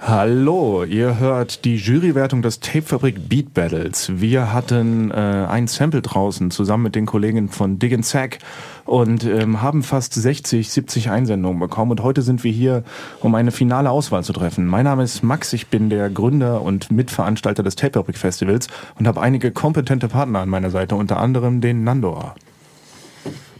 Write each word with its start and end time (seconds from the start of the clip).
Hallo, 0.00 0.84
ihr 0.84 1.18
hört 1.18 1.64
die 1.66 1.76
Jurywertung 1.76 2.40
des 2.40 2.60
Tapefabrik 2.60 3.28
Beat 3.28 3.52
Battles. 3.52 4.10
Wir 4.14 4.52
hatten 4.52 5.10
äh, 5.10 5.14
ein 5.14 5.66
Sample 5.66 6.00
draußen 6.00 6.50
zusammen 6.50 6.84
mit 6.84 6.94
den 6.94 7.04
Kollegen 7.04 7.50
von 7.50 7.78
Dig 7.78 8.02
Sack 8.02 8.38
und 8.86 9.24
ähm, 9.24 9.60
haben 9.60 9.82
fast 9.82 10.14
60, 10.14 10.70
70 10.70 11.10
Einsendungen 11.10 11.58
bekommen 11.58 11.90
und 11.90 12.02
heute 12.02 12.22
sind 12.22 12.44
wir 12.44 12.52
hier, 12.52 12.82
um 13.20 13.34
eine 13.34 13.50
finale 13.50 13.90
Auswahl 13.90 14.24
zu 14.24 14.32
treffen. 14.32 14.66
Mein 14.66 14.84
Name 14.84 15.02
ist 15.02 15.22
Max, 15.22 15.52
ich 15.52 15.66
bin 15.66 15.90
der 15.90 16.08
Gründer 16.08 16.62
und 16.62 16.90
Mitveranstalter 16.90 17.62
des 17.62 17.76
Tapefabrik 17.76 18.16
Festivals 18.16 18.68
und 18.98 19.06
habe 19.06 19.20
einige 19.20 19.50
kompetente 19.50 20.08
Partner 20.08 20.38
an 20.38 20.48
meiner 20.48 20.70
Seite, 20.70 20.94
unter 20.94 21.18
anderem 21.18 21.60
den 21.60 21.84
Nandor. 21.84 22.36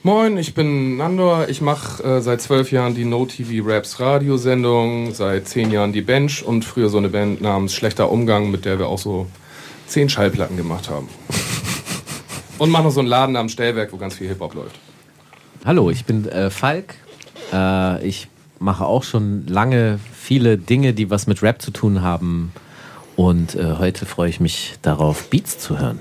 Moin, 0.07 0.38
ich 0.38 0.54
bin 0.54 0.98
Nandor. 0.98 1.48
Ich 1.48 1.61
mache 1.61 2.00
äh, 2.04 2.20
seit 2.20 2.41
zwölf 2.41 2.70
Jahren 2.70 2.95
die 2.95 3.05
No 3.05 3.27
TV 3.27 3.68
Raps 3.68 3.98
Radiosendung, 3.98 5.12
seit 5.12 5.48
zehn 5.48 5.73
Jahren 5.73 5.92
die 5.92 6.01
Bench 6.01 6.45
und 6.45 6.64
früher 6.64 6.91
so 6.91 6.98
eine 6.98 7.09
Band 7.09 7.41
namens 7.41 7.74
Schlechter 7.74 8.09
Umgang, 8.12 8.52
mit 8.52 8.64
der 8.64 8.78
wir 8.78 8.87
auch 8.87 9.00
so 9.00 9.27
zehn 9.88 10.09
Schallplatten 10.09 10.56
gemacht 10.56 10.88
haben. 10.88 11.09
und 12.59 12.70
mache 12.70 12.84
noch 12.84 12.92
so 12.92 13.00
einen 13.00 13.09
Laden 13.09 13.34
am 13.34 13.48
Stellwerk, 13.48 13.92
wo 13.92 13.97
ganz 13.97 14.14
viel 14.14 14.28
Hip-Hop 14.28 14.55
läuft. 14.55 14.78
Hallo, 15.64 15.91
ich 15.91 16.05
bin 16.05 16.28
äh, 16.28 16.50
Falk. 16.50 16.95
Äh, 17.52 18.06
ich 18.06 18.28
mache 18.61 18.84
auch 18.84 19.02
schon 19.02 19.48
lange 19.48 19.98
viele 20.14 20.56
Dinge, 20.56 20.92
die 20.92 21.11
was 21.11 21.27
mit 21.27 21.42
Rap 21.42 21.61
zu 21.61 21.73
tun 21.73 22.02
haben. 22.02 22.52
Und 23.16 23.56
äh, 23.56 23.75
heute 23.80 24.06
freue 24.06 24.28
ich 24.28 24.38
mich 24.38 24.75
darauf, 24.83 25.30
Beats 25.30 25.59
zu 25.59 25.80
hören. 25.80 25.98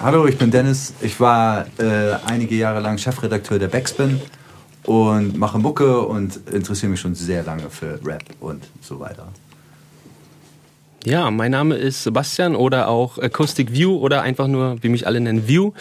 Hallo, 0.00 0.26
ich 0.26 0.36
bin 0.36 0.50
Dennis. 0.50 0.92
Ich 1.00 1.18
war 1.20 1.66
äh, 1.78 2.14
einige 2.26 2.54
Jahre 2.54 2.80
lang 2.80 2.98
Chefredakteur 2.98 3.58
der 3.58 3.68
Backspin 3.68 4.20
und 4.84 5.38
mache 5.38 5.58
Mucke 5.58 6.00
und 6.00 6.40
interessiere 6.52 6.90
mich 6.90 7.00
schon 7.00 7.14
sehr 7.14 7.42
lange 7.42 7.70
für 7.70 7.98
Rap 8.04 8.22
und 8.40 8.64
so 8.80 9.00
weiter. 9.00 9.28
Ja, 11.06 11.30
mein 11.30 11.50
Name 11.50 11.74
ist 11.74 12.02
Sebastian 12.02 12.56
oder 12.56 12.88
auch 12.88 13.18
Acoustic 13.18 13.72
View 13.72 13.94
oder 13.96 14.22
einfach 14.22 14.46
nur, 14.46 14.82
wie 14.82 14.88
mich 14.88 15.06
alle 15.06 15.20
nennen, 15.20 15.46
View. 15.46 15.72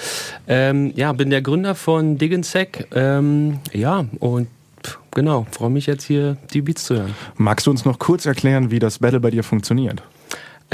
Ähm, 0.48 0.92
ja, 0.96 1.14
bin 1.14 1.30
der 1.30 1.42
Gründer 1.42 1.76
von 1.76 2.18
Dig 2.18 2.44
Sec. 2.44 2.88
Ähm, 2.94 3.59
ja, 3.72 4.06
und 4.20 4.48
genau, 5.12 5.48
freue 5.52 5.70
mich 5.70 5.86
jetzt 5.86 6.04
hier 6.04 6.36
die 6.54 6.62
Beats 6.62 6.84
zu 6.84 6.96
hören. 6.96 7.16
Magst 7.38 7.68
du 7.68 7.72
uns 7.72 7.86
noch 7.86 8.00
kurz 8.00 8.26
erklären, 8.26 8.70
wie 8.70 8.80
das 8.80 9.00
Battle 9.00 9.22
bei 9.22 9.31
dir 9.31 9.44
funktioniert? 9.44 10.04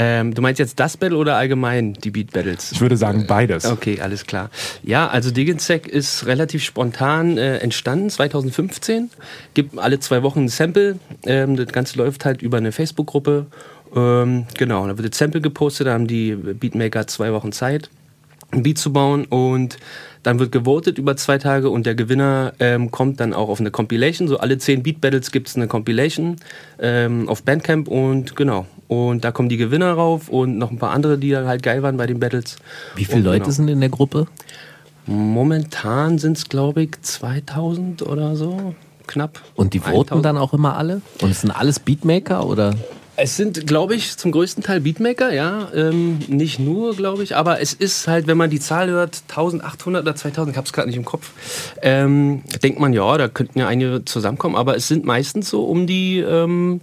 Ähm, 0.02 0.32
du 0.32 0.40
meinst 0.40 0.58
jetzt 0.58 0.80
das 0.80 0.96
Battle 0.96 1.18
oder 1.18 1.36
allgemein 1.36 1.92
die 1.92 2.10
Beat 2.10 2.32
Battles? 2.32 2.72
Ich 2.72 2.80
würde 2.80 2.96
sagen 2.96 3.26
beides. 3.26 3.66
Okay, 3.66 4.00
alles 4.00 4.24
klar. 4.24 4.48
Ja, 4.82 5.08
also 5.08 5.30
Diggensec 5.30 5.86
ist 5.86 6.24
relativ 6.24 6.64
spontan 6.64 7.36
äh, 7.36 7.58
entstanden, 7.58 8.08
2015. 8.08 9.10
Gibt 9.52 9.78
alle 9.78 10.00
zwei 10.00 10.22
Wochen 10.22 10.44
ein 10.44 10.48
Sample. 10.48 10.98
Ähm, 11.26 11.56
das 11.56 11.66
Ganze 11.66 11.98
läuft 11.98 12.24
halt 12.24 12.40
über 12.40 12.56
eine 12.56 12.72
Facebook-Gruppe. 12.72 13.44
Ähm, 13.94 14.46
genau, 14.56 14.86
da 14.86 14.96
wird 14.96 15.12
das 15.12 15.18
Sample 15.18 15.42
gepostet, 15.42 15.86
da 15.86 15.92
haben 15.92 16.06
die 16.06 16.34
Beatmaker 16.34 17.06
zwei 17.06 17.34
Wochen 17.34 17.52
Zeit, 17.52 17.90
ein 18.52 18.62
Beat 18.62 18.78
zu 18.78 18.94
bauen 18.94 19.26
und 19.26 19.76
dann 20.22 20.38
wird 20.38 20.52
gewotet 20.52 20.98
über 20.98 21.16
zwei 21.16 21.38
Tage 21.38 21.70
und 21.70 21.86
der 21.86 21.94
Gewinner 21.94 22.52
ähm, 22.58 22.90
kommt 22.90 23.20
dann 23.20 23.32
auch 23.32 23.48
auf 23.48 23.60
eine 23.60 23.70
Compilation. 23.70 24.28
So 24.28 24.38
alle 24.38 24.58
zehn 24.58 24.82
Beat 24.82 25.00
Battles 25.00 25.30
gibt 25.30 25.48
es 25.48 25.56
eine 25.56 25.66
Compilation 25.66 26.36
ähm, 26.78 27.28
auf 27.28 27.42
Bandcamp 27.42 27.88
und 27.88 28.36
genau. 28.36 28.66
Und 28.88 29.24
da 29.24 29.32
kommen 29.32 29.48
die 29.48 29.56
Gewinner 29.56 29.92
rauf 29.92 30.28
und 30.28 30.58
noch 30.58 30.70
ein 30.70 30.78
paar 30.78 30.90
andere, 30.90 31.16
die 31.16 31.36
halt 31.36 31.62
geil 31.62 31.82
waren 31.82 31.96
bei 31.96 32.06
den 32.06 32.20
Battles. 32.20 32.56
Wie 32.96 33.04
viele 33.04 33.18
und, 33.18 33.24
Leute 33.24 33.40
genau. 33.40 33.50
sind 33.52 33.68
in 33.68 33.80
der 33.80 33.88
Gruppe? 33.88 34.26
Momentan 35.06 36.18
sind 36.18 36.36
es, 36.36 36.48
glaube 36.48 36.82
ich, 36.82 37.00
2000 37.00 38.02
oder 38.02 38.36
so. 38.36 38.74
Knapp. 39.06 39.40
Und 39.54 39.74
die 39.74 39.80
voten 39.80 40.14
1000. 40.14 40.24
dann 40.24 40.36
auch 40.36 40.52
immer 40.52 40.76
alle? 40.76 41.00
Und 41.22 41.30
es 41.30 41.40
sind 41.40 41.50
alles 41.50 41.80
Beatmaker 41.80 42.46
oder? 42.46 42.74
Es 43.22 43.36
sind, 43.36 43.66
glaube 43.66 43.94
ich, 43.94 44.16
zum 44.16 44.32
größten 44.32 44.62
Teil 44.62 44.80
Beatmaker, 44.80 45.30
ja. 45.30 45.68
Ähm, 45.74 46.20
nicht 46.28 46.58
nur, 46.58 46.96
glaube 46.96 47.22
ich, 47.22 47.36
aber 47.36 47.60
es 47.60 47.74
ist 47.74 48.08
halt, 48.08 48.26
wenn 48.26 48.38
man 48.38 48.48
die 48.48 48.60
Zahl 48.60 48.88
hört, 48.88 49.24
1800 49.28 50.02
oder 50.02 50.16
2000, 50.16 50.52
ich 50.52 50.56
habe 50.56 50.66
es 50.66 50.72
gerade 50.72 50.88
nicht 50.88 50.96
im 50.96 51.04
Kopf, 51.04 51.30
ähm, 51.82 52.42
denkt 52.62 52.80
man, 52.80 52.94
ja, 52.94 53.18
da 53.18 53.28
könnten 53.28 53.58
ja 53.58 53.68
einige 53.68 54.06
zusammenkommen, 54.06 54.56
aber 54.56 54.74
es 54.74 54.88
sind 54.88 55.04
meistens 55.04 55.50
so 55.50 55.66
um 55.66 55.86
die 55.86 56.20
ähm, 56.20 56.80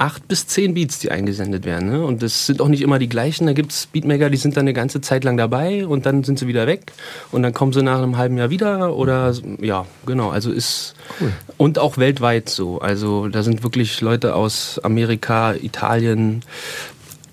acht 0.00 0.26
bis 0.28 0.46
zehn 0.46 0.72
Beats, 0.72 0.98
die 0.98 1.10
eingesendet 1.10 1.66
werden. 1.66 1.90
Ne? 1.90 2.02
Und 2.02 2.22
das 2.22 2.46
sind 2.46 2.62
auch 2.62 2.68
nicht 2.68 2.80
immer 2.80 2.98
die 2.98 3.08
gleichen. 3.08 3.46
Da 3.46 3.52
gibt 3.52 3.70
es 3.70 3.86
Beatmaker, 3.86 4.30
die 4.30 4.38
sind 4.38 4.56
dann 4.56 4.62
eine 4.62 4.72
ganze 4.72 5.02
Zeit 5.02 5.24
lang 5.24 5.36
dabei 5.36 5.86
und 5.86 6.06
dann 6.06 6.24
sind 6.24 6.38
sie 6.38 6.46
wieder 6.46 6.66
weg 6.66 6.92
und 7.32 7.42
dann 7.42 7.52
kommen 7.52 7.74
sie 7.74 7.82
nach 7.82 7.98
einem 7.98 8.16
halben 8.16 8.38
Jahr 8.38 8.48
wieder 8.48 8.96
oder 8.96 9.34
ja, 9.60 9.84
genau. 10.06 10.30
Also 10.30 10.50
ist 10.52 10.94
cool. 11.20 11.32
und 11.58 11.78
auch 11.78 11.98
weltweit 11.98 12.48
so. 12.48 12.78
Also 12.78 13.28
da 13.28 13.42
sind 13.42 13.62
wirklich 13.62 14.00
Leute 14.00 14.34
aus 14.34 14.80
Amerika, 14.82 15.52
Italien, 15.52 16.44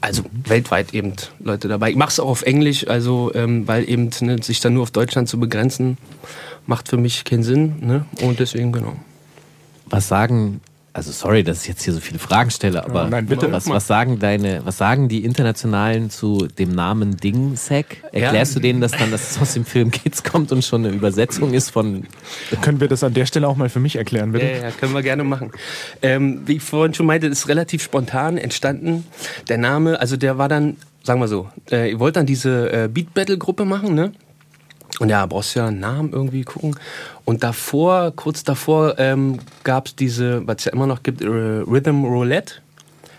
also 0.01 0.23
weltweit 0.43 0.93
eben 0.93 1.13
Leute 1.39 1.69
dabei. 1.69 1.91
Ich 1.91 1.95
mache 1.95 2.09
es 2.09 2.19
auch 2.19 2.27
auf 2.27 2.41
Englisch, 2.41 2.85
also 2.87 3.31
ähm, 3.33 3.65
weil 3.65 3.89
eben 3.89 4.09
ne, 4.19 4.43
sich 4.43 4.59
dann 4.59 4.73
nur 4.73 4.83
auf 4.83 4.91
Deutschland 4.91 5.29
zu 5.29 5.39
begrenzen, 5.39 5.97
macht 6.65 6.89
für 6.89 6.97
mich 6.97 7.23
keinen 7.23 7.43
Sinn. 7.43 7.75
Ne? 7.79 8.05
Und 8.21 8.41
deswegen 8.41 8.73
genau. 8.73 8.97
Was 9.89 10.09
sagen 10.09 10.59
also 10.97 11.11
sorry, 11.11 11.43
dass 11.43 11.61
ich 11.61 11.67
jetzt 11.67 11.83
hier 11.83 11.93
so 11.93 11.99
viele 11.99 12.17
Fragen 12.17 12.49
stelle, 12.49 12.83
aber 12.83 13.05
oh 13.05 13.07
nein, 13.07 13.27
bitte. 13.27 13.51
Was, 13.51 13.69
was, 13.69 13.85
sagen 13.85 14.17
deine, 14.17 14.65
was 14.65 14.79
sagen 14.79 15.09
die 15.09 15.23
Internationalen 15.25 16.09
zu 16.09 16.47
dem 16.47 16.73
Namen 16.73 17.17
Dingsec? 17.17 18.03
Erklärst 18.11 18.53
ja. 18.53 18.55
du 18.55 18.61
denen 18.61 18.81
das 18.81 18.93
dann, 18.93 19.11
dass 19.11 19.29
es 19.29 19.39
aus 19.39 19.53
dem 19.53 19.63
Film 19.63 19.91
Kids 19.91 20.23
kommt 20.23 20.51
und 20.51 20.65
schon 20.65 20.83
eine 20.83 20.95
Übersetzung 20.95 21.53
ist 21.53 21.69
von. 21.69 22.07
Können 22.63 22.79
wir 22.79 22.87
das 22.87 23.03
an 23.03 23.13
der 23.13 23.27
Stelle 23.27 23.47
auch 23.47 23.55
mal 23.57 23.69
für 23.69 23.79
mich 23.79 23.95
erklären, 23.95 24.31
bitte? 24.31 24.47
Ja, 24.47 24.57
ja 24.57 24.71
können 24.71 24.95
wir 24.95 25.03
gerne 25.03 25.23
machen. 25.23 25.51
Ähm, 26.01 26.41
wie 26.47 26.55
ich 26.55 26.63
vorhin 26.63 26.95
schon 26.95 27.05
meinte, 27.05 27.27
ist 27.27 27.47
relativ 27.47 27.83
spontan 27.83 28.39
entstanden. 28.39 29.05
Der 29.49 29.59
Name, 29.59 29.99
also 29.99 30.17
der 30.17 30.39
war 30.39 30.49
dann, 30.49 30.77
sagen 31.03 31.19
wir 31.19 31.27
so, 31.27 31.47
äh, 31.69 31.91
ihr 31.91 31.99
wollt 31.99 32.15
dann 32.15 32.25
diese 32.25 32.71
äh, 32.71 32.87
Beat 32.87 33.13
Battle 33.13 33.37
Gruppe 33.37 33.65
machen, 33.65 33.93
ne? 33.93 34.13
Und 34.99 35.09
ja, 35.09 35.25
brauchst 35.25 35.55
ja 35.55 35.67
einen 35.67 35.79
Namen 35.79 36.11
irgendwie 36.11 36.43
gucken. 36.43 36.75
Und 37.23 37.43
davor, 37.43 38.11
kurz 38.15 38.43
davor, 38.43 38.97
ähm, 38.97 39.39
gab 39.63 39.87
es 39.87 39.95
diese, 39.95 40.45
was 40.47 40.57
es 40.59 40.65
ja 40.65 40.73
immer 40.73 40.87
noch 40.87 41.03
gibt, 41.03 41.21
äh, 41.21 41.27
Rhythm 41.27 42.03
Roulette. 42.03 42.55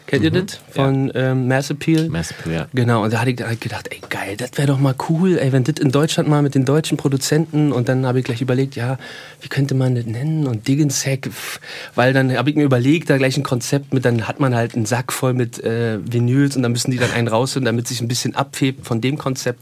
Kennt 0.09 0.25
ihr 0.25 0.31
mhm. 0.31 0.47
das? 0.47 0.59
Von 0.71 1.09
ja. 1.09 1.33
ähm, 1.33 1.49
Mass 1.49 1.71
Appeal? 1.71 2.09
Mass 2.09 2.31
Appeal, 2.31 2.55
ja. 2.55 2.67
Genau, 2.73 3.05
und 3.05 3.13
da 3.13 3.21
hatte 3.21 3.31
ich 3.31 3.43
halt 3.43 3.61
gedacht, 3.61 3.89
ey 3.91 4.01
geil, 4.09 4.37
das 4.39 4.53
wäre 4.57 4.69
doch 4.69 4.79
mal 4.79 4.95
cool, 5.11 5.37
ey, 5.37 5.53
wenn 5.53 5.65
das 5.65 5.75
in 5.79 5.91
Deutschland 5.91 6.31
mal 6.31 6.41
mit 6.41 6.55
den 6.55 6.65
deutschen 6.65 6.97
Produzenten 6.97 7.73
und 7.73 7.91
dann 7.91 8.07
habe 8.07 8.19
ich 8.19 8.25
gleich 8.25 8.41
überlegt, 8.41 8.75
ja, 8.75 8.97
wie 9.43 9.49
könnte 9.49 9.75
man 9.75 9.95
das 9.95 10.07
nennen 10.07 10.47
und 10.47 10.67
Diggenshack, 10.67 11.29
weil 11.95 12.15
dann 12.15 12.35
habe 12.35 12.49
ich 12.49 12.57
mir 12.57 12.63
überlegt, 12.63 13.11
da 13.11 13.19
gleich 13.19 13.37
ein 13.37 13.43
Konzept 13.43 13.93
mit, 13.93 14.07
dann 14.07 14.27
hat 14.27 14.41
man 14.41 14.55
halt 14.55 14.75
einen 14.75 14.87
Sack 14.87 15.13
voll 15.13 15.35
mit 15.35 15.63
äh, 15.63 15.99
Vinyls 16.03 16.57
und 16.57 16.63
dann 16.63 16.73
müssen 16.73 16.91
die 16.91 16.97
dann 16.97 17.13
einen 17.13 17.29
rausholen, 17.29 17.67
damit 17.67 17.87
sich 17.87 18.01
ein 18.01 18.09
bisschen 18.09 18.35
abhebt 18.35 18.87
von 18.87 19.03
dem 19.03 19.19
Konzept. 19.19 19.61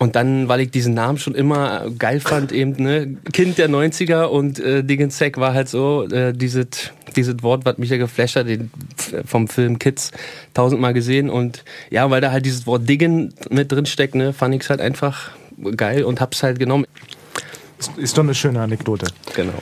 Und 0.00 0.16
dann, 0.16 0.48
weil 0.48 0.60
ich 0.60 0.72
diesen 0.72 0.94
Namen 0.94 1.18
schon 1.18 1.36
immer 1.36 1.88
geil 1.96 2.18
fand, 2.18 2.50
eben, 2.50 2.72
ne, 2.82 3.16
Kind 3.32 3.58
der 3.58 3.70
90er 3.70 4.24
und 4.24 4.58
äh, 4.58 4.82
Diggenshack 4.82 5.38
war 5.38 5.54
halt 5.54 5.68
so, 5.68 6.08
äh, 6.10 6.32
dieses 6.32 6.90
dieses 7.14 7.42
Wort, 7.42 7.64
was 7.64 7.78
mich 7.78 7.90
ja 7.90 7.96
geflasht 7.96 8.36
hat, 8.36 8.48
den, 8.48 8.70
vom 9.24 9.48
Film 9.48 9.78
Kids 9.84 10.12
tausendmal 10.54 10.94
gesehen. 10.94 11.28
Und 11.28 11.62
ja, 11.90 12.10
weil 12.10 12.22
da 12.22 12.32
halt 12.32 12.46
dieses 12.46 12.66
Wort 12.66 12.88
Diggen 12.88 13.34
mit 13.50 13.70
drin 13.70 13.84
steckt, 13.84 14.14
ne, 14.14 14.32
fand 14.32 14.54
ich 14.54 14.62
es 14.62 14.70
halt 14.70 14.80
einfach 14.80 15.30
geil 15.76 16.04
und 16.04 16.20
hab's 16.20 16.42
halt 16.42 16.58
genommen. 16.58 16.86
Ist 17.98 18.16
doch 18.16 18.22
eine 18.22 18.34
schöne 18.34 18.60
Anekdote. 18.62 19.06
Genau. 19.36 19.52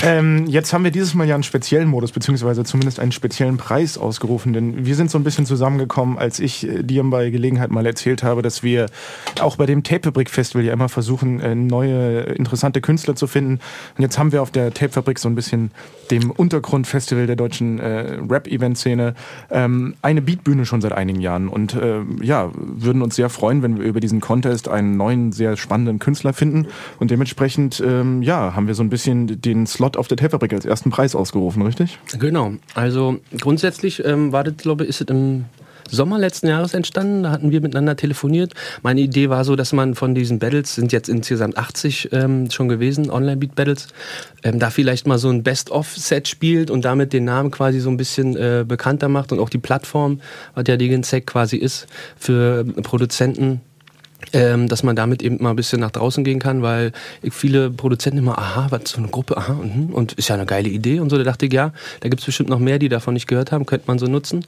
Ähm, 0.00 0.46
jetzt 0.46 0.72
haben 0.72 0.84
wir 0.84 0.92
dieses 0.92 1.14
Mal 1.14 1.26
ja 1.26 1.34
einen 1.34 1.42
speziellen 1.42 1.88
Modus, 1.88 2.12
beziehungsweise 2.12 2.62
zumindest 2.62 3.00
einen 3.00 3.10
speziellen 3.10 3.56
Preis 3.56 3.98
ausgerufen, 3.98 4.52
denn 4.52 4.86
wir 4.86 4.94
sind 4.94 5.10
so 5.10 5.18
ein 5.18 5.24
bisschen 5.24 5.44
zusammengekommen, 5.44 6.18
als 6.18 6.38
ich 6.38 6.68
äh, 6.68 6.84
dir 6.84 7.02
bei 7.02 7.30
Gelegenheit 7.30 7.70
mal 7.70 7.84
erzählt 7.84 8.22
habe, 8.22 8.42
dass 8.42 8.62
wir 8.62 8.86
auch 9.40 9.56
bei 9.56 9.66
dem 9.66 9.82
Tapefabrik 9.82 10.30
Festival 10.30 10.64
ja 10.64 10.72
immer 10.72 10.88
versuchen, 10.88 11.40
äh, 11.40 11.56
neue, 11.56 12.20
interessante 12.20 12.80
Künstler 12.80 13.16
zu 13.16 13.26
finden. 13.26 13.58
Und 13.96 14.02
jetzt 14.02 14.18
haben 14.18 14.30
wir 14.30 14.40
auf 14.42 14.52
der 14.52 14.72
Tapefabrik 14.72 15.18
so 15.18 15.28
ein 15.28 15.34
bisschen 15.34 15.72
dem 16.12 16.30
Untergrundfestival 16.30 17.26
der 17.26 17.36
deutschen 17.36 17.80
äh, 17.80 18.18
Rap-Event-Szene 18.28 19.14
ähm, 19.50 19.94
eine 20.00 20.22
Beatbühne 20.22 20.64
schon 20.64 20.80
seit 20.80 20.92
einigen 20.92 21.20
Jahren 21.20 21.48
und 21.48 21.74
äh, 21.74 22.00
ja, 22.22 22.50
würden 22.54 23.02
uns 23.02 23.16
sehr 23.16 23.30
freuen, 23.30 23.62
wenn 23.62 23.78
wir 23.78 23.84
über 23.84 24.00
diesen 24.00 24.20
Contest 24.20 24.68
einen 24.68 24.96
neuen, 24.96 25.32
sehr 25.32 25.56
spannenden 25.56 25.98
Künstler 25.98 26.32
finden 26.32 26.68
und 27.00 27.10
dementsprechend 27.10 27.82
ähm, 27.84 28.22
ja, 28.22 28.54
haben 28.54 28.68
wir 28.68 28.74
so 28.74 28.82
ein 28.82 28.90
bisschen 28.90 29.40
den 29.40 29.66
Slot 29.66 29.87
Slot 29.88 29.96
auf 29.96 30.08
der 30.08 30.16
Tapefabrik 30.16 30.52
als 30.52 30.64
ersten 30.64 30.90
Preis 30.90 31.14
ausgerufen, 31.14 31.62
richtig? 31.62 31.98
Genau. 32.18 32.52
Also 32.74 33.18
grundsätzlich 33.40 34.04
ähm, 34.04 34.32
war 34.32 34.44
das, 34.44 34.56
glaube 34.58 34.84
ich, 34.84 34.90
ist 34.90 35.00
es 35.00 35.06
im 35.08 35.46
Sommer 35.90 36.18
letzten 36.18 36.48
Jahres 36.48 36.74
entstanden. 36.74 37.22
Da 37.22 37.30
hatten 37.30 37.50
wir 37.50 37.62
miteinander 37.62 37.96
telefoniert. 37.96 38.52
Meine 38.82 39.00
Idee 39.00 39.30
war 39.30 39.44
so, 39.44 39.56
dass 39.56 39.72
man 39.72 39.94
von 39.94 40.14
diesen 40.14 40.38
Battles, 40.38 40.74
sind 40.74 40.92
jetzt 40.92 41.08
insgesamt 41.08 41.56
80 41.56 42.10
ähm, 42.12 42.50
schon 42.50 42.68
gewesen, 42.68 43.10
Online-Beat-Battles, 43.10 43.88
ähm, 44.42 44.58
da 44.58 44.68
vielleicht 44.68 45.06
mal 45.06 45.16
so 45.16 45.30
ein 45.30 45.42
Best-of-Set 45.42 46.28
spielt 46.28 46.70
und 46.70 46.84
damit 46.84 47.14
den 47.14 47.24
Namen 47.24 47.50
quasi 47.50 47.80
so 47.80 47.88
ein 47.88 47.96
bisschen 47.96 48.36
äh, 48.36 48.66
bekannter 48.68 49.08
macht 49.08 49.32
und 49.32 49.40
auch 49.40 49.48
die 49.48 49.58
Plattform, 49.58 50.20
was 50.54 50.64
ja 50.68 50.76
die 50.76 51.02
Sec 51.02 51.26
quasi 51.26 51.56
ist, 51.56 51.86
für 52.18 52.64
Produzenten 52.82 53.62
ähm, 54.32 54.68
dass 54.68 54.82
man 54.82 54.96
damit 54.96 55.22
eben 55.22 55.42
mal 55.42 55.50
ein 55.50 55.56
bisschen 55.56 55.80
nach 55.80 55.90
draußen 55.90 56.24
gehen 56.24 56.38
kann, 56.38 56.62
weil 56.62 56.92
viele 57.30 57.70
Produzenten 57.70 58.18
immer, 58.18 58.38
aha, 58.38 58.66
was 58.70 58.90
so 58.90 58.98
eine 58.98 59.08
Gruppe, 59.08 59.36
aha, 59.36 59.52
und, 59.52 59.92
und 59.92 60.12
ist 60.14 60.28
ja 60.28 60.34
eine 60.34 60.46
geile 60.46 60.68
Idee 60.68 61.00
und 61.00 61.10
so. 61.10 61.16
Da 61.18 61.24
dachte 61.24 61.46
ich, 61.46 61.52
ja, 61.52 61.72
da 62.00 62.08
gibt 62.08 62.20
es 62.20 62.26
bestimmt 62.26 62.50
noch 62.50 62.58
mehr, 62.58 62.78
die 62.78 62.88
davon 62.88 63.14
nicht 63.14 63.26
gehört 63.26 63.52
haben, 63.52 63.66
könnte 63.66 63.84
man 63.86 63.98
so 63.98 64.06
nutzen. 64.06 64.44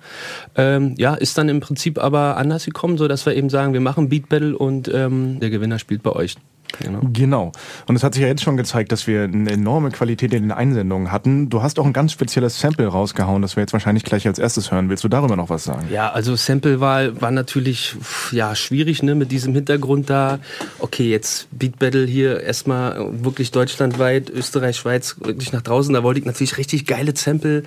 Ähm, 0.57 0.95
ja, 0.99 1.15
ist 1.15 1.39
dann 1.39 1.49
im 1.49 1.61
Prinzip 1.61 1.99
aber 1.99 2.37
anders 2.37 2.65
gekommen, 2.65 2.99
so 2.99 3.09
dass 3.09 3.27
wir 3.27 3.35
eben 3.35 3.51
sagen, 3.51 3.73
wir 3.73 3.81
machen 3.81 4.09
Beat 4.09 4.29
Battle 4.29 4.57
und 4.57 4.91
ähm, 4.93 5.41
der 5.41 5.51
Gewinner 5.51 5.79
spielt 5.79 6.03
bei 6.03 6.13
euch. 6.13 6.37
Genau. 6.79 7.01
genau. 7.13 7.53
Und 7.87 7.97
es 7.97 8.03
hat 8.03 8.15
sich 8.15 8.23
ja 8.23 8.29
jetzt 8.29 8.43
schon 8.43 8.57
gezeigt, 8.57 8.93
dass 8.93 9.07
wir 9.07 9.25
eine 9.25 9.51
enorme 9.51 9.91
Qualität 9.91 10.33
in 10.33 10.43
den 10.43 10.53
Einsendungen 10.53 11.13
hatten. 11.13 11.51
Du 11.51 11.63
hast 11.63 11.79
auch 11.79 11.87
ein 11.87 11.93
ganz 11.93 12.13
spezielles 12.13 12.61
Sample 12.61 12.87
rausgehauen, 12.87 13.43
das 13.43 13.57
wir 13.57 13.63
jetzt 13.63 13.73
wahrscheinlich 13.73 14.05
gleich 14.05 14.27
als 14.27 14.39
erstes 14.39 14.71
hören. 14.71 14.89
Willst 14.89 15.05
du 15.05 15.09
darüber 15.09 15.37
noch 15.37 15.51
was 15.51 15.65
sagen? 15.65 15.89
Ja, 15.91 16.11
also 16.11 16.37
Samplewahl 16.37 17.21
war 17.21 17.31
natürlich 17.31 17.97
ja, 18.33 18.55
schwierig, 18.55 19.03
ne, 19.03 19.15
mit 19.15 19.33
diesem 19.33 19.55
Hintergrund 19.55 20.11
da. 20.11 20.39
Okay, 20.79 21.11
jetzt 21.11 21.49
Beat 21.51 21.79
Battle 21.79 22.07
hier 22.07 22.41
erstmal 22.41 23.25
wirklich 23.25 23.51
deutschlandweit, 23.51 24.31
Österreich, 24.31 24.77
Schweiz, 24.77 25.17
wirklich 25.21 25.53
nach 25.53 25.63
draußen. 25.63 25.93
Da 25.93 26.03
wollte 26.03 26.21
ich 26.21 26.27
natürlich 26.27 26.59
richtig 26.59 26.87
geile 26.87 27.15
Sample 27.17 27.65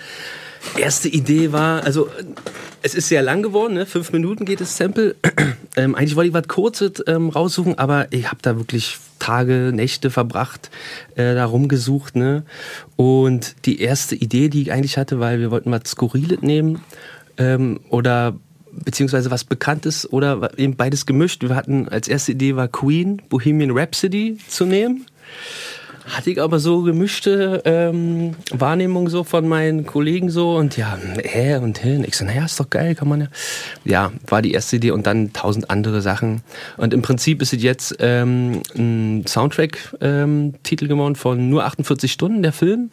erste 0.77 1.07
Idee 1.09 1.51
war, 1.51 1.83
also 1.83 2.09
es 2.83 2.93
ist 2.93 3.07
sehr 3.07 3.23
lang 3.23 3.41
geworden, 3.41 3.73
ne? 3.73 3.85
fünf 3.85 4.11
Minuten 4.11 4.43
geht 4.45 4.59
das 4.59 4.75
Sample. 4.77 5.15
ähm, 5.77 5.95
eigentlich 5.95 6.15
wollte 6.17 6.27
ich 6.27 6.33
was 6.33 6.47
Kurzes 6.47 7.03
ähm, 7.07 7.29
raussuchen, 7.29 7.77
aber 7.79 8.11
ich 8.11 8.27
habe 8.27 8.39
da 8.41 8.57
wirklich 8.57 8.97
Tage, 9.19 9.71
Nächte 9.73 10.11
verbracht, 10.11 10.69
äh, 11.15 11.33
da 11.33 11.45
rumgesucht. 11.45 12.17
Ne? 12.17 12.43
Und 12.97 13.55
die 13.65 13.79
erste 13.79 14.15
Idee, 14.15 14.49
die 14.49 14.63
ich 14.63 14.71
eigentlich 14.73 14.97
hatte, 14.97 15.21
weil 15.21 15.39
wir 15.39 15.49
wollten 15.49 15.71
was 15.71 15.83
Skurriles 15.85 16.41
nehmen 16.41 16.81
ähm, 17.37 17.79
oder 17.89 18.35
beziehungsweise 18.71 19.31
was 19.31 19.45
Bekanntes 19.45 20.11
oder 20.11 20.51
eben 20.57 20.75
beides 20.75 21.05
gemischt. 21.05 21.41
Wir 21.41 21.55
hatten 21.55 21.87
als 21.87 22.09
erste 22.09 22.33
Idee 22.33 22.57
war 22.57 22.67
Queen 22.67 23.21
Bohemian 23.29 23.71
Rhapsody 23.71 24.37
zu 24.49 24.65
nehmen. 24.65 25.05
Hatte 26.05 26.31
ich 26.31 26.41
aber 26.41 26.59
so 26.59 26.81
gemischte 26.81 27.61
ähm, 27.65 28.35
Wahrnehmung 28.51 29.07
so 29.09 29.23
von 29.23 29.47
meinen 29.47 29.85
Kollegen 29.85 30.29
so 30.29 30.57
und 30.57 30.75
ja, 30.75 30.97
hä 31.23 31.55
und 31.57 31.77
hin. 31.77 32.03
Ich 32.05 32.17
so, 32.17 32.25
naja, 32.25 32.43
ist 32.45 32.59
doch 32.59 32.69
geil, 32.69 32.95
kann 32.95 33.07
man 33.07 33.21
ja. 33.21 33.27
Ja, 33.85 34.11
war 34.27 34.41
die 34.41 34.51
erste 34.51 34.75
Idee 34.75 34.91
und 34.91 35.07
dann 35.07 35.31
tausend 35.31 35.69
andere 35.69 36.01
Sachen. 36.01 36.41
Und 36.77 36.93
im 36.93 37.01
Prinzip 37.01 37.41
ist 37.41 37.53
es 37.53 37.63
jetzt 37.63 37.95
ähm, 37.99 38.61
ein 38.75 39.25
Soundtrack-Titel 39.25 40.85
ähm, 40.85 40.89
geworden 40.89 41.15
von 41.15 41.49
nur 41.49 41.63
48 41.63 42.11
Stunden, 42.11 42.43
der 42.43 42.53
Film. 42.53 42.91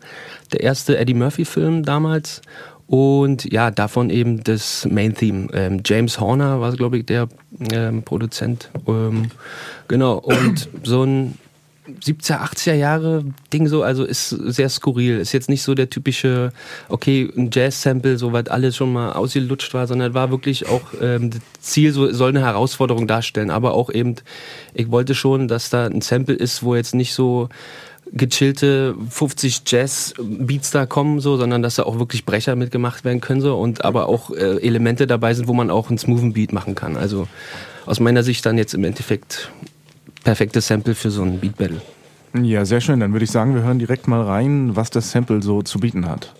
Der 0.52 0.60
erste 0.60 0.96
Eddie 0.96 1.14
Murphy-Film 1.14 1.84
damals. 1.84 2.42
Und 2.86 3.52
ja, 3.52 3.70
davon 3.70 4.10
eben 4.10 4.42
das 4.42 4.86
Main 4.90 5.14
Theme. 5.14 5.48
Ähm, 5.52 5.82
James 5.84 6.18
Horner 6.18 6.60
war, 6.60 6.72
glaube 6.72 6.98
ich, 6.98 7.06
der 7.06 7.28
ähm, 7.72 8.02
Produzent. 8.02 8.68
Ähm, 8.86 9.30
genau, 9.86 10.18
und 10.18 10.68
so 10.82 11.04
ein 11.04 11.38
70er, 11.98 12.40
80er 12.42 12.74
Jahre 12.74 13.24
Ding 13.52 13.66
so, 13.68 13.82
also 13.82 14.04
ist 14.04 14.28
sehr 14.30 14.68
skurril. 14.68 15.18
Ist 15.18 15.32
jetzt 15.32 15.48
nicht 15.48 15.62
so 15.62 15.74
der 15.74 15.90
typische, 15.90 16.52
okay, 16.88 17.30
ein 17.36 17.50
Jazz-Sample, 17.52 18.18
so 18.18 18.32
weit 18.32 18.50
alles 18.50 18.76
schon 18.76 18.92
mal 18.92 19.12
ausgelutscht 19.12 19.74
war, 19.74 19.86
sondern 19.86 20.14
war 20.14 20.30
wirklich 20.30 20.68
auch 20.68 20.82
ähm, 21.00 21.30
das 21.30 21.40
Ziel, 21.60 21.92
so, 21.92 22.12
soll 22.12 22.30
eine 22.30 22.40
Herausforderung 22.40 23.06
darstellen. 23.06 23.50
Aber 23.50 23.74
auch 23.74 23.90
eben, 23.90 24.16
ich 24.74 24.90
wollte 24.90 25.14
schon, 25.14 25.48
dass 25.48 25.70
da 25.70 25.86
ein 25.86 26.00
Sample 26.00 26.34
ist, 26.34 26.62
wo 26.62 26.74
jetzt 26.74 26.94
nicht 26.94 27.12
so 27.12 27.48
gechillte 28.12 28.94
50 29.08 29.62
Jazz-Beats 29.66 30.70
da 30.70 30.86
kommen, 30.86 31.20
so, 31.20 31.36
sondern 31.36 31.62
dass 31.62 31.76
da 31.76 31.84
auch 31.84 31.98
wirklich 31.98 32.24
Brecher 32.24 32.56
mitgemacht 32.56 33.04
werden 33.04 33.20
können, 33.20 33.40
so, 33.40 33.56
und 33.56 33.84
aber 33.84 34.08
auch 34.08 34.30
äh, 34.30 34.58
Elemente 34.58 35.06
dabei 35.06 35.34
sind, 35.34 35.48
wo 35.48 35.54
man 35.54 35.70
auch 35.70 35.88
einen 35.88 35.98
smoothen 35.98 36.32
Beat 36.32 36.52
machen 36.52 36.74
kann. 36.74 36.96
Also 36.96 37.28
aus 37.86 38.00
meiner 38.00 38.22
Sicht 38.22 38.44
dann 38.46 38.58
jetzt 38.58 38.74
im 38.74 38.84
Endeffekt 38.84 39.50
perfektes 40.24 40.66
Sample 40.66 40.94
für 40.94 41.10
so 41.10 41.22
ein 41.22 41.38
Beat 41.38 41.56
Battle. 41.56 41.80
Ja, 42.34 42.64
sehr 42.64 42.80
schön. 42.80 43.00
Dann 43.00 43.12
würde 43.12 43.24
ich 43.24 43.30
sagen, 43.30 43.54
wir 43.54 43.62
hören 43.62 43.78
direkt 43.78 44.06
mal 44.06 44.22
rein, 44.22 44.76
was 44.76 44.90
das 44.90 45.10
Sample 45.10 45.42
so 45.42 45.62
zu 45.62 45.80
bieten 45.80 46.06
hat. 46.08 46.32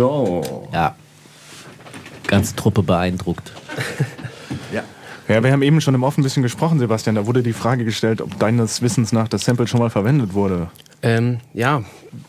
So. 0.00 0.66
Ja. 0.72 0.94
Ganze 2.26 2.56
Truppe 2.56 2.82
beeindruckt. 2.82 3.52
ja. 4.72 4.82
Ja, 5.28 5.42
wir 5.44 5.52
haben 5.52 5.60
eben 5.60 5.82
schon 5.82 5.94
im 5.94 6.04
Offen 6.04 6.22
ein 6.22 6.24
bisschen 6.24 6.42
gesprochen, 6.42 6.78
Sebastian. 6.78 7.16
Da 7.16 7.26
wurde 7.26 7.42
die 7.42 7.52
Frage 7.52 7.84
gestellt, 7.84 8.22
ob 8.22 8.38
deines 8.38 8.80
Wissens 8.80 9.12
nach 9.12 9.28
das 9.28 9.44
Sample 9.44 9.66
schon 9.66 9.78
mal 9.78 9.90
verwendet 9.90 10.32
wurde. 10.32 10.70
Ähm, 11.02 11.40
ja, 11.52 11.82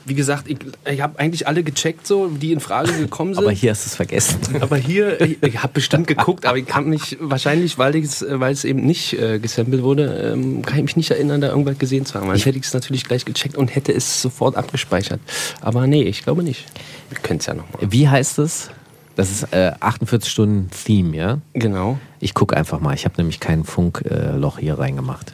wie 0.04 0.16
gesagt, 0.16 0.50
ich, 0.50 0.58
ich 0.92 1.02
habe 1.02 1.20
eigentlich 1.20 1.48
alle 1.48 1.64
gecheckt, 1.64 2.06
so, 2.06 2.28
die 2.28 2.52
in 2.52 2.60
Frage 2.60 2.92
gekommen 2.94 3.34
sind. 3.34 3.44
aber 3.44 3.52
hier 3.52 3.72
hast 3.72 3.86
du 3.86 3.90
es 3.90 3.96
vergessen. 3.96 4.40
Aber 4.62 4.78
hier, 4.78 5.20
ich, 5.22 5.42
ich 5.42 5.64
habe 5.64 5.74
bestimmt 5.74 6.08
geguckt, 6.08 6.46
aber 6.46 6.58
ich 6.58 6.66
kann 6.66 6.88
mich 6.88 7.18
wahrscheinlich, 7.20 7.78
weil, 7.78 7.94
weil 7.94 8.54
es 8.54 8.64
eben 8.64 8.86
nicht 8.86 9.14
äh, 9.14 9.40
gesampelt 9.40 9.84
wurde, 9.84 10.34
ähm, 10.34 10.62
kann 10.64 10.78
ich 10.78 10.84
mich 10.84 10.98
nicht 10.98 11.12
erinnern, 11.12 11.42
da 11.42 11.50
irgendwas 11.50 11.78
gesehen 11.78 12.06
zu 12.06 12.16
haben. 12.16 12.28
Weil 12.28 12.38
ich 12.38 12.46
hätte 12.46 12.60
es 12.60 12.74
natürlich 12.74 13.06
gleich 13.06 13.26
gecheckt 13.26 13.58
und 13.58 13.74
hätte 13.74 13.92
es 13.92 14.22
sofort 14.22 14.56
abgespeichert. 14.56 15.20
Aber 15.62 15.88
nee, 15.88 16.04
ich 16.04 16.24
glaube 16.24 16.44
nicht. 16.44 16.66
Wir 17.10 17.18
können 17.20 17.40
es 17.40 17.46
ja 17.46 17.54
nochmal. 17.54 17.92
Wie 17.92 18.08
heißt 18.08 18.40
es? 18.40 18.70
Das 19.16 19.30
ist 19.30 19.54
äh, 19.54 19.74
48 19.80 20.32
Stunden 20.32 20.70
Theme, 20.86 21.16
ja? 21.16 21.38
Genau. 21.54 22.00
Ich 22.20 22.34
gucke 22.34 22.56
einfach 22.56 22.80
mal. 22.80 22.94
Ich 22.94 23.06
habe 23.06 23.16
nämlich 23.18 23.40
kein 23.40 23.64
Funkloch 23.64 24.58
äh, 24.58 24.62
hier 24.62 24.80
reingemacht. 24.80 25.34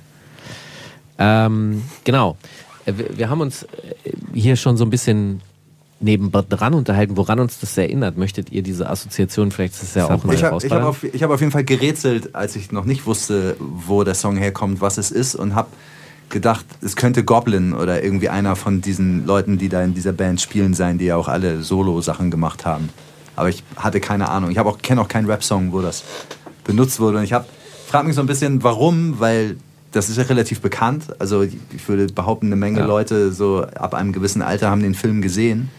Ähm, 1.20 1.84
genau. 2.04 2.38
Äh, 2.88 2.94
wir, 3.15 3.29
haben 3.29 3.41
uns 3.41 3.63
äh, 3.63 3.67
hier 4.34 4.56
schon 4.56 4.77
so 4.77 4.86
ein 4.86 4.89
bisschen 4.89 5.41
nebendran 6.00 6.74
unterhalten, 6.74 7.17
woran 7.17 7.39
uns 7.39 7.60
das 7.60 7.77
erinnert. 7.77 8.17
Möchtet 8.17 8.51
ihr 8.51 8.62
diese 8.62 8.89
Assoziation 8.89 9.51
vielleicht 9.51 9.74
das 9.75 9.84
ist 9.84 9.96
ja 9.96 10.06
auch 10.06 10.24
mal 10.24 10.34
Ich 10.34 10.44
habe 10.44 10.58
hab 10.58 10.84
auf, 10.84 11.03
hab 11.03 11.29
auf 11.29 11.39
jeden 11.39 11.51
Fall 11.51 11.63
gerätselt, 11.63 12.36
als 12.36 12.56
ich 12.56 12.72
noch 12.72 12.86
nicht 12.86 13.06
wusste, 13.06 13.56
wo 13.60 14.03
der 14.03 14.13
Song 14.13 14.38
herkommt, 14.38 14.79
was 14.79 14.98
es 14.98 15.12
ist 15.12 15.36
und 15.36 15.56
habe 15.56 15.70
gedacht, 16.29 16.65
es 16.82 16.96
könnte 16.96 17.24
Goblin 17.24 17.74
oder 17.74 18.03
irgendwie 18.03 18.29
einer 18.29 18.56
von 18.56 18.82
diesen 18.82 19.25
Leuten, 19.25 19.58
die 19.58 19.70
da 19.70 19.82
in 19.84 19.94
dieser 19.94 20.12
Band 20.12 20.41
spielen, 20.41 20.74
sein, 20.74 20.98
die 20.98 21.06
ja 21.06 21.15
auch 21.15 21.29
alle 21.29 21.63
Solo-Sachen 21.63 22.29
gemacht 22.32 22.65
haben. 22.65 22.89
Aber 23.36 23.50
ich 23.50 23.63
hatte 23.75 24.00
keine 24.00 24.29
Ahnung. 24.29 24.51
Ich 24.51 24.60
auch, 24.60 24.77
kenne 24.79 25.01
auch 25.01 25.08
keinen 25.08 25.27
Rap-Song, 25.27 25.72
wo 25.72 25.82
das 25.82 26.03
benutzt 26.63 27.00
wurde. 27.00 27.20
Und 27.20 27.24
ich 27.24 27.34
frage 27.88 28.08
mich 28.08 28.15
so 28.15 28.22
ein 28.22 28.27
bisschen, 28.27 28.62
warum, 28.63 29.20
weil 29.20 29.58
das 29.98 30.10
ist 30.10 30.18
ja 30.18 30.24
relativ 30.24 30.62
bekannt. 30.62 31.06
Also 31.20 31.42
ich 31.44 31.88
würde 31.88 32.08
behaupten, 32.13 32.48
eine 32.48 32.56
Menge 32.56 32.80
ja. 32.80 32.86
Leute 32.86 33.32
so 33.32 33.63
ab 33.63 33.94
einem 33.94 34.13
gewissen 34.13 34.42
Alter 34.42 34.70
haben 34.70 34.82
den 34.82 34.96
Film 34.96 35.22
gesehen 35.22 35.70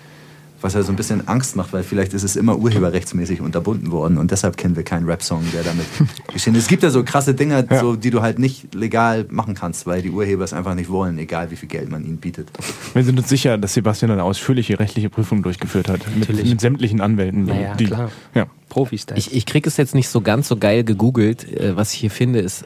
was 0.61 0.75
ja 0.75 0.83
so 0.83 0.93
ein 0.93 0.97
bisschen 0.97 1.29
Angst 1.29 1.57
macht, 1.57 1.73
weil 1.73 1.83
vielleicht 1.83 2.15
ist 2.15 2.23
es 2.23 2.37
immer 2.37 2.59
urheberrechtsmäßig 2.59 3.41
unterbunden 3.41 3.93
worden 3.93 4.19
und 4.19 4.31
deshalb 4.31 4.57
kennen 4.57 4.77
wir 4.77 4.83
keinen 4.83 5.07
Rap-Song, 5.07 5.45
der 5.53 5.63
damit 5.63 5.87
geschehen 6.33 6.55
ist. 6.55 6.63
Es 6.63 6.69
gibt 6.69 6.83
ja 6.83 6.91
so 6.91 7.05
krasse 7.05 7.35
Dinge, 7.35 7.67
ja. 7.71 7.81
so, 7.81 7.97
die 7.97 8.11
du 8.11 8.23
halt 8.23 8.39
nicht 8.39 8.75
legal 8.75 9.27
machen 9.31 9.55
kannst, 9.55 9.87
weil 9.87 10.03
die 10.03 10.11
Urheber 10.11 10.45
es 10.45 10.53
einfach 10.53 10.75
nicht 10.75 10.91
wollen, 10.91 11.19
egal 11.19 11.51
wie 11.51 11.57
viel 11.57 11.69
Geld 11.69 11.91
man 11.91 12.05
ihnen 12.05 12.19
bietet. 12.19 12.51
Wir 12.95 13.05
sind 13.05 13.19
uns 13.19 13.29
sicher, 13.29 13.59
dass 13.59 13.75
Sebastian 13.75 14.11
eine 14.11 14.25
ausführliche 14.25 14.79
rechtliche 14.79 15.11
Prüfung 15.11 15.43
durchgeführt 15.43 15.89
hat. 15.89 16.01
Mit, 16.17 16.29
mit, 16.29 16.61
sämtlichen 16.61 17.01
Anwälten. 17.01 17.45
Naja, 17.45 17.75
die, 17.75 17.85
klar. 17.85 18.11
Ja. 18.35 18.47
Profis 18.69 19.07
da. 19.07 19.15
Ich, 19.15 19.35
ich 19.35 19.47
kriege 19.47 19.69
es 19.69 19.77
jetzt 19.77 19.95
nicht 19.95 20.09
so 20.09 20.21
ganz 20.21 20.49
so 20.49 20.57
geil 20.57 20.85
gegoogelt. 20.85 21.51
Äh, 21.53 21.77
was 21.77 21.93
ich 21.95 22.01
hier 22.01 22.11
finde, 22.11 22.41
ist 22.41 22.65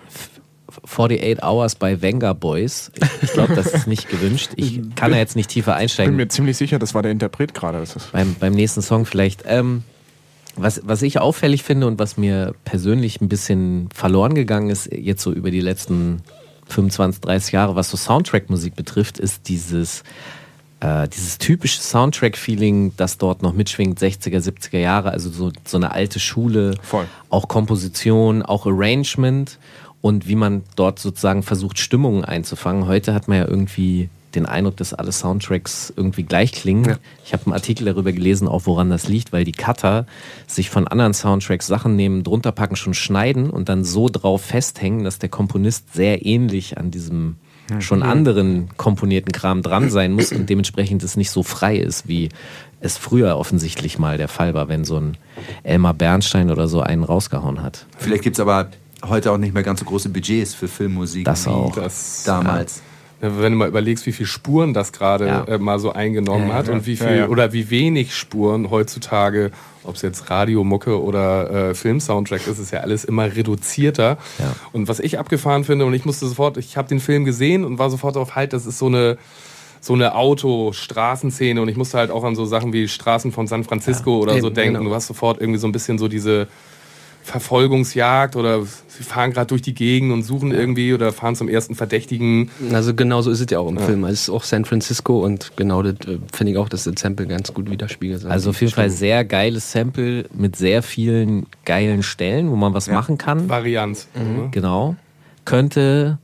48 0.85 1.43
Hours 1.43 1.75
bei 1.77 2.03
Venga 2.03 2.33
Boys. 2.33 2.91
Ich 3.23 3.33
glaube, 3.33 3.55
das 3.55 3.67
ist 3.67 3.87
nicht 3.87 4.09
gewünscht. 4.09 4.51
Ich 4.57 4.81
kann 4.97 5.13
da 5.13 5.19
jetzt 5.19 5.37
nicht 5.37 5.51
tiefer 5.51 5.75
einsteigen. 5.75 6.13
Ich 6.13 6.17
bin 6.17 6.25
mir 6.25 6.29
ziemlich 6.29 6.57
sicher, 6.57 6.79
das 6.79 6.95
war 6.95 7.03
der 7.03 7.13
Interpret 7.13 7.55
gerade. 7.55 7.85
Beim, 8.13 8.35
beim 8.39 8.53
nächsten 8.53 8.83
Song 8.83 9.07
vielleicht. 9.07 9.45
Ähm, 9.47 9.85
was, 10.57 10.83
was 10.85 11.03
ich 11.03 11.19
auffällig 11.19 11.63
finde 11.63 11.87
und 11.87 11.99
was 11.99 12.17
mir 12.17 12.55
persönlich 12.65 13.21
ein 13.21 13.29
bisschen 13.29 13.89
verloren 13.95 14.35
gegangen 14.35 14.71
ist, 14.71 14.93
jetzt 14.93 15.23
so 15.23 15.33
über 15.33 15.51
die 15.51 15.61
letzten 15.61 16.23
25, 16.69 17.21
30 17.21 17.53
Jahre, 17.53 17.77
was 17.77 17.91
so 17.91 17.97
Soundtrack-Musik 17.97 18.77
betrifft, 18.77 19.19
ist 19.19 19.49
dieses, 19.49 20.03
äh, 20.81 21.09
dieses 21.09 21.39
typische 21.39 21.81
Soundtrack-Feeling, 21.81 22.93
das 22.97 23.19
dort 23.19 23.43
noch 23.43 23.53
mitschwingt, 23.53 23.99
60er, 23.99 24.41
70er 24.41 24.79
Jahre, 24.79 25.11
also 25.11 25.31
so, 25.31 25.53
so 25.65 25.77
eine 25.77 25.93
alte 25.93 26.21
Schule, 26.21 26.75
Voll. 26.83 27.07
auch 27.31 27.49
Komposition, 27.49 28.43
auch 28.43 28.67
Arrangement 28.67 29.59
und 30.03 30.29
wie 30.29 30.35
man 30.35 30.63
dort 30.77 30.99
sozusagen 30.99 31.43
versucht, 31.43 31.79
Stimmungen 31.79 32.25
einzufangen. 32.25 32.87
Heute 32.87 33.15
hat 33.15 33.29
man 33.29 33.39
ja 33.39 33.49
irgendwie 33.49 34.11
den 34.35 34.47
Eindruck, 34.47 34.77
dass 34.77 34.95
alle 34.95 35.13
Soundtracks 35.13 35.93
irgendwie 35.97 36.25
gleich 36.25 36.53
klingen. 36.53 36.85
Ja. 36.85 36.99
Ich 37.25 37.33
habe 37.33 37.47
einen 37.47 37.55
Artikel 37.55 37.85
darüber 37.85 38.13
gelesen, 38.13 38.49
auch 38.49 38.63
woran 38.67 38.91
das 38.91 39.09
liegt, 39.09 39.33
weil 39.33 39.45
die 39.45 39.53
Cutter 39.53 40.07
sich 40.47 40.71
von 40.71 40.89
anderen 40.89 41.15
Soundtracks 41.15 41.67
Sachen 41.67 41.97
nehmen, 41.97 42.25
drunter 42.25 42.53
packen, 42.53 42.77
schon 42.77 42.95
schneiden 42.95 43.51
und 43.51 43.69
dann 43.69 43.85
so 43.85 44.09
drauf 44.09 44.43
festhängen, 44.43 45.05
dass 45.05 45.19
der 45.19 45.29
Komponist 45.29 45.95
sehr 45.95 46.27
ähnlich 46.27 46.79
an 46.79 46.91
diesem 46.91 47.37
schon 47.79 48.03
anderen 48.03 48.69
komponierten 48.77 49.33
Kram 49.33 49.63
dran 49.63 49.89
sein 49.89 50.13
muss 50.13 50.33
und 50.33 50.51
dementsprechend 50.51 51.03
es 51.05 51.17
nicht 51.17 51.31
so 51.31 51.43
frei 51.43 51.77
ist, 51.77 52.07
wie 52.07 52.29
es 52.81 52.99
früher 52.99 53.39
offensichtlich 53.39 53.99
mal 53.99 54.19
der 54.19 54.29
Fall 54.29 54.53
war, 54.53 54.69
wenn 54.69 54.85
so 54.85 54.99
ein 54.99 55.17
Elmar 55.63 55.95
Bernstein 55.95 56.51
oder 56.51 56.69
so 56.69 56.81
einen 56.81 57.05
rausgehauen 57.05 57.63
hat. 57.63 57.87
Vielleicht 57.97 58.25
gibt 58.25 58.37
es 58.37 58.41
aber 58.41 58.69
heute 59.05 59.33
auch 59.33 59.39
nicht 59.39 59.55
mehr 59.55 59.63
ganz 59.63 59.81
so 59.81 59.87
große 59.87 60.09
Budgets 60.09 60.55
für 60.55 60.69
Filmmusik 60.69 61.25
das 61.25 61.47
wie 61.47 61.51
auch. 61.51 61.75
Das, 61.75 62.25
damals. 62.25 62.83
Ja. 63.21 63.39
Wenn 63.41 63.53
du 63.53 63.59
mal 63.59 63.69
überlegst, 63.69 64.05
wie 64.07 64.13
viele 64.13 64.27
Spuren 64.27 64.75
das 64.75 64.93
gerade 64.93 65.27
ja. 65.27 65.45
äh, 65.45 65.59
mal 65.59 65.79
so 65.79 65.93
eingenommen 65.93 66.49
ja, 66.49 66.55
hat 66.55 66.69
und 66.69 66.87
wie 66.87 66.97
viel 66.97 67.27
oder 67.27 67.53
wie 67.53 67.71
wenig 67.71 68.17
Spuren 68.17 68.69
heutzutage, 68.69 69.53
ob 69.85 69.95
es 69.95 70.03
jetzt 70.03 70.29
Radiomucke 70.29 71.01
oder 71.01 71.71
äh, 71.71 71.75
Filmsoundtrack 71.75 72.49
ist, 72.49 72.59
ist 72.59 72.73
ja 72.73 72.81
alles 72.81 73.05
immer 73.05 73.27
reduzierter. 73.37 74.19
Und 74.73 74.89
was 74.89 74.99
ich 74.99 75.21
abgefahren 75.21 75.63
finde, 75.63 75.85
und 75.85 75.95
ich 75.95 76.05
musste 76.05 76.27
sofort, 76.27 76.57
ich 76.57 76.77
habe 76.77 76.89
den 76.89 76.99
Film 76.99 77.25
gesehen 77.25 77.65
und 77.65 77.79
war 77.79 77.91
sofort 77.91 78.17
auf 78.17 78.35
halt, 78.35 78.53
das 78.53 78.67
ist 78.67 78.79
so 78.79 78.87
eine 78.87 79.19
so 79.83 79.95
eine 79.95 80.15
Auto-Straßenszene 80.15 81.61
und 81.61 81.69
ich 81.69 81.77
musste 81.77 81.99
halt 81.99 82.13
auch 82.13 82.23
an 82.23 82.37
so 82.37 82.45
Sachen 82.45 82.73
wie 82.73 82.87
Straßen 82.87 83.33
von 83.33 83.49
San 83.49 83.65
Francisco 83.65 84.19
oder 84.19 84.35
Eben, 84.35 84.41
so 84.41 84.49
denken. 84.49 84.75
Genau. 84.75 84.91
Du 84.91 84.95
hast 84.95 85.09
sofort 85.09 85.41
irgendwie 85.41 85.59
so 85.59 85.67
ein 85.67 85.73
bisschen 85.73 85.99
so 85.99 86.07
diese 86.07 86.47
Verfolgungsjagd 87.23 88.35
oder 88.35 88.65
sie 88.65 89.05
fahren 89.05 89.31
gerade 89.31 89.47
durch 89.47 89.63
die 89.63 89.75
Gegend 89.75 90.13
und 90.13 90.25
suchen 90.25 90.53
irgendwie 90.53 90.93
oder 90.93 91.13
fahren 91.13 91.37
zum 91.37 91.49
ersten 91.49 91.77
Verdächtigen. 91.77 92.51
Also 92.73 92.95
genau 92.95 93.23
so 93.23 93.31
ist 93.31 93.41
es 93.41 93.47
ja 93.51 93.61
auch 93.61 93.69
im 93.69 93.79
ja. 93.79 93.85
Film. 93.85 94.05
Es 94.05 94.23
ist 94.23 94.31
auch 94.31 94.43
San 94.43 94.65
Francisco 94.65 95.25
und 95.25 95.53
genau 95.57 95.83
das 95.83 95.95
äh, 96.09 96.19
finde 96.33 96.53
ich 96.53 96.59
auch, 96.59 96.69
dass 96.69 96.85
das 96.85 96.95
Sample 96.99 97.27
ganz 97.27 97.55
gut 97.55 97.71
widerspiegelt. 97.71 98.25
Also 98.25 98.51
auf 98.51 98.61
jeden 98.61 98.73
Fall 98.73 98.91
sehr 98.91 99.25
geiles 99.25 99.71
Sample 99.71 100.25
mit 100.35 100.57
sehr 100.57 100.83
vielen 100.83 101.47
geilen 101.65 102.03
Stellen, 102.03 102.51
wo 102.51 102.57
man 102.57 102.75
was 102.75 102.87
ja. 102.87 102.95
machen 102.95 103.19
kann. 103.19 103.49
Varianz. 103.49 104.09
Mhm. 104.15 104.51
Genau. 104.51 104.97
Könnte 105.45 106.19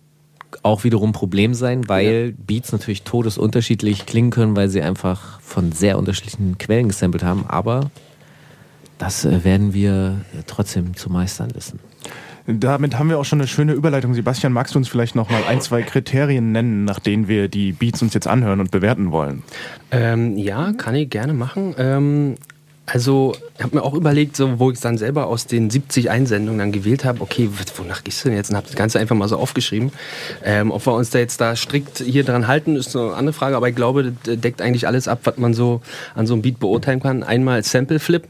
auch 0.62 0.82
wiederum 0.82 1.12
Problem 1.12 1.54
sein, 1.54 1.88
weil 1.88 2.34
ja. 2.36 2.44
Beats 2.46 2.72
natürlich 2.72 3.02
todesunterschiedlich 3.02 4.06
klingen 4.06 4.30
können, 4.30 4.56
weil 4.56 4.68
sie 4.68 4.82
einfach 4.82 5.40
von 5.40 5.72
sehr 5.72 5.98
unterschiedlichen 5.98 6.58
Quellen 6.58 6.88
gesampelt 6.88 7.22
haben, 7.22 7.44
aber 7.46 7.90
das 8.98 9.24
äh, 9.24 9.44
werden 9.44 9.72
wir 9.72 10.20
äh, 10.34 10.42
trotzdem 10.46 10.96
zu 10.96 11.10
meistern 11.10 11.54
wissen. 11.54 11.78
Damit 12.50 12.98
haben 12.98 13.10
wir 13.10 13.18
auch 13.18 13.26
schon 13.26 13.40
eine 13.40 13.46
schöne 13.46 13.74
Überleitung. 13.74 14.14
Sebastian, 14.14 14.54
magst 14.54 14.74
du 14.74 14.78
uns 14.78 14.88
vielleicht 14.88 15.14
noch 15.14 15.28
mal 15.28 15.42
ein, 15.46 15.60
zwei 15.60 15.82
Kriterien 15.82 16.50
nennen, 16.50 16.84
nach 16.84 16.98
denen 16.98 17.28
wir 17.28 17.48
die 17.48 17.72
Beats 17.72 18.00
uns 18.00 18.14
jetzt 18.14 18.26
anhören 18.26 18.60
und 18.60 18.70
bewerten 18.70 19.12
wollen? 19.12 19.42
Ähm, 19.90 20.38
ja, 20.38 20.72
kann 20.72 20.94
ich 20.94 21.10
gerne 21.10 21.34
machen. 21.34 21.74
Ähm, 21.76 22.36
also, 22.86 23.34
ich 23.58 23.62
habe 23.62 23.76
mir 23.76 23.82
auch 23.82 23.92
überlegt, 23.92 24.34
so, 24.34 24.58
wo 24.58 24.70
ich 24.70 24.80
dann 24.80 24.96
selber 24.96 25.26
aus 25.26 25.44
den 25.44 25.68
70 25.68 26.08
Einsendungen 26.08 26.58
dann 26.58 26.72
gewählt 26.72 27.04
habe, 27.04 27.20
okay, 27.20 27.50
wonach 27.76 28.02
gehst 28.02 28.24
du 28.24 28.30
denn 28.30 28.38
jetzt? 28.38 28.48
Und 28.48 28.56
habe 28.56 28.66
das 28.66 28.76
Ganze 28.76 28.98
einfach 28.98 29.14
mal 29.14 29.28
so 29.28 29.36
aufgeschrieben. 29.36 29.92
Ähm, 30.42 30.70
ob 30.70 30.86
wir 30.86 30.94
uns 30.94 31.10
da 31.10 31.18
jetzt 31.18 31.42
da 31.42 31.54
strikt 31.54 31.98
hier 31.98 32.24
dran 32.24 32.46
halten, 32.46 32.76
ist 32.76 32.96
eine 32.96 33.12
andere 33.12 33.34
Frage, 33.34 33.56
aber 33.56 33.68
ich 33.68 33.76
glaube, 33.76 34.14
das 34.24 34.40
deckt 34.40 34.62
eigentlich 34.62 34.86
alles 34.86 35.06
ab, 35.06 35.20
was 35.24 35.36
man 35.36 35.52
so 35.52 35.82
an 36.14 36.26
so 36.26 36.32
einem 36.32 36.40
Beat 36.40 36.60
beurteilen 36.60 37.00
kann. 37.00 37.22
Einmal 37.22 37.62
Sample 37.62 37.98
Flip, 37.98 38.26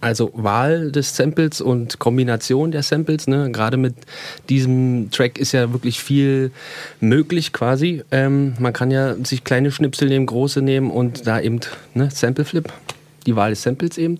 also 0.00 0.30
Wahl 0.34 0.92
des 0.92 1.16
Samples 1.16 1.60
und 1.60 1.98
Kombination 1.98 2.70
der 2.70 2.82
Samples. 2.82 3.26
Ne? 3.26 3.50
Gerade 3.50 3.76
mit 3.76 3.94
diesem 4.48 5.10
Track 5.10 5.38
ist 5.38 5.52
ja 5.52 5.72
wirklich 5.72 6.00
viel 6.00 6.52
möglich 7.00 7.52
quasi. 7.52 8.02
Ähm, 8.10 8.54
man 8.58 8.72
kann 8.72 8.90
ja 8.90 9.14
sich 9.24 9.44
kleine 9.44 9.70
Schnipsel 9.70 10.08
nehmen, 10.08 10.26
große 10.26 10.62
nehmen 10.62 10.90
und 10.90 11.26
da 11.26 11.40
eben 11.40 11.60
ne, 11.94 12.10
Sample 12.10 12.44
Flip. 12.44 12.72
Die 13.26 13.36
Wahl 13.36 13.50
des 13.50 13.62
Samples 13.62 13.98
eben. 13.98 14.18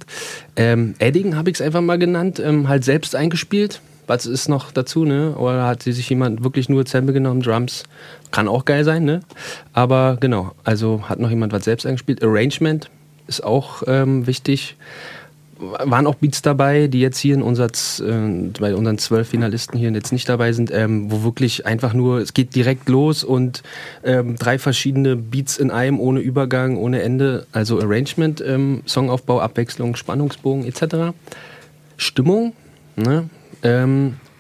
Ähm, 0.57 0.95
Edding 0.99 1.37
habe 1.37 1.51
ich 1.51 1.57
es 1.57 1.63
einfach 1.63 1.81
mal 1.81 1.99
genannt, 1.99 2.41
ähm, 2.45 2.69
halt 2.69 2.85
selbst 2.85 3.15
eingespielt. 3.15 3.81
Was 4.07 4.27
ist 4.27 4.49
noch 4.49 4.73
dazu, 4.73 5.05
ne? 5.05 5.35
Oder 5.37 5.67
hat 5.67 5.83
sich 5.83 6.09
jemand 6.11 6.43
wirklich 6.43 6.69
nur 6.69 6.87
Sample 6.87 7.13
genommen, 7.13 7.43
Drums? 7.43 7.85
Kann 8.31 8.49
auch 8.49 8.65
geil 8.65 8.85
sein, 8.85 9.05
ne? 9.05 9.21
Aber 9.73 10.17
genau, 10.21 10.53
also 10.65 11.03
hat 11.09 11.21
noch 11.21 11.31
jemand 11.31 11.53
was 11.53 11.65
selbst 11.65 11.87
eingespielt. 11.87 12.23
Arrangement 12.23 12.91
ist 13.29 13.45
auch 13.45 13.83
ähm, 13.87 14.27
wichtig 14.27 14.77
waren 15.59 16.07
auch 16.07 16.15
Beats 16.17 16.43
dabei, 16.43 16.87
die 16.87 17.01
jetzt 17.01 17.19
hier 17.19 17.35
in 17.35 17.43
unser, 17.43 17.67
äh, 17.67 18.51
bei 18.59 18.75
unseren 18.75 18.99
zwölf 18.99 19.29
Finalisten 19.29 19.79
hier 19.79 19.91
jetzt 19.91 20.13
nicht 20.13 20.29
dabei 20.29 20.53
sind, 20.53 20.71
ähm, 20.73 21.11
wo 21.11 21.25
wirklich 21.25 21.67
einfach 21.67 21.95
nur, 21.95 22.19
es 22.19 22.35
geht 22.35 22.55
direkt 22.55 22.89
los 22.89 23.25
und 23.25 23.63
ähm, 24.05 24.37
drei 24.37 24.59
verschiedene 24.59 25.17
Beats 25.17 25.59
in 25.59 25.71
einem, 25.71 26.01
ohne 26.01 26.21
Übergang, 26.21 26.77
ohne 26.77 27.03
Ende, 27.03 27.47
also 27.53 27.81
Arrangement, 27.81 28.43
ähm, 28.47 28.83
Songaufbau, 28.87 29.41
Abwechslung, 29.41 29.97
Spannungsbogen 29.97 30.65
etc. 30.65 31.15
Stimmung, 31.97 32.53
ne? 32.97 33.29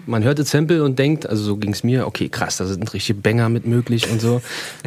Man 0.08 0.24
hört 0.24 0.38
das 0.38 0.50
Sample 0.50 0.82
und 0.82 0.98
denkt, 0.98 1.28
also 1.28 1.44
so 1.44 1.56
ging 1.58 1.72
es 1.72 1.84
mir, 1.84 2.06
okay, 2.06 2.30
krass, 2.30 2.56
da 2.56 2.64
sind 2.64 2.94
richtige 2.94 3.20
Banger 3.20 3.50
mit 3.50 3.66
möglich 3.66 4.10
und 4.10 4.22
so. 4.22 4.40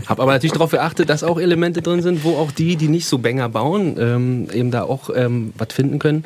Hab 0.07 0.19
aber 0.19 0.31
natürlich 0.31 0.53
darauf 0.53 0.71
geachtet, 0.71 1.09
dass 1.09 1.23
auch 1.23 1.39
Elemente 1.39 1.83
drin 1.83 2.01
sind, 2.01 2.23
wo 2.23 2.37
auch 2.37 2.51
die, 2.51 2.75
die 2.75 2.87
nicht 2.87 3.05
so 3.05 3.19
Banger 3.19 3.47
bauen, 3.47 3.97
ähm, 3.99 4.47
eben 4.51 4.71
da 4.71 4.81
auch 4.81 5.11
ähm, 5.13 5.53
was 5.57 5.73
finden 5.73 5.99
können. 5.99 6.25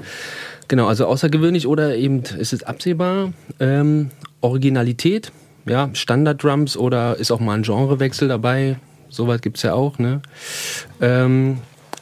Genau, 0.70 0.88
also 0.88 1.08
außergewöhnlich 1.08 1.68
oder 1.68 1.98
eben 1.98 2.24
ist 2.40 2.54
es 2.54 2.64
absehbar. 2.64 3.34
Ähm, 3.60 4.12
Originalität, 4.40 5.34
ja, 5.66 5.90
Standard-Drums 5.92 6.78
oder 6.78 7.18
ist 7.18 7.32
auch 7.32 7.42
mal 7.42 7.56
ein 7.56 7.64
Genrewechsel 7.64 8.30
dabei. 8.30 8.78
Soweit 9.10 9.42
gibt 9.42 9.58
es 9.58 9.64
ja 9.64 9.74
auch. 9.74 10.00
Ne? 10.00 10.22
Ähm, 11.02 11.58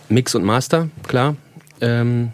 Mix 0.09 0.35
und 0.35 0.43
Master, 0.43 0.89
klar. 1.07 1.35
Ähm, 1.81 2.33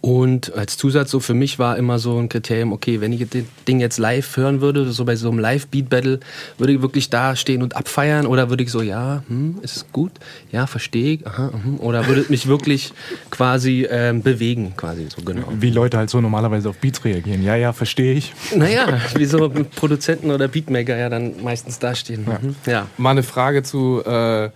und 0.00 0.54
als 0.54 0.76
Zusatz 0.76 1.10
so 1.10 1.20
für 1.20 1.34
mich 1.34 1.58
war 1.58 1.76
immer 1.76 1.98
so 1.98 2.18
ein 2.18 2.28
Kriterium, 2.28 2.72
okay, 2.72 3.00
wenn 3.00 3.12
ich 3.12 3.28
das 3.28 3.42
Ding 3.66 3.80
jetzt 3.80 3.98
live 3.98 4.36
hören 4.36 4.60
würde, 4.60 4.90
so 4.92 5.04
bei 5.04 5.16
so 5.16 5.28
einem 5.28 5.38
Live-Beat-Battle, 5.40 6.20
würde 6.56 6.72
ich 6.72 6.82
wirklich 6.82 7.10
da 7.10 7.34
stehen 7.34 7.62
und 7.62 7.76
abfeiern 7.76 8.26
oder 8.26 8.48
würde 8.48 8.62
ich 8.62 8.70
so, 8.70 8.80
ja, 8.80 9.22
hm, 9.28 9.58
ist 9.62 9.76
es 9.76 9.86
gut? 9.92 10.12
Ja, 10.52 10.66
verstehe 10.66 11.14
ich. 11.14 11.26
Aha, 11.26 11.50
hm, 11.52 11.80
oder 11.80 12.06
würde 12.06 12.20
es 12.20 12.28
mich 12.28 12.46
wirklich 12.46 12.92
quasi 13.30 13.88
ähm, 13.90 14.22
bewegen, 14.22 14.74
quasi 14.76 15.08
so 15.14 15.22
genau. 15.22 15.48
Wie 15.58 15.70
Leute 15.70 15.98
halt 15.98 16.10
so 16.10 16.20
normalerweise 16.20 16.68
auf 16.68 16.78
Beats 16.78 17.04
reagieren. 17.04 17.42
Ja, 17.42 17.56
ja, 17.56 17.72
verstehe 17.72 18.14
ich. 18.14 18.32
Naja, 18.54 19.00
wie 19.16 19.24
so 19.24 19.50
Produzenten 19.74 20.30
oder 20.30 20.46
Beatmaker 20.48 20.96
ja 20.96 21.08
dann 21.08 21.42
meistens 21.42 21.78
dastehen. 21.78 22.24
Ja. 22.26 22.38
Mhm. 22.40 22.56
ja. 22.66 22.86
Mal 22.96 23.10
eine 23.10 23.22
Frage 23.22 23.62
zu... 23.62 24.02
Äh 24.04 24.50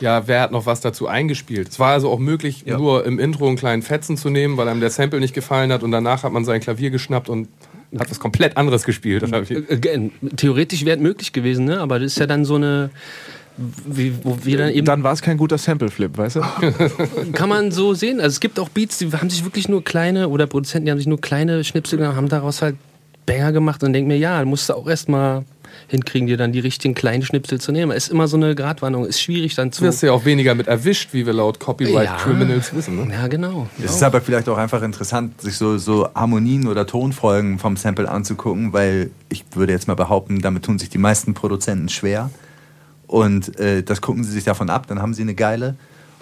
ja, 0.00 0.26
wer 0.26 0.40
hat 0.40 0.52
noch 0.52 0.66
was 0.66 0.80
dazu 0.80 1.06
eingespielt? 1.06 1.68
Es 1.68 1.78
war 1.78 1.92
also 1.92 2.10
auch 2.10 2.18
möglich, 2.18 2.64
ja. 2.66 2.76
nur 2.76 3.04
im 3.04 3.18
Intro 3.18 3.46
einen 3.46 3.56
kleinen 3.56 3.82
Fetzen 3.82 4.16
zu 4.16 4.30
nehmen, 4.30 4.56
weil 4.56 4.68
einem 4.68 4.80
der 4.80 4.90
Sample 4.90 5.20
nicht 5.20 5.34
gefallen 5.34 5.72
hat 5.72 5.82
und 5.82 5.90
danach 5.90 6.22
hat 6.22 6.32
man 6.32 6.44
sein 6.44 6.60
Klavier 6.60 6.90
geschnappt 6.90 7.28
und 7.28 7.48
hat 7.98 8.10
was 8.10 8.18
komplett 8.18 8.56
anderes 8.56 8.84
gespielt. 8.84 9.22
Äh, 9.22 10.10
theoretisch 10.36 10.84
wäre 10.84 10.96
es 10.96 11.02
möglich 11.02 11.32
gewesen, 11.32 11.64
ne? 11.64 11.80
aber 11.80 11.98
das 11.98 12.12
ist 12.12 12.18
ja 12.18 12.26
dann 12.26 12.44
so 12.44 12.56
eine. 12.56 12.90
Wie, 13.86 14.12
wo 14.24 14.36
wir 14.42 14.58
dann 14.58 14.70
eben 14.70 14.84
dann 14.84 15.04
war 15.04 15.12
es 15.12 15.22
kein 15.22 15.36
guter 15.36 15.58
Sample-Flip, 15.58 16.18
weißt 16.18 16.36
du? 16.36 16.40
Kann 17.34 17.48
man 17.48 17.70
so 17.70 17.94
sehen. 17.94 18.18
Also 18.18 18.34
es 18.34 18.40
gibt 18.40 18.58
auch 18.58 18.68
Beats, 18.68 18.98
die 18.98 19.12
haben 19.12 19.30
sich 19.30 19.44
wirklich 19.44 19.68
nur 19.68 19.84
kleine, 19.84 20.28
oder 20.28 20.48
Produzenten, 20.48 20.86
die 20.86 20.90
haben 20.90 20.98
sich 20.98 21.06
nur 21.06 21.20
kleine 21.20 21.62
Schnipsel 21.62 21.98
genommen, 21.98 22.16
haben 22.16 22.28
daraus 22.28 22.62
halt 22.62 22.74
Banger 23.26 23.52
gemacht 23.52 23.84
und 23.84 23.92
denken 23.92 24.08
mir, 24.08 24.18
ja, 24.18 24.44
musst 24.44 24.68
du 24.68 24.74
auch 24.74 24.88
erstmal 24.88 25.44
hinkriegen, 25.88 26.26
dir 26.26 26.36
dann 26.36 26.52
die 26.52 26.60
richtigen 26.60 26.94
kleinen 26.94 27.22
Schnipsel 27.22 27.60
zu 27.60 27.72
nehmen. 27.72 27.92
Ist 27.92 28.08
immer 28.08 28.28
so 28.28 28.36
eine 28.36 28.54
Gratwanderung, 28.54 29.06
ist 29.06 29.20
schwierig 29.20 29.54
dann 29.54 29.72
zu. 29.72 29.82
Du 29.82 29.86
wirst 29.88 30.02
ja 30.02 30.12
auch 30.12 30.24
weniger 30.24 30.54
mit 30.54 30.66
erwischt, 30.66 31.10
wie 31.12 31.26
wir 31.26 31.32
laut 31.32 31.60
Copyright 31.60 32.04
ja. 32.04 32.16
Criminals 32.16 32.74
wissen. 32.74 33.08
Ne? 33.08 33.14
Ja, 33.14 33.28
genau. 33.28 33.68
Es 33.82 33.96
ist 33.96 34.02
aber 34.02 34.20
vielleicht 34.20 34.48
auch 34.48 34.58
einfach 34.58 34.82
interessant, 34.82 35.40
sich 35.40 35.56
so, 35.56 35.78
so 35.78 36.08
Harmonien 36.14 36.66
oder 36.66 36.86
Tonfolgen 36.86 37.58
vom 37.58 37.76
Sample 37.76 38.10
anzugucken, 38.10 38.72
weil 38.72 39.10
ich 39.28 39.44
würde 39.54 39.72
jetzt 39.72 39.88
mal 39.88 39.94
behaupten, 39.94 40.40
damit 40.40 40.64
tun 40.64 40.78
sich 40.78 40.90
die 40.90 40.98
meisten 40.98 41.34
Produzenten 41.34 41.88
schwer. 41.88 42.30
Und 43.06 43.58
äh, 43.60 43.82
das 43.82 44.00
gucken 44.00 44.24
sie 44.24 44.32
sich 44.32 44.44
davon 44.44 44.70
ab, 44.70 44.86
dann 44.86 45.00
haben 45.00 45.14
sie 45.14 45.22
eine 45.22 45.34
geile 45.34 45.76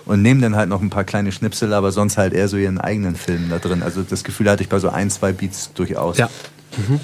und 0.05 0.23
nehmen 0.23 0.41
dann 0.41 0.57
halt 0.57 0.69
noch 0.69 0.83
ein 0.83 0.91
paar 0.91 1.05
kleine 1.05 1.33
Schnipsel, 1.33 1.73
aber 1.73 1.93
sonst 1.93 2.19
halt 2.19 2.33
eher 2.33 2.49
so 2.49 2.57
ihren 2.57 2.79
eigenen 2.79 3.17
Film 3.17 3.49
da 3.51 3.59
drin. 3.59 3.83
Also 3.83 4.03
das 4.03 4.25
Gefühl 4.25 4.51
hatte 4.51 4.63
ich 4.63 4.69
bei 4.69 4.79
so 4.79 4.89
ein, 4.89 5.11
zwei 5.11 5.33
Beats 5.33 5.73
durchaus. 5.75 6.19
Ja. 6.19 6.29
Mhm. 6.77 7.01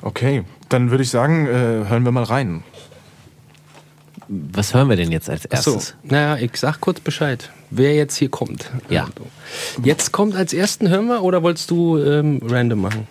Okay, 0.00 0.44
dann 0.68 0.90
würde 0.90 1.02
ich 1.02 1.10
sagen, 1.10 1.46
äh, 1.46 1.88
hören 1.88 2.04
wir 2.04 2.12
mal 2.12 2.24
rein. 2.24 2.62
Was 4.28 4.74
hören 4.74 4.90
wir 4.90 4.96
denn 4.96 5.10
jetzt 5.10 5.30
als 5.30 5.46
erstes? 5.46 5.74
Ach 5.76 5.80
so. 5.80 6.08
Naja, 6.14 6.36
ich 6.36 6.56
sag 6.56 6.80
kurz 6.80 7.00
Bescheid, 7.00 7.50
wer 7.70 7.94
jetzt 7.94 8.16
hier 8.16 8.28
kommt. 8.28 8.70
Ja. 8.90 9.08
Jetzt 9.82 10.12
kommt 10.12 10.34
als 10.34 10.52
ersten 10.52 10.88
hören 10.88 11.06
wir 11.06 11.22
oder 11.22 11.42
wolltest 11.42 11.70
du 11.70 11.98
ähm, 11.98 12.40
random 12.44 12.80
machen? 12.82 13.06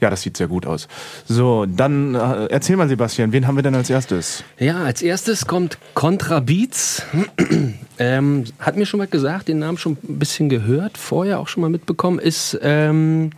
Ja, 0.00 0.10
das 0.10 0.22
sieht 0.22 0.36
sehr 0.36 0.48
gut 0.48 0.66
aus. 0.66 0.88
So, 1.26 1.64
dann 1.64 2.14
äh, 2.14 2.46
erzähl 2.50 2.76
mal, 2.76 2.88
Sebastian, 2.88 3.32
wen 3.32 3.46
haben 3.46 3.56
wir 3.56 3.62
denn 3.62 3.74
als 3.74 3.88
erstes? 3.88 4.44
Ja, 4.58 4.82
als 4.82 5.00
erstes 5.00 5.46
kommt 5.46 5.78
Contra 5.94 6.40
Beats. 6.40 7.02
ähm, 7.98 8.44
hat 8.58 8.76
mir 8.76 8.84
schon 8.84 8.98
mal 8.98 9.06
gesagt, 9.06 9.48
den 9.48 9.60
Namen 9.60 9.78
schon 9.78 9.92
ein 9.92 10.18
bisschen 10.18 10.48
gehört, 10.48 10.98
vorher 10.98 11.38
auch 11.38 11.48
schon 11.48 11.62
mal 11.62 11.70
mitbekommen, 11.70 12.18
ist 12.18 12.58
ähm, 12.60 13.30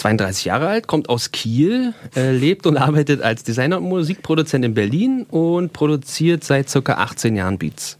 32 0.00 0.46
Jahre 0.46 0.68
alt, 0.68 0.86
kommt 0.86 1.08
aus 1.10 1.30
Kiel, 1.30 1.92
äh, 2.16 2.32
lebt 2.32 2.66
und 2.66 2.76
arbeitet 2.78 3.20
als 3.20 3.44
Designer 3.44 3.78
und 3.78 3.84
Musikproduzent 3.84 4.64
in 4.64 4.72
Berlin 4.74 5.26
und 5.28 5.72
produziert 5.74 6.42
seit 6.42 6.72
ca. 6.72 6.94
18 6.94 7.36
Jahren 7.36 7.58
Beats. 7.58 7.98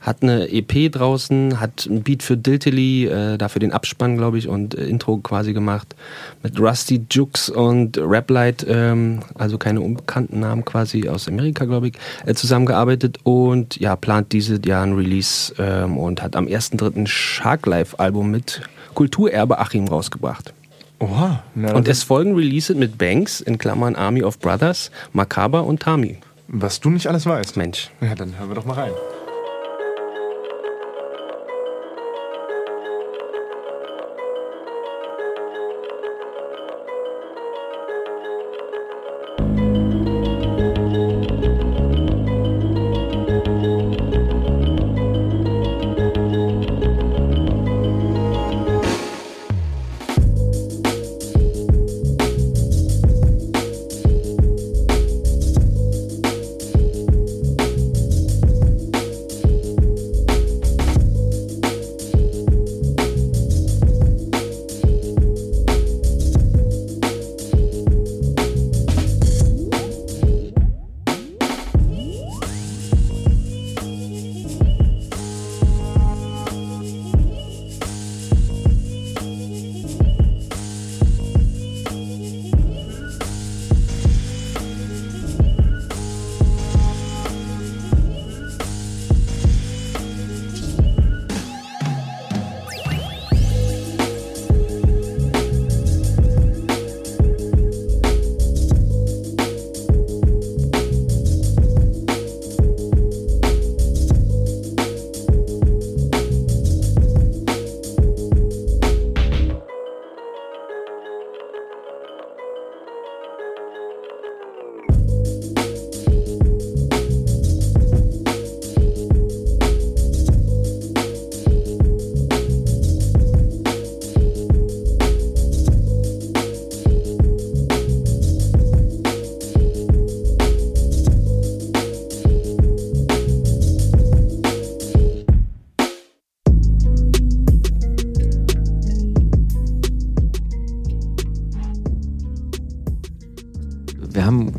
Hat 0.00 0.22
eine 0.22 0.48
EP 0.52 0.92
draußen, 0.92 1.58
hat 1.58 1.86
ein 1.86 2.04
Beat 2.04 2.22
für 2.22 2.36
Diltily, 2.36 3.06
äh, 3.06 3.38
dafür 3.38 3.58
den 3.58 3.72
Abspann, 3.72 4.16
glaube 4.16 4.38
ich, 4.38 4.46
und 4.46 4.76
äh, 4.76 4.86
Intro 4.86 5.16
quasi 5.16 5.52
gemacht. 5.52 5.96
Mit 6.44 6.60
Rusty 6.60 7.04
Jukes 7.10 7.48
und 7.48 7.98
Raplight, 8.00 8.64
ähm, 8.68 9.18
also 9.34 9.58
keine 9.58 9.80
unbekannten 9.80 10.38
Namen 10.38 10.64
quasi 10.64 11.08
aus 11.08 11.26
Amerika, 11.26 11.64
glaube 11.64 11.88
ich, 11.88 11.94
äh, 12.24 12.34
zusammengearbeitet 12.34 13.18
und 13.24 13.80
ja, 13.80 13.96
plant 13.96 14.32
dieses 14.32 14.60
Jahr 14.64 14.84
ein 14.84 14.92
Release 14.92 15.52
ähm, 15.58 15.96
und 15.96 16.22
hat 16.22 16.36
am 16.36 16.46
1.3. 16.46 16.96
ein 16.96 17.06
Shark 17.08 17.66
Life 17.66 17.98
Album 17.98 18.30
mit 18.30 18.60
Kulturerbe 18.94 19.58
Achim 19.58 19.88
rausgebracht. 19.88 20.54
Oha. 20.98 21.42
Na, 21.54 21.74
und 21.74 21.88
es 21.88 22.02
folgen 22.02 22.34
Releases 22.34 22.76
mit 22.76 22.96
Banks, 22.96 23.40
in 23.40 23.58
Klammern 23.58 23.96
Army 23.96 24.22
of 24.22 24.38
Brothers, 24.38 24.90
Macabre 25.12 25.62
und 25.62 25.82
Tami. 25.82 26.18
Was 26.48 26.80
du 26.80 26.90
nicht 26.90 27.06
alles 27.08 27.26
weißt. 27.26 27.56
Mensch. 27.56 27.90
Ja, 28.00 28.14
dann 28.14 28.38
hören 28.38 28.48
wir 28.48 28.54
doch 28.54 28.64
mal 28.64 28.74
rein. 28.74 28.92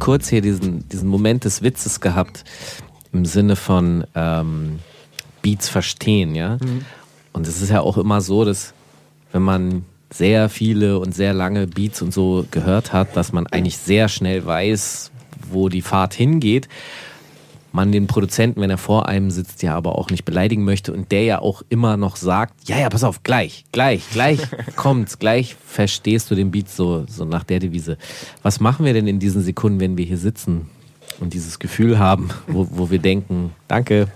Kurz 0.08 0.30
hier 0.30 0.40
diesen, 0.40 0.88
diesen 0.88 1.10
Moment 1.10 1.44
des 1.44 1.64
Witzes 1.64 2.00
gehabt, 2.00 2.46
im 3.12 3.26
Sinne 3.26 3.58
von 3.58 4.06
ähm, 4.16 4.80
Beats 5.42 5.68
verstehen, 5.68 6.34
ja. 6.34 6.60
Mhm. 6.62 6.86
Und 7.34 7.46
es 7.46 7.62
ist 7.62 7.72
ja 7.72 7.82
auch 7.82 7.98
immer 7.98 8.22
so, 8.22 8.46
dass 8.46 8.74
wenn 9.34 9.42
man 9.42 9.84
sehr 10.10 10.48
viele 10.48 11.00
und 11.00 11.14
sehr 11.14 11.34
lange 11.34 11.68
Beats 11.68 12.02
und 12.02 12.14
so 12.14 12.46
gehört 12.52 12.94
hat, 12.94 13.18
dass 13.18 13.34
man 13.34 13.48
eigentlich 13.48 13.76
sehr 13.76 14.08
schnell 14.08 14.46
weiß, 14.46 15.12
wo 15.52 15.68
die 15.68 15.82
Fahrt 15.82 16.14
hingeht. 16.14 16.70
Man 17.78 17.92
den 17.92 18.08
Produzenten, 18.08 18.60
wenn 18.60 18.72
er 18.72 18.80
vor 18.80 19.08
einem 19.08 19.30
sitzt, 19.30 19.62
ja 19.62 19.76
aber 19.76 20.00
auch 20.00 20.10
nicht 20.10 20.26
beleidigen 20.26 20.64
möchte 20.64 20.92
und 20.92 21.12
der 21.12 21.24
ja 21.26 21.40
auch 21.40 21.62
immer 21.70 21.96
noch 21.96 22.16
sagt, 22.16 22.68
ja, 22.68 22.80
ja, 22.80 22.90
pass 22.90 23.04
auf, 23.04 23.22
gleich, 23.22 23.66
gleich, 23.72 24.02
gleich 24.10 24.40
kommt's, 24.76 25.20
gleich 25.20 25.56
verstehst 25.64 26.32
du 26.32 26.34
den 26.34 26.50
Beat 26.50 26.70
so, 26.70 27.06
so 27.08 27.24
nach 27.24 27.44
der 27.44 27.60
Devise. 27.60 28.00
Was 28.42 28.60
machen 28.60 28.84
wir 28.84 28.94
denn 28.94 29.06
in 29.06 29.20
diesen 29.20 29.44
Sekunden, 29.44 29.80
wenn 29.80 29.96
wir 29.96 30.06
hier 30.06 30.18
sitzen 30.18 30.72
und 31.20 31.36
dieses 31.36 31.60
Gefühl 31.60 32.00
haben, 32.00 32.32
wo, 32.48 32.68
wo 32.72 32.90
wir 32.90 32.98
denken, 32.98 33.52
danke, 33.68 34.08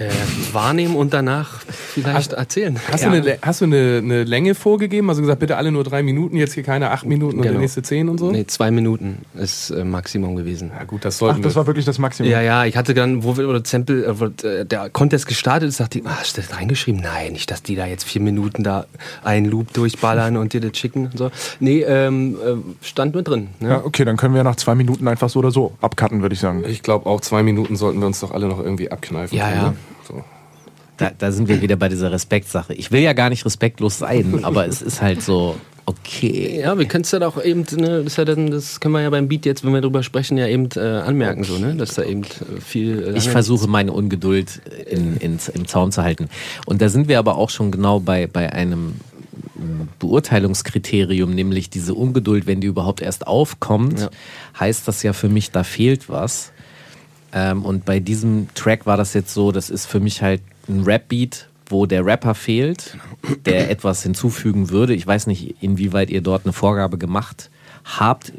äh, 0.00 0.08
wahrnehmen 0.52 0.96
und 0.96 1.12
danach 1.12 1.60
vielleicht 1.60 2.16
hast, 2.16 2.32
erzählen. 2.32 2.78
Hast, 2.90 3.02
ja. 3.02 3.10
du, 3.10 3.16
eine, 3.16 3.38
hast 3.42 3.60
du 3.60 3.66
eine, 3.66 4.00
eine, 4.02 4.24
Länge 4.24 4.54
vorgegeben? 4.54 5.08
Also 5.10 5.20
gesagt, 5.20 5.40
bitte 5.40 5.56
alle 5.56 5.70
nur 5.70 5.84
drei 5.84 6.02
Minuten, 6.02 6.36
jetzt 6.36 6.54
hier 6.54 6.62
keine 6.62 6.90
acht 6.90 7.04
Minuten 7.04 7.32
genau. 7.32 7.38
und 7.38 7.44
der 7.44 7.52
genau. 7.52 7.60
nächste 7.60 7.82
zehn 7.82 8.08
und 8.08 8.18
so? 8.18 8.30
Nee, 8.30 8.46
zwei 8.46 8.70
Minuten 8.70 9.18
ist 9.34 9.70
äh, 9.70 9.84
Maximum 9.84 10.36
gewesen. 10.36 10.70
Ja 10.76 10.84
gut, 10.84 11.04
das 11.04 11.18
sollten 11.18 11.40
Ach, 11.40 11.42
das 11.42 11.54
war 11.54 11.66
wirklich 11.66 11.84
das 11.84 11.98
Maximum? 11.98 12.30
Ja, 12.30 12.40
ja, 12.40 12.64
ich 12.64 12.76
hatte 12.76 12.94
dann, 12.94 13.24
wo 13.24 13.36
wir, 13.36 13.48
oder 13.48 13.60
Sample, 13.64 14.04
äh, 14.04 14.46
äh, 14.46 14.64
der 14.64 14.88
Contest 14.90 15.26
gestartet 15.26 15.68
ist, 15.68 15.80
dachte 15.80 15.98
ich, 15.98 16.06
ah, 16.06 16.16
hast 16.20 16.36
du 16.36 16.40
das 16.40 16.56
reingeschrieben? 16.56 17.00
Nein, 17.02 17.32
nicht, 17.32 17.50
dass 17.50 17.62
die 17.62 17.76
da 17.76 17.86
jetzt 17.86 18.04
vier 18.04 18.22
Minuten 18.22 18.64
da 18.64 18.86
einen 19.22 19.46
Loop 19.46 19.72
durchballern 19.74 20.36
und 20.36 20.52
dir 20.52 20.60
das 20.60 20.76
schicken 20.76 21.06
und 21.06 21.18
so. 21.18 21.30
Nee, 21.60 21.82
ähm, 21.82 22.36
äh, 22.36 22.86
stand 22.86 23.14
mit 23.14 23.28
drin. 23.28 23.48
Ne? 23.60 23.68
Ja, 23.68 23.84
okay, 23.84 24.04
dann 24.04 24.16
können 24.16 24.34
wir 24.34 24.38
ja 24.38 24.44
nach 24.44 24.56
zwei 24.56 24.74
Minuten 24.74 25.06
einfach 25.08 25.28
so 25.28 25.40
oder 25.40 25.50
so 25.50 25.72
abcutten, 25.80 26.22
würde 26.22 26.34
ich 26.34 26.40
sagen. 26.40 26.64
Ich 26.66 26.82
glaube 26.82 27.06
auch 27.06 27.20
zwei 27.20 27.42
Minuten 27.42 27.76
sollten 27.76 28.00
wir 28.00 28.06
uns 28.06 28.20
doch 28.20 28.30
alle 28.30 28.46
noch 28.48 28.58
irgendwie 28.58 28.90
abkneifen. 28.90 29.36
Ja, 29.36 29.48
können, 29.48 29.60
ja. 29.60 29.74
Da, 31.00 31.10
da 31.16 31.32
sind 31.32 31.48
wir 31.48 31.62
wieder 31.62 31.76
bei 31.76 31.88
dieser 31.88 32.12
Respektsache. 32.12 32.74
Ich 32.74 32.92
will 32.92 33.00
ja 33.00 33.14
gar 33.14 33.30
nicht 33.30 33.44
respektlos 33.46 33.98
sein, 33.98 34.40
aber 34.44 34.66
es 34.66 34.82
ist 34.82 35.00
halt 35.00 35.22
so, 35.22 35.56
okay. 35.86 36.60
Ja, 36.60 36.78
wir 36.78 36.84
können 36.86 37.04
es 37.04 37.10
ja 37.10 37.26
auch 37.26 37.42
eben, 37.42 37.64
ne, 37.72 38.04
das, 38.04 38.16
ja 38.16 38.26
dann, 38.26 38.50
das 38.50 38.80
können 38.80 38.92
wir 38.92 39.00
ja 39.00 39.10
beim 39.10 39.26
Beat 39.26 39.46
jetzt, 39.46 39.64
wenn 39.64 39.72
wir 39.72 39.80
drüber 39.80 40.02
sprechen, 40.02 40.36
ja 40.36 40.46
eben 40.46 40.68
äh, 40.76 40.80
anmerken, 40.80 41.44
so, 41.44 41.58
ne? 41.58 41.74
dass 41.74 41.94
da 41.94 42.02
eben 42.02 42.24
äh, 42.24 42.60
viel. 42.60 43.02
Äh, 43.02 43.16
ich 43.16 43.30
versuche 43.30 43.66
meine 43.66 43.92
Ungeduld 43.92 44.60
in, 44.90 45.16
in, 45.16 45.38
im 45.54 45.66
Zaun 45.66 45.90
zu 45.90 46.02
halten. 46.02 46.28
Und 46.66 46.82
da 46.82 46.90
sind 46.90 47.08
wir 47.08 47.18
aber 47.18 47.36
auch 47.36 47.48
schon 47.50 47.70
genau 47.70 47.98
bei, 47.98 48.26
bei 48.26 48.52
einem 48.52 48.94
Beurteilungskriterium, 49.98 51.34
nämlich 51.34 51.70
diese 51.70 51.94
Ungeduld, 51.94 52.46
wenn 52.46 52.60
die 52.60 52.66
überhaupt 52.66 53.00
erst 53.00 53.26
aufkommt, 53.26 54.00
ja. 54.00 54.10
heißt 54.58 54.88
das 54.88 55.02
ja 55.02 55.12
für 55.12 55.28
mich, 55.28 55.50
da 55.50 55.64
fehlt 55.64 56.08
was. 56.08 56.52
Ähm, 57.32 57.64
und 57.64 57.84
bei 57.84 58.00
diesem 58.00 58.48
Track 58.54 58.86
war 58.86 58.96
das 58.96 59.14
jetzt 59.14 59.32
so, 59.32 59.52
das 59.52 59.70
ist 59.70 59.86
für 59.86 60.00
mich 60.00 60.22
halt 60.22 60.40
ein 60.68 60.82
Rap-Beat, 60.84 61.48
wo 61.66 61.86
der 61.86 62.04
Rapper 62.04 62.34
fehlt, 62.34 62.96
der 63.46 63.70
etwas 63.70 64.02
hinzufügen 64.02 64.70
würde. 64.70 64.94
Ich 64.94 65.06
weiß 65.06 65.26
nicht, 65.26 65.56
inwieweit 65.60 66.10
ihr 66.10 66.20
dort 66.20 66.44
eine 66.44 66.52
Vorgabe 66.52 66.98
gemacht 66.98 67.50
habt. 67.84 68.32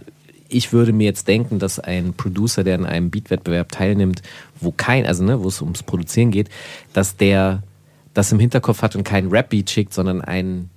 Ich 0.49 0.73
würde 0.73 0.91
mir 0.91 1.05
jetzt 1.05 1.27
denken, 1.27 1.59
dass 1.59 1.79
ein 1.79 2.13
Producer, 2.13 2.63
der 2.63 2.75
in 2.75 2.85
einem 2.85 3.09
Beat-Wettbewerb 3.09 3.71
teilnimmt, 3.71 4.21
wo 4.59 4.71
kein, 4.71 5.05
also 5.05 5.23
ne, 5.23 5.41
wo 5.41 5.47
es 5.47 5.61
ums 5.61 5.83
Produzieren 5.83 6.31
geht, 6.31 6.49
dass 6.93 7.15
der 7.15 7.63
das 8.13 8.31
im 8.33 8.39
Hinterkopf 8.39 8.81
hat 8.81 8.97
und 8.97 9.03
keinen 9.03 9.29
Rap-Beat 9.29 9.69
schickt, 9.69 9.93
sondern 9.93 10.21
ein 10.21 10.69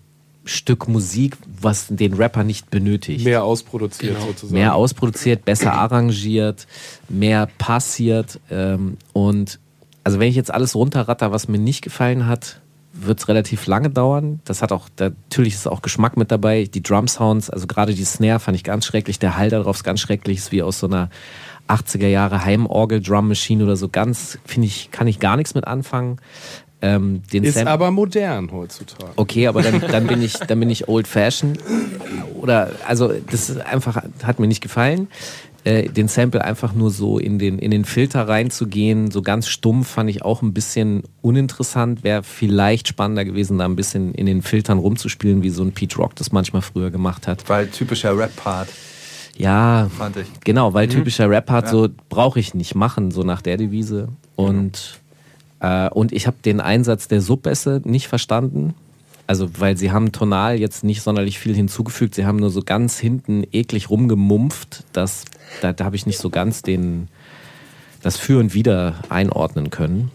Stück 0.45 0.89
Musik, 0.89 1.37
was 1.61 1.87
den 1.89 2.15
Rapper 2.15 2.45
nicht 2.45 2.71
benötigt. 2.71 3.25
Mehr 3.25 3.45
ausproduziert 3.45 4.15
genau. 4.15 4.27
sozusagen. 4.27 4.55
Mehr 4.55 4.75
ausproduziert, 4.75 5.45
besser 5.45 5.73
arrangiert, 5.73 6.67
mehr 7.09 7.49
passiert. 7.59 8.39
Ähm, 8.51 8.99
und 9.13 9.59
also 10.05 10.21
wenn 10.21 10.29
ich 10.29 10.37
jetzt 10.37 10.53
alles 10.53 10.75
runterratter, 10.75 11.33
was 11.33 11.49
mir 11.49 11.59
nicht 11.59 11.83
gefallen 11.83 12.27
hat, 12.27 12.61
wird 12.93 13.19
es 13.19 13.29
relativ 13.29 13.67
lange 13.67 13.91
dauern. 13.91 14.41
Das 14.45 14.63
hat 14.63 14.71
auch, 14.71 14.89
natürlich 14.99 15.55
ist 15.55 15.67
auch 15.67 15.83
Geschmack 15.83 16.17
mit 16.17 16.31
dabei. 16.31 16.65
Die 16.65 16.83
Drum 16.83 17.09
Sounds, 17.09 17.51
also 17.51 17.67
gerade 17.67 17.95
die 17.95 18.05
Snare 18.05 18.39
fand 18.39 18.57
ich 18.57 18.63
ganz 18.63 18.87
schrecklich. 18.87 19.19
Der 19.19 19.37
Hall 19.37 19.51
darauf 19.51 19.77
ist 19.77 19.85
ganz 19.85 20.01
schrecklich, 20.01 20.39
ist 20.39 20.53
wie 20.53 20.63
aus 20.63 20.79
so 20.79 20.87
einer 20.87 21.11
80er 21.69 22.07
Jahre 22.07 22.45
Heimorgel 22.45 23.01
Drum 23.01 23.29
Machine 23.29 23.65
oder 23.65 23.77
so. 23.77 23.89
Ganz, 23.89 24.39
finde 24.45 24.69
ich, 24.69 24.91
kann 24.93 25.09
ich 25.09 25.19
gar 25.19 25.37
nichts 25.37 25.55
mit 25.55 25.67
anfangen. 25.67 26.19
Ähm, 26.83 27.23
ist 27.33 27.55
Sam 27.55 27.67
aber 27.67 27.91
modern 27.91 28.53
heutzutage. 28.53 29.13
Okay, 29.17 29.47
aber 29.47 29.63
dann, 29.63 29.81
dann 29.81 30.07
bin 30.07 30.23
ich, 30.23 30.35
dann 30.35 30.61
bin 30.61 30.69
ich 30.69 30.87
old 30.87 31.09
fashioned. 31.09 31.59
Oder, 32.35 32.71
also, 32.87 33.13
das 33.31 33.49
ist 33.49 33.59
einfach, 33.59 34.03
hat 34.23 34.39
mir 34.39 34.47
nicht 34.47 34.61
gefallen. 34.61 35.09
Äh, 35.65 35.89
den 35.89 36.09
Sample 36.09 36.45
einfach 36.45 36.75
nur 36.75 36.91
so 36.91 37.19
in 37.19 37.39
den, 37.39 37.59
in 37.59 37.71
den 37.71 37.87
Filter 37.87 38.29
reinzugehen, 38.29 39.11
so 39.11 39.23
ganz 39.23 39.49
stumpf, 39.49 39.89
fand 39.89 40.11
ich 40.11 40.23
auch 40.23 40.43
ein 40.43 40.53
bisschen 40.53 41.05
uninteressant. 41.23 42.05
Wäre 42.05 42.23
vielleicht 42.23 42.87
spannender 42.87 43.25
gewesen, 43.25 43.57
da 43.57 43.65
ein 43.65 43.75
bisschen 43.75 44.13
in 44.13 44.27
den 44.27 44.43
Filtern 44.43 44.79
rumzuspielen, 44.79 45.43
wie 45.43 45.49
so 45.49 45.63
ein 45.63 45.73
Pete 45.73 45.97
Rock 45.97 46.17
das 46.17 46.33
manchmal 46.33 46.61
früher 46.61 46.91
gemacht 46.91 47.27
hat. 47.27 47.49
Weil 47.49 47.69
typischer 47.69 48.17
Rap-Part. 48.17 48.69
Ja, 49.39 49.89
fand 49.97 50.19
ich. 50.19 50.27
Genau, 50.45 50.75
weil 50.75 50.87
mhm. 50.87 50.93
typischer 50.93 51.31
Rap-Part 51.31 51.65
ja. 51.65 51.71
so 51.71 51.89
brauche 52.11 52.39
ich 52.39 52.53
nicht 52.53 52.75
machen, 52.75 53.11
so 53.11 53.23
nach 53.23 53.41
der 53.41 53.57
Devise. 53.57 54.09
Und, 54.37 55.01
mhm. 55.61 55.67
äh, 55.67 55.89
und 55.89 56.13
ich 56.13 56.27
habe 56.27 56.37
den 56.45 56.61
Einsatz 56.61 57.09
der 57.09 57.23
Subbässe 57.23 57.81
nicht 57.85 58.09
verstanden. 58.09 58.75
Also, 59.27 59.49
weil 59.59 59.77
sie 59.77 59.91
haben 59.91 60.13
tonal 60.13 60.59
jetzt 60.59 60.85
nicht 60.85 61.01
sonderlich 61.03 61.39
viel 61.39 61.55
hinzugefügt. 61.55 62.15
Sie 62.15 62.27
haben 62.27 62.37
nur 62.37 62.51
so 62.51 62.63
ganz 62.63 62.99
hinten 62.99 63.45
eklig 63.53 63.89
rumgemumpft. 63.89 64.85
Das, 64.93 65.25
da, 65.63 65.73
da 65.73 65.85
habe 65.85 65.97
ich 65.97 66.07
nicht 66.07 66.19
so 66.19 66.29
ganz 66.29 66.63
den, 66.63 67.09
das 68.03 68.19
Für 68.19 68.39
und 68.39 68.53
Wider 68.53 68.97
einordnen 69.09 69.71
können. 69.71 70.11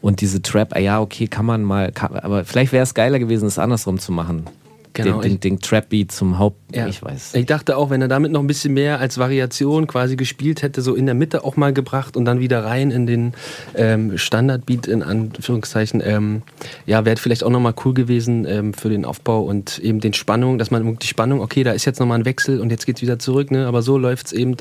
Und 0.00 0.20
diese 0.20 0.42
Trap, 0.42 0.74
ah 0.74 0.80
ja, 0.80 1.00
okay, 1.00 1.28
kann 1.28 1.46
man 1.46 1.62
mal, 1.62 1.92
kann, 1.92 2.16
aber 2.16 2.44
vielleicht 2.44 2.72
wäre 2.72 2.82
es 2.82 2.94
geiler 2.94 3.20
gewesen, 3.20 3.46
es 3.46 3.58
andersrum 3.58 4.00
zu 4.00 4.10
machen 4.10 4.46
genau, 4.92 5.20
den, 5.20 5.32
den, 5.32 5.40
den 5.40 5.60
Trap-Beat 5.60 6.12
zum 6.12 6.38
Haupt. 6.38 6.76
Ja. 6.76 6.86
Ich 6.86 7.02
weiß. 7.02 7.34
Ich 7.34 7.46
dachte 7.46 7.76
auch, 7.76 7.90
wenn 7.90 8.00
er 8.00 8.08
damit 8.08 8.32
noch 8.32 8.40
ein 8.40 8.46
bisschen 8.46 8.74
mehr 8.74 8.98
als 8.98 9.18
Variation 9.18 9.86
quasi 9.86 10.16
gespielt 10.16 10.62
hätte, 10.62 10.82
so 10.82 10.94
in 10.94 11.06
der 11.06 11.14
Mitte 11.14 11.44
auch 11.44 11.56
mal 11.56 11.72
gebracht 11.72 12.16
und 12.16 12.24
dann 12.24 12.40
wieder 12.40 12.64
rein 12.64 12.90
in 12.90 13.06
den 13.06 13.34
ähm, 13.74 14.16
Standard-Beat 14.16 14.86
in 14.86 15.02
Anführungszeichen, 15.02 16.02
ähm, 16.04 16.42
ja, 16.86 17.04
wäre 17.04 17.16
vielleicht 17.16 17.44
auch 17.44 17.50
nochmal 17.50 17.74
cool 17.84 17.94
gewesen 17.94 18.46
ähm, 18.46 18.74
für 18.74 18.88
den 18.88 19.04
Aufbau 19.04 19.42
und 19.42 19.78
eben 19.78 20.00
den 20.00 20.14
Spannung, 20.14 20.58
dass 20.58 20.70
man 20.70 20.98
die 20.98 21.06
Spannung, 21.06 21.40
okay, 21.40 21.64
da 21.64 21.72
ist 21.72 21.84
jetzt 21.84 22.00
nochmal 22.00 22.18
ein 22.18 22.24
Wechsel 22.24 22.60
und 22.60 22.70
jetzt 22.70 22.86
geht 22.86 22.96
es 22.96 23.02
wieder 23.02 23.18
zurück, 23.18 23.50
ne? 23.50 23.66
aber 23.66 23.82
so 23.82 23.98
läuft 23.98 24.26
es 24.26 24.32
eben 24.32 24.56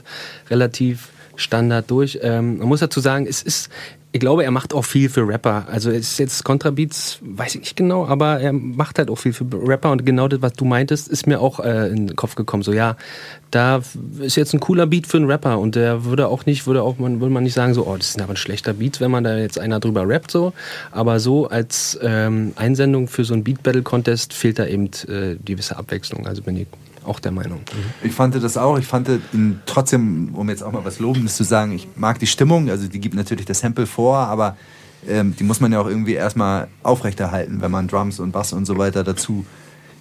relativ 0.49 1.09
Standard 1.35 1.89
durch. 1.89 2.19
Ähm, 2.21 2.57
man 2.57 2.67
muss 2.67 2.81
dazu 2.81 2.99
sagen, 2.99 3.25
es 3.27 3.41
ist 3.41 3.69
ich 4.13 4.19
glaube, 4.19 4.43
er 4.43 4.51
macht 4.51 4.73
auch 4.73 4.83
viel 4.83 5.09
für 5.09 5.25
Rapper. 5.25 5.67
Also 5.71 5.89
es 5.89 6.11
ist 6.11 6.17
jetzt 6.19 6.43
Contrabeats, 6.43 7.19
weiß 7.21 7.55
ich 7.55 7.61
nicht 7.61 7.75
genau, 7.77 8.05
aber 8.05 8.41
er 8.41 8.51
macht 8.51 8.99
halt 8.99 9.09
auch 9.09 9.15
viel 9.15 9.31
für 9.31 9.45
Rapper 9.53 9.91
und 9.91 10.05
genau 10.05 10.27
das, 10.27 10.41
was 10.41 10.53
du 10.53 10.65
meintest, 10.65 11.07
ist 11.07 11.27
mir 11.27 11.39
auch 11.39 11.61
äh, 11.61 11.87
in 11.87 12.07
den 12.07 12.15
Kopf 12.17 12.35
gekommen. 12.35 12.61
So 12.61 12.73
ja, 12.73 12.97
da 13.51 13.81
ist 14.19 14.35
jetzt 14.35 14.53
ein 14.53 14.59
cooler 14.59 14.85
Beat 14.85 15.07
für 15.07 15.17
einen 15.17 15.27
Rapper 15.27 15.59
und 15.59 15.75
der 15.75 16.03
würde 16.03 16.27
auch 16.27 16.45
nicht, 16.45 16.67
würde 16.67 16.83
auch 16.83 16.97
man 16.97 17.21
würde 17.21 17.33
man 17.33 17.43
nicht 17.43 17.53
sagen 17.53 17.73
so, 17.73 17.87
oh, 17.87 17.95
das 17.95 18.09
ist 18.09 18.21
aber 18.21 18.33
ein 18.33 18.37
schlechter 18.37 18.73
Beat, 18.73 18.99
wenn 18.99 19.11
man 19.11 19.23
da 19.23 19.37
jetzt 19.37 19.57
einer 19.57 19.79
drüber 19.79 20.07
rappt 20.07 20.31
so. 20.31 20.51
Aber 20.91 21.21
so 21.21 21.47
als 21.47 21.97
ähm, 22.01 22.51
Einsendung 22.57 23.07
für 23.07 23.23
so 23.23 23.33
einen 23.33 23.45
Beat 23.45 23.63
Battle 23.63 23.81
Contest 23.81 24.33
fehlt 24.33 24.59
da 24.59 24.65
eben 24.65 24.87
äh, 25.07 25.35
die 25.39 25.53
gewisse 25.53 25.77
Abwechslung. 25.77 26.27
Also 26.27 26.41
bin 26.41 26.57
ich 26.57 26.67
auch 27.03 27.19
der 27.19 27.31
Meinung. 27.31 27.59
Mhm. 27.59 28.07
Ich 28.07 28.13
fand 28.13 28.35
das 28.35 28.57
auch. 28.57 28.77
Ich 28.77 28.85
fand 28.85 29.09
ihn 29.33 29.61
trotzdem, 29.65 30.35
um 30.35 30.49
jetzt 30.49 30.63
auch 30.63 30.71
mal 30.71 30.85
was 30.85 30.99
Lobendes 30.99 31.35
zu 31.35 31.43
sagen, 31.43 31.71
ich 31.71 31.87
mag 31.95 32.19
die 32.19 32.27
Stimmung. 32.27 32.69
Also 32.69 32.87
die 32.87 32.99
gibt 32.99 33.15
natürlich 33.15 33.45
das 33.45 33.59
Sample 33.59 33.87
vor, 33.87 34.17
aber 34.17 34.57
ähm, 35.07 35.35
die 35.35 35.43
muss 35.43 35.59
man 35.59 35.71
ja 35.71 35.81
auch 35.81 35.87
irgendwie 35.87 36.13
erstmal 36.13 36.67
aufrechterhalten, 36.83 37.61
wenn 37.61 37.71
man 37.71 37.87
Drums 37.87 38.19
und 38.19 38.31
Bass 38.31 38.53
und 38.53 38.65
so 38.65 38.77
weiter 38.77 39.03
dazu 39.03 39.45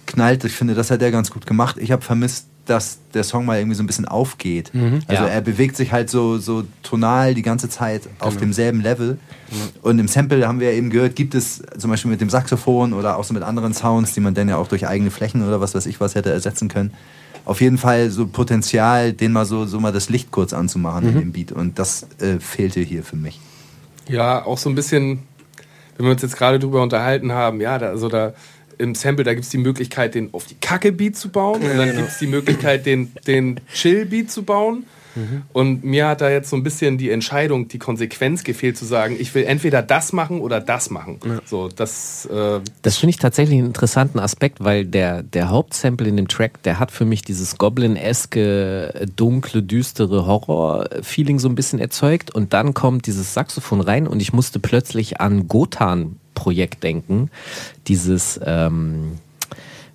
knallt. 0.05 0.43
Ich 0.43 0.53
finde, 0.53 0.75
das 0.75 0.91
hat 0.91 1.01
er 1.01 1.11
ganz 1.11 1.31
gut 1.31 1.45
gemacht. 1.45 1.77
Ich 1.79 1.91
habe 1.91 2.01
vermisst, 2.01 2.47
dass 2.71 2.99
der 3.13 3.25
Song 3.25 3.45
mal 3.45 3.59
irgendwie 3.59 3.75
so 3.75 3.83
ein 3.83 3.87
bisschen 3.87 4.07
aufgeht. 4.07 4.73
Mhm, 4.73 5.01
also 5.07 5.23
ja. 5.23 5.29
er 5.29 5.41
bewegt 5.41 5.75
sich 5.75 5.91
halt 5.91 6.09
so, 6.09 6.37
so 6.37 6.63
tonal 6.83 7.33
die 7.33 7.41
ganze 7.41 7.67
Zeit 7.67 8.03
auf 8.19 8.29
genau. 8.29 8.39
demselben 8.39 8.81
Level. 8.81 9.13
Mhm. 9.51 9.57
Und 9.81 9.99
im 9.99 10.07
Sample 10.07 10.47
haben 10.47 10.61
wir 10.61 10.71
ja 10.71 10.77
eben 10.77 10.89
gehört, 10.89 11.17
gibt 11.17 11.35
es 11.35 11.61
zum 11.77 11.91
Beispiel 11.91 12.09
mit 12.09 12.21
dem 12.21 12.29
Saxophon 12.29 12.93
oder 12.93 13.17
auch 13.17 13.25
so 13.25 13.33
mit 13.33 13.43
anderen 13.43 13.73
Sounds, 13.73 14.13
die 14.13 14.21
man 14.21 14.33
dann 14.33 14.47
ja 14.47 14.55
auch 14.55 14.69
durch 14.69 14.87
eigene 14.87 15.11
Flächen 15.11 15.45
oder 15.45 15.59
was 15.59 15.75
weiß 15.75 15.85
ich 15.85 15.99
was 15.99 16.15
hätte 16.15 16.31
ersetzen 16.31 16.69
können. 16.69 16.93
Auf 17.43 17.59
jeden 17.59 17.77
Fall 17.77 18.09
so 18.09 18.25
Potenzial, 18.25 19.11
den 19.11 19.33
mal 19.33 19.45
so, 19.45 19.65
so 19.65 19.81
mal 19.81 19.91
das 19.91 20.09
Licht 20.09 20.31
kurz 20.31 20.53
anzumachen 20.53 21.03
mhm. 21.03 21.09
in 21.09 21.19
dem 21.19 21.31
Beat. 21.33 21.51
Und 21.51 21.77
das 21.77 22.07
äh, 22.19 22.39
fehlte 22.39 22.79
hier 22.79 23.03
für 23.03 23.17
mich. 23.17 23.41
Ja, 24.07 24.45
auch 24.45 24.57
so 24.57 24.69
ein 24.69 24.75
bisschen, 24.75 25.23
wenn 25.97 26.05
wir 26.05 26.13
uns 26.13 26.21
jetzt 26.21 26.37
gerade 26.37 26.57
drüber 26.57 26.81
unterhalten 26.81 27.33
haben, 27.33 27.59
ja, 27.59 27.77
da, 27.77 27.87
also 27.87 28.07
da 28.07 28.33
im 28.81 28.95
Sample, 28.95 29.23
da 29.23 29.33
gibt 29.33 29.45
es 29.45 29.51
die 29.51 29.57
Möglichkeit, 29.57 30.15
den 30.15 30.33
auf 30.33 30.45
die 30.45 30.55
Kacke-Beat 30.55 31.15
zu 31.15 31.29
bauen. 31.29 31.61
und 31.61 31.77
dann 31.77 31.87
genau. 31.87 31.99
gibt 31.99 32.09
es 32.09 32.17
die 32.19 32.27
Möglichkeit, 32.27 32.85
den, 32.85 33.13
den 33.27 33.59
Chill-Beat 33.73 34.31
zu 34.31 34.43
bauen. 34.43 34.85
Mhm. 35.15 35.43
Und 35.53 35.83
mir 35.83 36.07
hat 36.07 36.21
da 36.21 36.29
jetzt 36.29 36.49
so 36.49 36.55
ein 36.55 36.63
bisschen 36.63 36.97
die 36.97 37.09
Entscheidung, 37.09 37.67
die 37.67 37.79
Konsequenz 37.79 38.43
gefehlt, 38.43 38.77
zu 38.77 38.85
sagen, 38.85 39.15
ich 39.19 39.33
will 39.35 39.43
entweder 39.43 39.81
das 39.81 40.13
machen 40.13 40.39
oder 40.39 40.61
das 40.61 40.89
machen. 40.89 41.19
Ja. 41.25 41.41
So, 41.45 41.67
das 41.67 42.27
äh 42.31 42.61
das 42.81 42.97
finde 42.97 43.11
ich 43.11 43.17
tatsächlich 43.17 43.57
einen 43.57 43.67
interessanten 43.67 44.19
Aspekt, 44.19 44.63
weil 44.63 44.85
der, 44.85 45.23
der 45.23 45.49
Hauptsample 45.49 46.07
in 46.07 46.17
dem 46.17 46.27
Track, 46.27 46.63
der 46.63 46.79
hat 46.79 46.91
für 46.91 47.05
mich 47.05 47.21
dieses 47.23 47.57
Goblin-eske, 47.57 49.07
dunkle, 49.15 49.63
düstere 49.63 50.25
Horror-Feeling 50.25 51.39
so 51.39 51.49
ein 51.49 51.55
bisschen 51.55 51.79
erzeugt. 51.79 52.33
Und 52.33 52.53
dann 52.53 52.73
kommt 52.73 53.07
dieses 53.07 53.33
Saxophon 53.33 53.81
rein 53.81 54.07
und 54.07 54.21
ich 54.21 54.33
musste 54.33 54.59
plötzlich 54.59 55.19
an 55.19 55.47
Gotan 55.47 56.17
Projekt 56.33 56.83
denken. 56.83 57.29
Dieses 57.87 58.39
ähm, 58.45 59.19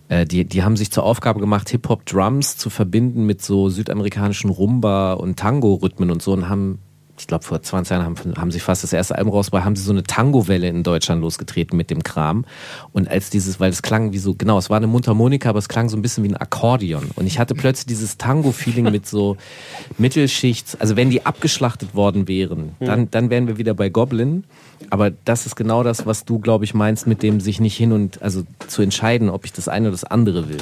Äh, 0.08 0.24
die, 0.24 0.44
die 0.44 0.62
haben 0.62 0.76
sich 0.76 0.92
zur 0.92 1.02
Aufgabe 1.02 1.40
gemacht, 1.40 1.68
Hip-Hop-Drums 1.70 2.56
zu 2.56 2.70
verbinden 2.70 3.26
mit 3.26 3.42
so 3.42 3.70
südamerikanischen 3.70 4.50
Rumba- 4.50 5.14
und 5.14 5.36
Tango-Rhythmen 5.36 6.10
und 6.12 6.22
so 6.22 6.32
und 6.32 6.48
haben 6.48 6.78
ich 7.18 7.26
glaube, 7.26 7.44
vor 7.44 7.62
20 7.62 7.90
Jahren 7.90 8.04
haben, 8.04 8.16
haben 8.36 8.50
sie 8.50 8.60
fast 8.60 8.82
das 8.82 8.92
erste 8.92 9.16
Album 9.16 9.32
rausgebracht, 9.32 9.64
haben 9.64 9.76
sie 9.76 9.82
so 9.82 9.92
eine 9.92 10.02
Tango-Welle 10.02 10.68
in 10.68 10.82
Deutschland 10.82 11.22
losgetreten 11.22 11.76
mit 11.76 11.90
dem 11.90 12.02
Kram. 12.02 12.44
Und 12.92 13.08
als 13.08 13.30
dieses, 13.30 13.58
weil 13.58 13.70
es 13.70 13.82
klang 13.82 14.12
wie 14.12 14.18
so, 14.18 14.34
genau, 14.34 14.58
es 14.58 14.70
war 14.70 14.76
eine 14.76 14.86
Mundharmonika, 14.86 15.48
aber 15.48 15.58
es 15.58 15.68
klang 15.68 15.88
so 15.88 15.96
ein 15.96 16.02
bisschen 16.02 16.24
wie 16.24 16.28
ein 16.28 16.36
Akkordeon. 16.36 17.10
Und 17.14 17.26
ich 17.26 17.38
hatte 17.38 17.54
plötzlich 17.54 17.86
dieses 17.86 18.18
Tango-Feeling 18.18 18.90
mit 18.90 19.06
so 19.06 19.36
Mittelschichts, 19.98 20.78
also 20.78 20.96
wenn 20.96 21.10
die 21.10 21.24
abgeschlachtet 21.24 21.94
worden 21.94 22.28
wären, 22.28 22.72
dann, 22.80 23.10
dann 23.10 23.30
wären 23.30 23.46
wir 23.46 23.58
wieder 23.58 23.74
bei 23.74 23.88
Goblin. 23.88 24.44
Aber 24.90 25.10
das 25.10 25.46
ist 25.46 25.56
genau 25.56 25.82
das, 25.82 26.06
was 26.06 26.24
du, 26.24 26.38
glaube 26.38 26.64
ich, 26.64 26.74
meinst, 26.74 27.06
mit 27.06 27.22
dem 27.22 27.40
sich 27.40 27.60
nicht 27.60 27.76
hin 27.76 27.92
und, 27.92 28.20
also 28.22 28.42
zu 28.66 28.82
entscheiden, 28.82 29.30
ob 29.30 29.44
ich 29.44 29.52
das 29.52 29.68
eine 29.68 29.88
oder 29.88 29.92
das 29.92 30.04
andere 30.04 30.48
will. 30.48 30.58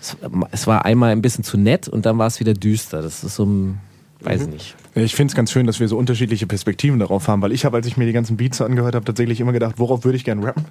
Es, 0.00 0.16
es 0.52 0.66
war 0.66 0.84
einmal 0.84 1.10
ein 1.10 1.20
bisschen 1.20 1.44
zu 1.44 1.58
nett 1.58 1.88
und 1.88 2.06
dann 2.06 2.16
war 2.16 2.26
es 2.26 2.40
wieder 2.40 2.54
düster. 2.54 3.02
Das 3.02 3.24
ist 3.24 3.34
so 3.34 3.44
ein, 3.44 3.80
weiß 4.22 4.46
mhm. 4.46 4.52
nicht. 4.52 4.76
Ich 4.94 5.14
finde 5.14 5.30
es 5.30 5.36
ganz 5.36 5.52
schön, 5.52 5.66
dass 5.66 5.78
wir 5.78 5.86
so 5.86 5.96
unterschiedliche 5.96 6.46
Perspektiven 6.48 6.98
darauf 6.98 7.28
haben, 7.28 7.42
weil 7.42 7.52
ich 7.52 7.64
habe, 7.64 7.76
als 7.76 7.86
ich 7.86 7.96
mir 7.96 8.06
die 8.06 8.12
ganzen 8.12 8.36
Beats 8.36 8.60
angehört 8.60 8.96
habe, 8.96 9.04
tatsächlich 9.04 9.40
immer 9.40 9.52
gedacht, 9.52 9.76
worauf 9.78 10.04
würde 10.04 10.16
ich 10.16 10.24
gerne 10.24 10.44
rappen? 10.44 10.64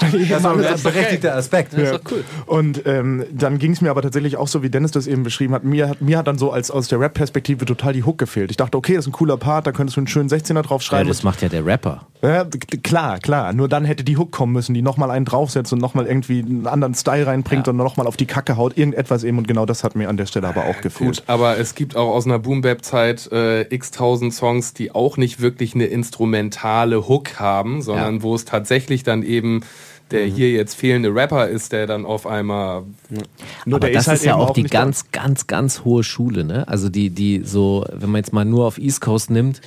das 0.00 0.14
ist 0.14 0.44
ein 0.44 0.82
berechtigter 0.82 1.36
Aspekt. 1.36 1.72
Ja. 1.74 1.98
Cool. 2.10 2.24
Und 2.46 2.84
ähm, 2.86 3.24
dann 3.32 3.58
ging 3.58 3.72
es 3.72 3.80
mir 3.80 3.90
aber 3.90 4.02
tatsächlich 4.02 4.36
auch 4.36 4.48
so, 4.48 4.62
wie 4.64 4.70
Dennis 4.70 4.90
das 4.90 5.06
eben 5.06 5.22
beschrieben 5.22 5.54
hat. 5.54 5.62
Mir 5.62 5.88
hat, 5.88 6.00
mir 6.00 6.18
hat 6.18 6.26
dann 6.26 6.36
so 6.36 6.50
als 6.50 6.72
aus 6.72 6.88
der 6.88 6.98
Rap-Perspektive 6.98 7.64
total 7.64 7.92
die 7.92 8.02
Hook 8.02 8.18
gefehlt. 8.18 8.50
Ich 8.50 8.56
dachte, 8.56 8.76
okay, 8.76 8.94
das 8.96 9.04
ist 9.04 9.10
ein 9.10 9.12
cooler 9.12 9.36
Part, 9.36 9.68
da 9.68 9.72
könntest 9.72 9.96
du 9.96 10.00
einen 10.00 10.08
schönen 10.08 10.28
16er 10.28 10.62
drauf 10.62 10.82
schreiben. 10.82 11.06
Ja, 11.06 11.12
das 11.12 11.22
macht 11.22 11.42
ja 11.42 11.48
der 11.48 11.64
Rapper. 11.64 12.06
Ja, 12.22 12.44
klar, 12.82 13.18
klar. 13.18 13.52
Nur 13.52 13.68
dann 13.68 13.84
hätte 13.84 14.04
die 14.04 14.16
Hook 14.16 14.32
kommen 14.32 14.52
müssen, 14.52 14.74
die 14.74 14.82
nochmal 14.82 15.10
einen 15.10 15.24
draufsetzt 15.24 15.72
und 15.72 15.80
nochmal 15.80 16.06
irgendwie 16.06 16.40
einen 16.40 16.66
anderen 16.66 16.94
Style 16.94 17.26
reinbringt 17.26 17.66
ja. 17.66 17.72
und 17.72 17.76
nochmal 17.76 18.06
auf 18.06 18.16
die 18.16 18.26
Kacke 18.26 18.56
haut. 18.56 18.76
Irgendetwas 18.76 19.24
eben. 19.24 19.38
Und 19.38 19.48
genau 19.48 19.66
das 19.66 19.84
hat 19.84 19.96
mir 19.96 20.08
an 20.08 20.16
der 20.16 20.26
Stelle 20.26 20.48
aber 20.48 20.64
auch 20.66 20.80
gefehlt. 20.80 21.16
Gut, 21.18 21.22
aber 21.26 21.56
es 21.62 21.74
gibt 21.74 21.96
auch 21.96 22.10
aus 22.10 22.26
einer 22.26 22.38
Boom-Bap-Zeit 22.38 23.30
äh, 23.32 23.62
x-tausend 23.74 24.34
Songs, 24.34 24.74
die 24.74 24.94
auch 24.94 25.16
nicht 25.16 25.40
wirklich 25.40 25.74
eine 25.74 25.86
instrumentale 25.86 27.08
Hook 27.08 27.40
haben, 27.40 27.80
sondern 27.80 28.16
ja. 28.16 28.22
wo 28.22 28.34
es 28.34 28.44
tatsächlich 28.44 29.02
dann 29.02 29.22
eben 29.22 29.62
der 30.10 30.26
mhm. 30.26 30.34
hier 30.34 30.50
jetzt 30.52 30.74
fehlende 30.74 31.14
Rapper 31.14 31.48
ist, 31.48 31.72
der 31.72 31.86
dann 31.86 32.04
auf 32.04 32.26
einmal. 32.26 32.82
Nur 33.64 33.76
Aber 33.76 33.86
der 33.86 33.94
das 33.94 34.02
ist, 34.02 34.08
halt 34.08 34.18
ist 34.18 34.24
ja 34.26 34.36
auch 34.36 34.50
die 34.50 34.64
ganz, 34.64 35.10
ganz, 35.10 35.46
ganz 35.46 35.84
hohe 35.84 36.04
Schule, 36.04 36.44
ne? 36.44 36.68
Also 36.68 36.88
die, 36.88 37.10
die 37.10 37.42
so, 37.44 37.86
wenn 37.92 38.10
man 38.10 38.18
jetzt 38.18 38.32
mal 38.32 38.44
nur 38.44 38.66
auf 38.66 38.78
East 38.78 39.00
Coast 39.00 39.30
nimmt, 39.30 39.60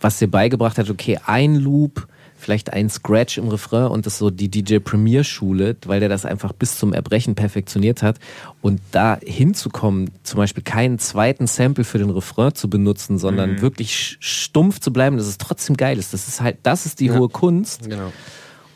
was 0.00 0.18
dir 0.18 0.28
beigebracht 0.28 0.78
hat, 0.78 0.88
okay, 0.90 1.18
ein 1.26 1.56
Loop, 1.56 2.06
vielleicht 2.38 2.72
ein 2.72 2.88
Scratch 2.88 3.36
im 3.38 3.48
Refrain 3.48 3.88
und 3.88 4.06
das 4.06 4.18
so 4.18 4.30
die 4.30 4.48
DJ 4.48 4.78
Premier 4.78 5.24
Schule, 5.24 5.76
weil 5.84 6.00
der 6.00 6.08
das 6.08 6.24
einfach 6.24 6.52
bis 6.52 6.78
zum 6.78 6.92
Erbrechen 6.92 7.34
perfektioniert 7.34 8.02
hat. 8.02 8.16
Und 8.62 8.80
da 8.92 9.18
hinzukommen, 9.22 10.10
zum 10.22 10.38
Beispiel 10.38 10.62
keinen 10.62 10.98
zweiten 10.98 11.46
Sample 11.46 11.84
für 11.84 11.98
den 11.98 12.10
Refrain 12.10 12.54
zu 12.54 12.70
benutzen, 12.70 13.18
sondern 13.18 13.54
mhm. 13.54 13.60
wirklich 13.60 14.16
stumpf 14.20 14.80
zu 14.80 14.92
bleiben, 14.92 15.16
dass 15.16 15.26
es 15.26 15.38
trotzdem 15.38 15.76
geil 15.76 15.98
ist. 15.98 16.14
Das 16.14 16.28
ist 16.28 16.40
halt, 16.40 16.58
das 16.62 16.86
ist 16.86 17.00
die 17.00 17.06
ja. 17.06 17.18
hohe 17.18 17.28
Kunst. 17.28 17.88
Genau. 17.88 18.12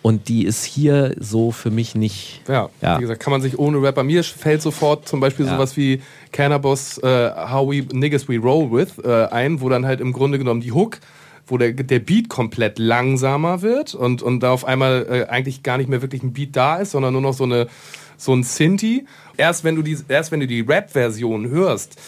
Und 0.02 0.28
die 0.28 0.44
ist 0.44 0.64
hier 0.64 1.14
so 1.20 1.52
für 1.52 1.70
mich 1.70 1.94
nicht. 1.94 2.42
Ja, 2.48 2.70
ja, 2.80 2.98
wie 2.98 3.02
gesagt, 3.02 3.22
kann 3.22 3.30
man 3.30 3.40
sich 3.40 3.56
ohne 3.56 3.80
Rapper. 3.80 4.02
Mir 4.02 4.24
fällt 4.24 4.60
sofort 4.60 5.08
zum 5.08 5.20
Beispiel 5.20 5.46
ja. 5.46 5.52
sowas 5.52 5.76
wie 5.76 6.02
Cannabis, 6.32 6.98
uh, 6.98 7.06
How 7.06 7.70
We 7.70 7.86
Niggas 7.92 8.28
We 8.28 8.38
Roll 8.38 8.72
With 8.72 8.98
uh, 8.98 9.32
ein, 9.32 9.60
wo 9.60 9.68
dann 9.68 9.86
halt 9.86 10.00
im 10.00 10.12
Grunde 10.12 10.38
genommen 10.38 10.60
die 10.60 10.72
Hook 10.72 10.98
wo 11.46 11.58
der, 11.58 11.72
der 11.72 11.98
Beat 11.98 12.28
komplett 12.28 12.78
langsamer 12.78 13.62
wird 13.62 13.94
und, 13.94 14.22
und 14.22 14.40
da 14.40 14.52
auf 14.52 14.64
einmal 14.64 15.06
äh, 15.08 15.30
eigentlich 15.30 15.62
gar 15.62 15.78
nicht 15.78 15.88
mehr 15.88 16.02
wirklich 16.02 16.22
ein 16.22 16.32
Beat 16.32 16.56
da 16.56 16.76
ist, 16.76 16.92
sondern 16.92 17.12
nur 17.12 17.22
noch 17.22 17.34
so, 17.34 17.44
eine, 17.44 17.68
so 18.16 18.34
ein 18.34 18.42
Synthi. 18.42 19.06
Erst 19.36 19.64
wenn 19.64 19.76
du 19.76 19.82
die, 19.82 19.98
erst 20.08 20.32
wenn 20.32 20.40
du 20.40 20.46
die 20.46 20.60
Rap-Version 20.60 21.48
hörst, 21.48 22.00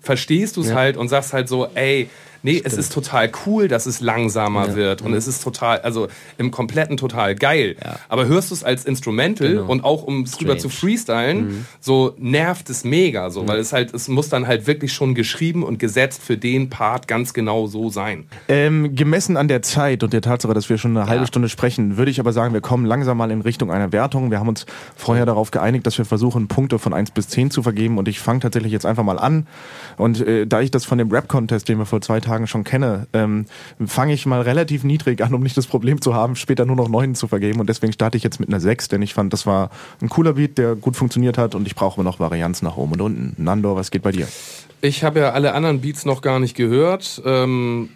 verstehst 0.00 0.56
du 0.56 0.62
es 0.62 0.68
ja. 0.68 0.76
halt 0.76 0.96
und 0.96 1.08
sagst 1.08 1.32
halt 1.32 1.48
so, 1.48 1.66
ey, 1.74 2.08
Nee, 2.42 2.58
Stimmt. 2.58 2.66
es 2.66 2.78
ist 2.78 2.92
total 2.92 3.30
cool, 3.46 3.68
dass 3.68 3.86
es 3.86 4.00
langsamer 4.00 4.68
ja. 4.68 4.76
wird 4.76 5.02
und 5.02 5.10
mhm. 5.10 5.16
es 5.16 5.26
ist 5.26 5.42
total, 5.42 5.80
also 5.80 6.08
im 6.36 6.50
Kompletten 6.50 6.96
total 6.96 7.34
geil. 7.34 7.76
Ja. 7.84 7.96
Aber 8.08 8.26
hörst 8.26 8.50
du 8.50 8.54
es 8.54 8.64
als 8.64 8.84
Instrumental 8.84 9.48
genau. 9.48 9.66
und 9.66 9.84
auch 9.84 10.04
um 10.04 10.22
es 10.22 10.32
drüber 10.32 10.58
zu 10.58 10.68
freestylen, 10.68 11.48
mhm. 11.48 11.66
so 11.80 12.14
nervt 12.18 12.70
es 12.70 12.84
mega, 12.84 13.30
so, 13.30 13.42
mhm. 13.42 13.48
weil 13.48 13.58
es 13.58 13.72
halt, 13.72 13.92
es 13.92 14.08
muss 14.08 14.28
dann 14.28 14.46
halt 14.46 14.66
wirklich 14.66 14.92
schon 14.92 15.14
geschrieben 15.14 15.62
und 15.64 15.78
gesetzt 15.78 16.22
für 16.22 16.36
den 16.36 16.70
Part 16.70 17.08
ganz 17.08 17.32
genau 17.34 17.66
so 17.66 17.90
sein. 17.90 18.26
Ähm, 18.48 18.94
gemessen 18.94 19.36
an 19.36 19.48
der 19.48 19.62
Zeit 19.62 20.02
und 20.02 20.12
der 20.12 20.22
Tatsache, 20.22 20.54
dass 20.54 20.68
wir 20.68 20.78
schon 20.78 20.96
eine 20.96 21.06
ja. 21.06 21.08
halbe 21.08 21.26
Stunde 21.26 21.48
sprechen, 21.48 21.96
würde 21.96 22.10
ich 22.10 22.20
aber 22.20 22.32
sagen, 22.32 22.54
wir 22.54 22.60
kommen 22.60 22.86
langsam 22.86 23.16
mal 23.18 23.30
in 23.30 23.40
Richtung 23.40 23.72
einer 23.72 23.92
Wertung. 23.92 24.30
Wir 24.30 24.38
haben 24.38 24.48
uns 24.48 24.66
vorher 24.96 25.26
darauf 25.26 25.50
geeinigt, 25.50 25.86
dass 25.86 25.98
wir 25.98 26.04
versuchen, 26.04 26.46
Punkte 26.46 26.78
von 26.78 26.94
1 26.94 27.10
bis 27.10 27.28
10 27.28 27.50
zu 27.50 27.62
vergeben 27.62 27.98
und 27.98 28.06
ich 28.06 28.20
fange 28.20 28.40
tatsächlich 28.40 28.72
jetzt 28.72 28.86
einfach 28.86 29.04
mal 29.04 29.18
an. 29.18 29.46
Und 29.96 30.20
äh, 30.20 30.46
da 30.46 30.60
ich 30.60 30.70
das 30.70 30.84
von 30.84 30.98
dem 30.98 31.10
Rap-Contest, 31.10 31.68
den 31.68 31.78
wir 31.78 31.86
vor 31.86 32.00
zwei 32.00 32.20
Tagen 32.20 32.27
Tagen 32.28 32.46
schon 32.46 32.64
kenne, 32.64 33.06
ähm, 33.12 33.46
fange 33.84 34.12
ich 34.12 34.26
mal 34.26 34.42
relativ 34.42 34.84
niedrig 34.84 35.22
an, 35.22 35.34
um 35.34 35.42
nicht 35.42 35.56
das 35.56 35.66
Problem 35.66 36.00
zu 36.00 36.14
haben, 36.14 36.36
später 36.36 36.64
nur 36.64 36.76
noch 36.76 36.88
neun 36.88 37.14
zu 37.14 37.26
vergeben. 37.26 37.60
Und 37.60 37.68
deswegen 37.68 37.92
starte 37.92 38.16
ich 38.16 38.22
jetzt 38.22 38.38
mit 38.38 38.48
einer 38.48 38.60
sechs, 38.60 38.88
denn 38.88 39.02
ich 39.02 39.14
fand, 39.14 39.32
das 39.32 39.46
war 39.46 39.70
ein 40.00 40.08
cooler 40.08 40.34
Beat, 40.34 40.58
der 40.58 40.74
gut 40.74 40.96
funktioniert 40.96 41.38
hat 41.38 41.54
und 41.54 41.66
ich 41.66 41.74
brauche 41.74 42.02
noch 42.02 42.20
Varianz 42.20 42.62
nach 42.62 42.76
oben 42.76 42.92
und 42.92 43.00
unten. 43.00 43.42
Nando, 43.42 43.76
was 43.76 43.90
geht 43.90 44.02
bei 44.02 44.12
dir? 44.12 44.28
Ich 44.80 45.02
habe 45.02 45.20
ja 45.20 45.30
alle 45.32 45.54
anderen 45.54 45.80
Beats 45.80 46.04
noch 46.04 46.22
gar 46.22 46.38
nicht 46.38 46.54
gehört. 46.54 47.22
Ähm 47.24 47.88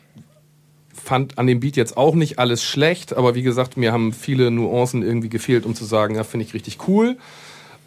fand 1.02 1.36
an 1.38 1.46
dem 1.46 1.60
Beat 1.60 1.76
jetzt 1.76 1.96
auch 1.96 2.14
nicht 2.14 2.38
alles 2.38 2.62
schlecht, 2.62 3.12
aber 3.12 3.34
wie 3.34 3.42
gesagt, 3.42 3.76
mir 3.76 3.92
haben 3.92 4.12
viele 4.12 4.50
Nuancen 4.50 5.02
irgendwie 5.02 5.28
gefehlt, 5.28 5.66
um 5.66 5.74
zu 5.74 5.84
sagen, 5.84 6.14
ja, 6.14 6.22
finde 6.22 6.46
ich 6.46 6.54
richtig 6.54 6.86
cool. 6.86 7.16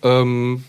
Ähm, 0.04 0.64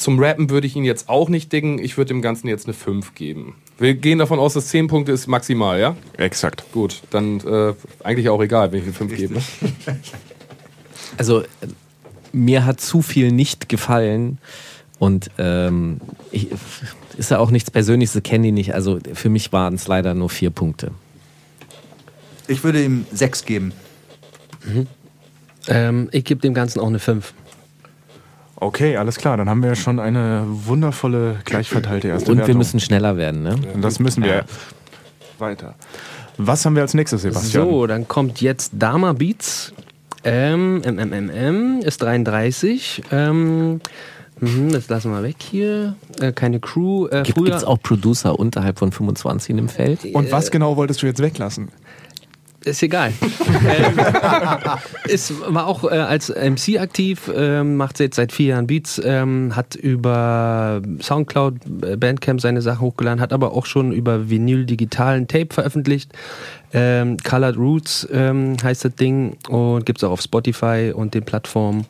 zum 0.00 0.18
Rappen 0.18 0.48
würde 0.48 0.66
ich 0.66 0.76
ihn 0.76 0.84
jetzt 0.84 1.08
auch 1.08 1.28
nicht 1.28 1.52
dicken. 1.52 1.78
Ich 1.78 1.98
würde 1.98 2.08
dem 2.08 2.22
Ganzen 2.22 2.48
jetzt 2.48 2.66
eine 2.66 2.72
5 2.72 3.14
geben. 3.14 3.54
Wir 3.78 3.94
gehen 3.94 4.18
davon 4.18 4.38
aus, 4.38 4.54
dass 4.54 4.68
10 4.68 4.88
Punkte 4.88 5.12
ist 5.12 5.26
maximal, 5.26 5.78
ja? 5.78 5.94
Exakt. 6.16 6.64
Gut, 6.72 7.02
dann 7.10 7.40
äh, 7.40 7.74
eigentlich 8.02 8.30
auch 8.30 8.42
egal, 8.42 8.72
wenn 8.72 8.78
ich 8.78 8.84
eine 8.84 8.94
5 8.94 9.16
gebe. 9.16 9.42
Also, 11.16 11.42
mir 12.32 12.64
hat 12.64 12.80
zu 12.80 13.02
viel 13.02 13.32
nicht 13.32 13.68
gefallen. 13.68 14.38
Und 15.00 15.30
ähm, 15.38 16.00
ich, 16.30 16.46
ist 17.16 17.32
ja 17.32 17.38
auch 17.38 17.50
nichts 17.50 17.70
Persönliches, 17.70 18.22
kenne 18.22 18.46
ich 18.46 18.52
nicht. 18.52 18.74
Also 18.74 19.00
für 19.12 19.28
mich 19.28 19.52
waren 19.52 19.74
es 19.74 19.88
leider 19.88 20.14
nur 20.14 20.30
vier 20.30 20.50
Punkte. 20.50 20.92
Ich 22.46 22.62
würde 22.62 22.84
ihm 22.84 23.06
sechs 23.12 23.44
geben. 23.44 23.72
Mhm. 24.64 24.86
Ähm, 25.66 26.08
ich 26.12 26.24
gebe 26.24 26.40
dem 26.40 26.54
Ganzen 26.54 26.78
auch 26.78 26.86
eine 26.86 27.00
5. 27.00 27.34
Okay, 28.60 28.96
alles 28.98 29.16
klar. 29.16 29.36
Dann 29.38 29.48
haben 29.48 29.62
wir 29.62 29.74
schon 29.74 29.98
eine 29.98 30.44
wundervolle, 30.46 31.38
gleichverteilte 31.44 32.08
erste 32.08 32.30
Und 32.30 32.38
Wertung. 32.38 32.54
wir 32.54 32.58
müssen 32.58 32.78
schneller 32.78 33.16
werden, 33.16 33.42
ne? 33.42 33.56
Und 33.74 33.82
das 33.82 33.98
müssen 33.98 34.22
wir. 34.22 34.34
Ja. 34.36 34.42
Weiter. 35.38 35.74
Was 36.36 36.64
haben 36.64 36.74
wir 36.74 36.82
als 36.82 36.94
nächstes, 36.94 37.22
Sebastian? 37.22 37.68
So, 37.68 37.86
dann 37.86 38.06
kommt 38.06 38.40
jetzt 38.40 38.72
Dama 38.74 39.14
Beats. 39.14 39.72
Ähm, 40.24 40.82
MMMM 40.82 41.80
ist 41.80 42.02
33. 42.02 43.02
Ähm, 43.10 43.80
mhm, 44.40 44.72
das 44.72 44.88
lassen 44.90 45.10
wir 45.12 45.22
weg 45.22 45.36
hier. 45.38 45.96
Äh, 46.20 46.32
keine 46.32 46.60
Crew. 46.60 47.06
Äh, 47.08 47.22
Gibt 47.22 47.48
es 47.48 47.64
auch 47.64 47.80
Producer 47.80 48.38
unterhalb 48.38 48.78
von 48.78 48.92
25 48.92 49.50
in 49.50 49.56
dem 49.56 49.68
Feld? 49.70 50.04
Und 50.12 50.30
was 50.30 50.50
genau 50.50 50.76
wolltest 50.76 51.02
du 51.02 51.06
jetzt 51.06 51.22
weglassen? 51.22 51.68
Ist 52.64 52.82
egal. 52.82 53.12
ähm, 53.68 53.98
ist, 55.08 55.32
war 55.52 55.66
auch 55.66 55.84
äh, 55.84 55.96
als 55.96 56.28
MC 56.28 56.78
aktiv, 56.78 57.30
ähm, 57.34 57.76
macht 57.76 57.98
jetzt 58.00 58.16
seit 58.16 58.32
vier 58.32 58.48
Jahren 58.48 58.66
Beats, 58.66 59.00
ähm, 59.02 59.56
hat 59.56 59.76
über 59.76 60.82
Soundcloud, 61.00 61.54
äh, 61.82 61.96
Bandcamp 61.96 62.40
seine 62.40 62.60
Sachen 62.60 62.80
hochgeladen, 62.82 63.20
hat 63.20 63.32
aber 63.32 63.52
auch 63.52 63.64
schon 63.64 63.92
über 63.92 64.28
Vinyl 64.28 64.66
digitalen 64.66 65.26
Tape 65.26 65.54
veröffentlicht. 65.54 66.12
Ähm, 66.72 67.16
Colored 67.24 67.56
Roots 67.56 68.06
ähm, 68.12 68.56
heißt 68.62 68.84
das 68.84 68.94
Ding 68.94 69.36
und 69.48 69.86
gibt 69.86 69.98
es 69.98 70.04
auch 70.04 70.12
auf 70.12 70.20
Spotify 70.20 70.92
und 70.94 71.14
den 71.14 71.24
Plattformen. 71.24 71.86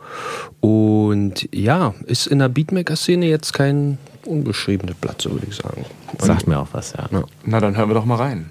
Und 0.61 1.49
ja, 1.53 1.95
ist 2.07 2.29
in 2.29 2.39
der 2.39 2.49
Beatmaker-Szene 2.49 3.27
jetzt 3.27 3.53
kein 3.53 3.99
unbeschriebenes 4.25 4.95
Blatt, 4.97 5.21
so 5.21 5.33
würde 5.33 5.47
ich 5.49 5.57
sagen. 5.57 5.85
Sagt 6.19 6.47
mir 6.47 6.59
auch 6.59 6.69
was, 6.73 6.93
ja. 6.93 7.09
ja. 7.11 7.25
Na, 7.45 7.61
dann 7.61 7.77
hören 7.77 7.91
wir 7.91 7.95
doch 7.95 8.05
mal 8.05 8.17
rein. 8.17 8.51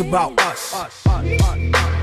About 0.00 0.40
us. 0.40 0.74
us. 0.74 1.06
I'm 1.06 1.99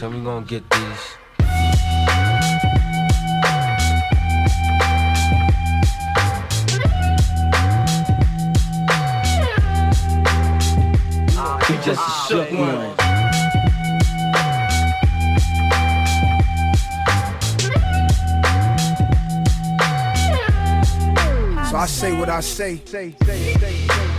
saying? 0.00 0.12
So 0.12 0.18
we 0.18 0.24
gonna 0.24 0.46
get 0.46 0.68
these. 0.70 1.16
just 11.82 12.00
a 12.06 12.10
shook 12.28 12.50
one. 12.52 12.94
Ah, 21.56 21.66
so 21.70 21.76
I 21.78 21.86
say 21.86 22.12
what 22.18 22.28
I 22.28 22.40
say. 22.40 22.76
say, 22.84 23.14
say, 23.24 23.54
say, 23.54 24.09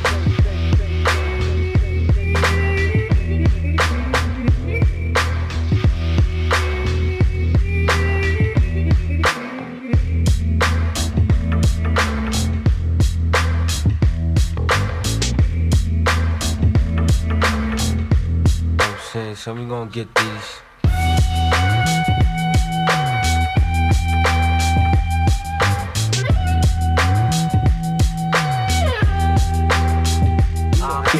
say. 19.41 19.51
so 19.51 19.53
we 19.53 19.65
gonna 19.65 19.89
get 19.89 20.13
these. 20.15 20.61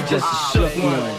just 0.10 0.26
a 0.26 0.36
shook 0.52 0.84
one. 0.84 1.16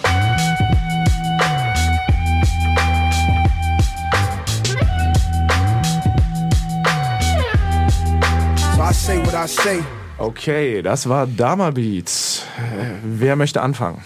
So 8.75 8.83
I 8.83 8.93
say 8.93 9.19
what 9.19 9.35
I 9.35 9.47
say. 9.47 9.83
Okay, 10.19 10.83
das 10.83 11.09
war 11.09 11.27
Dama 11.27 11.71
Beats. 11.71 12.45
Äh, 12.59 12.99
wer 13.03 13.35
möchte 13.37 13.63
anfangen? 13.63 14.03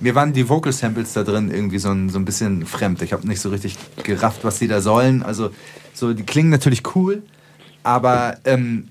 Mir 0.00 0.14
waren 0.14 0.32
die 0.32 0.48
Vocal 0.48 0.72
Samples 0.72 1.12
da 1.12 1.22
drin 1.22 1.50
irgendwie 1.50 1.78
so 1.78 1.90
ein, 1.90 2.08
so 2.08 2.18
ein 2.18 2.24
bisschen 2.24 2.66
fremd. 2.66 3.02
Ich 3.02 3.12
habe 3.12 3.26
nicht 3.26 3.40
so 3.40 3.50
richtig 3.50 3.76
gerafft, 4.02 4.44
was 4.44 4.58
die 4.58 4.68
da 4.68 4.80
sollen. 4.80 5.22
Also, 5.22 5.50
so, 5.92 6.12
die 6.12 6.22
klingen 6.22 6.50
natürlich 6.50 6.82
cool, 6.94 7.22
aber 7.82 8.38
ähm, 8.44 8.88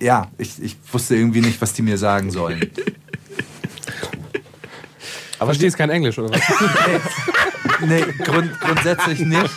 ja, 0.00 0.28
ich, 0.38 0.62
ich 0.62 0.76
wusste 0.90 1.14
irgendwie 1.14 1.42
nicht, 1.42 1.60
was 1.60 1.72
die 1.74 1.82
mir 1.82 1.98
sagen 1.98 2.30
sollen. 2.30 2.70
Aber 5.38 5.48
verstehst 5.48 5.78
kein 5.78 5.88
Englisch, 5.88 6.18
oder 6.18 6.30
was? 6.30 6.42
nee, 7.86 8.04
grund, 8.24 8.60
grundsätzlich 8.60 9.20
nicht. 9.20 9.50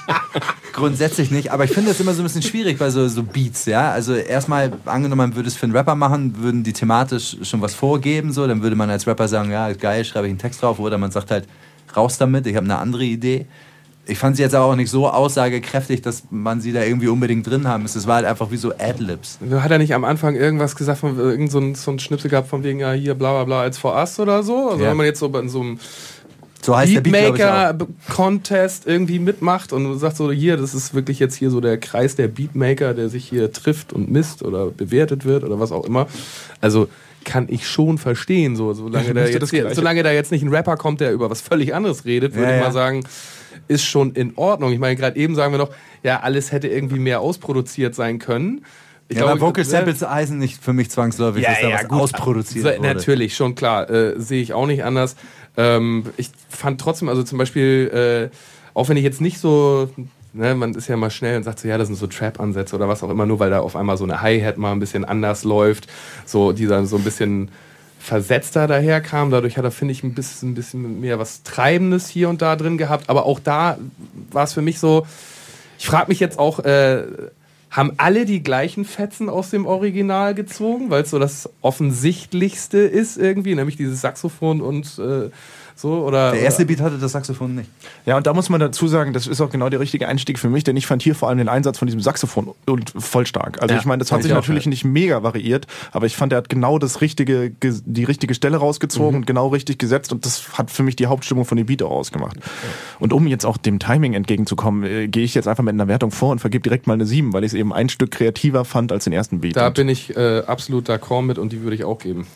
Grundsätzlich 0.73 1.29
nicht, 1.29 1.51
aber 1.51 1.65
ich 1.65 1.71
finde 1.71 1.89
das 1.89 1.99
immer 1.99 2.13
so 2.13 2.21
ein 2.21 2.25
bisschen 2.25 2.41
schwierig 2.41 2.79
bei 2.79 2.89
so, 2.89 3.07
so 3.07 3.21
Beats, 3.23 3.65
ja. 3.65 3.91
Also 3.91 4.15
erstmal, 4.15 4.73
angenommen, 4.85 5.29
man 5.29 5.35
würde 5.35 5.47
es 5.47 5.55
für 5.55 5.67
einen 5.67 5.75
Rapper 5.75 5.95
machen, 5.95 6.35
würden 6.39 6.63
die 6.63 6.73
thematisch 6.73 7.37
schon 7.43 7.61
was 7.61 7.75
vorgeben, 7.75 8.31
so, 8.31 8.47
dann 8.47 8.63
würde 8.63 8.75
man 8.75 8.89
als 8.89 9.05
Rapper 9.05 9.27
sagen, 9.27 9.51
ja, 9.51 9.71
geil, 9.73 10.03
schreibe 10.03 10.27
ich 10.27 10.31
einen 10.31 10.39
Text 10.39 10.63
drauf, 10.63 10.79
oder 10.79 10.97
man 10.97 11.11
sagt 11.11 11.29
halt, 11.29 11.47
raus 11.95 12.17
damit, 12.17 12.47
ich 12.47 12.55
habe 12.55 12.65
eine 12.65 12.77
andere 12.79 13.03
Idee. 13.03 13.45
Ich 14.05 14.17
fand 14.17 14.35
sie 14.35 14.41
jetzt 14.41 14.53
aber 14.53 14.65
auch 14.65 14.75
nicht 14.75 14.89
so 14.89 15.07
aussagekräftig, 15.07 16.01
dass 16.01 16.23
man 16.29 16.59
sie 16.59 16.73
da 16.73 16.83
irgendwie 16.83 17.07
unbedingt 17.07 17.47
drin 17.47 17.67
haben 17.67 17.83
müsste. 17.83 17.99
Es 17.99 18.07
war 18.07 18.15
halt 18.15 18.25
einfach 18.25 18.51
wie 18.51 18.57
so 18.57 18.73
Adlibs. 18.77 19.39
Hat 19.49 19.71
er 19.71 19.77
nicht 19.77 19.93
am 19.93 20.03
Anfang 20.03 20.35
irgendwas 20.35 20.75
gesagt, 20.75 20.99
von 20.99 21.17
irgend 21.17 21.49
so 21.51 21.59
ein, 21.59 21.75
so 21.75 21.91
ein 21.91 21.99
Schnipsel 21.99 22.29
gehabt 22.29 22.49
von 22.49 22.63
wegen, 22.63 22.79
ja, 22.79 22.91
hier 22.91 23.13
bla 23.13 23.31
bla 23.31 23.43
bla 23.45 23.61
als 23.61 23.77
For 23.77 23.95
Us 23.95 24.19
oder 24.19 24.43
so? 24.43 24.71
Also 24.71 24.83
ja. 24.83 24.89
wenn 24.89 24.97
man 24.97 25.05
jetzt 25.05 25.19
so 25.19 25.27
in 25.27 25.47
so 25.47 25.61
einem 25.61 25.79
so 26.63 26.75
heißt 26.75 27.03
Beatmaker-Contest 27.03 28.87
irgendwie 28.87 29.19
mitmacht 29.19 29.73
und 29.73 29.99
sagt 29.99 30.17
so, 30.17 30.31
hier, 30.31 30.57
das 30.57 30.73
ist 30.73 30.93
wirklich 30.93 31.19
jetzt 31.19 31.35
hier 31.35 31.49
so 31.49 31.59
der 31.59 31.77
Kreis 31.77 32.15
der 32.15 32.27
Beatmaker, 32.27 32.93
der 32.93 33.09
sich 33.09 33.25
hier 33.25 33.51
trifft 33.51 33.93
und 33.93 34.09
misst 34.09 34.43
oder 34.43 34.67
bewertet 34.67 35.25
wird 35.25 35.43
oder 35.43 35.59
was 35.59 35.71
auch 35.71 35.85
immer. 35.85 36.07
Also 36.61 36.87
kann 37.25 37.47
ich 37.49 37.67
schon 37.67 37.97
verstehen, 37.97 38.55
so, 38.55 38.73
solange, 38.73 39.13
da 39.13 39.25
jetzt, 39.25 39.75
solange 39.75 40.03
da 40.03 40.11
jetzt 40.11 40.31
nicht 40.31 40.43
ein 40.43 40.49
Rapper 40.49 40.77
kommt, 40.77 41.01
der 41.01 41.13
über 41.13 41.29
was 41.29 41.41
völlig 41.41 41.73
anderes 41.73 42.05
redet, 42.05 42.35
würde 42.35 42.51
ja, 42.51 42.57
ich 42.57 42.63
mal 42.63 42.71
sagen, 42.71 43.03
ist 43.67 43.83
schon 43.83 44.13
in 44.13 44.33
Ordnung. 44.35 44.71
Ich 44.73 44.79
meine, 44.79 44.95
gerade 44.95 45.17
eben 45.17 45.35
sagen 45.35 45.53
wir 45.53 45.57
noch, 45.57 45.71
ja, 46.03 46.19
alles 46.19 46.51
hätte 46.51 46.67
irgendwie 46.67 46.99
mehr 46.99 47.21
ausproduziert 47.21 47.95
sein 47.95 48.19
können. 48.19 48.65
Ich 49.13 49.19
ja, 49.19 49.25
glaube, 49.25 49.41
Vocal 49.41 49.63
Samples 49.63 50.01
äh, 50.01 50.07
heißen 50.07 50.37
nicht 50.37 50.63
für 50.63 50.73
mich 50.73 50.89
zwangsläufig, 50.89 51.43
ja, 51.43 51.51
dass 51.51 51.61
da 51.61 51.69
ja, 51.69 51.75
was 51.75 51.87
gut. 51.87 52.01
ausproduziert 52.01 52.65
so, 52.65 52.71
wurde. 52.71 52.81
Natürlich, 52.81 53.35
schon 53.35 53.53
klar. 53.53 53.87
Äh, 53.89 54.19
Sehe 54.19 54.41
ich 54.41 54.53
auch 54.53 54.65
nicht 54.65 54.83
anders. 54.83 55.15
Ähm, 55.55 56.05
ich 56.17 56.31
fand 56.49 56.81
trotzdem, 56.81 57.09
also 57.09 57.21
zum 57.21 57.37
Beispiel, 57.37 58.31
äh, 58.33 58.35
auch 58.73 58.89
wenn 58.89 58.97
ich 58.97 59.03
jetzt 59.03 59.21
nicht 59.21 59.37
so, 59.37 59.87
ne, 60.33 60.55
man 60.55 60.73
ist 60.73 60.87
ja 60.87 60.97
mal 60.97 61.11
schnell 61.11 61.37
und 61.37 61.43
sagt 61.43 61.59
so, 61.59 61.67
ja, 61.67 61.77
das 61.77 61.89
sind 61.89 61.97
so 61.97 62.07
Trap-Ansätze 62.07 62.75
oder 62.75 62.87
was 62.87 63.03
auch 63.03 63.09
immer, 63.11 63.27
nur 63.27 63.37
weil 63.37 63.51
da 63.51 63.59
auf 63.59 63.75
einmal 63.75 63.97
so 63.97 64.03
eine 64.03 64.21
Hi-Hat 64.21 64.57
mal 64.57 64.71
ein 64.71 64.79
bisschen 64.79 65.05
anders 65.05 65.43
läuft, 65.43 65.87
so, 66.25 66.53
die 66.53 66.65
dann 66.65 66.87
so 66.87 66.95
ein 66.95 67.03
bisschen 67.03 67.51
versetzter 67.99 68.65
daherkam. 68.65 69.29
Dadurch 69.29 69.59
hat 69.59 69.63
er, 69.63 69.71
finde 69.71 69.91
ich, 69.91 70.03
ein 70.03 70.15
bisschen, 70.15 70.51
ein 70.51 70.55
bisschen 70.55 71.01
mehr 71.01 71.19
was 71.19 71.43
Treibendes 71.43 72.07
hier 72.07 72.29
und 72.29 72.41
da 72.41 72.55
drin 72.55 72.79
gehabt. 72.79 73.09
Aber 73.11 73.27
auch 73.27 73.39
da 73.39 73.77
war 74.31 74.45
es 74.45 74.53
für 74.53 74.63
mich 74.63 74.79
so, 74.79 75.05
ich 75.77 75.85
frage 75.85 76.07
mich 76.07 76.19
jetzt 76.19 76.39
auch, 76.39 76.59
äh, 76.61 77.03
haben 77.73 77.93
alle 77.97 78.25
die 78.25 78.43
gleichen 78.43 78.85
Fetzen 78.85 79.29
aus 79.29 79.49
dem 79.49 79.65
Original 79.65 80.35
gezogen, 80.35 80.91
weil 80.91 81.03
es 81.03 81.09
so 81.09 81.17
das 81.17 81.49
Offensichtlichste 81.61 82.77
ist 82.77 83.17
irgendwie, 83.17 83.55
nämlich 83.55 83.77
dieses 83.77 83.99
Saxophon 83.99 84.61
und 84.61 84.99
äh, 84.99 85.31
so, 85.75 86.05
oder, 86.05 86.31
der 86.31 86.41
erste 86.41 86.65
Beat 86.65 86.81
hatte 86.81 86.97
das 86.97 87.11
Saxophon 87.13 87.55
nicht. 87.55 87.69
Ja, 88.05 88.17
und 88.17 88.27
da 88.27 88.33
muss 88.33 88.49
man 88.49 88.59
dazu 88.59 88.87
sagen, 88.87 89.13
das 89.13 89.27
ist 89.27 89.41
auch 89.41 89.49
genau 89.49 89.69
der 89.69 89.79
richtige 89.79 90.07
Einstieg 90.07 90.39
für 90.39 90.49
mich, 90.49 90.63
denn 90.63 90.77
ich 90.77 90.85
fand 90.85 91.01
hier 91.01 91.15
vor 91.15 91.29
allem 91.29 91.39
den 91.39 91.49
Einsatz 91.49 91.79
von 91.79 91.87
diesem 91.87 92.01
Saxophon 92.01 92.53
und 92.65 92.93
voll 92.97 93.25
stark. 93.25 93.61
Also 93.61 93.73
ja, 93.73 93.79
ich 93.79 93.85
meine, 93.85 93.99
das 93.99 94.11
hat 94.11 94.23
sich 94.23 94.31
natürlich 94.31 94.65
nicht 94.65 94.85
mega 94.85 95.23
variiert, 95.23 95.67
aber 95.91 96.05
ich 96.05 96.15
fand, 96.15 96.31
er 96.31 96.37
hat 96.37 96.49
genau 96.49 96.79
das 96.79 97.01
richtige, 97.01 97.51
die 97.51 98.03
richtige 98.03 98.33
Stelle 98.33 98.57
rausgezogen 98.57 99.11
mhm. 99.11 99.17
und 99.17 99.27
genau 99.27 99.47
richtig 99.47 99.79
gesetzt 99.79 100.11
und 100.11 100.25
das 100.25 100.57
hat 100.57 100.69
für 100.69 100.83
mich 100.83 100.95
die 100.95 101.07
Hauptstimmung 101.07 101.45
von 101.45 101.57
dem 101.57 101.65
Beat 101.65 101.81
auch 101.81 101.91
ausgemacht. 101.91 102.37
Und 102.99 103.13
um 103.13 103.27
jetzt 103.27 103.45
auch 103.45 103.57
dem 103.57 103.79
Timing 103.79 104.13
entgegenzukommen, 104.13 104.83
äh, 104.83 105.07
gehe 105.07 105.23
ich 105.23 105.33
jetzt 105.33 105.47
einfach 105.47 105.63
mit 105.63 105.73
einer 105.73 105.87
Wertung 105.87 106.11
vor 106.11 106.31
und 106.31 106.39
vergebe 106.39 106.63
direkt 106.63 106.87
mal 106.87 106.93
eine 106.93 107.05
7, 107.05 107.33
weil 107.33 107.43
ich 107.43 107.51
es 107.51 107.57
eben 107.57 107.73
ein 107.73 107.89
Stück 107.89 108.11
kreativer 108.11 108.65
fand 108.65 108.91
als 108.91 109.05
den 109.05 109.13
ersten 109.13 109.41
Beat. 109.41 109.55
Da 109.55 109.69
bin 109.69 109.89
ich 109.89 110.15
äh, 110.15 110.43
absolut 110.45 110.89
d'accord 110.89 111.23
mit 111.23 111.37
und 111.37 111.51
die 111.51 111.61
würde 111.61 111.75
ich 111.75 111.83
auch 111.83 111.99
geben. 111.99 112.27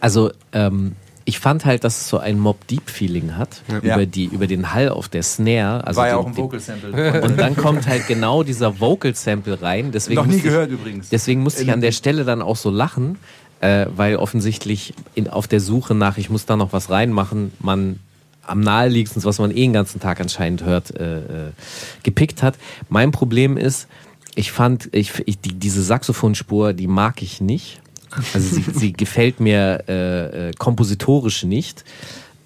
Also, 0.00 0.30
ähm, 0.52 0.92
ich 1.26 1.40
fand 1.40 1.64
halt, 1.64 1.82
dass 1.82 2.00
es 2.00 2.08
so 2.08 2.18
ein 2.18 2.38
Mob 2.38 2.66
Deep 2.68 2.88
Feeling 2.88 3.36
hat 3.36 3.62
ja. 3.68 3.96
über 3.96 4.06
die 4.06 4.26
über 4.26 4.46
den 4.46 4.72
Hall 4.72 4.88
auf 4.88 5.08
der 5.08 5.24
Snare. 5.24 5.84
Also 5.84 6.00
War 6.00 6.08
ja 6.08 6.16
auch 6.16 6.26
ein 6.26 6.36
Vocal 6.36 6.60
Sample. 6.60 7.20
Und 7.22 7.36
dann 7.38 7.56
kommt 7.56 7.86
halt 7.88 8.06
genau 8.06 8.44
dieser 8.44 8.80
Vocal 8.80 9.14
Sample 9.14 9.60
rein. 9.60 9.90
Deswegen 9.90 10.20
Noch 10.20 10.26
nie 10.26 10.40
gehört 10.40 10.68
ich, 10.68 10.78
übrigens. 10.78 11.08
Deswegen 11.08 11.42
musste 11.42 11.64
ich 11.64 11.72
an 11.72 11.80
der 11.80 11.90
Stelle 11.90 12.24
dann 12.24 12.42
auch 12.42 12.54
so 12.54 12.70
lachen, 12.70 13.18
äh, 13.60 13.86
weil 13.94 14.16
offensichtlich 14.16 14.94
in, 15.16 15.28
auf 15.28 15.48
der 15.48 15.58
Suche 15.58 15.96
nach, 15.96 16.16
ich 16.16 16.30
muss 16.30 16.46
da 16.46 16.56
noch 16.56 16.72
was 16.72 16.90
reinmachen, 16.90 17.52
man 17.58 17.98
am 18.42 18.60
naheliegendsten, 18.60 19.24
was 19.24 19.40
man 19.40 19.50
eh 19.50 19.54
den 19.54 19.72
ganzen 19.72 20.00
Tag 20.00 20.20
anscheinend 20.20 20.64
hört, 20.64 20.94
äh, 20.94 21.18
äh, 21.18 21.52
gepickt 22.04 22.44
hat. 22.44 22.54
Mein 22.88 23.10
Problem 23.10 23.56
ist, 23.56 23.88
ich 24.36 24.52
fand, 24.52 24.90
ich, 24.92 25.22
ich 25.26 25.40
die, 25.40 25.54
diese 25.54 25.82
Saxophonspur, 25.82 26.72
die 26.72 26.86
mag 26.86 27.20
ich 27.22 27.40
nicht. 27.40 27.80
Also 28.34 28.56
sie, 28.56 28.64
sie 28.72 28.92
gefällt 28.92 29.40
mir 29.40 29.84
äh, 29.88 30.48
äh, 30.48 30.52
kompositorisch 30.56 31.44
nicht. 31.44 31.84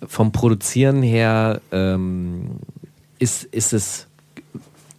Vom 0.07 0.33
Produzieren 0.33 1.03
her 1.03 1.61
ähm, 1.73 2.57
ist, 3.19 3.45
ist 3.45 3.73
es 3.73 4.07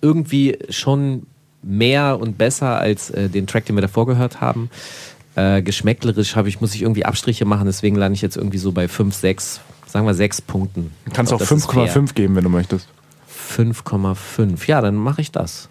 irgendwie 0.02 0.58
schon 0.70 1.24
mehr 1.64 2.20
und 2.20 2.38
besser 2.38 2.80
als 2.80 3.10
äh, 3.10 3.30
den 3.30 3.48
Track, 3.48 3.66
den 3.66 3.76
wir 3.76 3.82
davor 3.82 4.06
gehört 4.06 4.41
haben. 4.41 4.70
Äh, 5.36 5.62
geschmäcklerisch 5.62 6.36
habe 6.36 6.50
ich, 6.50 6.60
muss 6.60 6.76
ich 6.76 6.82
irgendwie 6.82 7.06
Abstriche 7.06 7.46
machen, 7.46 7.66
deswegen 7.66 7.96
lande 7.96 8.16
ich 8.16 8.22
jetzt 8.22 8.36
irgendwie 8.36 8.58
so 8.58 8.72
bei 8.72 8.88
5, 8.88 9.16
6, 9.16 9.62
sagen 9.88 10.06
wir 10.06 10.14
6 10.14 10.41
Punkten. 10.41 10.91
Du 11.06 11.12
kannst 11.12 11.32
auch 11.32 11.41
5,5 11.41 12.14
geben, 12.14 12.36
wenn 12.36 12.43
du 12.43 12.50
möchtest. 12.50 12.88
5,5. 13.58 14.68
Ja, 14.68 14.82
dann 14.82 14.96
mache 14.96 15.22
ich 15.22 15.32
das. 15.32 15.70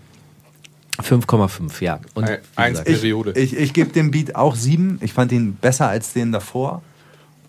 5,5, 0.99 1.83
ja. 1.83 2.01
Und 2.15 2.29
Eins 2.57 2.83
Periode. 2.83 3.33
Ich, 3.37 3.55
ich, 3.55 3.59
ich 3.59 3.73
gebe 3.73 3.91
dem 3.91 4.11
Beat 4.11 4.35
auch 4.35 4.55
7. 4.55 4.99
Ich 5.03 5.13
fand 5.13 5.33
ihn 5.33 5.55
besser 5.55 5.89
als 5.89 6.13
den 6.13 6.33
davor. 6.33 6.83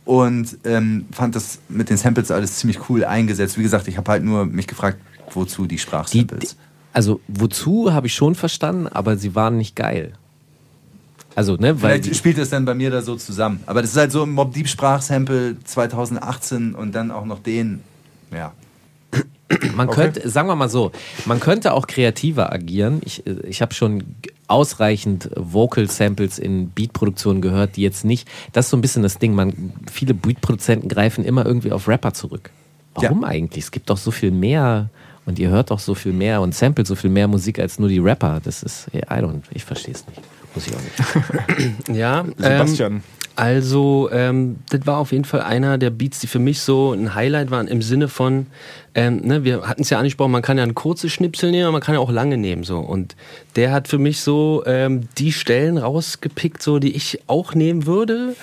Und 0.05 0.57
ähm, 0.63 1.05
fand 1.11 1.35
das 1.35 1.59
mit 1.69 1.89
den 1.89 1.97
Samples 1.97 2.31
alles 2.31 2.57
ziemlich 2.57 2.89
cool 2.89 3.05
eingesetzt. 3.05 3.57
Wie 3.57 3.63
gesagt, 3.63 3.87
ich 3.87 3.97
habe 3.97 4.11
halt 4.11 4.23
nur 4.23 4.45
mich 4.45 4.67
gefragt, 4.67 4.97
wozu 5.31 5.67
die 5.67 5.77
Sprachsamples. 5.77 6.51
Die, 6.51 6.55
also 6.93 7.21
wozu 7.27 7.93
habe 7.93 8.07
ich 8.07 8.13
schon 8.13 8.35
verstanden, 8.35 8.87
aber 8.87 9.17
sie 9.17 9.35
waren 9.35 9.57
nicht 9.57 9.75
geil. 9.75 10.13
Also, 11.35 11.55
ne, 11.55 11.81
weil 11.81 12.01
Vielleicht 12.01 12.17
spielt 12.17 12.37
es 12.39 12.49
dann 12.49 12.65
bei 12.65 12.73
mir 12.73 12.91
da 12.91 13.01
so 13.01 13.15
zusammen. 13.15 13.61
Aber 13.65 13.81
das 13.81 13.91
ist 13.91 13.97
halt 13.97 14.11
so 14.11 14.23
ein 14.23 14.31
Mob 14.31 14.53
Deep 14.53 14.67
Sprachsample 14.67 15.55
2018 15.63 16.75
und 16.75 16.93
dann 16.93 17.11
auch 17.11 17.25
noch 17.25 17.39
den. 17.39 17.81
Ja. 18.31 18.53
Man 19.75 19.89
okay. 19.89 20.01
könnte, 20.01 20.29
sagen 20.29 20.47
wir 20.47 20.55
mal 20.55 20.69
so, 20.69 20.91
man 21.25 21.39
könnte 21.39 21.73
auch 21.73 21.87
kreativer 21.87 22.51
agieren. 22.51 23.01
Ich, 23.05 23.23
ich 23.25 23.61
habe 23.61 23.73
schon 23.73 24.03
ausreichend 24.47 25.29
Vocal 25.35 25.89
Samples 25.89 26.39
in 26.39 26.69
Beatproduktionen 26.69 27.41
gehört, 27.41 27.75
die 27.75 27.81
jetzt 27.81 28.05
nicht, 28.05 28.27
das 28.53 28.65
ist 28.65 28.71
so 28.71 28.77
ein 28.77 28.81
bisschen 28.81 29.03
das 29.03 29.17
Ding, 29.17 29.33
man, 29.33 29.73
viele 29.91 30.13
Beatproduzenten 30.13 30.89
greifen 30.89 31.23
immer 31.23 31.45
irgendwie 31.45 31.71
auf 31.71 31.87
Rapper 31.87 32.13
zurück. 32.13 32.49
Warum 32.95 33.21
ja. 33.21 33.27
eigentlich? 33.27 33.65
Es 33.65 33.71
gibt 33.71 33.89
doch 33.89 33.97
so 33.97 34.11
viel 34.11 34.31
mehr 34.31 34.89
Und 35.25 35.39
ihr 35.39 35.49
hört 35.49 35.71
doch 35.71 35.79
so 35.79 35.95
viel 35.95 36.13
mehr 36.13 36.41
und 36.41 36.55
samplet 36.55 36.87
so 36.87 36.95
viel 36.95 37.09
mehr 37.09 37.27
Musik 37.27 37.59
als 37.59 37.79
nur 37.79 37.89
die 37.89 37.99
Rapper. 37.99 38.41
Das 38.43 38.63
ist, 38.63 38.87
I 38.93 38.99
don't, 38.99 39.43
ich 39.51 39.63
verstehe 39.63 39.93
es 39.93 40.05
nicht. 40.07 40.21
Muss 40.55 40.67
ich 40.67 40.75
auch 40.75 40.81
nicht. 40.81 41.87
ja, 41.95 42.25
Sebastian. 42.37 42.93
Ähm, 42.93 43.01
also, 43.35 44.09
ähm, 44.11 44.57
das 44.69 44.85
war 44.85 44.97
auf 44.97 45.13
jeden 45.13 45.23
Fall 45.23 45.41
einer 45.41 45.77
der 45.77 45.89
Beats, 45.89 46.19
die 46.19 46.27
für 46.27 46.39
mich 46.39 46.59
so 46.59 46.91
ein 46.91 47.15
Highlight 47.15 47.49
waren 47.49 47.67
im 47.67 47.81
Sinne 47.81 48.07
von, 48.07 48.47
ähm, 48.93 49.21
ne, 49.23 49.43
wir 49.45 49.61
hatten 49.61 49.83
es 49.83 49.89
ja 49.89 49.99
angesprochen, 49.99 50.31
man 50.31 50.41
kann 50.41 50.57
ja 50.57 50.63
ein 50.63 50.75
kurzes 50.75 51.13
Schnipsel 51.13 51.51
nehmen, 51.51 51.63
aber 51.63 51.73
man 51.73 51.81
kann 51.81 51.95
ja 51.95 52.01
auch 52.01 52.11
lange 52.11 52.37
nehmen. 52.37 52.63
So. 52.63 52.79
Und 52.79 53.15
der 53.55 53.71
hat 53.71 53.87
für 53.87 53.97
mich 53.97 54.19
so 54.19 54.63
ähm, 54.65 55.07
die 55.17 55.31
Stellen 55.31 55.77
rausgepickt, 55.77 56.61
so, 56.61 56.79
die 56.79 56.93
ich 56.95 57.19
auch 57.27 57.55
nehmen 57.55 57.85
würde. 57.85 58.35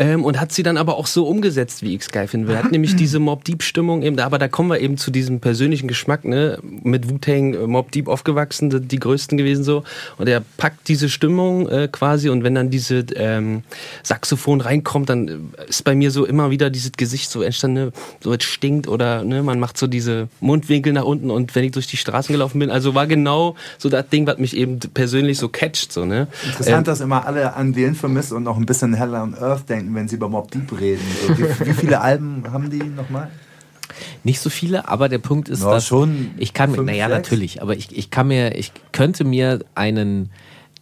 Ähm, 0.00 0.24
und 0.24 0.38
hat 0.38 0.52
sie 0.52 0.62
dann 0.62 0.76
aber 0.76 0.96
auch 0.96 1.08
so 1.08 1.26
umgesetzt, 1.26 1.82
wie 1.82 1.96
ich 1.96 2.02
es 2.02 2.10
geil 2.10 2.28
finden 2.28 2.46
will. 2.46 2.56
Hat 2.56 2.70
nämlich 2.70 2.94
diese 2.96 3.18
Mob 3.18 3.42
Deep 3.42 3.64
Stimmung 3.64 4.02
eben, 4.02 4.20
aber 4.20 4.38
da 4.38 4.46
kommen 4.46 4.70
wir 4.70 4.78
eben 4.78 4.96
zu 4.96 5.10
diesem 5.10 5.40
persönlichen 5.40 5.88
Geschmack, 5.88 6.24
ne? 6.24 6.58
Mit 6.62 7.10
Wu-Tang, 7.10 7.54
äh, 7.54 7.66
Mob 7.66 7.90
Deep 7.90 8.06
aufgewachsen, 8.06 8.70
die, 8.70 8.80
die 8.80 9.00
größten 9.00 9.36
gewesen 9.36 9.64
so. 9.64 9.82
Und 10.16 10.28
er 10.28 10.44
packt 10.56 10.86
diese 10.86 11.08
Stimmung 11.08 11.68
äh, 11.68 11.88
quasi 11.90 12.28
und 12.28 12.44
wenn 12.44 12.54
dann 12.54 12.70
diese 12.70 13.06
ähm, 13.16 13.64
Saxophon 14.04 14.60
reinkommt, 14.60 15.08
dann 15.08 15.28
äh, 15.28 15.68
ist 15.68 15.82
bei 15.82 15.96
mir 15.96 16.12
so 16.12 16.24
immer 16.24 16.52
wieder 16.52 16.70
dieses 16.70 16.92
Gesicht 16.92 17.28
so 17.28 17.42
entstanden, 17.42 17.86
ne? 17.86 17.92
so 18.20 18.32
es 18.32 18.44
stinkt 18.44 18.86
oder 18.86 19.24
ne, 19.24 19.42
man 19.42 19.58
macht 19.58 19.76
so 19.76 19.87
diese 19.88 20.28
Mundwinkel 20.40 20.92
nach 20.92 21.04
unten 21.04 21.30
und 21.30 21.54
wenn 21.54 21.64
ich 21.64 21.72
durch 21.72 21.86
die 21.86 21.96
Straßen 21.96 22.32
gelaufen 22.32 22.58
bin, 22.58 22.70
also 22.70 22.94
war 22.94 23.06
genau 23.06 23.56
so 23.78 23.88
das 23.88 24.08
Ding, 24.08 24.26
was 24.26 24.38
mich 24.38 24.56
eben 24.56 24.78
persönlich 24.78 25.38
so 25.38 25.48
catcht. 25.48 25.92
So, 25.92 26.04
ne? 26.04 26.28
Interessant, 26.46 26.78
ähm, 26.78 26.84
dass 26.84 27.00
immer 27.00 27.26
alle 27.26 27.54
an 27.54 27.74
The 27.74 27.84
Infamous 27.84 28.32
und 28.32 28.44
noch 28.44 28.56
ein 28.56 28.66
bisschen 28.66 28.94
Hell 28.94 29.14
on 29.14 29.34
Earth 29.34 29.68
denken, 29.68 29.94
wenn 29.94 30.08
sie 30.08 30.16
über 30.16 30.28
Mob 30.28 30.50
Deep 30.50 30.78
reden. 30.78 31.02
So, 31.26 31.38
wie, 31.38 31.68
wie, 31.68 31.74
viele 31.74 32.00
Alben 32.00 32.44
haben 32.52 32.70
die 32.70 32.82
nochmal? 32.82 33.30
Nicht 34.24 34.40
so 34.40 34.50
viele, 34.50 34.88
aber 34.88 35.08
der 35.08 35.18
Punkt 35.18 35.48
ist, 35.48 35.62
ja, 35.62 35.70
dass 35.70 35.86
schon 35.86 36.32
ich 36.36 36.52
kann 36.52 36.72
mir, 36.72 36.82
naja, 36.82 37.08
natürlich, 37.08 37.62
aber 37.62 37.76
ich, 37.76 37.96
ich 37.96 38.10
kann 38.10 38.28
mir, 38.28 38.56
ich 38.56 38.72
könnte 38.92 39.24
mir 39.24 39.60
einen 39.74 40.30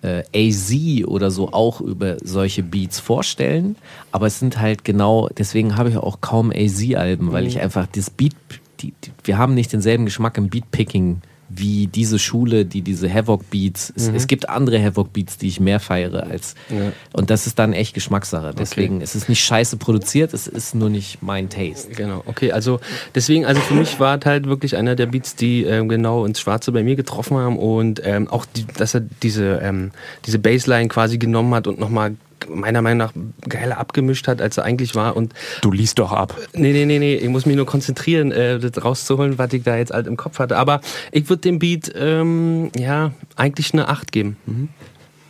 äh, 0.02 0.22
AZ 0.34 0.72
oder 1.06 1.30
so 1.30 1.52
auch 1.52 1.80
über 1.80 2.16
solche 2.22 2.62
Beats 2.62 3.00
vorstellen, 3.00 3.76
aber 4.12 4.26
es 4.26 4.38
sind 4.38 4.60
halt 4.60 4.84
genau, 4.84 5.28
deswegen 5.36 5.76
habe 5.76 5.90
ich 5.90 5.96
auch 5.96 6.20
kaum 6.20 6.50
AZ-Alben, 6.50 7.32
weil 7.32 7.42
mhm. 7.42 7.48
ich 7.48 7.60
einfach 7.60 7.86
das 7.86 8.10
Beat, 8.10 8.34
die, 8.80 8.92
die, 9.04 9.12
wir 9.24 9.38
haben 9.38 9.54
nicht 9.54 9.72
denselben 9.72 10.04
Geschmack 10.04 10.38
im 10.38 10.48
Beatpicking 10.48 11.22
wie 11.48 11.86
diese 11.86 12.18
Schule, 12.18 12.64
die 12.64 12.82
diese 12.82 13.12
Havoc 13.12 13.48
Beats. 13.50 13.92
Es, 13.96 14.08
mhm. 14.08 14.16
es 14.16 14.26
gibt 14.26 14.48
andere 14.48 14.82
Havoc 14.82 15.12
Beats, 15.12 15.38
die 15.38 15.48
ich 15.48 15.60
mehr 15.60 15.78
feiere 15.78 16.24
als. 16.24 16.54
Ja. 16.70 16.92
Und 17.12 17.30
das 17.30 17.46
ist 17.46 17.58
dann 17.58 17.72
echt 17.72 17.94
Geschmackssache. 17.94 18.52
Deswegen 18.56 18.96
okay. 18.96 19.04
ist 19.04 19.14
es 19.14 19.28
nicht 19.28 19.44
scheiße 19.44 19.76
produziert, 19.76 20.34
es 20.34 20.46
ist 20.46 20.74
nur 20.74 20.90
nicht 20.90 21.22
mein 21.22 21.48
Taste. 21.48 21.92
Genau, 21.94 22.22
okay. 22.26 22.52
Also 22.52 22.80
deswegen, 23.14 23.46
also 23.46 23.60
für 23.60 23.74
mich 23.74 24.00
war 24.00 24.18
es 24.18 24.24
halt 24.24 24.46
wirklich 24.46 24.76
einer 24.76 24.96
der 24.96 25.06
Beats, 25.06 25.36
die 25.36 25.62
ähm, 25.62 25.88
genau 25.88 26.24
ins 26.24 26.40
Schwarze 26.40 26.72
bei 26.72 26.82
mir 26.82 26.96
getroffen 26.96 27.36
haben 27.36 27.58
und 27.58 28.00
ähm, 28.04 28.28
auch, 28.28 28.44
die, 28.44 28.66
dass 28.66 28.94
er 28.94 29.00
diese, 29.22 29.60
ähm, 29.62 29.92
diese 30.24 30.38
Bassline 30.38 30.88
quasi 30.88 31.18
genommen 31.18 31.54
hat 31.54 31.66
und 31.66 31.78
nochmal 31.78 32.16
meiner 32.48 32.82
Meinung 32.82 32.98
nach 32.98 33.12
geiler 33.48 33.78
abgemischt 33.78 34.28
hat, 34.28 34.40
als 34.40 34.56
er 34.56 34.64
eigentlich 34.64 34.94
war. 34.94 35.16
Und 35.16 35.32
du 35.62 35.72
liest 35.72 35.98
doch 35.98 36.12
ab. 36.12 36.36
Nee, 36.52 36.72
nee, 36.72 36.84
nee, 36.84 36.98
nee. 36.98 37.14
Ich 37.16 37.28
muss 37.28 37.46
mich 37.46 37.56
nur 37.56 37.66
konzentrieren, 37.66 38.32
äh, 38.32 38.58
das 38.58 38.84
rauszuholen, 38.84 39.38
was 39.38 39.52
ich 39.52 39.62
da 39.62 39.76
jetzt 39.76 39.92
alt 39.92 40.06
im 40.06 40.16
Kopf 40.16 40.38
hatte. 40.38 40.56
Aber 40.56 40.80
ich 41.12 41.28
würde 41.28 41.42
dem 41.42 41.58
Beat 41.58 41.92
ähm, 41.96 42.70
ja 42.76 43.12
eigentlich 43.36 43.72
eine 43.72 43.88
8 43.88 44.12
geben. 44.12 44.36
Mhm. 44.46 44.68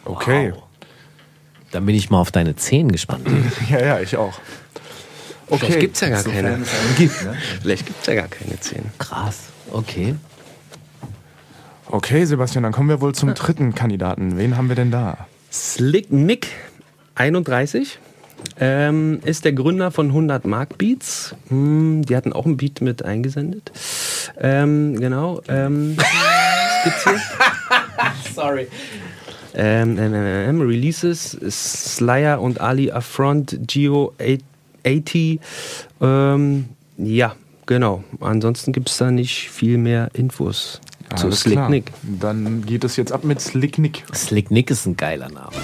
Okay. 0.04 0.52
Wow. 0.54 0.62
Dann 1.72 1.84
bin 1.84 1.94
ich 1.94 2.10
mal 2.10 2.20
auf 2.20 2.30
deine 2.30 2.56
10 2.56 2.92
gespannt. 2.92 3.26
ja, 3.70 3.80
ja, 3.80 4.00
ich 4.00 4.16
auch. 4.16 4.38
Okay. 5.48 5.66
Vielleicht 5.66 5.80
gibt 5.80 5.94
es 5.94 6.00
ja 6.00 6.08
gar 6.08 6.22
keine. 6.24 6.58
Gibt, 6.96 7.24
ne? 7.24 7.36
Vielleicht 7.62 7.86
gibt 7.86 8.00
es 8.00 8.06
ja 8.06 8.14
gar 8.14 8.28
keine 8.28 8.58
10. 8.58 8.82
Krass. 8.98 9.44
Okay. 9.70 10.14
Okay, 11.88 12.24
Sebastian, 12.24 12.64
dann 12.64 12.72
kommen 12.72 12.88
wir 12.88 13.00
wohl 13.00 13.14
zum 13.14 13.34
dritten 13.34 13.74
Kandidaten. 13.74 14.36
Wen 14.38 14.56
haben 14.56 14.68
wir 14.68 14.74
denn 14.74 14.90
da? 14.90 15.26
Slick 15.52 16.10
Nick 16.10 16.48
31. 17.16 17.98
Ähm, 18.60 19.20
ist 19.24 19.44
der 19.44 19.52
Gründer 19.52 19.90
von 19.90 20.08
100 20.08 20.44
Mark 20.44 20.78
Beats. 20.78 21.34
Hm, 21.48 22.02
die 22.02 22.16
hatten 22.16 22.32
auch 22.32 22.46
ein 22.46 22.56
Beat 22.56 22.80
mit 22.80 23.04
eingesendet. 23.04 23.72
Ähm, 24.38 24.98
genau. 24.98 25.42
Ähm, 25.48 25.96
was 25.96 26.84
gibt's 26.84 27.04
hier? 27.04 27.20
Sorry. 28.34 28.68
Ähm, 29.54 29.98
ähm, 29.98 30.14
ähm, 30.14 30.60
Releases 30.60 31.30
Slayer 31.48 32.40
und 32.40 32.60
Ali 32.60 32.90
Affront 32.90 33.58
Geo 33.66 34.12
80. 34.84 35.40
Ähm, 36.02 36.68
ja, 36.98 37.34
genau. 37.64 38.04
Ansonsten 38.20 38.72
gibt 38.72 38.90
es 38.90 38.98
da 38.98 39.10
nicht 39.10 39.50
viel 39.50 39.78
mehr 39.78 40.10
Infos 40.12 40.80
zu 41.16 41.30
Slick 41.30 41.68
Nick. 41.70 41.92
Dann 42.02 42.66
geht 42.66 42.84
es 42.84 42.96
jetzt 42.96 43.12
ab 43.12 43.24
mit 43.24 43.40
Slick 43.40 43.78
Nick. 43.78 44.04
Slick 44.14 44.50
Nick 44.50 44.70
ist 44.70 44.86
ein 44.86 44.96
geiler 44.96 45.30
Name. 45.30 45.56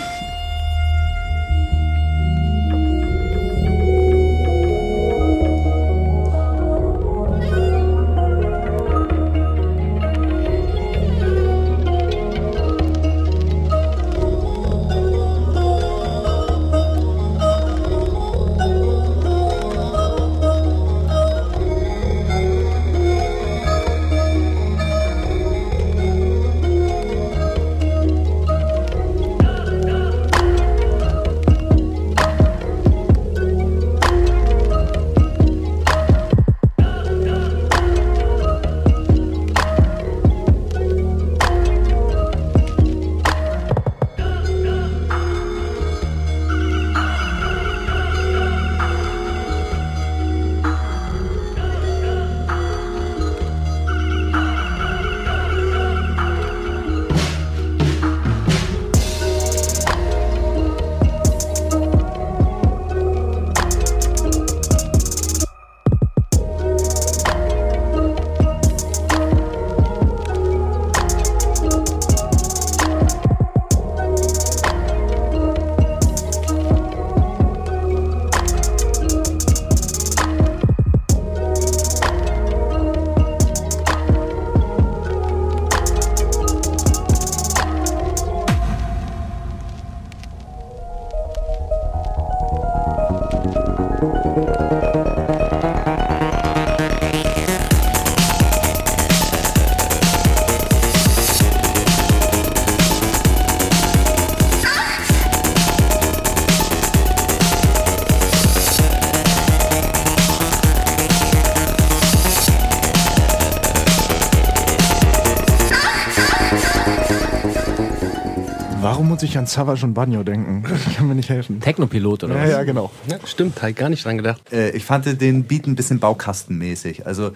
Muss 119.23 119.31
ich 119.31 119.39
an 119.39 119.47
Savage 119.47 119.87
und 119.87 119.95
Banjo 119.95 120.25
denken. 120.25 120.65
Ich 120.89 120.97
kann 120.97 121.07
mir 121.07 121.15
nicht 121.15 121.29
helfen. 121.29 121.61
Technopilot 121.61 122.25
oder 122.25 122.35
ja, 122.35 122.43
was? 122.43 122.51
Ja, 122.51 122.63
genau. 122.65 122.91
Ja, 123.09 123.19
stimmt, 123.25 123.63
halt 123.63 123.77
gar 123.77 123.89
nicht 123.89 124.05
dran 124.05 124.17
gedacht. 124.17 124.53
Äh, 124.53 124.71
ich 124.71 124.85
fand 124.85 125.21
den 125.21 125.45
Beat 125.45 125.69
ein 125.69 125.77
bisschen 125.77 126.01
baukastenmäßig. 126.01 127.07
Also 127.07 127.31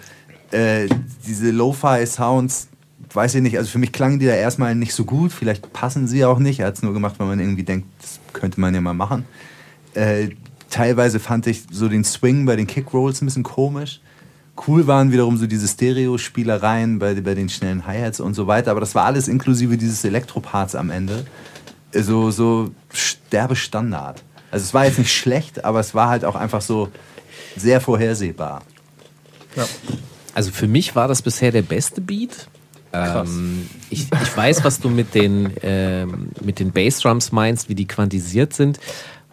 äh, 0.51 0.89
diese 1.25 1.51
Lo-Fi-Sounds, 1.51 2.67
weiß 3.13 3.35
ich 3.35 3.41
nicht, 3.41 3.57
also 3.57 3.69
für 3.69 3.77
mich 3.77 3.93
klangen 3.93 4.19
die 4.19 4.25
da 4.25 4.33
erstmal 4.33 4.75
nicht 4.75 4.93
so 4.93 5.05
gut. 5.05 5.31
Vielleicht 5.31 5.71
passen 5.71 6.09
sie 6.09 6.25
auch 6.25 6.39
nicht. 6.39 6.59
Er 6.59 6.67
hat 6.67 6.75
es 6.75 6.83
nur 6.83 6.93
gemacht, 6.93 7.15
weil 7.19 7.27
man 7.27 7.39
irgendwie 7.39 7.63
denkt, 7.63 7.87
das 8.01 8.19
könnte 8.33 8.59
man 8.59 8.75
ja 8.75 8.81
mal 8.81 8.93
machen. 8.93 9.23
Äh, 9.93 10.31
teilweise 10.69 11.21
fand 11.21 11.47
ich 11.47 11.63
so 11.71 11.87
den 11.87 12.03
Swing 12.03 12.45
bei 12.45 12.57
den 12.57 12.67
Kickrolls 12.67 13.21
ein 13.21 13.27
bisschen 13.27 13.43
komisch. 13.43 14.01
Cool 14.67 14.87
waren 14.87 15.13
wiederum 15.13 15.37
so 15.37 15.47
diese 15.47 15.67
Stereo-Spielereien 15.67 16.99
bei, 16.99 17.13
bei 17.21 17.33
den 17.33 17.47
schnellen 17.47 17.85
Hi-Hats 17.87 18.19
und 18.19 18.33
so 18.33 18.47
weiter, 18.47 18.71
aber 18.71 18.79
das 18.81 18.93
war 18.93 19.05
alles 19.05 19.29
inklusive 19.29 19.77
dieses 19.77 20.03
Elektroparts 20.03 20.75
am 20.75 20.89
Ende. 20.89 21.25
So, 21.93 22.31
so 22.31 22.71
Sterbestandard. 22.93 24.23
Also 24.51 24.63
es 24.63 24.73
war 24.73 24.85
jetzt 24.85 24.99
nicht 24.99 25.13
schlecht, 25.13 25.65
aber 25.65 25.79
es 25.79 25.93
war 25.93 26.09
halt 26.09 26.25
auch 26.25 26.35
einfach 26.35 26.61
so 26.61 26.89
sehr 27.55 27.81
vorhersehbar. 27.81 28.61
Ja. 29.55 29.65
Also 30.33 30.51
für 30.51 30.67
mich 30.67 30.95
war 30.95 31.07
das 31.07 31.21
bisher 31.21 31.51
der 31.51 31.63
beste 31.63 32.01
Beat. 32.01 32.47
Ähm, 32.93 33.67
ich, 33.89 34.07
ich, 34.11 34.37
weiß, 34.37 34.63
was 34.63 34.79
du 34.79 34.89
mit 34.89 35.13
den, 35.13 35.51
ähm, 35.61 36.29
mit 36.41 36.59
den 36.59 36.71
Bassdrums 36.71 37.31
meinst, 37.31 37.69
wie 37.69 37.75
die 37.75 37.87
quantisiert 37.87 38.53
sind. 38.53 38.79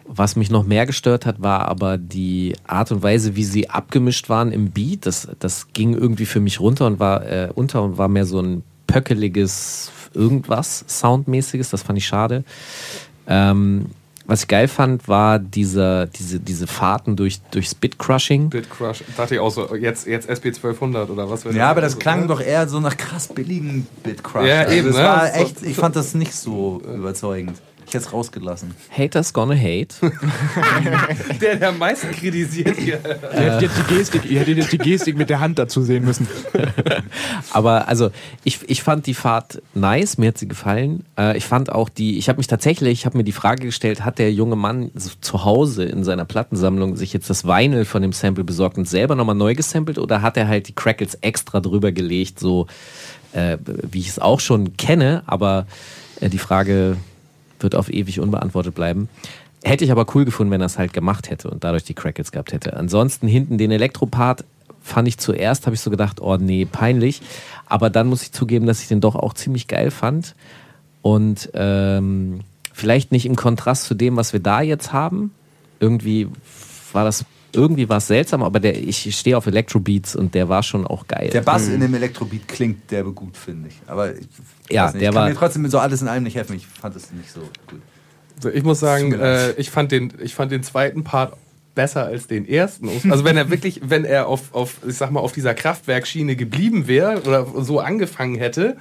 Was 0.07 0.35
mich 0.35 0.51
noch 0.51 0.65
mehr 0.65 0.85
gestört 0.85 1.25
hat, 1.25 1.41
war 1.41 1.67
aber 1.67 1.97
die 1.97 2.55
Art 2.67 2.91
und 2.91 3.01
Weise, 3.01 3.35
wie 3.35 3.43
sie 3.43 3.69
abgemischt 3.69 4.29
waren 4.29 4.51
im 4.51 4.71
Beat. 4.71 5.05
Das, 5.05 5.27
das 5.39 5.73
ging 5.73 5.93
irgendwie 5.93 6.25
für 6.25 6.39
mich 6.39 6.59
runter 6.59 6.85
und 6.85 6.99
war 6.99 7.25
äh, 7.25 7.49
unter 7.53 7.81
und 7.81 7.97
war 7.97 8.07
mehr 8.07 8.25
so 8.25 8.39
ein 8.39 8.63
pöckeliges 8.85 9.91
irgendwas 10.15 10.85
Soundmäßiges. 10.87 11.69
Das 11.69 11.83
fand 11.83 11.97
ich 11.97 12.05
schade. 12.05 12.43
Ähm, 13.27 13.87
was 14.27 14.41
ich 14.41 14.47
geil 14.47 14.67
fand, 14.67 15.07
war 15.07 15.37
diese, 15.37 16.09
diese, 16.17 16.39
diese 16.39 16.65
Fahrten 16.65 17.15
durch, 17.15 17.41
durchs 17.51 17.75
Bitcrushing. 17.75 18.49
Bitcrush, 18.49 19.03
dachte 19.15 19.35
ich 19.35 19.39
auch 19.39 19.51
so, 19.51 19.75
jetzt, 19.75 20.07
jetzt 20.07 20.27
SP 20.27 20.49
1200 20.49 21.09
oder 21.11 21.29
was? 21.29 21.43
Ja, 21.43 21.69
aber 21.69 21.81
das 21.81 21.93
so, 21.93 21.99
klang 21.99 22.21
ne? 22.21 22.27
doch 22.27 22.41
eher 22.41 22.67
so 22.67 22.79
nach 22.79 22.97
krass 22.97 23.27
billigen 23.27 23.85
Bitcrush. 24.01 24.47
Ja, 24.47 24.63
eben. 24.63 24.87
Also 24.87 24.89
das 24.89 24.97
ne? 24.97 25.03
war 25.03 25.35
echt, 25.35 25.61
ich 25.61 25.75
fand 25.75 25.95
das 25.95 26.15
nicht 26.15 26.33
so 26.33 26.81
überzeugend. 26.81 27.61
Ich 27.87 27.93
hätte 27.93 28.05
es 28.05 28.13
rausgelassen. 28.13 28.73
Haters 28.89 29.31
gonna 29.31 29.55
hate. 29.55 29.95
der, 31.41 31.57
der 31.57 31.69
am 31.69 31.77
meisten 31.77 32.11
kritisiert 32.11 32.77
hier. 32.77 32.99
Ihr 33.33 33.39
hättet 33.39 33.61
jetzt 33.61 33.77
die 33.77 33.95
Gestik, 33.95 34.25
ihr 34.25 34.39
hättet 34.39 34.57
jetzt 34.57 34.71
die 34.71 34.77
Gestik 34.77 35.17
mit 35.17 35.29
der 35.29 35.39
Hand 35.39 35.59
dazu 35.59 35.81
sehen 35.83 36.03
müssen. 36.03 36.27
Aber 37.51 37.87
also, 37.87 38.09
ich, 38.43 38.59
ich 38.67 38.81
fand 38.81 39.05
die 39.05 39.13
Fahrt 39.13 39.61
nice, 39.73 40.17
mir 40.17 40.29
hat 40.29 40.37
sie 40.37 40.47
gefallen. 40.47 41.05
Äh, 41.17 41.37
ich 41.37 41.45
fand 41.45 41.71
auch 41.71 41.89
die, 41.89 42.17
ich 42.17 42.27
habe 42.27 42.37
mich 42.37 42.47
tatsächlich, 42.47 42.93
ich 42.93 43.05
habe 43.05 43.17
mir 43.17 43.23
die 43.23 43.31
Frage 43.31 43.65
gestellt, 43.65 44.03
hat 44.03 44.17
der 44.17 44.33
junge 44.33 44.55
Mann 44.55 44.91
zu 45.21 45.45
Hause 45.45 45.85
in 45.85 46.03
seiner 46.03 46.25
Plattensammlung 46.25 46.95
sich 46.95 47.13
jetzt 47.13 47.29
das 47.29 47.45
Vinyl 47.45 47.85
von 47.85 48.01
dem 48.01 48.13
Sample 48.13 48.43
besorgt 48.43 48.77
und 48.77 48.89
selber 48.89 49.15
nochmal 49.15 49.35
neu 49.35 49.53
gesampelt 49.53 49.99
oder 49.99 50.21
hat 50.21 50.37
er 50.37 50.47
halt 50.47 50.67
die 50.67 50.73
Crackles 50.73 51.15
extra 51.21 51.59
drüber 51.59 51.91
gelegt, 51.91 52.39
so 52.39 52.67
äh, 53.33 53.57
wie 53.63 53.99
ich 53.99 54.09
es 54.09 54.19
auch 54.19 54.39
schon 54.39 54.77
kenne, 54.77 55.23
aber 55.25 55.67
äh, 56.21 56.29
die 56.29 56.39
Frage 56.39 56.97
wird 57.59 57.75
auf 57.75 57.91
ewig 57.91 58.19
unbeantwortet 58.19 58.75
bleiben. 58.75 59.09
Hätte 59.63 59.83
ich 59.83 59.91
aber 59.91 60.05
cool 60.13 60.25
gefunden, 60.25 60.51
wenn 60.51 60.61
er 60.61 60.67
es 60.67 60.77
halt 60.77 60.93
gemacht 60.93 61.29
hätte 61.29 61.49
und 61.49 61.63
dadurch 61.63 61.83
die 61.83 61.93
Crackles 61.93 62.31
gehabt 62.31 62.53
hätte. 62.53 62.77
Ansonsten 62.77 63.27
hinten 63.27 63.57
den 63.57 63.71
Elektropart 63.71 64.43
fand 64.81 65.07
ich 65.07 65.17
zuerst, 65.17 65.65
habe 65.65 65.75
ich 65.75 65.81
so 65.81 65.89
gedacht, 65.89 66.21
oh 66.21 66.37
nee, 66.37 66.65
peinlich. 66.65 67.21
Aber 67.65 67.89
dann 67.89 68.07
muss 68.07 68.21
ich 68.21 68.31
zugeben, 68.31 68.67
dass 68.67 68.81
ich 68.81 68.87
den 68.87 69.01
doch 69.01 69.15
auch 69.15 69.33
ziemlich 69.33 69.67
geil 69.67 69.89
fand. 69.89 70.35
Und 71.01 71.49
ähm, 71.55 72.41
vielleicht 72.73 73.11
nicht 73.11 73.25
im 73.25 73.35
Kontrast 73.35 73.85
zu 73.85 73.95
dem, 73.95 74.15
was 74.15 74.33
wir 74.33 74.39
da 74.39 74.61
jetzt 74.61 74.93
haben. 74.93 75.31
Irgendwie 75.79 76.27
war 76.93 77.03
das 77.03 77.25
irgendwie 77.55 77.89
war 77.89 77.97
es 77.97 78.07
seltsam, 78.07 78.43
aber 78.43 78.59
der, 78.59 78.77
ich 78.77 79.17
stehe 79.17 79.37
auf 79.37 79.47
Elektrobeats 79.47 80.15
und 80.15 80.35
der 80.35 80.49
war 80.49 80.63
schon 80.63 80.85
auch 80.85 81.07
geil. 81.07 81.29
Der 81.31 81.41
Bass 81.41 81.67
mhm. 81.67 81.75
in 81.75 81.79
dem 81.81 81.93
Elektrobeat 81.95 82.47
klingt 82.47 82.91
derbe 82.91 83.11
gut, 83.11 83.37
finde 83.37 83.69
ich. 83.69 83.75
Aber 83.87 84.13
ich, 84.13 84.27
ja, 84.69 84.91
der 84.91 85.01
ich 85.01 85.05
kann 85.07 85.15
war 85.15 85.29
mir 85.29 85.35
trotzdem 85.35 85.67
so 85.69 85.79
alles 85.79 86.01
in 86.01 86.07
allem 86.07 86.23
nicht 86.23 86.35
helfen. 86.35 86.55
Ich 86.55 86.67
fand 86.67 86.95
es 86.95 87.11
nicht 87.11 87.31
so 87.31 87.41
gut. 87.41 87.81
Also 88.37 88.49
ich 88.49 88.63
muss 88.63 88.79
sagen, 88.79 89.13
äh, 89.13 89.53
ich, 89.53 89.71
fand 89.71 89.91
den, 89.91 90.13
ich 90.21 90.35
fand 90.35 90.51
den 90.51 90.63
zweiten 90.63 91.03
Part 91.03 91.37
besser 91.73 92.05
als 92.05 92.27
den 92.27 92.47
ersten. 92.47 92.89
Also 93.09 93.23
wenn 93.23 93.37
er 93.37 93.49
wirklich, 93.49 93.81
wenn 93.83 94.05
er 94.05 94.27
auf, 94.27 94.53
auf 94.53 94.77
ich 94.87 94.95
sag 94.95 95.11
mal, 95.11 95.19
auf 95.19 95.33
dieser 95.33 95.53
Kraftwerkschiene 95.53 96.35
geblieben 96.35 96.87
wäre 96.87 97.21
oder 97.21 97.45
so 97.63 97.79
angefangen 97.79 98.35
hätte 98.35 98.77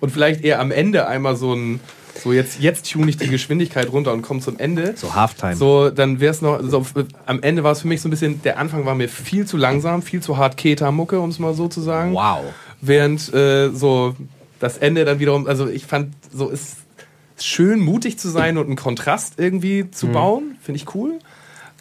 und 0.00 0.10
vielleicht 0.10 0.42
eher 0.42 0.60
am 0.60 0.70
Ende 0.70 1.06
einmal 1.06 1.36
so 1.36 1.54
ein 1.54 1.80
so 2.20 2.32
jetzt, 2.32 2.60
jetzt 2.60 2.90
tune 2.90 3.08
ich 3.08 3.16
die 3.16 3.28
Geschwindigkeit 3.28 3.90
runter 3.90 4.12
und 4.12 4.22
komme 4.22 4.40
zum 4.40 4.58
Ende. 4.58 4.94
So 4.96 5.14
Halftime. 5.14 5.56
So, 5.56 5.90
dann 5.90 6.20
wäre 6.20 6.32
es 6.32 6.42
noch, 6.42 6.60
so, 6.62 6.84
am 7.26 7.42
Ende 7.42 7.64
war 7.64 7.72
es 7.72 7.82
für 7.82 7.88
mich 7.88 8.00
so 8.00 8.08
ein 8.08 8.10
bisschen, 8.10 8.42
der 8.42 8.58
Anfang 8.58 8.84
war 8.84 8.94
mir 8.94 9.08
viel 9.08 9.46
zu 9.46 9.56
langsam, 9.56 10.02
viel 10.02 10.22
zu 10.22 10.36
hart 10.36 10.56
Keta-Mucke, 10.56 11.20
um 11.20 11.30
es 11.30 11.38
mal 11.38 11.54
so 11.54 11.68
zu 11.68 11.80
sagen. 11.80 12.14
Wow. 12.14 12.44
Während 12.80 13.32
äh, 13.32 13.70
so 13.70 14.14
das 14.60 14.78
Ende 14.78 15.04
dann 15.04 15.18
wiederum, 15.18 15.46
also 15.46 15.68
ich 15.68 15.86
fand, 15.86 16.14
so 16.32 16.48
ist 16.48 16.76
schön 17.38 17.80
mutig 17.80 18.18
zu 18.18 18.28
sein 18.28 18.58
und 18.58 18.66
einen 18.66 18.76
Kontrast 18.76 19.34
irgendwie 19.38 19.90
zu 19.90 20.06
mhm. 20.06 20.12
bauen, 20.12 20.56
finde 20.62 20.76
ich 20.76 20.94
cool. 20.94 21.18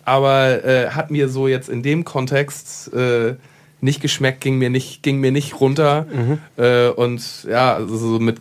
Aber 0.04 0.64
äh, 0.66 0.90
hat 0.90 1.12
mir 1.12 1.30
so 1.30 1.48
jetzt 1.48 1.70
in 1.70 1.84
dem 1.84 2.06
Kontext 2.06 2.92
äh, 2.94 3.36
nicht 3.82 4.02
geschmeckt, 4.02 4.42
ging 4.42 4.58
mir 4.58 4.70
nicht, 4.70 5.04
ging 5.04 5.20
mir 5.20 5.32
nicht 5.32 5.60
runter. 5.60 6.06
Mhm. 6.12 6.40
Äh, 6.58 6.90
und 6.90 7.46
ja, 7.50 7.76
also 7.76 7.98
so 7.98 8.20
mit 8.20 8.40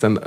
dann, 0.00 0.18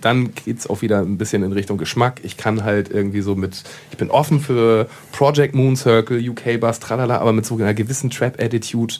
dann 0.00 0.34
geht 0.34 0.58
es 0.58 0.68
auch 0.68 0.82
wieder 0.82 1.00
ein 1.00 1.18
bisschen 1.18 1.42
in 1.42 1.52
Richtung 1.52 1.78
Geschmack. 1.78 2.20
Ich 2.22 2.36
kann 2.36 2.64
halt 2.64 2.90
irgendwie 2.90 3.20
so 3.20 3.34
mit, 3.34 3.62
ich 3.90 3.96
bin 3.96 4.10
offen 4.10 4.40
für 4.40 4.88
Project 5.12 5.54
Moon 5.54 5.76
Circle, 5.76 6.28
UK 6.28 6.60
Bass, 6.60 6.80
tralala, 6.80 7.18
aber 7.18 7.32
mit 7.32 7.46
so 7.46 7.54
einer 7.54 7.74
gewissen 7.74 8.10
Trap-Attitude 8.10 8.96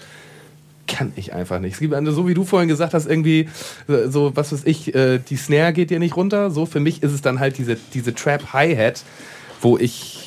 kann 0.86 1.12
ich 1.16 1.32
einfach 1.32 1.60
nicht. 1.60 1.76
So 1.78 2.26
wie 2.26 2.34
du 2.34 2.44
vorhin 2.44 2.68
gesagt 2.68 2.94
hast, 2.94 3.06
irgendwie, 3.06 3.48
so 3.86 4.32
was 4.34 4.52
weiß 4.52 4.62
ich, 4.64 4.94
äh, 4.94 5.18
die 5.18 5.36
Snare 5.36 5.72
geht 5.72 5.90
dir 5.90 5.98
nicht 5.98 6.16
runter. 6.16 6.50
So 6.50 6.66
für 6.66 6.80
mich 6.80 7.02
ist 7.02 7.12
es 7.12 7.22
dann 7.22 7.38
halt 7.38 7.58
diese, 7.58 7.76
diese 7.94 8.14
Trap-Hi-Hat, 8.14 9.04
wo 9.60 9.78
ich 9.78 10.19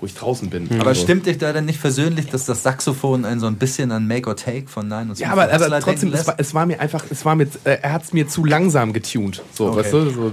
wo 0.00 0.06
ich 0.06 0.14
draußen 0.14 0.50
bin. 0.50 0.68
Aber 0.80 0.88
also. 0.88 1.02
stimmt 1.02 1.26
dich 1.26 1.38
da 1.38 1.52
denn 1.52 1.64
nicht 1.64 1.80
persönlich, 1.80 2.26
dass 2.26 2.44
das 2.44 2.62
Saxophon 2.62 3.24
ein 3.24 3.40
so 3.40 3.46
ein 3.46 3.56
bisschen 3.56 3.92
an 3.92 4.06
Make 4.06 4.28
or 4.28 4.36
Take 4.36 4.68
von 4.68 4.88
Nein 4.88 5.10
und 5.10 5.18
Ja, 5.18 5.30
aber, 5.30 5.52
aber 5.52 5.80
trotzdem, 5.80 6.12
es 6.12 6.26
war, 6.26 6.34
es 6.38 6.54
war, 6.54 6.66
mir 6.66 6.80
einfach, 6.80 7.04
es 7.10 7.24
war 7.24 7.34
mit, 7.34 7.50
äh, 7.64 7.78
er 7.82 7.92
hat 7.92 8.04
es 8.04 8.12
mir 8.12 8.28
zu 8.28 8.44
langsam 8.44 8.92
getuned. 8.92 9.42
So, 9.52 9.68
okay. 9.68 9.78
weißt 9.78 9.92
du? 9.92 10.10
So. 10.10 10.32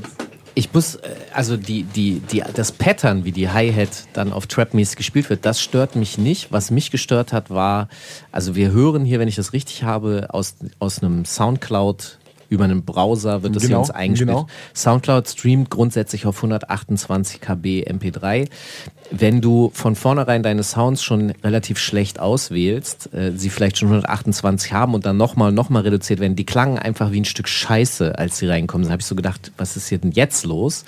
Ich 0.53 0.73
muss, 0.73 0.95
äh, 0.95 1.09
also 1.33 1.57
die, 1.57 1.83
die, 1.83 2.19
die, 2.19 2.43
das 2.53 2.71
Pattern, 2.71 3.25
wie 3.25 3.31
die 3.31 3.49
Hi-Hat 3.49 4.07
dann 4.13 4.31
auf 4.31 4.47
Trap-mäßig 4.47 4.95
gespielt 4.95 5.29
wird, 5.29 5.45
das 5.45 5.61
stört 5.61 5.95
mich 5.95 6.17
nicht. 6.17 6.51
Was 6.51 6.71
mich 6.71 6.91
gestört 6.91 7.33
hat, 7.33 7.49
war, 7.49 7.89
also 8.31 8.55
wir 8.55 8.71
hören 8.71 9.03
hier, 9.03 9.19
wenn 9.19 9.27
ich 9.27 9.35
das 9.35 9.53
richtig 9.53 9.83
habe, 9.83 10.27
aus, 10.29 10.55
aus 10.79 11.01
einem 11.01 11.25
Soundcloud 11.25 12.19
über 12.49 12.65
einen 12.65 12.83
Browser 12.83 13.43
wird 13.43 13.55
das 13.55 13.63
genau, 13.63 13.75
hier 13.75 13.79
uns 13.79 13.91
eingespielt. 13.91 14.29
Genau. 14.29 14.47
Soundcloud 14.73 15.27
streamt 15.27 15.69
grundsätzlich 15.69 16.25
auf 16.25 16.37
128 16.37 17.41
KB 17.41 17.83
MP3. 17.83 18.47
Wenn 19.11 19.39
du 19.39 19.71
von 19.73 19.95
vornherein 19.95 20.41
deine 20.41 20.63
Sounds 20.63 21.03
schon 21.03 21.31
relativ 21.43 21.77
schlecht 21.77 22.19
auswählst, 22.19 23.13
äh, 23.13 23.33
sie 23.35 23.49
vielleicht 23.49 23.77
schon 23.77 23.89
128 23.89 24.73
haben 24.73 24.95
und 24.95 25.05
dann 25.05 25.17
nochmal, 25.17 25.51
nochmal 25.51 25.83
reduziert 25.83 26.19
werden, 26.19 26.35
die 26.35 26.45
klangen 26.45 26.79
einfach 26.79 27.11
wie 27.11 27.21
ein 27.21 27.25
Stück 27.25 27.47
Scheiße, 27.47 28.17
als 28.17 28.37
sie 28.37 28.47
reinkommen. 28.47 28.85
Dann 28.85 28.91
habe 28.91 29.01
ich 29.01 29.07
so 29.07 29.15
gedacht, 29.15 29.51
was 29.57 29.77
ist 29.77 29.89
hier 29.89 29.99
denn 29.99 30.11
jetzt 30.11 30.45
los? 30.45 30.85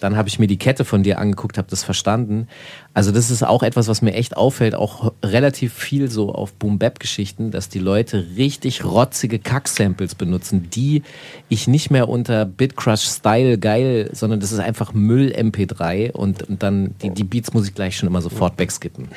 Dann 0.00 0.16
habe 0.16 0.28
ich 0.28 0.38
mir 0.38 0.46
die 0.46 0.56
Kette 0.56 0.84
von 0.84 1.02
dir 1.02 1.18
angeguckt, 1.18 1.58
habe 1.58 1.68
das 1.70 1.84
verstanden. 1.84 2.48
Also 2.94 3.12
das 3.12 3.30
ist 3.30 3.44
auch 3.44 3.62
etwas, 3.62 3.86
was 3.88 4.02
mir 4.02 4.14
echt 4.14 4.36
auffällt, 4.36 4.74
auch 4.74 5.12
relativ 5.24 5.72
viel 5.72 6.10
so 6.10 6.32
auf 6.32 6.52
Boom-Bap-Geschichten, 6.54 7.50
dass 7.50 7.68
die 7.68 7.78
Leute 7.78 8.26
richtig 8.36 8.84
rotzige 8.84 9.38
Kack-Samples 9.38 10.14
benutzen, 10.14 10.68
die 10.70 11.02
ich 11.48 11.68
nicht 11.68 11.90
mehr 11.90 12.08
unter 12.08 12.44
Bitcrush-Style 12.44 13.58
geil, 13.58 14.10
sondern 14.12 14.40
das 14.40 14.52
ist 14.52 14.58
einfach 14.58 14.94
Müll-MP3 14.94 16.12
und, 16.12 16.42
und 16.48 16.62
dann 16.62 16.94
die, 17.02 17.10
die 17.10 17.24
Beats 17.24 17.52
muss 17.52 17.68
ich 17.68 17.74
gleich 17.74 17.96
schon 17.96 18.08
immer 18.08 18.20
sofort 18.20 18.58
wegskippen. 18.58 19.08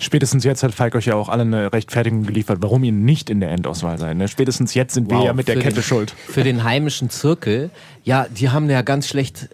Spätestens 0.00 0.44
jetzt 0.44 0.62
hat 0.62 0.74
Falk 0.74 0.94
euch 0.94 1.06
ja 1.06 1.14
auch 1.14 1.28
alle 1.28 1.42
eine 1.42 1.72
Rechtfertigung 1.72 2.24
geliefert, 2.24 2.58
warum 2.60 2.82
ihr 2.84 2.92
nicht 2.92 3.30
in 3.30 3.40
der 3.40 3.50
Endauswahl 3.50 3.98
seid. 3.98 4.16
Ne? 4.16 4.28
Spätestens 4.28 4.74
jetzt 4.74 4.94
sind 4.94 5.10
wow, 5.10 5.20
wir 5.20 5.26
ja 5.26 5.32
mit 5.32 5.48
der 5.48 5.56
Kette 5.56 5.76
den, 5.76 5.82
schuld. 5.82 6.10
Für 6.10 6.42
den 6.42 6.64
heimischen 6.64 7.10
Zirkel, 7.10 7.70
ja, 8.04 8.26
die 8.28 8.50
haben 8.50 8.68
ja 8.68 8.82
ganz 8.82 9.06
schlecht 9.06 9.48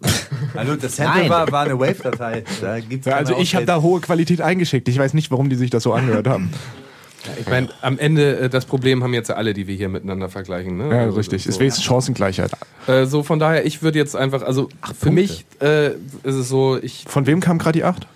also 0.54 0.76
das 0.76 0.96
Sample 0.96 1.28
war, 1.28 1.50
war, 1.50 1.64
eine 1.64 1.78
Wave-Datei. 1.78 2.44
Ja, 3.04 3.16
also 3.16 3.36
ich 3.38 3.54
habe 3.54 3.64
da 3.64 3.80
hohe 3.80 4.00
Qualität 4.00 4.40
eingeschickt. 4.40 4.88
Ich 4.88 4.98
weiß 4.98 5.14
nicht, 5.14 5.30
warum 5.30 5.48
die 5.48 5.56
sich 5.56 5.70
das 5.70 5.82
so 5.82 5.92
angehört 5.92 6.28
haben. 6.28 6.50
Ja, 7.24 7.32
ich 7.40 7.48
meine, 7.48 7.68
am 7.80 7.98
Ende 7.98 8.38
äh, 8.38 8.48
das 8.48 8.66
Problem 8.66 9.02
haben 9.02 9.14
jetzt 9.14 9.30
alle, 9.30 9.54
die 9.54 9.66
wir 9.66 9.74
hier 9.74 9.88
miteinander 9.88 10.28
vergleichen. 10.28 10.76
Ne? 10.76 10.90
Ja, 10.90 11.02
also, 11.04 11.16
richtig. 11.16 11.44
So. 11.44 11.50
Es 11.50 11.58
ist 11.58 11.82
Chancengleichheit. 11.82 12.52
Äh, 12.86 13.06
so 13.06 13.22
von 13.22 13.38
daher, 13.38 13.66
ich 13.66 13.82
würde 13.82 13.98
jetzt 13.98 14.14
einfach, 14.14 14.42
also 14.42 14.68
Ach, 14.80 14.88
für 14.88 15.06
Punkte. 15.06 15.10
mich 15.10 15.46
äh, 15.60 15.88
ist 16.22 16.34
es 16.34 16.48
so, 16.48 16.78
ich. 16.80 17.04
Von 17.08 17.26
wem 17.26 17.40
kam 17.40 17.58
gerade 17.58 17.78
die 17.78 17.84
8? 17.84 18.06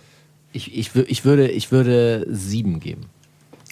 Ich, 0.52 0.76
ich, 0.76 0.94
ich, 0.94 1.24
würde, 1.24 1.48
ich 1.48 1.72
würde 1.72 2.26
7 2.28 2.80
geben. 2.80 3.06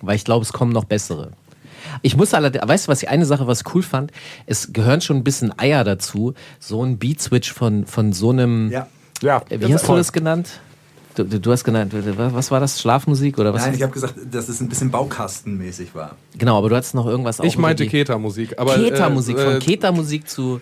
Weil 0.01 0.17
ich 0.17 0.25
glaube, 0.25 0.45
es 0.45 0.53
kommen 0.53 0.73
noch 0.73 0.85
bessere. 0.85 1.33
Ich 2.03 2.17
muss 2.17 2.35
allerdings, 2.35 2.67
weißt 2.67 2.87
du, 2.87 2.93
was 2.93 3.03
ich 3.03 3.09
eine 3.09 3.27
Sache, 3.27 3.47
was 3.47 3.61
ich 3.61 3.75
cool 3.75 3.83
fand? 3.83 4.13
Es 4.47 4.73
gehören 4.73 5.01
schon 5.01 5.17
ein 5.19 5.25
bisschen 5.25 5.59
Eier 5.59 5.85
dazu. 5.85 6.35
So 6.59 6.83
ein 6.85 6.99
Beat-Switch 6.99 7.53
von, 7.53 7.87
von 7.87 8.13
so 8.13 8.31
einem. 8.31 8.71
Ja. 8.71 8.87
Ja, 9.21 9.43
Wie 9.49 9.75
hast 9.75 9.85
voll. 9.85 9.97
du 9.97 10.01
das 10.01 10.13
genannt? 10.13 10.61
Du, 11.17 11.25
du, 11.25 11.51
hast 11.51 11.65
genannt, 11.65 11.93
was 12.17 12.53
war 12.53 12.61
das? 12.61 12.81
Schlafmusik 12.81 13.39
oder 13.39 13.53
was? 13.53 13.67
Nein, 13.67 13.75
ich 13.75 13.83
habe 13.83 13.93
gesagt, 13.93 14.15
dass 14.31 14.49
es 14.49 14.61
ein 14.61 14.69
bisschen 14.69 14.93
Baukastenmäßig 14.93 15.93
war. 15.93 16.15
Genau, 16.37 16.57
aber 16.57 16.69
du 16.69 16.77
hattest 16.77 16.95
noch 16.95 17.07
irgendwas 17.07 17.41
Ich 17.41 17.59
meinte 17.59 17.87
Keta-Musik. 17.87 18.51
Keta-Musik, 18.57 19.37
äh, 19.37 19.45
von 19.45 19.57
äh, 19.57 19.59
Keta-Musik 19.59 20.29
zu. 20.29 20.61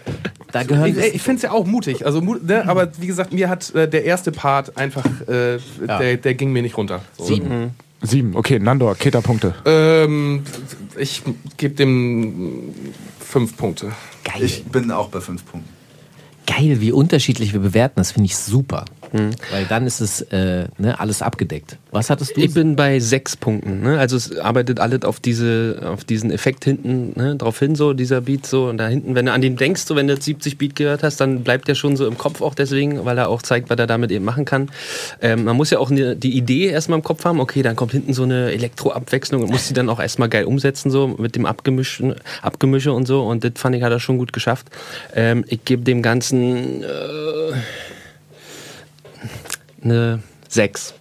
Da 0.53 0.63
gehört 0.63 0.89
ich 0.89 0.97
ich 0.97 1.21
finde 1.21 1.37
es 1.37 1.43
ja 1.43 1.51
auch 1.51 1.67
mutig. 1.67 2.07
Also, 2.07 2.21
ne, 2.21 2.67
aber 2.67 2.89
wie 2.99 3.07
gesagt, 3.07 3.35
mir 3.35 3.51
hat 3.51 3.75
äh, 3.75 3.87
der 3.87 4.05
erste 4.05 4.33
Part 4.33 4.79
einfach, 4.79 5.05
äh, 5.29 5.57
ja. 5.57 5.99
der, 5.99 6.17
der 6.17 6.35
ging 6.35 6.53
mir 6.53 6.63
nicht 6.63 6.79
runter. 6.79 7.03
So. 7.19 7.25
Sieben. 7.25 7.49
Mhm. 7.49 7.71
Sieben, 8.03 8.37
okay. 8.37 8.59
Nandor, 8.59 8.95
Keta-Punkte. 8.95 9.55
Ähm, 9.65 10.43
ich 10.99 11.23
gebe 11.57 11.75
dem 11.75 12.75
fünf 13.19 13.57
Punkte. 13.57 13.93
Geil. 14.25 14.43
Ich 14.43 14.65
bin 14.65 14.91
auch 14.91 15.09
bei 15.09 15.21
fünf 15.21 15.45
Punkten. 15.45 15.71
Geil, 16.47 16.81
wie 16.81 16.93
unterschiedlich 16.93 17.53
wir 17.53 17.61
bewerten, 17.61 17.97
das 17.97 18.13
finde 18.13 18.27
ich 18.27 18.37
super. 18.37 18.85
Mhm. 19.13 19.31
Weil 19.51 19.65
dann 19.67 19.87
ist 19.87 20.01
es 20.01 20.23
äh, 20.23 20.67
ne, 20.79 20.99
alles 20.99 21.23
abgedeckt. 21.23 21.79
Was 21.91 22.11
hattest 22.11 22.37
du? 22.37 22.41
Ich 22.41 22.55
bin 22.55 22.77
bei 22.77 22.99
sechs 23.01 23.37
Punkten. 23.37 23.83
Ne? 23.83 23.99
Also 23.99 24.17
es 24.17 24.37
arbeitet 24.39 24.81
alles 24.81 25.03
auf, 25.05 25.21
diese, 25.21 25.81
auf 25.85 26.05
diesen 26.05 26.31
Effekt 26.31 26.65
hinten 26.65 27.13
ne? 27.17 27.37
drauf 27.37 27.59
hin, 27.59 27.75
so 27.75 27.93
dieser 27.93 28.21
Beat 28.21 28.47
so. 28.47 28.69
Und 28.69 28.79
da 28.79 28.89
hinten, 28.89 29.15
wenn 29.15 29.27
du 29.27 29.33
an 29.33 29.41
den 29.41 29.57
denkst, 29.57 29.83
so 29.83 29.97
wenn 29.97 30.07
du 30.07 30.21
70 30.21 30.59
Beat 30.59 30.77
gehört 30.77 31.03
hast, 31.03 31.21
dann 31.21 31.43
bleibt 31.43 31.69
der 31.69 31.75
schon 31.75 31.97
so 31.97 32.07
im 32.07 32.19
Kopf 32.19 32.43
auch 32.43 32.55
deswegen, 32.55 33.05
weil 33.05 33.19
er 33.19 33.29
auch 33.29 33.43
zeigt, 33.43 33.71
was 33.71 33.79
er 33.79 33.87
damit 33.87 34.11
eben 34.11 34.25
machen 34.25 34.45
kann. 34.45 34.71
Ähm, 35.21 35.45
man 35.45 35.57
muss 35.57 35.71
ja 35.71 35.79
auch 35.79 35.91
ne, 35.91 36.17
die 36.17 36.37
Idee 36.37 36.67
erstmal 36.67 36.99
im 36.99 37.05
Kopf 37.05 37.25
haben, 37.25 37.41
okay, 37.41 37.63
dann 37.63 37.77
kommt 37.77 37.93
hinten 37.93 38.13
so 38.13 38.25
eine 38.25 38.53
Elektroabwechslung 38.53 39.43
und 39.43 39.51
muss 39.51 39.69
die 39.69 39.75
dann 39.75 39.89
auch 39.89 40.01
erstmal 40.01 40.29
geil 40.29 40.45
umsetzen, 40.45 40.91
so 40.91 41.09
mit 41.09 41.37
dem 41.37 41.47
Abgemischen, 41.47 42.15
Abgemische 42.43 42.93
und 42.93 43.07
so. 43.07 43.23
Und 43.23 43.45
das 43.45 43.53
fand 43.57 43.77
ich, 43.77 43.83
hat 43.83 43.93
er 43.93 44.01
schon 44.01 44.19
gut 44.19 44.33
geschafft. 44.33 44.67
Ähm, 45.15 45.45
ich 45.49 45.65
gebe 45.65 45.83
dem 45.83 46.03
Ganzen. 46.03 46.83
Äh, 46.83 46.87
eine 49.91 50.21
6 50.49 50.95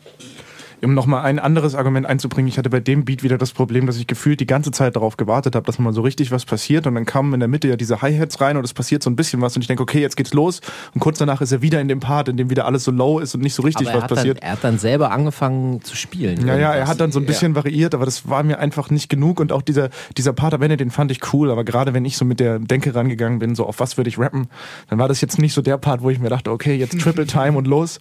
um 0.81 0.93
nochmal 0.93 1.23
ein 1.25 1.39
anderes 1.39 1.75
Argument 1.75 2.05
einzubringen, 2.05 2.47
ich 2.47 2.57
hatte 2.57 2.69
bei 2.69 2.79
dem 2.79 3.05
Beat 3.05 3.23
wieder 3.23 3.37
das 3.37 3.51
Problem, 3.51 3.85
dass 3.87 3.97
ich 3.97 4.07
gefühlt 4.07 4.39
die 4.39 4.47
ganze 4.47 4.71
Zeit 4.71 4.95
darauf 4.95 5.17
gewartet 5.17 5.55
habe, 5.55 5.65
dass 5.65 5.79
mal 5.79 5.93
so 5.93 6.01
richtig 6.01 6.31
was 6.31 6.45
passiert 6.45 6.87
und 6.87 6.95
dann 6.95 7.05
kamen 7.05 7.33
in 7.33 7.39
der 7.39 7.49
Mitte 7.49 7.67
ja 7.67 7.75
diese 7.75 8.01
Hi-Hats 8.01 8.41
rein 8.41 8.57
und 8.57 8.63
es 8.63 8.73
passiert 8.73 9.03
so 9.03 9.09
ein 9.09 9.15
bisschen 9.15 9.41
was 9.41 9.55
und 9.55 9.61
ich 9.61 9.67
denke, 9.67 9.83
okay, 9.83 10.01
jetzt 10.01 10.17
geht's 10.17 10.33
los 10.33 10.61
und 10.93 10.99
kurz 10.99 11.17
danach 11.19 11.41
ist 11.41 11.51
er 11.51 11.61
wieder 11.61 11.81
in 11.81 11.87
dem 11.87 11.99
Part, 11.99 12.29
in 12.29 12.37
dem 12.37 12.49
wieder 12.49 12.65
alles 12.65 12.83
so 12.83 12.91
low 12.91 13.19
ist 13.19 13.35
und 13.35 13.41
nicht 13.41 13.53
so 13.53 13.63
richtig 13.63 13.89
aber 13.89 14.01
was 14.01 14.07
passiert. 14.07 14.37
Dann, 14.37 14.49
er 14.49 14.51
hat 14.53 14.63
dann 14.63 14.77
selber 14.77 15.11
angefangen 15.11 15.81
zu 15.81 15.95
spielen. 15.95 16.45
Ja, 16.47 16.57
ja, 16.57 16.73
er 16.73 16.87
hat 16.87 16.99
dann 16.99 17.11
so 17.11 17.19
ein 17.19 17.25
bisschen 17.25 17.53
ja. 17.53 17.55
variiert, 17.55 17.93
aber 17.93 18.05
das 18.05 18.27
war 18.29 18.43
mir 18.43 18.59
einfach 18.59 18.89
nicht 18.89 19.09
genug 19.09 19.39
und 19.39 19.51
auch 19.51 19.61
dieser, 19.61 19.89
dieser 20.17 20.33
Part 20.33 20.53
am 20.53 20.61
Ende, 20.61 20.77
den 20.77 20.91
fand 20.91 21.11
ich 21.11 21.33
cool, 21.33 21.51
aber 21.51 21.63
gerade 21.63 21.93
wenn 21.93 22.05
ich 22.05 22.17
so 22.17 22.25
mit 22.25 22.39
der 22.39 22.59
Denke 22.59 22.93
rangegangen 22.95 23.39
bin, 23.39 23.55
so 23.55 23.65
auf 23.65 23.79
was 23.79 23.97
würde 23.97 24.09
ich 24.09 24.19
rappen, 24.19 24.47
dann 24.89 24.99
war 24.99 25.07
das 25.07 25.21
jetzt 25.21 25.39
nicht 25.39 25.53
so 25.53 25.61
der 25.61 25.77
Part, 25.77 26.01
wo 26.01 26.09
ich 26.09 26.19
mir 26.19 26.29
dachte, 26.29 26.51
okay, 26.51 26.75
jetzt 26.75 26.99
Triple 26.99 27.25
Time 27.25 27.57
und 27.57 27.67
los. 27.67 27.99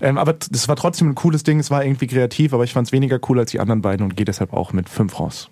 Ähm, 0.00 0.18
aber 0.18 0.34
das 0.34 0.68
war 0.68 0.76
trotzdem 0.76 1.10
ein 1.10 1.14
cooles 1.14 1.42
Ding, 1.42 1.58
es 1.58 1.70
war 1.70 1.84
irgendwie 1.84 2.06
kreativ, 2.14 2.52
aber 2.52 2.64
ich 2.64 2.72
fand 2.72 2.88
es 2.88 2.92
wenig 2.92 3.04
weniger 3.04 3.20
cool 3.28 3.38
als 3.38 3.50
die 3.50 3.60
anderen 3.60 3.82
beiden 3.82 4.04
und 4.04 4.16
gehe 4.16 4.24
deshalb 4.24 4.52
auch 4.52 4.72
mit 4.72 4.88
5 4.88 5.20
raus. 5.20 5.48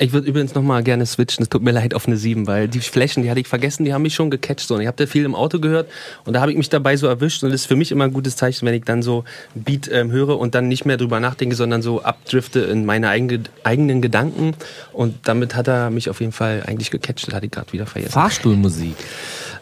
Ich 0.00 0.12
würde 0.12 0.26
übrigens 0.26 0.56
nochmal 0.56 0.82
gerne 0.82 1.06
switchen, 1.06 1.44
es 1.44 1.48
tut 1.48 1.62
mir 1.62 1.70
leid, 1.70 1.94
auf 1.94 2.08
eine 2.08 2.16
7, 2.16 2.48
weil 2.48 2.66
die 2.66 2.80
Flächen, 2.80 3.22
die 3.22 3.30
hatte 3.30 3.38
ich 3.38 3.46
vergessen, 3.46 3.84
die 3.84 3.94
haben 3.94 4.02
mich 4.02 4.14
schon 4.14 4.28
gecatcht. 4.28 4.66
So. 4.66 4.74
Und 4.74 4.80
ich 4.80 4.88
habe 4.88 4.96
da 4.96 5.06
viel 5.06 5.24
im 5.24 5.36
Auto 5.36 5.60
gehört 5.60 5.88
und 6.24 6.32
da 6.32 6.40
habe 6.40 6.50
ich 6.50 6.58
mich 6.58 6.68
dabei 6.68 6.96
so 6.96 7.06
erwischt 7.06 7.44
und 7.44 7.50
das 7.50 7.60
ist 7.60 7.66
für 7.66 7.76
mich 7.76 7.92
immer 7.92 8.02
ein 8.02 8.12
gutes 8.12 8.34
Zeichen, 8.34 8.66
wenn 8.66 8.74
ich 8.74 8.82
dann 8.82 9.02
so 9.02 9.22
Beat 9.54 9.88
ähm, 9.92 10.10
höre 10.10 10.36
und 10.36 10.56
dann 10.56 10.66
nicht 10.66 10.84
mehr 10.84 10.96
drüber 10.96 11.20
nachdenke, 11.20 11.54
sondern 11.54 11.80
so 11.80 12.02
abdrifte 12.02 12.58
in 12.58 12.84
meine 12.84 13.08
eigene, 13.08 13.44
eigenen 13.62 14.02
Gedanken 14.02 14.56
und 14.92 15.28
damit 15.28 15.54
hat 15.54 15.68
er 15.68 15.90
mich 15.90 16.10
auf 16.10 16.18
jeden 16.18 16.32
Fall 16.32 16.64
eigentlich 16.66 16.90
gecatcht, 16.90 17.28
das 17.28 17.34
hatte 17.34 17.46
ich 17.46 17.52
gerade 17.52 17.72
wieder 17.72 17.86
vergessen. 17.86 18.14
Fahrstuhlmusik. 18.14 18.96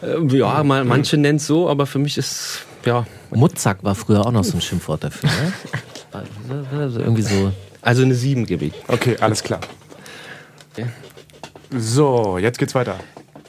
Äh, 0.01 0.35
ja, 0.35 0.63
mal, 0.63 0.83
manche 0.83 1.15
nennen 1.15 1.37
es 1.37 1.45
so, 1.45 1.69
aber 1.69 1.85
für 1.85 1.99
mich 1.99 2.17
ist, 2.17 2.65
ja... 2.85 3.05
Mutzak 3.29 3.83
war 3.83 3.93
früher 3.93 4.25
auch 4.25 4.31
noch 4.31 4.43
so 4.43 4.57
ein 4.57 4.61
Schimpfwort 4.61 5.03
dafür, 5.03 5.29
ne? 5.29 5.53
Also 6.13 6.99
irgendwie 6.99 7.21
so. 7.21 7.51
Also 7.81 8.03
eine 8.03 8.15
7 8.15 8.45
gebe 8.45 8.65
ich. 8.65 8.73
Okay, 8.87 9.17
alles 9.19 9.43
klar. 9.43 9.59
So, 11.75 12.37
jetzt 12.37 12.59
geht's 12.59 12.75
weiter. 12.75 12.99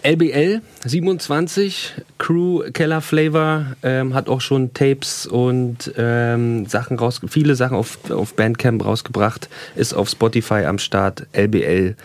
LBL 0.03 0.61
27, 0.85 1.95
Crew 2.19 2.63
Keller 2.73 3.01
Flavor, 3.01 3.75
ähm, 3.83 4.13
hat 4.13 4.29
auch 4.29 4.43
schon 4.43 4.75
Tapes 4.75 5.27
und 5.27 5.93
ähm, 5.97 6.67
Sachen 6.67 6.99
raus, 6.99 7.23
viele 7.27 7.55
Sachen 7.55 7.75
auf, 7.75 8.11
auf 8.11 8.35
Bandcamp 8.35 8.85
rausgebracht, 8.85 9.49
ist 9.77 9.95
auf 9.95 10.11
Spotify 10.11 10.67
am 10.67 10.79
Start, 10.79 11.27
LBL, 11.33 11.97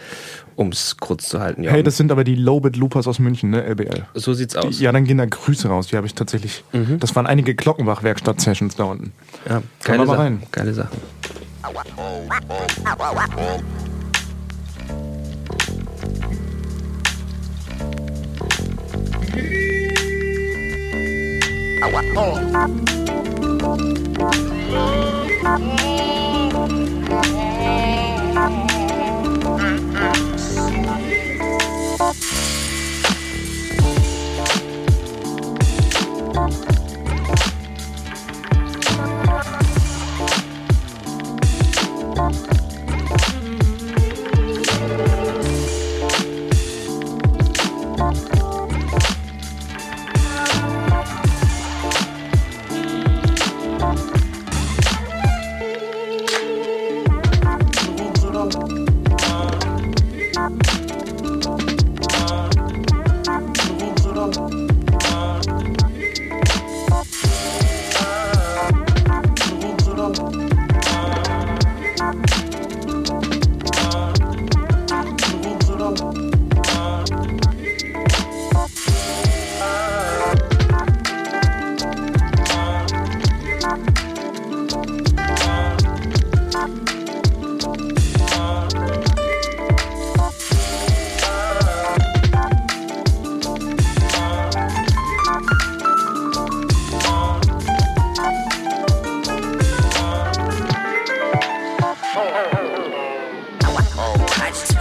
um 0.60 0.70
es 0.70 0.97
kurz 0.97 1.30
zu 1.30 1.39
halten. 1.39 1.64
Ja. 1.64 1.72
Hey, 1.72 1.84
das 1.84 1.95
sind 1.95 2.12
aber 2.12 2.26
die 2.26 2.36
Lowbit 2.36 2.76
Loopers 2.76 3.07
aus 3.07 3.18
München, 3.20 3.49
ne, 3.49 3.64
LBL. 3.64 4.05
So 4.14 4.34
sieht's 4.34 4.57
aus. 4.57 4.78
Die, 4.78 4.84
ja, 4.84 4.91
dann 4.91 5.05
gehen 5.05 5.18
da 5.18 5.26
Grüße 5.26 5.70
raus, 5.70 5.88
die 5.88 5.95
habe 5.95 6.05
ich 6.05 6.16
tatsächlich. 6.16 6.66
Mhm. 6.74 6.99
Das 6.99 7.16
waren 7.16 7.26
einige 7.26 7.55
Glockenbach-Werkstatt-Sessions 7.55 8.76
da 8.76 8.84
unten. 8.84 9.14
Ja, 9.47 9.62
geile 9.84 10.05
Sachen. 10.05 10.43
Geile 10.51 10.74
Thank 42.20 42.59
Sachen. 104.52 104.80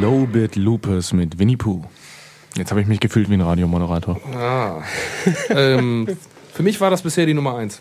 Lowbit 0.00 0.56
Lupus 0.56 1.12
mit 1.12 1.38
Winnie 1.38 1.56
Pooh. 1.56 1.84
Jetzt 2.56 2.70
habe 2.70 2.80
ich 2.80 2.86
mich 2.86 3.00
gefühlt 3.00 3.30
wie 3.30 3.34
ein 3.34 3.40
Radiomoderator. 3.40 4.20
Ah. 4.34 4.82
ähm, 5.50 6.06
für 6.60 6.64
mich 6.64 6.78
war 6.78 6.90
das 6.90 7.00
bisher 7.00 7.24
die 7.24 7.32
Nummer 7.32 7.56
eins. 7.56 7.80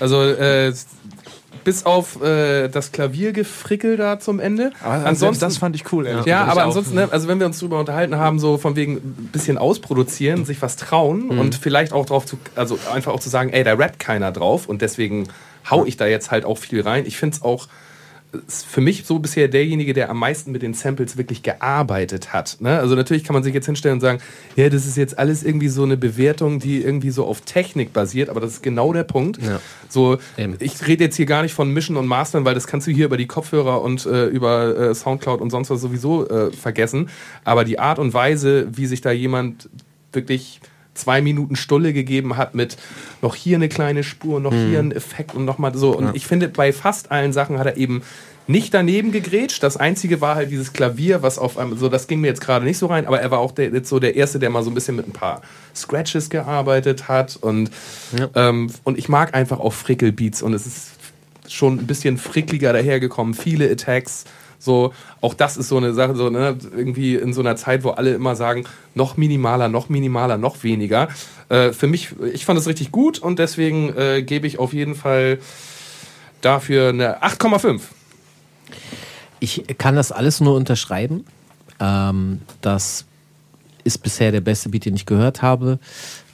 Also 0.00 0.22
äh, 0.22 0.72
bis 1.62 1.84
auf 1.84 2.22
äh, 2.22 2.68
das 2.68 2.90
Klaviergefrickel 2.90 3.98
da 3.98 4.18
zum 4.18 4.40
Ende. 4.40 4.72
Aber 4.82 5.04
ansonsten, 5.04 5.44
das 5.44 5.58
fand 5.58 5.76
ich 5.76 5.92
cool. 5.92 6.06
Ja, 6.06 6.24
ja 6.24 6.44
aber 6.46 6.62
ansonsten, 6.62 6.94
ne, 6.94 7.06
also 7.10 7.28
wenn 7.28 7.38
wir 7.38 7.44
uns 7.44 7.58
darüber 7.58 7.78
unterhalten 7.78 8.16
haben, 8.16 8.38
so 8.38 8.56
von 8.56 8.76
wegen 8.76 8.94
ein 8.94 9.28
bisschen 9.30 9.58
ausproduzieren, 9.58 10.46
sich 10.46 10.62
was 10.62 10.76
trauen 10.76 11.26
mhm. 11.26 11.38
und 11.38 11.54
vielleicht 11.54 11.92
auch 11.92 12.06
drauf 12.06 12.24
zu, 12.24 12.38
also 12.54 12.78
einfach 12.94 13.12
auch 13.12 13.20
zu 13.20 13.28
sagen, 13.28 13.50
ey, 13.50 13.62
da 13.62 13.74
rappt 13.74 13.98
keiner 13.98 14.32
drauf 14.32 14.70
und 14.70 14.80
deswegen 14.80 15.28
hau 15.70 15.84
ich 15.84 15.98
da 15.98 16.06
jetzt 16.06 16.30
halt 16.30 16.46
auch 16.46 16.56
viel 16.56 16.80
rein. 16.80 17.04
Ich 17.04 17.18
finde 17.18 17.36
es 17.36 17.42
auch 17.42 17.68
ist 18.46 18.66
für 18.66 18.80
mich 18.80 19.04
so 19.04 19.18
bisher 19.18 19.48
derjenige, 19.48 19.92
der 19.92 20.10
am 20.10 20.18
meisten 20.18 20.52
mit 20.52 20.62
den 20.62 20.74
Samples 20.74 21.16
wirklich 21.16 21.42
gearbeitet 21.42 22.32
hat. 22.32 22.56
Ne? 22.60 22.78
Also 22.78 22.94
natürlich 22.94 23.24
kann 23.24 23.34
man 23.34 23.42
sich 23.42 23.54
jetzt 23.54 23.66
hinstellen 23.66 23.94
und 23.94 24.00
sagen, 24.00 24.20
ja, 24.56 24.68
das 24.68 24.86
ist 24.86 24.96
jetzt 24.96 25.18
alles 25.18 25.42
irgendwie 25.42 25.68
so 25.68 25.82
eine 25.82 25.96
Bewertung, 25.96 26.58
die 26.58 26.82
irgendwie 26.82 27.10
so 27.10 27.24
auf 27.24 27.42
Technik 27.42 27.92
basiert, 27.92 28.28
aber 28.28 28.40
das 28.40 28.52
ist 28.52 28.62
genau 28.62 28.92
der 28.92 29.04
Punkt. 29.04 29.42
Ja. 29.42 29.60
So, 29.88 30.18
ich 30.58 30.86
rede 30.86 31.04
jetzt 31.04 31.16
hier 31.16 31.26
gar 31.26 31.42
nicht 31.42 31.54
von 31.54 31.72
Mischen 31.72 31.96
und 31.96 32.06
Mastern, 32.06 32.44
weil 32.44 32.54
das 32.54 32.66
kannst 32.66 32.86
du 32.86 32.90
hier 32.90 33.06
über 33.06 33.16
die 33.16 33.26
Kopfhörer 33.26 33.82
und 33.82 34.06
äh, 34.06 34.26
über 34.26 34.76
äh, 34.76 34.94
Soundcloud 34.94 35.40
und 35.40 35.50
sonst 35.50 35.70
was 35.70 35.80
sowieso 35.80 36.28
äh, 36.28 36.52
vergessen. 36.52 37.08
Aber 37.44 37.64
die 37.64 37.78
Art 37.78 37.98
und 37.98 38.14
Weise, 38.14 38.68
wie 38.72 38.86
sich 38.86 39.00
da 39.00 39.10
jemand 39.10 39.68
wirklich 40.12 40.60
zwei 40.96 41.20
Minuten 41.22 41.56
Stulle 41.56 41.92
gegeben 41.92 42.36
hat 42.36 42.54
mit 42.54 42.76
noch 43.22 43.34
hier 43.34 43.56
eine 43.56 43.68
kleine 43.68 44.02
Spur, 44.04 44.40
noch 44.40 44.52
mhm. 44.52 44.68
hier 44.68 44.78
ein 44.78 44.92
Effekt 44.92 45.34
und 45.34 45.44
nochmal 45.44 45.74
so. 45.74 45.96
Und 45.96 46.06
ja. 46.06 46.10
ich 46.14 46.26
finde, 46.26 46.48
bei 46.48 46.72
fast 46.72 47.10
allen 47.10 47.32
Sachen 47.32 47.58
hat 47.58 47.66
er 47.66 47.76
eben 47.76 48.02
nicht 48.46 48.72
daneben 48.74 49.12
gegrätscht. 49.12 49.62
Das 49.62 49.76
einzige 49.76 50.20
war 50.20 50.36
halt 50.36 50.50
dieses 50.50 50.72
Klavier, 50.72 51.22
was 51.22 51.38
auf 51.38 51.58
einem, 51.58 51.76
so 51.76 51.88
das 51.88 52.06
ging 52.06 52.20
mir 52.20 52.28
jetzt 52.28 52.40
gerade 52.40 52.64
nicht 52.64 52.78
so 52.78 52.86
rein, 52.86 53.06
aber 53.06 53.20
er 53.20 53.30
war 53.30 53.40
auch 53.40 53.52
der, 53.52 53.70
jetzt 53.70 53.88
so 53.88 53.98
der 53.98 54.14
Erste, 54.14 54.38
der 54.38 54.50
mal 54.50 54.62
so 54.62 54.70
ein 54.70 54.74
bisschen 54.74 54.96
mit 54.96 55.08
ein 55.08 55.12
paar 55.12 55.42
Scratches 55.74 56.30
gearbeitet 56.30 57.08
hat. 57.08 57.36
Und, 57.36 57.70
ja. 58.16 58.28
ähm, 58.34 58.70
und 58.84 58.98
ich 58.98 59.08
mag 59.08 59.34
einfach 59.34 59.58
auch 59.58 59.72
Frickelbeats 59.72 60.42
und 60.42 60.54
es 60.54 60.66
ist 60.66 60.90
schon 61.48 61.78
ein 61.78 61.86
bisschen 61.86 62.18
frickliger 62.18 62.72
dahergekommen. 62.72 63.34
Viele 63.34 63.70
Attacks. 63.70 64.24
So, 64.58 64.92
auch 65.20 65.34
das 65.34 65.56
ist 65.56 65.68
so 65.68 65.76
eine 65.76 65.94
Sache, 65.94 66.16
so, 66.16 66.30
ne, 66.30 66.56
irgendwie 66.74 67.16
in 67.16 67.32
so 67.32 67.40
einer 67.40 67.56
Zeit, 67.56 67.84
wo 67.84 67.90
alle 67.90 68.14
immer 68.14 68.36
sagen, 68.36 68.64
noch 68.94 69.16
minimaler, 69.16 69.68
noch 69.68 69.88
minimaler, 69.88 70.38
noch 70.38 70.62
weniger. 70.62 71.08
Äh, 71.48 71.72
für 71.72 71.86
mich, 71.86 72.10
ich 72.32 72.44
fand 72.44 72.58
es 72.58 72.66
richtig 72.66 72.90
gut 72.92 73.18
und 73.18 73.38
deswegen 73.38 73.96
äh, 73.96 74.22
gebe 74.22 74.46
ich 74.46 74.58
auf 74.58 74.72
jeden 74.72 74.94
Fall 74.94 75.38
dafür 76.40 76.90
eine 76.90 77.22
8,5. 77.22 77.80
Ich 79.40 79.64
kann 79.78 79.96
das 79.96 80.12
alles 80.12 80.40
nur 80.40 80.54
unterschreiben. 80.54 81.24
Ähm, 81.80 82.40
das 82.60 83.04
ist 83.84 83.98
bisher 84.02 84.32
der 84.32 84.40
beste 84.40 84.68
Beat, 84.70 84.84
den 84.84 84.96
ich 84.96 85.06
gehört 85.06 85.42
habe. 85.42 85.78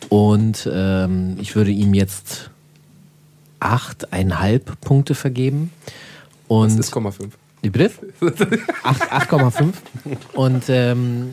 Und 0.09 0.69
ähm, 0.73 1.37
ich 1.41 1.55
würde 1.55 1.71
ihm 1.71 1.95
jetzt 1.95 2.51
8,5 3.61 4.61
Punkte 4.81 5.15
vergeben. 5.15 5.71
Und 6.49 6.79
das 6.79 6.89
ist 6.89 6.95
0,5. 6.95 7.31
Wie 7.63 7.71
bitte? 7.71 7.93
8,5. 8.21 9.73
Und 10.35 10.65
ähm, 10.69 11.33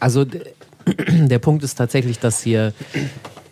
also 0.00 0.24
der 1.08 1.38
Punkt 1.38 1.62
ist 1.62 1.74
tatsächlich, 1.74 2.18
dass 2.18 2.42
hier 2.42 2.72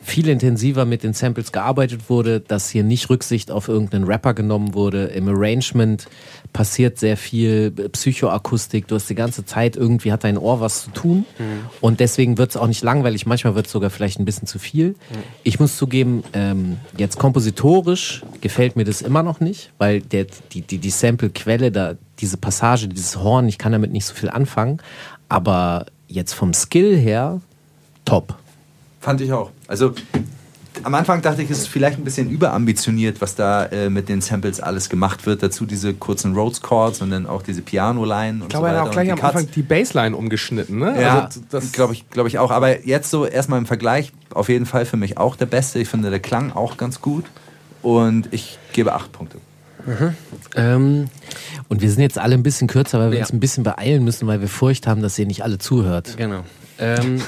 viel 0.07 0.29
intensiver 0.29 0.85
mit 0.85 1.03
den 1.03 1.15
Samples 1.15 1.51
gearbeitet 1.51 2.09
wurde, 2.09 2.41
dass 2.41 2.71
hier 2.71 2.85
nicht 2.85 3.11
Rücksicht 3.11 3.51
auf 3.51 3.67
irgendeinen 3.67 4.05
Rapper 4.05 4.35
genommen 4.35 4.73
wurde. 4.73 5.07
Im 5.07 5.29
Arrangement 5.29 6.07
passiert 6.53 6.99
sehr 6.99 7.17
viel 7.17 7.73
Psychoakustik. 7.73 8.87
Du 8.87 8.95
hast 8.95 9.11
die 9.11 9.17
ganze 9.17 9.45
Zeit 9.45 9.77
irgendwie 9.77 10.13
hat 10.13 10.23
dein 10.23 10.39
Ohr 10.39 10.61
was 10.61 10.85
zu 10.85 10.91
tun. 10.91 11.27
Mhm. 11.39 11.45
Und 11.81 11.99
deswegen 11.99 12.39
wird 12.39 12.51
es 12.51 12.57
auch 12.57 12.69
nicht 12.69 12.85
langweilig. 12.85 13.27
Manchmal 13.27 13.57
wird 13.57 13.67
es 13.67 13.73
sogar 13.73 13.91
vielleicht 13.91 14.21
ein 14.21 14.25
bisschen 14.25 14.47
zu 14.47 14.61
viel. 14.61 14.91
Mhm. 14.91 14.95
Ich 15.43 15.59
muss 15.59 15.77
zugeben, 15.77 16.23
ähm, 16.35 16.77
jetzt 16.97 17.19
kompositorisch 17.19 18.23
gefällt 18.41 18.77
mir 18.77 18.85
das 18.85 19.03
immer 19.03 19.25
noch 19.25 19.41
nicht, 19.41 19.73
weil 19.79 20.01
der, 20.01 20.27
die, 20.53 20.61
die, 20.61 20.79
die 20.79 20.91
Sample-Quelle, 20.91 21.73
da, 21.73 21.97
diese 22.19 22.37
Passage, 22.37 22.89
dieses 22.89 23.17
Horn, 23.17 23.49
ich 23.49 23.59
kann 23.59 23.73
damit 23.73 23.93
nicht 23.93 24.05
so 24.05 24.15
viel 24.15 24.31
anfangen. 24.31 24.79
Aber 25.29 25.87
jetzt 26.09 26.33
vom 26.33 26.55
Skill 26.55 26.97
her, 26.97 27.41
top. 28.05 28.37
Fand 29.01 29.21
ich 29.21 29.33
auch. 29.33 29.51
Also 29.69 29.93
am 30.83 30.95
Anfang 30.95 31.23
dachte 31.23 31.43
ich, 31.43 31.51
es 31.51 31.59
ist 31.59 31.69
vielleicht 31.69 31.99
ein 31.99 32.05
bisschen 32.05 32.31
überambitioniert, 32.31 33.21
was 33.21 33.35
da 33.35 33.65
äh, 33.67 33.91
mit 33.91 34.09
den 34.09 34.21
Samples 34.21 34.61
alles 34.61 34.89
gemacht 34.89 35.27
wird. 35.27 35.43
Dazu 35.43 35.67
diese 35.67 35.95
kurzen 35.95 36.35
Rhodes 36.35 36.61
Chords 36.61 37.01
und 37.01 37.11
dann 37.11 37.27
auch 37.27 37.43
diese 37.43 37.63
Piano-Line. 37.63 38.41
Ich 38.43 38.49
glaube, 38.49 38.69
so 38.69 38.75
er 38.75 38.81
hat 38.81 38.89
auch 38.89 38.93
gleich 38.93 39.11
am 39.11 39.19
Cuts. 39.19 39.37
Anfang 39.37 39.51
die 39.55 39.63
Bassline 39.63 40.17
umgeschnitten, 40.17 40.79
ne? 40.79 41.01
Ja, 41.01 41.25
also, 41.25 41.41
das 41.51 41.73
glaube 41.73 41.95
ich, 41.95 42.09
glaub 42.11 42.27
ich 42.27 42.39
auch. 42.39 42.51
Aber 42.51 42.87
jetzt 42.87 43.11
so 43.11 43.27
erstmal 43.27 43.59
im 43.59 43.67
Vergleich, 43.67 44.13
auf 44.33 44.49
jeden 44.49 44.67
Fall 44.67 44.87
für 44.87 44.97
mich 44.97 45.19
auch 45.19 45.37
der 45.37 45.47
Beste. 45.47 45.79
Ich 45.79 45.89
finde, 45.89 46.11
der 46.11 46.21
Klang 46.21 46.53
auch 46.53 46.77
ganz 46.77 47.01
gut. 47.01 47.25
Und 47.83 48.29
ich 48.33 48.59
gebe 48.73 48.95
acht 48.95 49.13
Punkte. 49.13 49.39
Mhm. 49.87 50.15
Ähm, 50.57 51.07
und 51.69 51.81
wir 51.81 51.91
sind 51.91 52.03
jetzt 52.03 52.19
alle 52.19 52.35
ein 52.35 52.43
bisschen 52.43 52.69
kürzer, 52.69 52.99
weil 52.99 53.11
wir 53.11 53.19
ja. 53.19 53.25
uns 53.25 53.33
ein 53.33 53.41
bisschen 53.41 53.65
beeilen 53.65 54.05
müssen, 54.05 54.27
weil 54.27 54.41
wir 54.41 54.49
Furcht 54.49 54.87
haben, 54.87 55.03
dass 55.03 55.19
ihr 55.19 55.27
nicht 55.27 55.43
alle 55.43 55.59
zuhört. 55.59 56.17
Genau. 56.17 56.45
Ähm, 56.79 57.23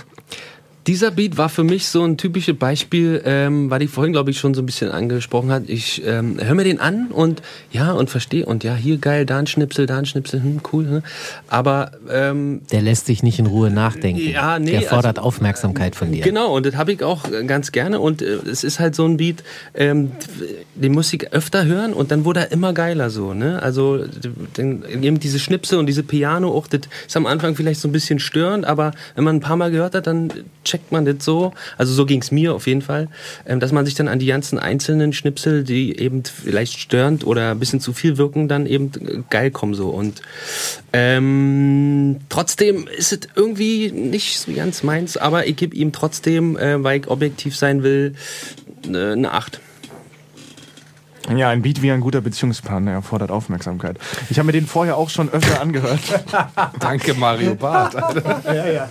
dieser 0.88 1.10
Beat 1.10 1.36
war 1.36 1.50
für 1.50 1.64
mich 1.64 1.86
so 1.86 2.02
ein 2.02 2.16
typisches 2.16 2.56
Beispiel, 2.56 3.20
ähm, 3.26 3.68
weil 3.68 3.82
ich 3.82 3.90
vorhin, 3.90 4.14
glaube 4.14 4.30
ich, 4.30 4.38
schon 4.38 4.54
so 4.54 4.62
ein 4.62 4.66
bisschen 4.66 4.90
angesprochen 4.90 5.52
hat. 5.52 5.64
Ich 5.66 6.02
ähm, 6.06 6.38
höre 6.42 6.54
mir 6.54 6.64
den 6.64 6.80
an 6.80 7.08
und 7.08 7.42
ja, 7.70 7.92
und 7.92 8.08
verstehe. 8.08 8.46
Und 8.46 8.64
ja, 8.64 8.74
hier 8.74 8.96
geil, 8.96 9.26
da 9.26 9.38
ein 9.38 9.46
Schnipsel, 9.46 9.84
da 9.84 9.98
ein 9.98 10.06
Schnipsel, 10.06 10.42
hm, 10.42 10.60
cool. 10.72 10.88
Hm. 10.88 11.02
Aber 11.46 11.90
ähm, 12.10 12.62
der 12.72 12.80
lässt 12.80 13.04
sich 13.04 13.22
nicht 13.22 13.38
in 13.38 13.44
Ruhe 13.44 13.70
nachdenken. 13.70 14.30
Ja, 14.30 14.58
nee, 14.58 14.70
der 14.70 14.82
fordert 14.82 15.18
also, 15.18 15.28
Aufmerksamkeit 15.28 15.94
von 15.94 16.10
dir. 16.10 16.24
Genau, 16.24 16.56
und 16.56 16.64
das 16.64 16.76
habe 16.76 16.92
ich 16.92 17.02
auch 17.02 17.24
ganz 17.46 17.70
gerne. 17.70 18.00
Und 18.00 18.22
äh, 18.22 18.38
es 18.50 18.64
ist 18.64 18.80
halt 18.80 18.94
so 18.94 19.04
ein 19.04 19.18
Beat, 19.18 19.44
ähm, 19.74 20.12
den 20.74 20.92
muss 20.92 21.12
ich 21.12 21.34
öfter 21.34 21.66
hören 21.66 21.92
und 21.92 22.10
dann 22.10 22.24
wurde 22.24 22.40
er 22.40 22.52
immer 22.52 22.72
geiler 22.72 23.10
so. 23.10 23.34
Ne? 23.34 23.62
Also 23.62 24.06
den, 24.56 24.82
eben 25.02 25.20
diese 25.20 25.38
Schnipsel 25.38 25.78
und 25.78 25.84
diese 25.84 26.02
Piano, 26.02 26.50
auch 26.50 26.66
das 26.66 26.80
ist 27.06 27.14
am 27.14 27.26
Anfang 27.26 27.54
vielleicht 27.56 27.80
so 27.80 27.88
ein 27.88 27.92
bisschen 27.92 28.20
störend, 28.20 28.64
aber 28.64 28.92
wenn 29.16 29.24
man 29.24 29.36
ein 29.36 29.40
paar 29.40 29.56
Mal 29.56 29.70
gehört 29.70 29.94
hat, 29.94 30.06
dann 30.06 30.32
checkt 30.64 30.77
checkt 30.78 30.92
man 30.92 31.04
das 31.04 31.24
so, 31.24 31.52
also 31.76 31.92
so 31.92 32.06
ging 32.06 32.20
es 32.22 32.30
mir 32.30 32.54
auf 32.54 32.66
jeden 32.66 32.82
Fall, 32.82 33.08
ähm, 33.46 33.60
dass 33.60 33.72
man 33.72 33.84
sich 33.84 33.94
dann 33.94 34.08
an 34.08 34.18
die 34.18 34.26
ganzen 34.26 34.58
einzelnen 34.58 35.12
Schnipsel, 35.12 35.64
die 35.64 35.98
eben 35.98 36.22
vielleicht 36.24 36.78
störend 36.78 37.26
oder 37.26 37.50
ein 37.50 37.58
bisschen 37.58 37.80
zu 37.80 37.92
viel 37.92 38.16
wirken, 38.16 38.48
dann 38.48 38.66
eben 38.66 39.24
geil 39.30 39.50
kommen 39.50 39.74
so. 39.74 39.88
Und 39.88 40.22
ähm, 40.92 42.18
trotzdem 42.28 42.86
ist 42.86 43.12
es 43.12 43.20
irgendwie 43.34 43.90
nicht 43.90 44.38
so 44.38 44.52
ganz 44.52 44.82
meins, 44.82 45.16
aber 45.16 45.46
ich 45.46 45.56
gebe 45.56 45.74
ihm 45.74 45.92
trotzdem, 45.92 46.56
äh, 46.56 46.82
weil 46.82 47.00
ich 47.00 47.08
objektiv 47.08 47.56
sein 47.56 47.82
will, 47.82 48.14
äh, 48.86 49.12
eine 49.12 49.32
8. 49.32 49.60
Ja, 51.36 51.50
ein 51.50 51.60
Beat 51.60 51.82
wie 51.82 51.90
ein 51.90 52.00
guter 52.00 52.22
Beziehungspartner 52.22 52.92
erfordert 52.92 53.30
Aufmerksamkeit. 53.30 53.98
Ich 54.30 54.38
habe 54.38 54.46
mir 54.46 54.52
den 54.52 54.66
vorher 54.66 54.96
auch 54.96 55.10
schon 55.10 55.28
öfter 55.28 55.60
angehört. 55.60 56.00
Danke, 56.80 57.12
Mario 57.12 57.54
Barth. 57.54 57.94
ja, 58.46 58.66
ja. 58.66 58.88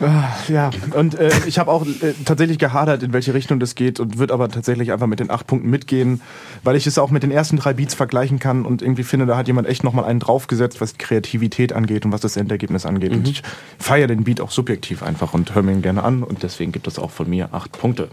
Ah, 0.00 0.28
ja, 0.48 0.70
und 0.94 1.16
äh, 1.16 1.30
ich 1.46 1.58
habe 1.58 1.72
auch 1.72 1.84
äh, 1.84 2.14
tatsächlich 2.24 2.58
gehadert, 2.58 3.02
in 3.02 3.12
welche 3.12 3.34
Richtung 3.34 3.58
das 3.58 3.74
geht 3.74 3.98
und 3.98 4.16
würde 4.18 4.32
aber 4.32 4.48
tatsächlich 4.48 4.92
einfach 4.92 5.08
mit 5.08 5.18
den 5.18 5.28
acht 5.28 5.48
Punkten 5.48 5.68
mitgehen, 5.70 6.20
weil 6.62 6.76
ich 6.76 6.86
es 6.86 6.98
auch 6.98 7.10
mit 7.10 7.24
den 7.24 7.32
ersten 7.32 7.56
drei 7.56 7.72
Beats 7.72 7.94
vergleichen 7.94 8.38
kann 8.38 8.64
und 8.64 8.80
irgendwie 8.80 9.02
finde, 9.02 9.26
da 9.26 9.36
hat 9.36 9.48
jemand 9.48 9.66
echt 9.66 9.82
nochmal 9.82 10.04
einen 10.04 10.20
draufgesetzt, 10.20 10.80
was 10.80 10.98
Kreativität 10.98 11.72
angeht 11.72 12.04
und 12.04 12.12
was 12.12 12.20
das 12.20 12.36
Endergebnis 12.36 12.86
angeht. 12.86 13.10
Mhm. 13.10 13.18
Und 13.18 13.28
ich 13.28 13.42
feiere 13.78 14.06
den 14.06 14.22
Beat 14.22 14.40
auch 14.40 14.52
subjektiv 14.52 15.02
einfach 15.02 15.34
und 15.34 15.54
höre 15.54 15.62
mir 15.62 15.72
ihn 15.72 15.82
gerne 15.82 16.04
an 16.04 16.22
und 16.22 16.44
deswegen 16.44 16.70
gibt 16.70 16.86
es 16.86 17.00
auch 17.00 17.10
von 17.10 17.28
mir 17.28 17.48
acht 17.52 17.72
Punkte. 17.72 18.08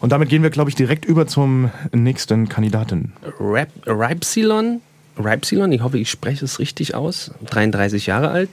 Und 0.00 0.12
damit 0.12 0.30
gehen 0.30 0.42
wir, 0.42 0.50
glaube 0.50 0.70
ich, 0.70 0.76
direkt 0.76 1.04
über 1.04 1.26
zum 1.26 1.70
nächsten 1.92 2.48
Kandidaten. 2.48 3.12
Rap, 3.38 3.68
Ripsilon, 3.86 4.80
Ripsilon, 5.22 5.70
ich 5.72 5.82
hoffe, 5.82 5.98
ich 5.98 6.10
spreche 6.10 6.44
es 6.44 6.58
richtig 6.58 6.94
aus, 6.94 7.32
33 7.46 8.06
Jahre 8.06 8.30
alt. 8.30 8.48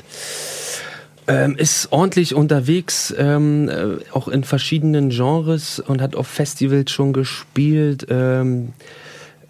Ähm, 1.29 1.55
ist 1.55 1.91
ordentlich 1.91 2.33
unterwegs, 2.33 3.13
ähm, 3.17 3.69
äh, 3.69 3.97
auch 4.11 4.27
in 4.27 4.43
verschiedenen 4.43 5.09
Genres 5.09 5.79
und 5.79 6.01
hat 6.01 6.15
auf 6.15 6.27
Festivals 6.27 6.91
schon 6.91 7.13
gespielt. 7.13 8.07
Ähm, 8.09 8.69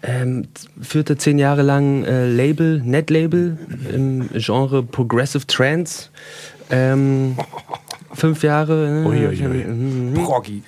ähm, 0.02 0.48
führte 0.80 1.16
zehn 1.16 1.38
Jahre 1.38 1.62
lang 1.62 2.04
äh, 2.04 2.26
Label, 2.26 2.80
Net-Label 2.84 3.58
im 3.92 4.28
Genre 4.34 4.82
Progressive 4.82 5.46
Trance. 5.46 6.10
Ähm, 6.70 7.36
fünf 8.12 8.42
Jahre. 8.42 9.02
Äh, 9.04 9.08
ui, 9.08 9.26
ui, 9.26 9.46
ui. 9.46 9.64
Mhm. 9.64 10.14
Proggy. 10.14 10.62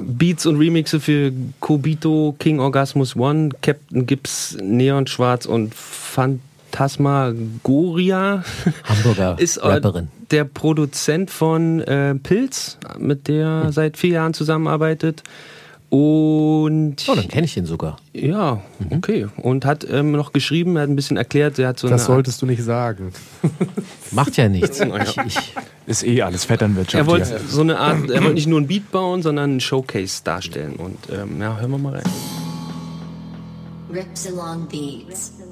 Beats 0.00 0.46
und 0.46 0.56
Remixe 0.56 1.00
für 1.00 1.32
Kobito, 1.58 2.36
King 2.38 2.60
Orgasmus 2.60 3.16
One, 3.16 3.50
Captain 3.60 4.06
Gibbs, 4.06 4.56
Neon 4.62 5.08
Schwarz 5.08 5.46
und 5.46 5.74
Fant 5.74 6.40
Phantasmagoria. 6.74 8.42
Hamburger 8.84 9.36
ist 9.38 9.62
Rapperin. 9.62 10.08
der 10.30 10.44
Produzent 10.44 11.30
von 11.30 11.80
äh, 11.80 12.14
Pilz, 12.16 12.78
mit 12.98 13.28
der 13.28 13.64
hm. 13.64 13.72
seit 13.72 13.96
vier 13.96 14.14
Jahren 14.14 14.34
zusammenarbeitet. 14.34 15.22
Und. 15.90 16.96
Oh, 17.06 17.14
dann 17.14 17.28
kenne 17.28 17.44
ich 17.44 17.56
ihn 17.56 17.66
sogar. 17.66 17.98
Ja, 18.12 18.60
mhm. 18.80 18.96
okay. 18.96 19.26
Und 19.36 19.64
hat 19.64 19.86
ähm, 19.88 20.10
noch 20.10 20.32
geschrieben, 20.32 20.76
hat 20.76 20.88
ein 20.88 20.96
bisschen 20.96 21.16
erklärt, 21.16 21.56
er 21.60 21.68
hat 21.68 21.78
so 21.78 21.88
Das 21.88 22.06
solltest 22.06 22.42
du 22.42 22.46
nicht 22.46 22.64
sagen. 22.64 23.12
Macht 24.10 24.36
ja 24.36 24.48
nichts. 24.48 24.80
Ich, 24.80 25.16
ich 25.24 25.52
ist 25.86 26.04
eh 26.04 26.22
alles 26.22 26.46
Vetternwirtschaft. 26.46 27.00
Er 27.00 27.06
wollte 27.06 27.38
so 27.46 27.60
eine 27.60 27.78
Art, 27.78 28.10
er 28.10 28.22
wollte 28.22 28.34
nicht 28.34 28.48
nur 28.48 28.60
ein 28.60 28.66
Beat 28.66 28.90
bauen, 28.90 29.22
sondern 29.22 29.50
einen 29.50 29.60
Showcase 29.60 30.24
darstellen. 30.24 30.74
Und 30.74 30.98
ähm, 31.12 31.40
ja, 31.40 31.58
hören 31.58 31.70
wir 31.70 31.78
mal 31.78 31.94
rein. 31.94 32.02
Ripsilon 33.92 34.66
Beats. 34.66 35.43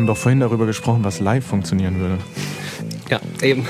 Haben 0.00 0.06
doch 0.06 0.16
vorhin 0.16 0.40
darüber 0.40 0.64
gesprochen, 0.64 1.04
was 1.04 1.20
live 1.20 1.44
funktionieren 1.44 2.00
würde. 2.00 2.18
Ja, 3.10 3.20
eben. 3.42 3.66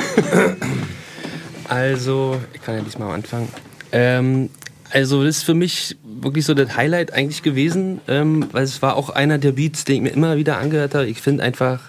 also, 1.68 2.40
ich 2.54 2.62
kann 2.62 2.76
ja 2.76 2.82
diesmal 2.82 3.12
anfangen. 3.12 3.48
Ähm, 3.90 4.48
also, 4.92 5.24
das 5.24 5.38
ist 5.38 5.42
für 5.42 5.54
mich 5.54 5.96
wirklich 6.04 6.44
so 6.44 6.54
das 6.54 6.76
Highlight 6.76 7.12
eigentlich 7.12 7.42
gewesen, 7.42 8.00
ähm, 8.06 8.46
weil 8.52 8.62
es 8.62 8.80
war 8.80 8.94
auch 8.94 9.10
einer 9.10 9.38
der 9.38 9.52
Beats, 9.52 9.84
den 9.84 9.96
ich 9.96 10.02
mir 10.02 10.10
immer 10.10 10.36
wieder 10.36 10.58
angehört 10.58 10.94
habe. 10.94 11.06
Ich 11.06 11.20
finde 11.20 11.42
einfach 11.42 11.80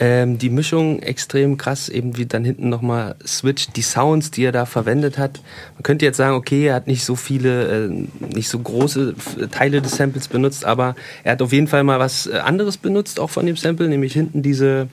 ähm, 0.00 0.38
die 0.38 0.50
Mischung 0.50 1.00
extrem 1.00 1.56
krass, 1.56 1.88
eben 1.88 2.16
wie 2.16 2.26
dann 2.26 2.44
hinten 2.44 2.68
nochmal 2.68 3.16
Switch, 3.26 3.68
die 3.72 3.82
Sounds, 3.82 4.30
die 4.30 4.44
er 4.44 4.52
da 4.52 4.64
verwendet 4.64 5.18
hat. 5.18 5.40
Man 5.74 5.82
könnte 5.82 6.04
jetzt 6.04 6.16
sagen, 6.16 6.36
okay, 6.36 6.66
er 6.66 6.74
hat 6.74 6.86
nicht 6.86 7.04
so 7.04 7.16
viele, 7.16 7.86
äh, 7.86 8.06
nicht 8.34 8.48
so 8.48 8.58
große 8.58 9.14
Teile 9.50 9.82
des 9.82 9.96
Samples 9.96 10.28
benutzt, 10.28 10.64
aber 10.64 10.94
er 11.24 11.32
hat 11.32 11.42
auf 11.42 11.52
jeden 11.52 11.66
Fall 11.66 11.82
mal 11.82 11.98
was 11.98 12.26
äh, 12.26 12.38
anderes 12.38 12.76
benutzt, 12.76 13.18
auch 13.18 13.30
von 13.30 13.46
dem 13.46 13.56
Sample, 13.56 13.88
nämlich 13.88 14.12
hinten 14.12 14.42
diese, 14.42 14.88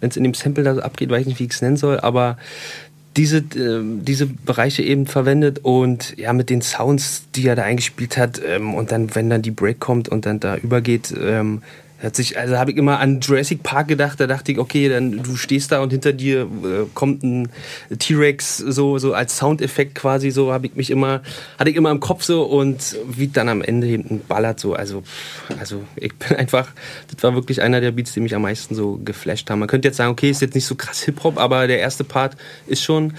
wenn 0.00 0.10
es 0.10 0.16
in 0.16 0.24
dem 0.24 0.34
Sample 0.34 0.64
da 0.64 0.74
so 0.74 0.80
abgeht, 0.80 1.10
weiß 1.10 1.20
ich 1.22 1.26
nicht, 1.26 1.40
wie 1.40 1.44
ich 1.44 1.52
es 1.52 1.62
nennen 1.62 1.76
soll, 1.76 2.00
aber 2.00 2.38
diese, 3.16 3.38
äh, 3.38 3.82
diese 3.82 4.26
Bereiche 4.26 4.82
eben 4.82 5.06
verwendet 5.06 5.60
und 5.62 6.16
ja, 6.16 6.32
mit 6.32 6.48
den 6.48 6.62
Sounds, 6.62 7.24
die 7.34 7.46
er 7.46 7.56
da 7.56 7.62
eingespielt 7.62 8.16
hat 8.16 8.40
ähm, 8.46 8.74
und 8.74 8.92
dann, 8.92 9.14
wenn 9.14 9.28
dann 9.28 9.42
die 9.42 9.50
Break 9.50 9.80
kommt 9.80 10.08
und 10.08 10.24
dann 10.26 10.40
da 10.40 10.56
übergeht, 10.56 11.14
ähm, 11.18 11.62
Hört 11.98 12.14
sich, 12.14 12.38
also 12.38 12.58
habe 12.58 12.72
ich 12.72 12.76
immer 12.76 13.00
an 13.00 13.20
Jurassic 13.20 13.62
Park 13.62 13.88
gedacht, 13.88 14.20
da 14.20 14.26
dachte 14.26 14.52
ich, 14.52 14.58
okay, 14.58 14.88
dann 14.88 15.22
du 15.22 15.34
stehst 15.36 15.72
da 15.72 15.80
und 15.80 15.90
hinter 15.90 16.12
dir 16.12 16.42
äh, 16.42 16.86
kommt 16.92 17.22
ein 17.22 17.48
T-Rex 17.98 18.58
so 18.58 18.98
so 18.98 19.14
als 19.14 19.38
Soundeffekt 19.38 19.94
quasi 19.94 20.30
so 20.30 20.52
habe 20.52 20.66
ich 20.66 20.74
mich 20.74 20.90
immer 20.90 21.22
hatte 21.58 21.70
ich 21.70 21.76
immer 21.76 21.90
im 21.90 22.00
Kopf 22.00 22.22
so 22.22 22.42
und 22.42 22.96
wie 23.08 23.28
dann 23.28 23.48
am 23.48 23.62
Ende 23.62 23.86
hinten 23.86 24.20
ballert 24.28 24.60
so, 24.60 24.74
also 24.74 25.02
also 25.58 25.84
ich 25.96 26.14
bin 26.16 26.36
einfach 26.36 26.68
das 27.14 27.22
war 27.22 27.34
wirklich 27.34 27.62
einer 27.62 27.80
der 27.80 27.92
Beats, 27.92 28.12
die 28.12 28.20
mich 28.20 28.34
am 28.34 28.42
meisten 28.42 28.74
so 28.74 29.00
geflasht 29.02 29.48
haben. 29.48 29.60
Man 29.60 29.68
könnte 29.68 29.88
jetzt 29.88 29.96
sagen, 29.96 30.10
okay, 30.10 30.30
ist 30.30 30.42
jetzt 30.42 30.54
nicht 30.54 30.66
so 30.66 30.74
krass 30.74 31.00
Hip 31.02 31.24
Hop, 31.24 31.38
aber 31.38 31.66
der 31.66 31.78
erste 31.78 32.04
Part 32.04 32.36
ist 32.66 32.82
schon 32.82 33.14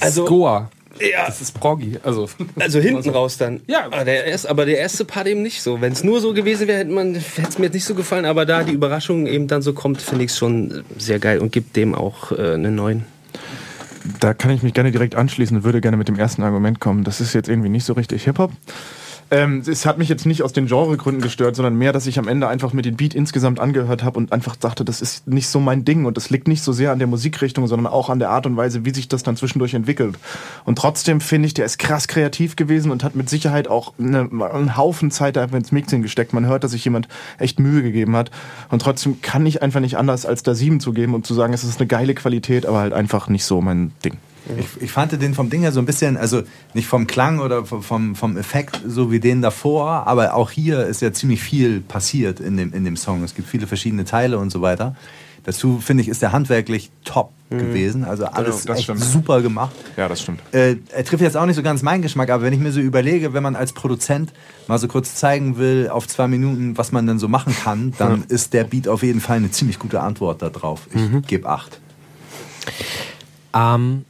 also 0.00 0.26
Score. 0.26 0.68
Ja. 1.00 1.26
Das 1.26 1.40
ist 1.40 1.52
Proggy. 1.52 1.98
Also, 2.02 2.28
also 2.58 2.80
hinten 2.80 3.10
raus 3.10 3.38
dann. 3.38 3.60
Ja. 3.66 3.86
Aber 3.86 4.04
der, 4.04 4.24
erste, 4.26 4.50
aber 4.50 4.66
der 4.66 4.78
erste 4.78 5.04
Part 5.04 5.26
eben 5.26 5.42
nicht 5.42 5.62
so. 5.62 5.80
Wenn 5.80 5.92
es 5.92 6.04
nur 6.04 6.20
so 6.20 6.34
gewesen 6.34 6.68
wäre, 6.68 6.80
hätte 6.80 7.48
es 7.48 7.58
mir 7.58 7.66
jetzt 7.66 7.74
nicht 7.74 7.84
so 7.84 7.94
gefallen. 7.94 8.24
Aber 8.24 8.46
da 8.46 8.62
die 8.62 8.72
Überraschung 8.72 9.26
eben 9.26 9.48
dann 9.48 9.62
so 9.62 9.72
kommt, 9.72 10.02
finde 10.02 10.24
ich 10.24 10.30
es 10.30 10.38
schon 10.38 10.84
sehr 10.98 11.18
geil 11.18 11.38
und 11.38 11.52
gibt 11.52 11.76
dem 11.76 11.94
auch 11.94 12.32
äh, 12.32 12.54
einen 12.54 12.74
neuen. 12.74 13.04
Da 14.20 14.34
kann 14.34 14.50
ich 14.50 14.62
mich 14.62 14.74
gerne 14.74 14.90
direkt 14.90 15.14
anschließen 15.14 15.58
und 15.58 15.64
würde 15.64 15.80
gerne 15.80 15.96
mit 15.96 16.08
dem 16.08 16.18
ersten 16.18 16.42
Argument 16.42 16.80
kommen. 16.80 17.04
Das 17.04 17.20
ist 17.20 17.34
jetzt 17.34 17.48
irgendwie 17.48 17.68
nicht 17.68 17.84
so 17.84 17.92
richtig 17.92 18.24
Hip-Hop. 18.24 18.50
Ähm, 19.30 19.62
es 19.66 19.86
hat 19.86 19.98
mich 19.98 20.08
jetzt 20.08 20.26
nicht 20.26 20.42
aus 20.42 20.52
den 20.52 20.66
Genregründen 20.66 21.22
gestört, 21.22 21.56
sondern 21.56 21.76
mehr, 21.76 21.92
dass 21.92 22.06
ich 22.06 22.18
am 22.18 22.28
Ende 22.28 22.48
einfach 22.48 22.72
mir 22.72 22.82
den 22.82 22.96
Beat 22.96 23.14
insgesamt 23.14 23.60
angehört 23.60 24.02
habe 24.02 24.18
und 24.18 24.32
einfach 24.32 24.56
dachte, 24.56 24.84
das 24.84 25.00
ist 25.00 25.26
nicht 25.26 25.48
so 25.48 25.60
mein 25.60 25.84
Ding 25.84 26.04
und 26.04 26.16
das 26.16 26.30
liegt 26.30 26.48
nicht 26.48 26.62
so 26.62 26.72
sehr 26.72 26.92
an 26.92 26.98
der 26.98 27.08
Musikrichtung, 27.08 27.66
sondern 27.66 27.92
auch 27.92 28.10
an 28.10 28.18
der 28.18 28.30
Art 28.30 28.46
und 28.46 28.56
Weise, 28.56 28.84
wie 28.84 28.92
sich 28.92 29.08
das 29.08 29.22
dann 29.22 29.36
zwischendurch 29.36 29.74
entwickelt. 29.74 30.18
Und 30.64 30.76
trotzdem 30.76 31.20
finde 31.20 31.46
ich, 31.46 31.54
der 31.54 31.64
ist 31.64 31.78
krass 31.78 32.08
kreativ 32.08 32.56
gewesen 32.56 32.90
und 32.90 33.04
hat 33.04 33.14
mit 33.14 33.30
Sicherheit 33.30 33.68
auch 33.68 33.94
eine, 33.98 34.28
einen 34.30 34.76
Haufen 34.76 35.10
Zeit 35.10 35.38
einfach 35.38 35.56
ins 35.56 35.72
Mixing 35.72 36.02
gesteckt. 36.02 36.32
Man 36.32 36.46
hört, 36.46 36.64
dass 36.64 36.72
sich 36.72 36.84
jemand 36.84 37.08
echt 37.38 37.58
Mühe 37.58 37.82
gegeben 37.82 38.16
hat. 38.16 38.30
Und 38.70 38.82
trotzdem 38.82 39.22
kann 39.22 39.46
ich 39.46 39.62
einfach 39.62 39.80
nicht 39.80 39.96
anders, 39.96 40.26
als 40.26 40.42
da 40.42 40.54
sieben 40.54 40.80
zu 40.80 40.92
geben 40.92 41.14
und 41.14 41.26
zu 41.26 41.34
sagen, 41.34 41.54
es 41.54 41.64
ist 41.64 41.80
eine 41.80 41.86
geile 41.86 42.14
Qualität, 42.14 42.66
aber 42.66 42.80
halt 42.80 42.92
einfach 42.92 43.28
nicht 43.28 43.44
so 43.44 43.60
mein 43.60 43.92
Ding. 44.04 44.18
Ich, 44.58 44.82
ich, 44.82 44.92
fand 44.92 45.12
den 45.20 45.34
vom 45.34 45.50
Ding 45.50 45.62
her 45.62 45.72
so 45.72 45.80
ein 45.80 45.86
bisschen, 45.86 46.16
also 46.16 46.42
nicht 46.74 46.88
vom 46.88 47.06
Klang 47.06 47.38
oder 47.38 47.64
vom, 47.64 48.16
vom 48.16 48.36
Effekt 48.36 48.80
so 48.86 49.12
wie 49.12 49.20
den 49.20 49.40
davor, 49.40 50.06
aber 50.06 50.34
auch 50.34 50.50
hier 50.50 50.86
ist 50.86 51.00
ja 51.00 51.12
ziemlich 51.12 51.42
viel 51.42 51.80
passiert 51.80 52.40
in 52.40 52.56
dem, 52.56 52.72
in 52.72 52.84
dem 52.84 52.96
Song. 52.96 53.22
Es 53.22 53.34
gibt 53.34 53.48
viele 53.48 53.66
verschiedene 53.66 54.04
Teile 54.04 54.38
und 54.38 54.50
so 54.50 54.60
weiter. 54.60 54.96
Dazu 55.44 55.78
finde 55.80 56.02
ich, 56.02 56.08
ist 56.08 56.22
der 56.22 56.32
handwerklich 56.32 56.90
top 57.04 57.32
mhm. 57.50 57.58
gewesen. 57.58 58.04
Also 58.04 58.24
genau, 58.24 58.36
alles 58.36 58.64
genau, 58.64 58.78
echt 58.78 58.98
super 58.98 59.42
gemacht. 59.42 59.74
Ja, 59.96 60.08
das 60.08 60.22
stimmt. 60.22 60.40
Äh, 60.52 60.76
er 60.94 61.04
trifft 61.04 61.22
jetzt 61.22 61.36
auch 61.36 61.46
nicht 61.46 61.56
so 61.56 61.62
ganz 61.62 61.82
meinen 61.82 62.02
Geschmack, 62.02 62.30
aber 62.30 62.44
wenn 62.44 62.52
ich 62.52 62.60
mir 62.60 62.70
so 62.70 62.80
überlege, 62.80 63.32
wenn 63.32 63.42
man 63.42 63.56
als 63.56 63.72
Produzent 63.72 64.32
mal 64.68 64.78
so 64.78 64.86
kurz 64.86 65.16
zeigen 65.16 65.56
will, 65.58 65.88
auf 65.90 66.06
zwei 66.06 66.28
Minuten, 66.28 66.78
was 66.78 66.92
man 66.92 67.06
denn 67.06 67.18
so 67.18 67.26
machen 67.26 67.56
kann, 67.56 67.92
dann 67.98 68.20
mhm. 68.20 68.24
ist 68.28 68.52
der 68.52 68.64
Beat 68.64 68.86
auf 68.86 69.02
jeden 69.02 69.20
Fall 69.20 69.38
eine 69.38 69.50
ziemlich 69.50 69.78
gute 69.78 70.00
Antwort 70.00 70.42
darauf. 70.42 70.86
Ich 70.94 71.00
mhm. 71.00 71.22
gebe 71.22 71.48
acht. 71.48 71.80
Ähm, 73.54 74.04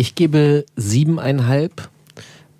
ich 0.00 0.14
gebe 0.14 0.64
siebeneinhalb 0.76 1.90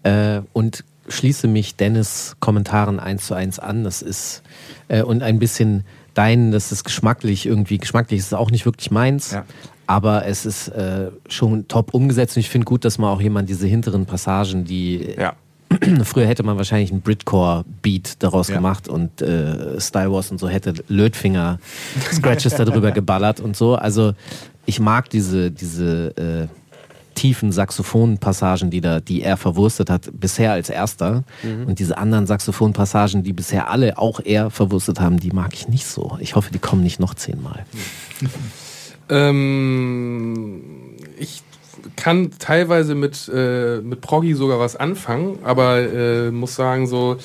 äh, 0.03 0.43
und 0.53 0.85
schließe 1.09 1.49
mich 1.49 1.75
Dennis 1.75 2.37
Kommentaren 2.39 3.01
eins 3.01 3.27
zu 3.27 3.33
eins 3.35 3.59
an. 3.59 3.83
Das 3.83 4.03
ist 4.03 4.43
äh, 4.89 5.03
und 5.03 5.23
ein 5.23 5.39
bisschen 5.39 5.85
dein, 6.13 6.53
das 6.53 6.71
ist 6.71 6.85
geschmacklich 6.85 7.47
irgendwie 7.47 7.79
geschmacklich 7.79 8.21
ist 8.21 8.35
auch 8.35 8.51
nicht 8.51 8.67
wirklich 8.67 8.91
meins. 8.91 9.31
Ja. 9.33 9.47
Aber 9.87 10.27
es 10.27 10.45
ist 10.45 10.69
äh, 10.69 11.13
schon 11.31 11.67
top 11.67 11.95
umgesetzt 11.95 12.37
und 12.37 12.41
ich 12.41 12.51
finde 12.51 12.67
gut, 12.67 12.85
dass 12.85 12.99
man 12.99 13.09
auch 13.09 13.23
jemand 13.23 13.49
diese 13.49 13.67
hinteren 13.67 14.05
Passagen, 14.05 14.67
die 14.67 15.15
ja. 15.17 15.33
Früher 16.05 16.27
hätte 16.27 16.43
man 16.43 16.59
wahrscheinlich 16.59 16.91
einen 16.91 17.01
Britcore-Beat 17.01 18.23
daraus 18.23 18.49
ja. 18.49 18.57
gemacht 18.57 18.87
und 18.87 19.23
äh, 19.23 19.81
Style 19.81 20.13
Wars 20.13 20.31
und 20.31 20.39
so 20.39 20.47
hätte 20.47 20.75
Lötfinger-Scratches 20.89 22.57
darüber 22.57 22.91
geballert 22.93 23.41
und 23.41 23.57
so. 23.57 23.77
Also 23.77 24.13
ich 24.67 24.79
mag 24.79 25.09
diese, 25.09 25.51
diese 25.51 26.49
äh, 26.51 26.60
tiefen 27.21 27.53
Saxophonpassagen, 27.53 28.71
die, 28.71 28.81
da, 28.81 29.01
die 29.01 29.21
er 29.21 29.37
verwurstet 29.37 29.91
hat, 29.91 30.11
bisher 30.19 30.53
als 30.53 30.71
erster. 30.71 31.25
Mhm. 31.43 31.67
Und 31.67 31.79
diese 31.79 31.99
anderen 31.99 32.27
Saxophonpassagen, 32.27 33.23
die 33.23 33.35
bisher 33.35 33.69
alle 33.69 33.99
auch 33.99 34.21
er 34.25 34.51
verwurstet 34.51 35.01
haben, 35.01 35.21
die 35.21 35.31
mag 35.31 35.53
ich 35.53 35.69
nicht 35.69 35.87
so. 35.87 36.17
Ich 36.21 36.35
hoffe, 36.35 36.51
die 36.51 36.59
kommen 36.59 36.83
nicht 36.83 36.99
noch 36.99 37.13
zehnmal. 37.13 37.67
ähm, 39.11 40.63
ich 41.19 41.43
kann 41.97 42.31
teilweise 42.39 42.95
mit, 42.95 43.31
äh, 43.33 43.83
mit 43.83 44.01
Proggy 44.01 44.33
sogar 44.33 44.59
was 44.59 44.77
anfangen, 44.77 45.41
aber 45.43 45.79
äh, 45.79 46.31
muss 46.31 46.55
sagen, 46.55 46.87
so, 46.87 47.19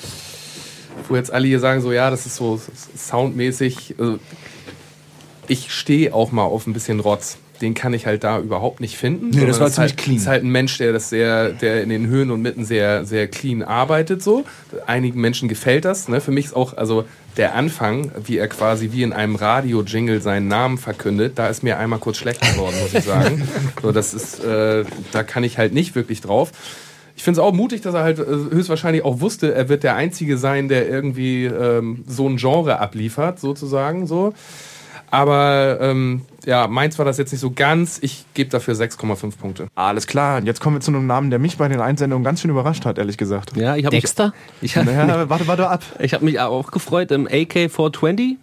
wo 1.08 1.16
jetzt 1.16 1.32
alle 1.32 1.46
hier 1.46 1.60
sagen, 1.60 1.80
so, 1.80 1.90
ja, 1.90 2.10
das 2.10 2.26
ist 2.26 2.36
so 2.36 2.60
soundmäßig. 2.94 3.94
Also, 3.96 4.18
ich 5.48 5.72
stehe 5.72 6.12
auch 6.12 6.32
mal 6.32 6.42
auf 6.42 6.66
ein 6.66 6.74
bisschen 6.74 7.00
Rotz 7.00 7.38
den 7.60 7.74
kann 7.74 7.94
ich 7.94 8.06
halt 8.06 8.24
da 8.24 8.38
überhaupt 8.38 8.80
nicht 8.80 8.96
finden. 8.96 9.30
Nee, 9.30 9.46
das 9.46 9.60
war 9.60 9.70
ziemlich 9.70 9.92
halt, 9.92 9.96
clean. 9.96 10.16
ist 10.16 10.26
halt 10.26 10.44
ein 10.44 10.50
Mensch, 10.50 10.78
der 10.78 10.92
das 10.92 11.08
sehr, 11.08 11.50
der 11.50 11.82
in 11.82 11.88
den 11.88 12.06
Höhen 12.06 12.30
und 12.30 12.42
Mitten 12.42 12.64
sehr, 12.64 13.04
sehr 13.04 13.28
clean 13.28 13.62
arbeitet 13.62 14.22
so. 14.22 14.44
Einigen 14.86 15.20
Menschen 15.20 15.48
gefällt 15.48 15.84
das. 15.84 16.08
Ne? 16.08 16.20
Für 16.20 16.32
mich 16.32 16.46
ist 16.46 16.56
auch, 16.56 16.76
also 16.76 17.04
der 17.36 17.54
Anfang, 17.54 18.10
wie 18.24 18.38
er 18.38 18.48
quasi 18.48 18.92
wie 18.92 19.02
in 19.02 19.12
einem 19.12 19.36
Radio-Jingle 19.36 20.20
seinen 20.20 20.48
Namen 20.48 20.78
verkündet, 20.78 21.38
da 21.38 21.48
ist 21.48 21.62
mir 21.62 21.78
einmal 21.78 21.98
kurz 21.98 22.16
schlecht 22.16 22.40
geworden, 22.40 22.76
muss 22.80 22.94
ich 22.94 23.04
sagen. 23.04 23.46
so, 23.82 23.92
das 23.92 24.14
ist, 24.14 24.42
äh, 24.42 24.84
da 25.12 25.22
kann 25.22 25.44
ich 25.44 25.58
halt 25.58 25.74
nicht 25.74 25.94
wirklich 25.94 26.20
drauf. 26.20 26.52
Ich 27.16 27.22
finde 27.22 27.40
es 27.40 27.46
auch 27.46 27.52
mutig, 27.52 27.80
dass 27.80 27.94
er 27.94 28.02
halt 28.02 28.18
äh, 28.18 28.24
höchstwahrscheinlich 28.24 29.04
auch 29.04 29.20
wusste, 29.20 29.54
er 29.54 29.68
wird 29.68 29.82
der 29.82 29.96
Einzige 29.96 30.38
sein, 30.38 30.68
der 30.68 30.88
irgendwie 30.88 31.44
ähm, 31.44 32.04
so 32.06 32.28
ein 32.28 32.36
Genre 32.36 32.78
abliefert, 32.78 33.40
sozusagen 33.40 34.06
so. 34.06 34.34
Aber 35.10 35.78
ähm, 35.80 36.22
ja, 36.44 36.68
meins 36.68 36.98
war 36.98 37.04
das 37.04 37.18
jetzt 37.18 37.32
nicht 37.32 37.40
so 37.40 37.50
ganz. 37.50 37.98
Ich 38.02 38.24
gebe 38.34 38.50
dafür 38.50 38.74
6,5 38.74 39.36
Punkte. 39.36 39.68
Alles 39.74 40.06
klar. 40.06 40.42
Jetzt 40.42 40.60
kommen 40.60 40.76
wir 40.76 40.80
zu 40.80 40.90
einem 40.90 41.06
Namen, 41.06 41.30
der 41.30 41.38
mich 41.38 41.56
bei 41.58 41.68
den 41.68 41.80
Einsendungen 41.80 42.24
ganz 42.24 42.40
schön 42.40 42.50
überrascht 42.50 42.84
hat, 42.84 42.98
ehrlich 42.98 43.18
gesagt. 43.18 43.56
Ja, 43.56 43.76
ich 43.76 43.84
habe 43.84 43.96
Dexter? 43.96 44.32
Mich, 44.60 44.72
ich 44.72 44.76
hab, 44.76 44.86
naja, 44.86 45.28
warte, 45.28 45.46
warte 45.48 45.68
ab. 45.68 45.82
Ich 45.98 46.14
habe 46.14 46.24
mich 46.24 46.40
auch 46.40 46.70
gefreut. 46.70 47.10
Im 47.10 47.26
AK420 47.26 48.36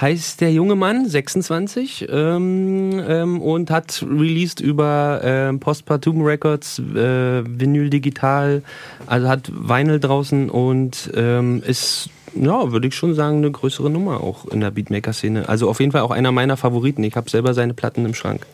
heißt 0.00 0.40
der 0.40 0.52
junge 0.52 0.74
Mann, 0.74 1.08
26, 1.08 2.08
ähm, 2.10 3.02
ähm, 3.06 3.40
und 3.40 3.70
hat 3.70 4.04
released 4.08 4.60
über 4.60 5.20
ähm, 5.22 5.60
Postpartum 5.60 6.22
Records, 6.22 6.78
äh, 6.78 7.42
Vinyl 7.46 7.90
Digital, 7.90 8.62
also 9.06 9.28
hat 9.28 9.50
Vinyl 9.52 10.00
draußen 10.00 10.50
und 10.50 11.10
ähm, 11.14 11.62
ist 11.64 12.10
ja, 12.34 12.72
würde 12.72 12.88
ich 12.88 12.96
schon 12.96 13.14
sagen, 13.14 13.38
eine 13.38 13.50
größere 13.50 13.88
Nummer 13.88 14.20
auch 14.20 14.46
in 14.46 14.60
der 14.60 14.72
Beatmaker-Szene. 14.72 15.48
Also 15.48 15.70
auf 15.70 15.78
jeden 15.78 15.92
Fall 15.92 16.00
auch 16.00 16.10
einer 16.10 16.32
meiner 16.32 16.56
Favoriten. 16.56 17.04
Ich 17.04 17.14
habe 17.14 17.30
selber 17.30 17.54
seine 17.54 17.74
Platten 17.74 18.04
im 18.04 18.14
Schrank. 18.14 18.44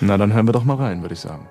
Na, 0.00 0.18
dann 0.18 0.32
hören 0.32 0.48
wir 0.48 0.52
doch 0.52 0.64
mal 0.64 0.74
rein, 0.74 1.02
würde 1.02 1.14
ich 1.14 1.20
sagen. 1.20 1.46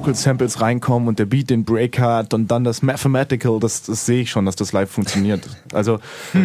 Vocal 0.00 0.14
Samples 0.14 0.62
reinkommen 0.62 1.08
und 1.08 1.18
der 1.18 1.26
Beat 1.26 1.50
den 1.50 1.64
Break 1.64 1.98
hat 1.98 2.32
und 2.32 2.50
dann 2.50 2.64
das 2.64 2.80
Mathematical, 2.80 3.60
das, 3.60 3.82
das 3.82 4.06
sehe 4.06 4.22
ich 4.22 4.30
schon, 4.30 4.46
dass 4.46 4.56
das 4.56 4.72
live 4.72 4.90
funktioniert. 4.90 5.46
Also, 5.72 5.98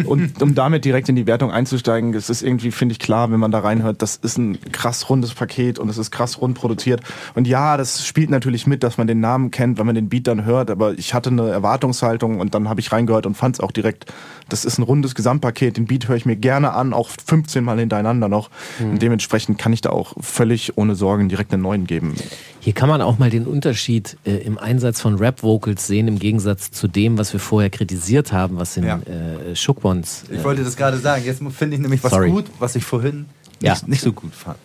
und 0.04 0.40
um 0.42 0.54
damit 0.54 0.84
direkt 0.84 1.08
in 1.08 1.16
die 1.16 1.26
Wertung 1.26 1.50
einzusteigen, 1.50 2.14
es 2.14 2.30
ist 2.30 2.42
irgendwie, 2.42 2.70
finde 2.70 2.92
ich 2.92 2.98
klar, 2.98 3.30
wenn 3.30 3.40
man 3.40 3.50
da 3.50 3.60
reinhört, 3.60 4.02
das 4.02 4.16
ist 4.16 4.38
ein 4.38 4.58
krass 4.72 5.10
rundes 5.10 5.34
Paket 5.34 5.78
und 5.78 5.88
es 5.88 5.98
ist 5.98 6.10
krass 6.10 6.40
rund 6.40 6.56
produziert. 6.56 7.00
Und 7.34 7.46
ja, 7.46 7.76
das 7.76 8.06
spielt 8.06 8.30
natürlich 8.30 8.66
mit, 8.66 8.82
dass 8.82 8.98
man 8.98 9.06
den 9.06 9.20
Namen 9.20 9.50
kennt, 9.50 9.78
wenn 9.78 9.86
man 9.86 9.94
den 9.94 10.08
Beat 10.08 10.26
dann 10.26 10.44
hört, 10.44 10.70
aber 10.70 10.92
ich 10.94 11.14
hatte 11.14 11.30
eine 11.30 11.48
Erwartungshaltung 11.48 12.40
und 12.40 12.54
dann 12.54 12.68
habe 12.68 12.80
ich 12.80 12.92
reingehört 12.92 13.26
und 13.26 13.36
fand 13.36 13.56
es 13.56 13.60
auch 13.60 13.72
direkt, 13.72 14.06
das 14.48 14.64
ist 14.64 14.78
ein 14.78 14.82
rundes 14.82 15.14
Gesamtpaket. 15.14 15.76
Den 15.76 15.86
Beat 15.86 16.08
höre 16.08 16.16
ich 16.16 16.26
mir 16.26 16.36
gerne 16.36 16.72
an, 16.72 16.92
auch 16.92 17.10
15 17.26 17.64
Mal 17.64 17.78
hintereinander 17.78 18.28
noch. 18.28 18.50
Mhm. 18.78 18.90
Und 18.90 19.02
dementsprechend 19.02 19.58
kann 19.58 19.72
ich 19.72 19.80
da 19.80 19.90
auch 19.90 20.14
völlig 20.20 20.78
ohne 20.78 20.94
Sorgen 20.94 21.28
direkt 21.28 21.52
einen 21.52 21.62
neuen 21.62 21.86
geben. 21.86 22.14
Hier 22.60 22.72
kann 22.72 22.88
man 22.88 23.00
auch 23.00 23.18
mal 23.18 23.30
den 23.30 23.46
Unterschied 23.46 24.16
äh, 24.24 24.38
im 24.38 24.58
Einsatz 24.58 25.00
von 25.00 25.16
Rap-Vocals 25.16 25.86
sehen, 25.86 26.08
im 26.08 26.18
Gegensatz 26.18 26.70
zu 26.70 26.88
dem, 26.88 27.16
was 27.16 27.32
wir 27.32 27.40
vorher 27.40 27.70
kritisiert 27.70 28.32
haben, 28.32 28.56
was 28.58 28.76
in 28.76 28.84
ja. 28.84 28.96
äh, 29.06 29.15
Shookbons. 29.54 30.24
Äh, 30.30 30.36
ich 30.36 30.44
wollte 30.44 30.64
das 30.64 30.76
gerade 30.76 30.98
sagen. 30.98 31.24
Jetzt 31.24 31.42
finde 31.56 31.76
ich 31.76 31.82
nämlich 31.82 32.02
was 32.02 32.12
sorry. 32.12 32.30
gut, 32.30 32.46
was 32.58 32.76
ich 32.76 32.84
vorhin 32.84 33.26
ja. 33.60 33.72
nicht, 33.72 33.88
nicht 33.88 34.00
so 34.02 34.12
gut 34.12 34.34
fand. 34.34 34.58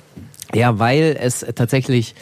Ja, 0.53 0.79
weil 0.79 1.17
es 1.19 1.45
tatsächlich 1.55 2.13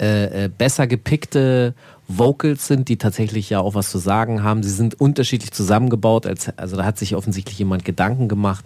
äh, 0.00 0.44
äh, 0.44 0.48
besser 0.48 0.86
gepickte 0.86 1.74
Vocals 2.08 2.66
sind, 2.66 2.88
die 2.88 2.96
tatsächlich 2.96 3.50
ja 3.50 3.60
auch 3.60 3.74
was 3.74 3.90
zu 3.90 3.98
sagen 3.98 4.42
haben. 4.42 4.62
Sie 4.62 4.70
sind 4.70 5.00
unterschiedlich 5.00 5.52
zusammengebaut, 5.52 6.26
als, 6.26 6.50
also 6.58 6.76
da 6.76 6.84
hat 6.84 6.98
sich 6.98 7.14
offensichtlich 7.14 7.58
jemand 7.58 7.84
Gedanken 7.84 8.28
gemacht. 8.28 8.64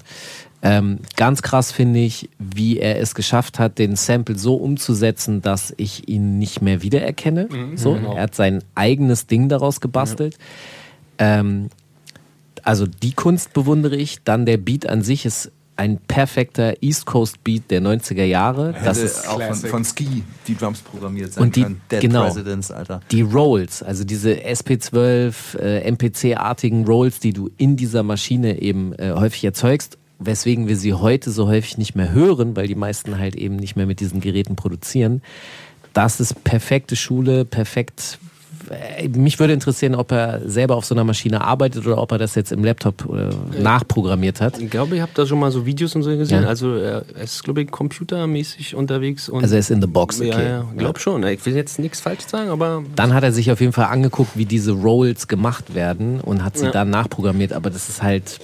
Ähm, 0.61 0.99
ganz 1.17 1.43
krass 1.43 1.71
finde 1.71 2.01
ich, 2.01 2.31
wie 2.39 2.79
er 2.79 3.01
es 3.01 3.15
geschafft 3.15 3.61
hat, 3.61 3.79
den 3.79 3.95
Sample 3.95 4.37
so 4.37 4.57
umzusetzen, 4.57 5.41
dass 5.41 5.73
ich 5.77 6.09
ihn 6.09 6.39
nicht 6.39 6.63
mehr 6.63 6.83
wiedererkenne. 6.83 7.49
Mhm, 7.51 7.77
so, 7.77 7.95
genau. 7.95 8.15
Er 8.15 8.23
hat 8.23 8.35
sein 8.35 8.65
eigenes 8.75 9.29
Ding 9.29 9.49
daraus 9.49 9.81
gebastelt. 9.81 10.37
Ja. 11.21 11.41
Ähm, 11.41 11.69
also 12.67 12.87
die 12.87 13.13
Kunst 13.13 13.53
bewundere 13.53 13.97
ich. 13.97 14.23
Dann 14.25 14.47
der 14.47 14.57
Beat 14.57 14.89
an 14.89 15.03
sich 15.03 15.27
ist 15.27 15.53
ein 15.77 15.99
perfekter 15.99 16.75
East 16.83 17.07
Coast 17.07 17.45
Beat 17.45 17.71
der 17.71 17.81
90er 17.81 18.25
Jahre. 18.25 18.73
Hätte 18.73 18.85
das 18.85 18.99
ist 18.99 19.29
auch 19.29 19.41
von, 19.41 19.55
von, 19.55 19.85
Ski 19.85 20.25
die 20.49 20.57
Drums 20.57 20.81
programmiert 20.81 21.33
sein 21.33 21.45
und 21.45 21.57
die, 21.57 21.63
können. 21.63 21.81
Dead 21.91 22.01
genau, 22.01 22.25
Presidents, 22.25 22.73
Alter. 22.73 23.01
Die 23.13 23.23
Rolls, 23.23 23.83
also 23.85 24.03
diese 24.03 24.33
SP12 24.33 25.57
äh, 25.59 25.89
MPC-artigen 25.89 26.85
Rolls, 26.85 27.21
die 27.21 27.33
du 27.33 27.49
in 27.59 27.77
dieser 27.77 28.03
Maschine 28.03 28.61
eben 28.61 28.93
äh, 28.95 29.13
häufig 29.15 29.45
erzeugst 29.45 29.99
weswegen 30.19 30.67
wir 30.67 30.77
sie 30.77 30.95
heute 30.95 31.31
so 31.31 31.47
häufig 31.47 31.79
nicht 31.79 31.95
mehr 31.95 32.11
hören, 32.13 32.57
weil 32.57 32.67
die 32.67 32.75
meisten 32.75 33.19
halt 33.19 33.37
eben 33.37 33.57
nicht 33.57 33.77
mehr 33.77 33.87
mit 33.87 34.01
diesen 34.01 34.21
Geräten 34.21 34.57
produzieren. 34.57 35.23
Das 35.93 36.21
ist 36.21 36.45
perfekte 36.45 36.97
Schule, 36.97 37.45
perfekt. 37.45 38.19
Äh, 38.71 39.09
mich 39.09 39.39
würde 39.39 39.53
interessieren, 39.53 39.95
ob 39.95 40.13
er 40.13 40.41
selber 40.49 40.77
auf 40.77 40.85
so 40.85 40.95
einer 40.95 41.05
Maschine 41.05 41.41
arbeitet 41.41 41.87
oder 41.87 41.99
ob 41.99 42.13
er 42.13 42.19
das 42.19 42.35
jetzt 42.35 42.53
im 42.53 42.65
Laptop 42.65 43.09
äh, 43.13 43.61
nachprogrammiert 43.61 44.41
hat. 44.41 44.61
Ich 44.61 44.71
glaube, 44.71 44.97
ich 44.97 45.01
habe 45.01 45.13
da 45.15 45.27
schon 45.27 45.39
mal 45.39 45.51
so 45.51 45.67
Videos 45.67 45.95
und 45.95 46.03
so 46.03 46.17
gesehen. 46.17 46.43
Ja. 46.43 46.49
Also 46.49 46.75
er 46.75 47.05
ist, 47.23 47.45
glaube 47.45 47.63
ich, 47.63 47.71
computermäßig 47.71 48.75
unterwegs. 48.75 49.31
also 49.31 49.55
er 49.55 49.61
ist 49.61 49.71
in 49.71 49.81
the 49.81 49.87
box, 49.87 50.21
okay. 50.21 50.29
Ja, 50.29 50.41
ja. 50.41 50.65
ich 50.73 50.79
glaube 50.79 50.99
schon. 51.01 51.23
Ich 51.27 51.45
will 51.47 51.55
jetzt 51.55 51.79
nichts 51.79 52.01
falsch 52.01 52.27
sagen, 52.27 52.51
aber... 52.51 52.83
Dann 52.97 53.15
hat 53.15 53.25
er 53.25 53.33
sich 53.33 53.51
auf 53.51 53.61
jeden 53.61 53.73
Fall 53.73 53.87
angeguckt, 53.87 54.33
wie 54.35 54.45
diese 54.45 54.73
Rolls 54.73 55.29
gemacht 55.29 55.75
werden 55.75 56.21
und 56.21 56.45
hat 56.45 56.59
sie 56.59 56.67
ja. 56.67 56.71
dann 56.71 56.91
nachprogrammiert. 56.91 57.53
Aber 57.53 57.71
das 57.71 57.89
ist 57.89 58.03
halt 58.03 58.39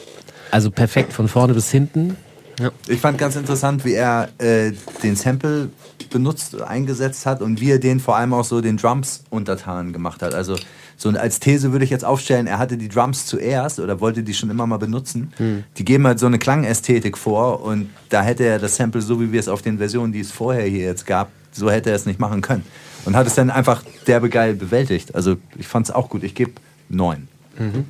also 0.50 0.70
perfekt 0.70 1.12
von 1.12 1.28
vorne 1.28 1.54
bis 1.54 1.70
hinten. 1.70 2.16
Ja. 2.60 2.70
Ich 2.86 3.00
fand 3.00 3.18
ganz 3.18 3.36
interessant, 3.36 3.84
wie 3.84 3.94
er 3.94 4.28
äh, 4.38 4.72
den 5.02 5.16
Sample 5.16 5.70
benutzt, 6.14 6.62
eingesetzt 6.62 7.26
hat 7.26 7.42
und 7.42 7.60
wie 7.60 7.72
er 7.72 7.80
den 7.80 7.98
vor 7.98 8.16
allem 8.16 8.32
auch 8.32 8.44
so 8.44 8.60
den 8.60 8.76
Drums 8.76 9.24
untertan 9.30 9.92
gemacht 9.92 10.22
hat. 10.22 10.32
Also 10.32 10.56
so 10.96 11.08
als 11.10 11.40
These 11.40 11.72
würde 11.72 11.84
ich 11.84 11.90
jetzt 11.90 12.04
aufstellen, 12.04 12.46
er 12.46 12.58
hatte 12.58 12.78
die 12.78 12.88
Drums 12.88 13.26
zuerst 13.26 13.80
oder 13.80 14.00
wollte 14.00 14.22
die 14.22 14.32
schon 14.32 14.48
immer 14.48 14.64
mal 14.66 14.76
benutzen. 14.76 15.32
Hm. 15.38 15.64
Die 15.76 15.84
geben 15.84 16.06
halt 16.06 16.20
so 16.20 16.26
eine 16.26 16.38
Klangästhetik 16.38 17.18
vor 17.18 17.64
und 17.64 17.90
da 18.10 18.22
hätte 18.22 18.44
er 18.44 18.60
das 18.60 18.76
Sample, 18.76 19.02
so 19.02 19.20
wie 19.20 19.32
wir 19.32 19.40
es 19.40 19.48
auf 19.48 19.60
den 19.60 19.78
Versionen, 19.78 20.12
die 20.12 20.20
es 20.20 20.30
vorher 20.30 20.66
hier 20.66 20.84
jetzt 20.84 21.04
gab, 21.04 21.30
so 21.50 21.68
hätte 21.68 21.90
er 21.90 21.96
es 21.96 22.06
nicht 22.06 22.20
machen 22.20 22.40
können. 22.40 22.64
Und 23.04 23.16
hat 23.16 23.26
es 23.26 23.34
dann 23.34 23.50
einfach 23.50 23.82
derbe 24.06 24.30
geil 24.30 24.54
bewältigt. 24.54 25.14
Also 25.16 25.36
ich 25.58 25.66
fand 25.66 25.88
es 25.88 25.94
auch 25.94 26.08
gut. 26.08 26.22
Ich 26.22 26.34
gebe 26.34 26.52
neun. 26.88 27.28
Mhm. 27.58 27.84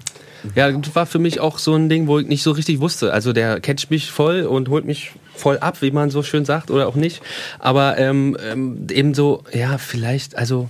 Ja, 0.54 0.72
das 0.72 0.94
war 0.94 1.06
für 1.06 1.18
mich 1.18 1.40
auch 1.40 1.58
so 1.58 1.74
ein 1.74 1.88
Ding, 1.88 2.06
wo 2.06 2.18
ich 2.18 2.26
nicht 2.26 2.42
so 2.42 2.50
richtig 2.50 2.80
wusste. 2.80 3.12
Also 3.12 3.32
der 3.32 3.60
catcht 3.60 3.90
mich 3.90 4.10
voll 4.10 4.42
und 4.42 4.68
holt 4.70 4.84
mich 4.84 5.12
voll 5.34 5.58
ab, 5.58 5.82
wie 5.82 5.90
man 5.90 6.10
so 6.10 6.22
schön 6.22 6.44
sagt, 6.44 6.70
oder 6.70 6.88
auch 6.88 6.94
nicht. 6.94 7.22
Aber 7.58 7.98
ähm, 7.98 8.36
ähm, 8.42 8.86
eben 8.90 9.14
so, 9.14 9.44
ja, 9.52 9.78
vielleicht, 9.78 10.36
also 10.36 10.68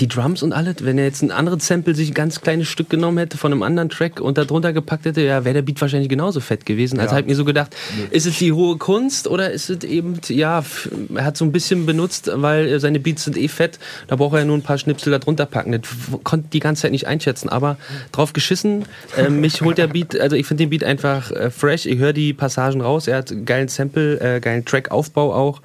die 0.00 0.08
Drums 0.08 0.42
und 0.42 0.52
alles, 0.52 0.76
wenn 0.80 0.98
er 0.98 1.04
jetzt 1.04 1.22
ein 1.22 1.30
anderes 1.30 1.66
Sample 1.66 1.94
sich 1.94 2.10
ein 2.10 2.14
ganz 2.14 2.40
kleines 2.40 2.68
Stück 2.68 2.88
genommen 2.88 3.18
hätte 3.18 3.36
von 3.36 3.52
einem 3.52 3.62
anderen 3.62 3.90
Track 3.90 4.20
und 4.20 4.38
da 4.38 4.44
drunter 4.44 4.72
gepackt 4.72 5.04
hätte, 5.04 5.20
ja, 5.20 5.44
wäre 5.44 5.54
der 5.54 5.62
Beat 5.62 5.80
wahrscheinlich 5.80 6.08
genauso 6.08 6.40
fett 6.40 6.64
gewesen. 6.64 6.98
Also 6.98 7.12
ja. 7.12 7.16
halt 7.16 7.26
mir 7.26 7.34
so 7.34 7.44
gedacht, 7.44 7.76
ist 8.10 8.26
es 8.26 8.38
die 8.38 8.52
hohe 8.52 8.78
Kunst 8.78 9.28
oder 9.28 9.50
ist 9.50 9.68
es 9.68 9.84
eben, 9.84 10.18
ja, 10.28 10.64
er 11.14 11.24
hat 11.24 11.36
so 11.36 11.44
ein 11.44 11.52
bisschen 11.52 11.84
benutzt, 11.84 12.30
weil 12.34 12.80
seine 12.80 13.00
Beats 13.00 13.24
sind 13.24 13.36
eh 13.36 13.48
fett, 13.48 13.78
da 14.08 14.16
braucht 14.16 14.34
er 14.34 14.40
ja 14.40 14.44
nur 14.46 14.56
ein 14.56 14.62
paar 14.62 14.78
Schnipsel 14.78 15.10
da 15.10 15.18
drunter 15.18 15.46
packen. 15.46 15.72
Das 15.72 15.90
konnte 16.24 16.48
die 16.52 16.60
ganze 16.60 16.82
Zeit 16.82 16.92
nicht 16.92 17.06
einschätzen, 17.06 17.48
aber 17.48 17.76
drauf 18.12 18.32
geschissen, 18.32 18.86
äh, 19.16 19.28
mich 19.28 19.60
holt 19.60 19.78
der 19.78 19.88
Beat, 19.88 20.18
also 20.18 20.36
ich 20.36 20.46
finde 20.46 20.64
den 20.64 20.70
Beat 20.70 20.84
einfach 20.84 21.30
äh, 21.30 21.50
fresh, 21.50 21.84
ich 21.86 21.98
höre 21.98 22.14
die 22.14 22.32
Passagen 22.32 22.80
raus, 22.80 23.08
er 23.08 23.18
hat 23.18 23.30
einen 23.30 23.44
geilen 23.44 23.68
Sample, 23.68 24.20
äh, 24.20 24.40
geilen 24.40 24.64
Track-Aufbau 24.64 25.34
auch, 25.34 25.60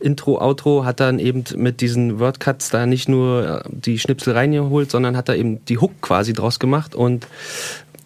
Intro, 0.00 0.38
Outro, 0.38 0.84
hat 0.84 1.00
dann 1.00 1.18
eben 1.18 1.44
mit 1.56 1.80
diesen 1.80 2.18
Wordcuts 2.18 2.70
da 2.70 2.86
nicht 2.86 3.08
nur 3.08 3.62
äh, 3.64 3.69
die 3.70 3.98
Schnipsel 3.98 4.34
reingeholt, 4.34 4.90
sondern 4.90 5.16
hat 5.16 5.28
da 5.28 5.34
eben 5.34 5.64
die 5.66 5.78
Hook 5.78 6.00
quasi 6.00 6.32
draus 6.32 6.58
gemacht 6.58 6.94
und 6.94 7.26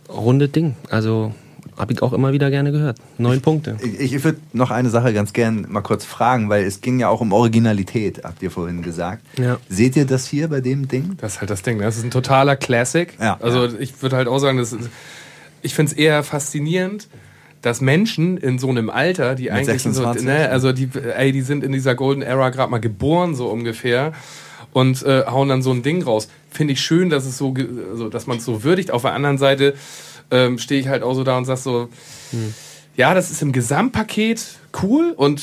runde 0.08 0.48
Ding. 0.48 0.76
Also 0.90 1.32
habe 1.76 1.92
ich 1.92 2.02
auch 2.02 2.12
immer 2.12 2.32
wieder 2.32 2.50
gerne 2.50 2.70
gehört. 2.72 2.98
Neun 3.18 3.40
Punkte. 3.40 3.76
Ich, 3.82 4.14
ich 4.14 4.24
würde 4.24 4.38
noch 4.52 4.70
eine 4.70 4.90
Sache 4.90 5.12
ganz 5.12 5.32
gern 5.32 5.66
mal 5.68 5.80
kurz 5.80 6.04
fragen, 6.04 6.48
weil 6.48 6.64
es 6.64 6.80
ging 6.80 7.00
ja 7.00 7.08
auch 7.08 7.20
um 7.20 7.32
Originalität, 7.32 8.22
habt 8.24 8.42
ihr 8.42 8.50
vorhin 8.50 8.82
gesagt. 8.82 9.24
Ja. 9.38 9.58
Seht 9.68 9.96
ihr 9.96 10.06
das 10.06 10.26
hier 10.26 10.48
bei 10.48 10.60
dem 10.60 10.88
Ding? 10.88 11.16
Das 11.20 11.34
ist 11.34 11.40
halt 11.40 11.50
das 11.50 11.62
Ding. 11.62 11.78
Ne? 11.78 11.84
Das 11.84 11.96
ist 11.96 12.04
ein 12.04 12.10
totaler 12.10 12.56
Classic. 12.56 13.12
Ja. 13.20 13.38
Also 13.40 13.68
ich 13.78 14.00
würde 14.02 14.16
halt 14.16 14.28
auch 14.28 14.38
sagen, 14.38 14.58
das 14.58 14.72
ist, 14.72 14.88
ich 15.62 15.74
finde 15.74 15.92
es 15.92 15.98
eher 15.98 16.22
faszinierend, 16.22 17.08
dass 17.60 17.80
Menschen 17.80 18.36
in 18.36 18.58
so 18.58 18.68
einem 18.68 18.90
Alter, 18.90 19.34
die 19.34 19.44
Mit 19.44 19.52
eigentlich 19.52 19.82
26, 19.82 20.22
so, 20.22 20.28
ne, 20.28 20.50
also 20.50 20.72
die, 20.72 20.90
ey, 21.16 21.32
die 21.32 21.40
sind 21.40 21.64
in 21.64 21.72
dieser 21.72 21.94
Golden 21.94 22.22
Era 22.22 22.50
gerade 22.50 22.70
mal 22.70 22.78
geboren, 22.78 23.34
so 23.34 23.48
ungefähr 23.48 24.12
und 24.74 25.02
äh, 25.04 25.24
hauen 25.26 25.48
dann 25.48 25.62
so 25.62 25.70
ein 25.70 25.82
Ding 25.82 26.02
raus. 26.02 26.28
Finde 26.50 26.74
ich 26.74 26.80
schön, 26.80 27.08
dass 27.08 27.24
es 27.24 27.38
so, 27.38 27.54
also, 27.90 28.10
dass 28.10 28.26
man 28.26 28.38
es 28.38 28.44
so 28.44 28.64
würdigt. 28.64 28.90
Auf 28.90 29.02
der 29.02 29.12
anderen 29.12 29.38
Seite 29.38 29.74
ähm, 30.30 30.58
stehe 30.58 30.80
ich 30.80 30.88
halt 30.88 31.02
auch 31.02 31.14
so 31.14 31.24
da 31.24 31.38
und 31.38 31.44
sag 31.46 31.58
so, 31.58 31.88
hm. 32.32 32.54
ja, 32.96 33.14
das 33.14 33.30
ist 33.30 33.40
im 33.40 33.52
Gesamtpaket 33.52 34.58
cool 34.82 35.14
und 35.16 35.42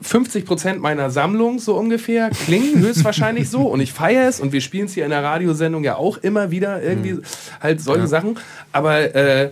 50 0.00 0.46
Prozent 0.46 0.80
meiner 0.80 1.10
Sammlung 1.10 1.58
so 1.58 1.76
ungefähr 1.76 2.30
klingen 2.30 2.78
höchstwahrscheinlich 2.80 3.50
so 3.50 3.62
und 3.62 3.80
ich 3.80 3.92
feiere 3.92 4.28
es 4.28 4.40
und 4.40 4.52
wir 4.52 4.62
spielen 4.62 4.86
es 4.86 4.94
hier 4.94 5.04
in 5.04 5.10
der 5.10 5.22
Radiosendung 5.22 5.84
ja 5.84 5.96
auch 5.96 6.16
immer 6.16 6.50
wieder 6.50 6.82
irgendwie 6.82 7.12
mhm. 7.12 7.22
halt 7.60 7.82
solche 7.82 8.02
ja. 8.02 8.08
Sachen. 8.08 8.38
Aber 8.72 9.14
äh, 9.14 9.50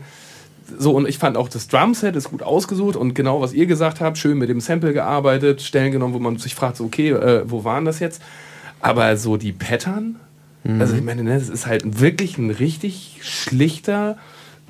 so 0.78 0.92
und 0.92 1.06
ich 1.06 1.18
fand 1.18 1.36
auch 1.36 1.50
das 1.50 1.68
Drumset 1.68 2.16
ist 2.16 2.30
gut 2.30 2.42
ausgesucht 2.42 2.96
und 2.96 3.14
genau 3.14 3.42
was 3.42 3.52
ihr 3.52 3.66
gesagt 3.66 4.00
habt, 4.00 4.16
schön 4.16 4.38
mit 4.38 4.48
dem 4.48 4.60
Sample 4.60 4.94
gearbeitet, 4.94 5.60
Stellen 5.60 5.92
genommen, 5.92 6.14
wo 6.14 6.18
man 6.18 6.38
sich 6.38 6.54
fragt, 6.54 6.78
so, 6.78 6.84
okay, 6.84 7.10
äh, 7.10 7.42
wo 7.44 7.64
waren 7.64 7.84
das 7.84 7.98
jetzt? 7.98 8.22
Aber 8.80 9.16
so 9.16 9.36
die 9.36 9.52
Pattern, 9.52 10.16
mhm. 10.64 10.80
also 10.80 10.94
ich 10.96 11.02
meine, 11.02 11.22
ne, 11.22 11.38
das 11.38 11.48
ist 11.48 11.66
halt 11.66 12.00
wirklich 12.00 12.38
ein 12.38 12.50
richtig 12.50 13.20
schlichter 13.22 14.16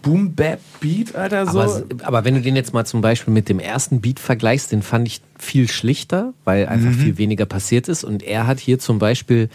Boom 0.03 0.35
Bap 0.35 0.61
Beat, 0.81 1.15
Alter. 1.15 1.47
So. 1.47 1.61
Aber, 1.61 1.83
aber, 2.03 2.25
wenn 2.25 2.35
du 2.35 2.41
den 2.41 2.57
jetzt 2.57 2.73
mal 2.73 2.85
zum 2.85 3.01
Beispiel 3.01 3.35
mit 3.35 3.49
dem 3.49 3.59
ersten 3.59 4.01
Beat 4.01 4.19
vergleichst, 4.19 4.73
den 4.73 4.83
fand 4.83 5.07
ich 5.07 5.21
viel 5.39 5.69
schlichter, 5.69 6.33
weil 6.45 6.67
einfach 6.67 6.91
mhm. 6.91 6.95
viel 6.95 7.19
weniger 7.19 7.47
passiert 7.47 7.89
ist. 7.89 8.05
Und 8.05 8.23
er 8.23 8.47
hat 8.47 8.61
hier 8.61 8.79
zum 8.79 8.99
Beispiel, 8.99 9.49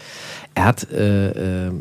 er 0.54 0.64
hat 0.64 0.90
äh, 0.90 1.66
äh, 1.66 1.72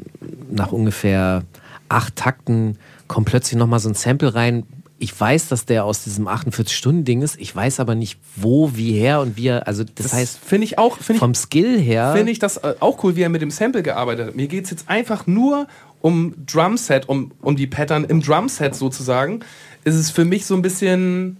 nach 0.51 0.71
ungefähr 0.71 1.43
acht 1.89 2.15
Takten 2.15 2.77
kommt 3.07 3.27
plötzlich 3.27 3.57
nochmal 3.57 3.79
so 3.79 3.89
ein 3.89 3.95
Sample 3.95 4.33
rein. 4.33 4.63
Ich 4.97 5.19
weiß, 5.19 5.49
dass 5.49 5.65
der 5.65 5.83
aus 5.83 6.03
diesem 6.05 6.27
48-Stunden-Ding 6.27 7.21
ist. 7.21 7.37
Ich 7.37 7.53
weiß 7.53 7.81
aber 7.81 7.95
nicht, 7.95 8.17
wo, 8.35 8.75
wie 8.75 8.93
her 8.93 9.19
und 9.19 9.35
wie 9.35 9.47
er. 9.47 9.67
Also, 9.67 9.83
das, 9.83 10.05
das 10.05 10.13
heißt, 10.13 10.39
finde 10.39 10.65
ich 10.65 10.77
auch. 10.77 10.97
Find 10.97 11.19
vom 11.19 11.31
ich, 11.31 11.37
Skill 11.37 11.79
her. 11.79 12.13
Finde 12.15 12.31
ich 12.31 12.39
das 12.39 12.57
äh, 12.57 12.75
auch 12.79 13.03
cool, 13.03 13.15
wie 13.15 13.21
er 13.21 13.29
mit 13.29 13.41
dem 13.41 13.51
Sample 13.51 13.83
gearbeitet 13.83 14.27
hat. 14.27 14.35
Mir 14.35 14.47
geht 14.47 14.63
es 14.63 14.71
jetzt 14.71 14.89
einfach 14.89 15.27
nur 15.27 15.67
um 16.05 16.35
Drumset, 16.45 17.09
um, 17.09 17.31
um 17.41 17.55
die 17.55 17.65
Pattern 17.65 18.03
im 18.03 18.21
Drumset 18.21 18.75
sozusagen, 18.75 19.39
ist 19.85 19.95
es 19.95 20.11
für 20.11 20.23
mich 20.23 20.45
so 20.45 20.53
ein 20.53 20.61
bisschen, 20.61 21.37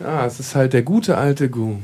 ja, 0.00 0.24
es 0.24 0.40
ist 0.40 0.54
halt 0.54 0.72
der 0.72 0.80
gute 0.80 1.18
alte 1.18 1.50
Gu. 1.50 1.76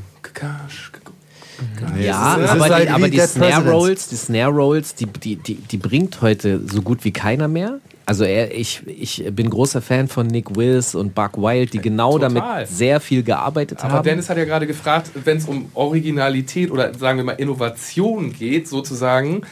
Ja, 2.00 2.16
aber, 2.16 2.68
halt 2.70 2.88
die, 2.88 2.92
aber 2.92 3.08
die 3.10 3.20
Snare 3.20 3.70
Rolls, 3.70 4.08
die 4.08 4.16
Snare 4.16 4.52
Rolls, 4.52 4.94
die, 4.94 5.04
die, 5.04 5.36
die, 5.36 5.56
die 5.56 5.76
bringt 5.76 6.22
heute 6.22 6.62
so 6.66 6.80
gut 6.80 7.04
wie 7.04 7.12
keiner 7.12 7.46
mehr. 7.46 7.78
Also 8.08 8.22
er, 8.22 8.54
ich, 8.54 8.86
ich 8.86 9.24
bin 9.32 9.50
großer 9.50 9.82
Fan 9.82 10.06
von 10.06 10.28
Nick 10.28 10.54
Wills 10.54 10.94
und 10.94 11.14
Buck 11.14 11.36
Wild, 11.36 11.72
die 11.72 11.80
genau 11.80 12.12
Total. 12.12 12.34
damit 12.34 12.68
sehr 12.68 13.00
viel 13.00 13.24
gearbeitet 13.24 13.78
Aber 13.78 13.88
haben. 13.88 13.98
Aber 13.98 14.08
Dennis 14.08 14.30
hat 14.30 14.36
ja 14.38 14.44
gerade 14.44 14.68
gefragt, 14.68 15.10
wenn 15.24 15.38
es 15.38 15.46
um 15.46 15.70
Originalität 15.74 16.70
oder 16.70 16.94
sagen 16.94 17.18
wir 17.18 17.24
mal 17.24 17.32
Innovation 17.32 18.32
geht, 18.32 18.68
sozusagen, 18.68 19.42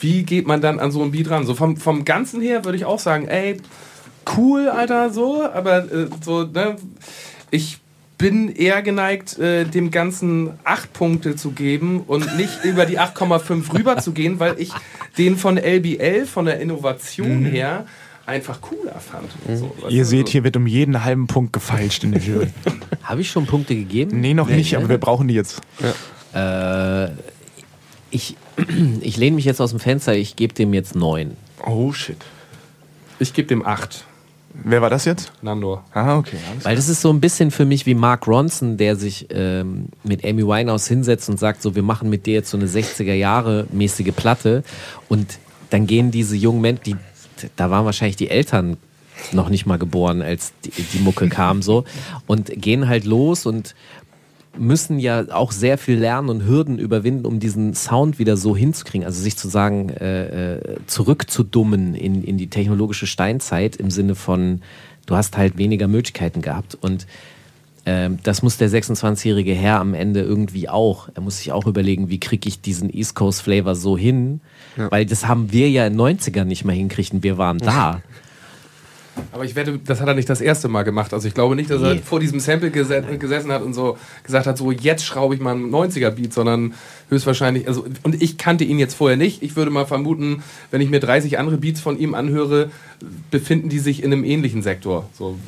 wie 0.00 0.24
geht 0.24 0.48
man 0.48 0.60
dann 0.60 0.80
an 0.80 0.90
so 0.90 1.02
ein 1.04 1.12
Beat 1.12 1.30
ran? 1.30 1.46
So 1.46 1.54
vom, 1.54 1.76
vom 1.76 2.04
Ganzen 2.04 2.42
her 2.42 2.64
würde 2.64 2.76
ich 2.76 2.84
auch 2.84 2.98
sagen, 2.98 3.28
ey, 3.28 3.58
cool, 4.36 4.68
Alter, 4.68 5.10
so, 5.10 5.48
aber 5.48 5.84
äh, 5.92 6.08
so, 6.20 6.42
ne, 6.42 6.76
ich 7.50 7.79
bin 8.20 8.54
eher 8.54 8.82
geneigt, 8.82 9.38
äh, 9.38 9.64
dem 9.64 9.90
Ganzen 9.90 10.50
acht 10.62 10.92
Punkte 10.92 11.36
zu 11.36 11.52
geben 11.52 12.02
und 12.06 12.36
nicht 12.36 12.64
über 12.64 12.86
die 12.86 13.00
8,5 13.00 13.72
rüber 13.72 13.96
zu 13.96 14.12
gehen, 14.12 14.38
weil 14.38 14.60
ich 14.60 14.70
den 15.18 15.36
von 15.36 15.56
LBL, 15.56 16.26
von 16.26 16.44
der 16.44 16.60
Innovation 16.60 17.40
mhm. 17.40 17.46
her, 17.46 17.86
einfach 18.26 18.60
cooler 18.60 19.00
fand. 19.00 19.30
Mhm. 19.48 19.56
So, 19.56 19.74
Ihr 19.88 20.04
seht, 20.04 20.26
so. 20.26 20.32
hier 20.32 20.44
wird 20.44 20.56
um 20.56 20.66
jeden 20.66 21.02
halben 21.02 21.26
Punkt 21.26 21.52
gefeilscht 21.52 22.04
in 22.04 22.12
der 22.12 22.20
Jury. 22.20 22.48
Habe 23.02 23.22
ich 23.22 23.30
schon 23.30 23.46
Punkte 23.46 23.74
gegeben? 23.74 24.20
Nee, 24.20 24.34
noch 24.34 24.48
nee, 24.48 24.56
nicht, 24.56 24.72
ne? 24.72 24.78
aber 24.78 24.88
wir 24.90 24.98
brauchen 24.98 25.26
die 25.26 25.34
jetzt. 25.34 25.60
Ja. 26.34 27.06
Äh, 27.06 27.12
ich, 28.10 28.36
ich 29.00 29.16
lehne 29.16 29.36
mich 29.36 29.46
jetzt 29.46 29.60
aus 29.60 29.70
dem 29.70 29.80
Fenster, 29.80 30.14
ich 30.14 30.36
gebe 30.36 30.52
dem 30.52 30.74
jetzt 30.74 30.94
neun. 30.94 31.36
Oh 31.66 31.92
shit. 31.92 32.18
Ich 33.18 33.32
gebe 33.32 33.48
dem 33.48 33.64
acht. 33.64 34.04
Wer 34.64 34.82
war 34.82 34.90
das 34.90 35.04
jetzt? 35.04 35.32
Nandor. 35.42 35.84
Ah, 35.92 36.18
okay. 36.18 36.36
Weil 36.62 36.76
das 36.76 36.88
ist 36.88 37.00
so 37.00 37.10
ein 37.10 37.20
bisschen 37.20 37.50
für 37.50 37.64
mich 37.64 37.86
wie 37.86 37.94
Mark 37.94 38.26
Ronson, 38.26 38.76
der 38.76 38.96
sich 38.96 39.26
ähm, 39.30 39.86
mit 40.04 40.24
Amy 40.24 40.46
Winehouse 40.46 40.86
hinsetzt 40.86 41.28
und 41.28 41.38
sagt, 41.38 41.62
so, 41.62 41.74
wir 41.74 41.82
machen 41.82 42.10
mit 42.10 42.26
dir 42.26 42.34
jetzt 42.34 42.50
so 42.50 42.56
eine 42.56 42.66
60er-Jahre-mäßige 42.66 44.12
Platte. 44.14 44.62
Und 45.08 45.38
dann 45.70 45.86
gehen 45.86 46.10
diese 46.10 46.36
jungen 46.36 46.60
Menschen, 46.60 46.82
die, 46.84 46.96
da 47.56 47.70
waren 47.70 47.84
wahrscheinlich 47.84 48.16
die 48.16 48.28
Eltern 48.30 48.76
noch 49.32 49.48
nicht 49.48 49.66
mal 49.66 49.78
geboren, 49.78 50.22
als 50.22 50.52
die, 50.64 50.70
die 50.70 50.98
Mucke 50.98 51.28
kam, 51.28 51.62
so, 51.62 51.84
und 52.26 52.50
gehen 52.54 52.88
halt 52.88 53.04
los 53.04 53.46
und 53.46 53.74
müssen 54.58 54.98
ja 54.98 55.24
auch 55.32 55.52
sehr 55.52 55.78
viel 55.78 55.98
lernen 55.98 56.28
und 56.28 56.44
Hürden 56.44 56.78
überwinden, 56.78 57.26
um 57.26 57.40
diesen 57.40 57.74
Sound 57.74 58.18
wieder 58.18 58.36
so 58.36 58.56
hinzukriegen. 58.56 59.06
Also 59.06 59.22
sich 59.22 59.36
zu 59.36 59.48
sagen, 59.48 59.90
äh, 59.90 60.54
äh, 60.54 60.76
zurückzudummen 60.86 61.94
in, 61.94 62.24
in 62.24 62.36
die 62.36 62.48
technologische 62.48 63.06
Steinzeit 63.06 63.76
im 63.76 63.90
Sinne 63.90 64.14
von, 64.14 64.62
du 65.06 65.16
hast 65.16 65.36
halt 65.36 65.56
weniger 65.56 65.88
Möglichkeiten 65.88 66.42
gehabt. 66.42 66.76
Und 66.80 67.06
äh, 67.84 68.10
das 68.22 68.42
muss 68.42 68.56
der 68.56 68.68
26-jährige 68.68 69.54
Herr 69.54 69.80
am 69.80 69.94
Ende 69.94 70.20
irgendwie 70.20 70.68
auch. 70.68 71.08
Er 71.14 71.22
muss 71.22 71.38
sich 71.38 71.52
auch 71.52 71.66
überlegen, 71.66 72.08
wie 72.08 72.20
kriege 72.20 72.48
ich 72.48 72.60
diesen 72.60 72.92
East 72.92 73.14
Coast 73.14 73.42
Flavor 73.42 73.74
so 73.74 73.96
hin? 73.96 74.40
Ja. 74.76 74.90
Weil 74.90 75.06
das 75.06 75.26
haben 75.26 75.52
wir 75.52 75.70
ja 75.70 75.86
in 75.86 75.96
den 75.96 76.18
90ern 76.18 76.44
nicht 76.44 76.64
mehr 76.64 76.76
hinkriegen. 76.76 77.22
Wir 77.22 77.38
waren 77.38 77.58
da. 77.58 78.02
Aber 79.32 79.44
ich 79.44 79.54
wette, 79.56 79.78
das 79.78 80.00
hat 80.00 80.08
er 80.08 80.14
nicht 80.14 80.28
das 80.28 80.40
erste 80.40 80.68
Mal 80.68 80.82
gemacht. 80.82 81.12
Also 81.12 81.28
ich 81.28 81.34
glaube 81.34 81.56
nicht, 81.56 81.70
dass 81.70 81.82
er 81.82 81.94
nee. 81.94 82.00
vor 82.04 82.20
diesem 82.20 82.40
Sample 82.40 82.70
gesessen 82.70 83.52
hat 83.52 83.62
und 83.62 83.74
so 83.74 83.98
gesagt 84.24 84.46
hat, 84.46 84.56
so 84.56 84.70
jetzt 84.70 85.04
schraube 85.04 85.34
ich 85.34 85.40
mal 85.40 85.54
einen 85.54 85.70
90er-Beat, 85.70 86.32
sondern 86.32 86.74
höchstwahrscheinlich, 87.08 87.68
also 87.68 87.84
und 88.02 88.22
ich 88.22 88.38
kannte 88.38 88.64
ihn 88.64 88.78
jetzt 88.78 88.94
vorher 88.94 89.16
nicht. 89.16 89.42
Ich 89.42 89.56
würde 89.56 89.70
mal 89.70 89.86
vermuten, 89.86 90.42
wenn 90.70 90.80
ich 90.80 90.90
mir 90.90 91.00
30 91.00 91.38
andere 91.38 91.58
Beats 91.58 91.80
von 91.80 91.98
ihm 91.98 92.14
anhöre, 92.14 92.70
befinden 93.30 93.68
die 93.68 93.78
sich 93.78 94.02
in 94.02 94.12
einem 94.12 94.24
ähnlichen 94.24 94.62
Sektor. 94.62 95.08
So 95.12 95.38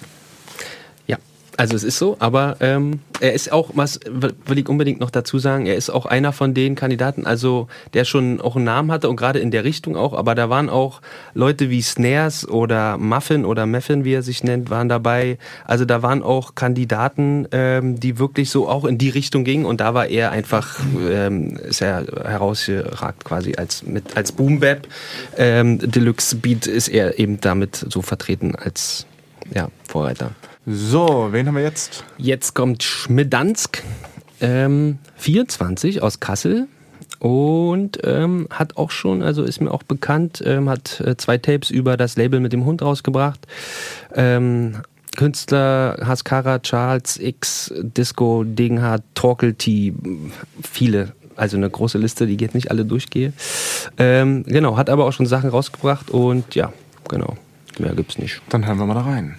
also 1.56 1.76
es 1.76 1.84
ist 1.84 1.98
so, 1.98 2.16
aber 2.18 2.56
ähm, 2.60 3.00
er 3.20 3.34
ist 3.34 3.52
auch, 3.52 3.70
was 3.74 4.00
will 4.46 4.58
ich 4.58 4.68
unbedingt 4.68 5.00
noch 5.00 5.10
dazu 5.10 5.38
sagen, 5.38 5.66
er 5.66 5.76
ist 5.76 5.90
auch 5.90 6.06
einer 6.06 6.32
von 6.32 6.54
den 6.54 6.74
Kandidaten, 6.74 7.26
also 7.26 7.68
der 7.94 8.04
schon 8.04 8.40
auch 8.40 8.56
einen 8.56 8.64
Namen 8.64 8.90
hatte 8.90 9.08
und 9.08 9.16
gerade 9.16 9.38
in 9.38 9.50
der 9.50 9.64
Richtung 9.64 9.96
auch, 9.96 10.14
aber 10.14 10.34
da 10.34 10.48
waren 10.50 10.70
auch 10.70 11.02
Leute 11.34 11.70
wie 11.70 11.82
Snares 11.82 12.48
oder 12.48 12.96
Muffin 12.96 13.44
oder 13.44 13.66
Muffin, 13.66 14.04
wie 14.04 14.14
er 14.14 14.22
sich 14.22 14.42
nennt, 14.44 14.70
waren 14.70 14.88
dabei. 14.88 15.38
Also 15.64 15.84
da 15.84 16.02
waren 16.02 16.22
auch 16.22 16.54
Kandidaten, 16.54 17.46
ähm, 17.52 18.00
die 18.00 18.18
wirklich 18.18 18.50
so 18.50 18.68
auch 18.68 18.84
in 18.84 18.98
die 18.98 19.10
Richtung 19.10 19.44
gingen 19.44 19.66
und 19.66 19.80
da 19.80 19.94
war 19.94 20.06
er 20.06 20.30
einfach, 20.30 20.80
ähm, 21.08 21.56
ist 21.58 21.82
er 21.82 22.04
herausgeragt 22.24 23.24
quasi 23.24 23.54
als, 23.56 23.82
mit, 23.82 24.16
als 24.16 24.32
Boom 24.32 24.60
Bap. 24.60 24.88
Ähm, 25.36 25.78
Deluxe 25.78 26.36
Beat 26.36 26.66
ist 26.66 26.88
er 26.88 27.18
eben 27.18 27.40
damit 27.40 27.84
so 27.88 28.00
vertreten 28.02 28.54
als 28.56 29.06
ja, 29.54 29.68
Vorreiter. 29.88 30.32
So, 30.64 31.28
wen 31.32 31.48
haben 31.48 31.56
wir 31.56 31.62
jetzt? 31.62 32.04
Jetzt 32.18 32.54
kommt 32.54 32.84
Schmidansk, 32.84 33.82
ähm, 34.40 34.98
24 35.16 36.02
aus 36.02 36.20
Kassel 36.20 36.68
und 37.18 37.98
ähm, 38.04 38.46
hat 38.48 38.76
auch 38.76 38.92
schon, 38.92 39.24
also 39.24 39.42
ist 39.42 39.60
mir 39.60 39.72
auch 39.72 39.82
bekannt, 39.82 40.40
ähm, 40.46 40.68
hat 40.68 41.00
äh, 41.00 41.16
zwei 41.16 41.36
Tapes 41.36 41.70
über 41.70 41.96
das 41.96 42.16
Label 42.16 42.38
mit 42.38 42.52
dem 42.52 42.64
Hund 42.64 42.80
rausgebracht. 42.80 43.40
Ähm, 44.14 44.82
Künstler 45.16 45.98
Haskara, 46.00 46.60
Charles 46.60 47.18
X, 47.18 47.74
Disco, 47.82 48.44
Degenhardt, 48.44 49.02
Torkel 49.14 49.54
T, 49.54 49.92
viele 50.62 51.12
also 51.34 51.56
eine 51.56 51.68
große 51.68 51.98
Liste, 51.98 52.26
die 52.26 52.36
geht 52.36 52.54
nicht 52.54 52.70
alle 52.70 52.84
durchgehe. 52.84 53.32
Ähm, 53.98 54.44
genau, 54.46 54.76
hat 54.76 54.90
aber 54.90 55.06
auch 55.06 55.12
schon 55.12 55.26
Sachen 55.26 55.50
rausgebracht 55.50 56.10
und 56.10 56.54
ja, 56.54 56.72
genau, 57.08 57.36
mehr 57.80 57.94
gibt's 57.94 58.18
nicht. 58.18 58.42
Dann 58.48 58.64
hören 58.64 58.78
wir 58.78 58.86
mal 58.86 58.94
da 58.94 59.00
rein. 59.00 59.36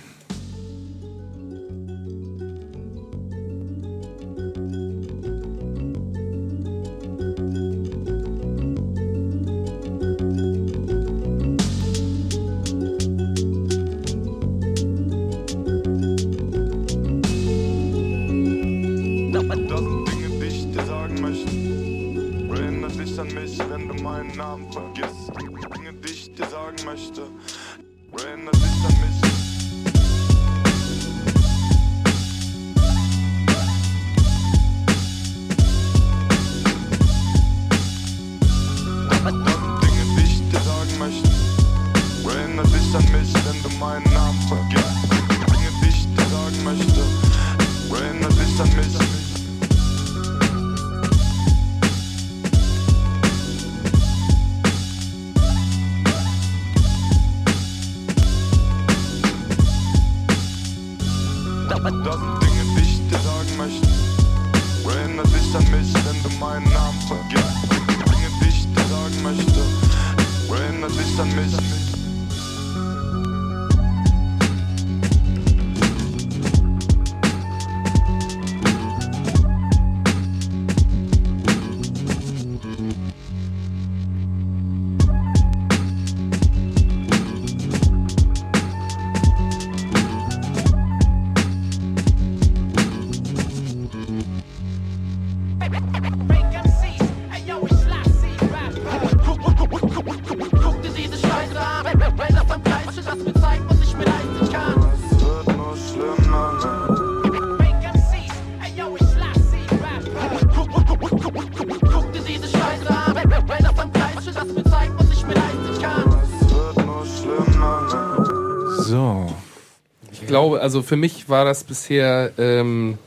Also 120.74 120.82
für 120.82 120.96
mich 120.96 121.30
war 121.30 121.46
das 121.46 121.64
bisher, 121.64 122.32
ähm, 122.40 122.98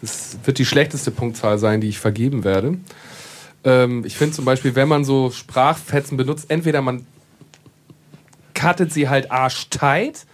das 0.00 0.38
wird 0.44 0.58
die 0.58 0.64
schlechteste 0.64 1.10
Punktzahl 1.10 1.58
sein, 1.58 1.80
die 1.80 1.88
ich 1.88 1.98
vergeben 1.98 2.44
werde. 2.44 2.78
Ähm, 3.64 4.04
ich 4.04 4.16
finde 4.16 4.36
zum 4.36 4.44
Beispiel, 4.44 4.76
wenn 4.76 4.86
man 4.86 5.04
so 5.04 5.32
Sprachfetzen 5.32 6.16
benutzt, 6.16 6.46
entweder 6.50 6.80
man 6.80 7.04
cuttet 8.54 8.92
sie 8.92 9.08
halt 9.08 9.32
arschtight 9.32 10.24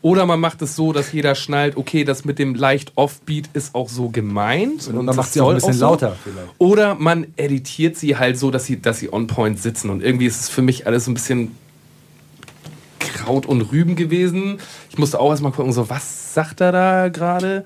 oder 0.00 0.24
man 0.24 0.38
macht 0.38 0.62
es 0.62 0.76
so, 0.76 0.92
dass 0.92 1.10
jeder 1.10 1.34
schnallt, 1.34 1.76
okay, 1.76 2.04
das 2.04 2.24
mit 2.24 2.38
dem 2.38 2.54
leicht 2.54 2.92
Offbeat 2.94 3.50
ist 3.54 3.74
auch 3.74 3.88
so 3.88 4.08
gemeint. 4.08 4.86
Und, 4.86 4.98
und 4.98 5.06
dann 5.06 5.16
macht 5.16 5.32
sie 5.32 5.40
auch 5.40 5.48
ein 5.48 5.56
bisschen 5.56 5.70
auch 5.70 5.74
so. 5.74 5.84
lauter 5.86 6.16
vielleicht. 6.22 6.54
Oder 6.58 6.94
man 6.94 7.26
editiert 7.36 7.96
sie 7.96 8.16
halt 8.16 8.38
so, 8.38 8.52
dass 8.52 8.66
sie, 8.66 8.80
dass 8.80 9.00
sie 9.00 9.12
on 9.12 9.26
point 9.26 9.60
sitzen. 9.60 9.90
Und 9.90 10.00
irgendwie 10.00 10.26
ist 10.26 10.38
es 10.38 10.48
für 10.48 10.62
mich 10.62 10.86
alles 10.86 11.06
so 11.06 11.10
ein 11.10 11.14
bisschen 11.14 11.56
Kraut 13.28 13.44
und 13.44 13.60
Rüben 13.60 13.94
gewesen. 13.94 14.58
Ich 14.88 14.96
musste 14.96 15.20
auch 15.20 15.30
erstmal 15.30 15.52
gucken, 15.52 15.70
so, 15.74 15.90
was 15.90 16.32
sagt 16.32 16.62
er 16.62 16.72
da 16.72 17.08
gerade? 17.08 17.62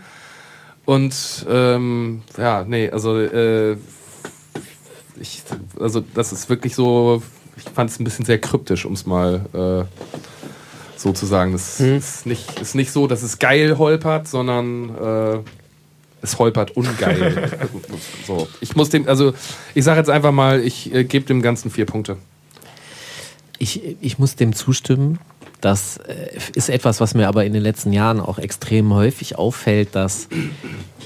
Und 0.85 1.47
ähm, 1.49 2.23
ja, 2.37 2.65
nee, 2.67 2.91
also, 2.91 3.17
äh, 3.17 3.77
ich, 5.21 5.45
also 5.79 6.03
das 6.15 6.33
ist 6.33 6.49
wirklich 6.51 6.75
so, 6.75 7.23
ich 7.57 7.63
fand 7.63 7.91
es 7.91 8.01
ein 8.01 8.05
bisschen 8.05 8.25
sehr 8.25 8.41
kryptisch, 8.41 8.85
um 8.85 8.95
es 8.95 9.07
mal 9.07 9.87
äh, 9.87 10.99
so 10.99 11.13
zu 11.13 11.27
sagen. 11.27 11.55
Es 11.55 11.79
hm. 11.79 11.99
ist, 11.99 12.27
nicht, 12.27 12.59
ist 12.59 12.75
nicht 12.75 12.91
so, 12.91 13.07
dass 13.07 13.23
es 13.23 13.39
geil 13.39 13.79
holpert, 13.79 14.27
sondern 14.27 14.97
äh, 14.97 15.39
es 16.23 16.41
holpert 16.41 16.73
ungeil. 16.77 17.53
so, 18.27 18.49
ich 18.61 18.75
muss 18.75 18.89
dem, 18.89 19.07
also 19.07 19.33
ich 19.77 19.85
sage 19.85 20.01
jetzt 20.01 20.11
einfach 20.11 20.33
mal, 20.33 20.61
ich 20.61 20.93
äh, 20.93 21.05
gebe 21.05 21.25
dem 21.25 21.41
Ganzen 21.41 21.71
vier 21.71 21.87
Punkte. 21.87 22.17
Ich, 23.61 23.97
ich 24.01 24.19
muss 24.19 24.35
dem 24.35 24.57
zustimmen. 24.57 25.21
Das 25.63 25.97
äh, 25.99 26.37
ist 26.55 26.69
etwas, 26.69 27.01
was 27.01 27.15
mir 27.15 27.29
aber 27.29 27.47
in 27.47 27.53
den 27.55 27.63
letzten 27.63 27.93
Jahren 27.93 28.21
auch 28.21 28.39
extrem 28.39 28.93
häufig 28.93 29.39
auffällt, 29.39 29.95
dass 29.95 30.29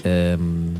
ähm, 0.02 0.76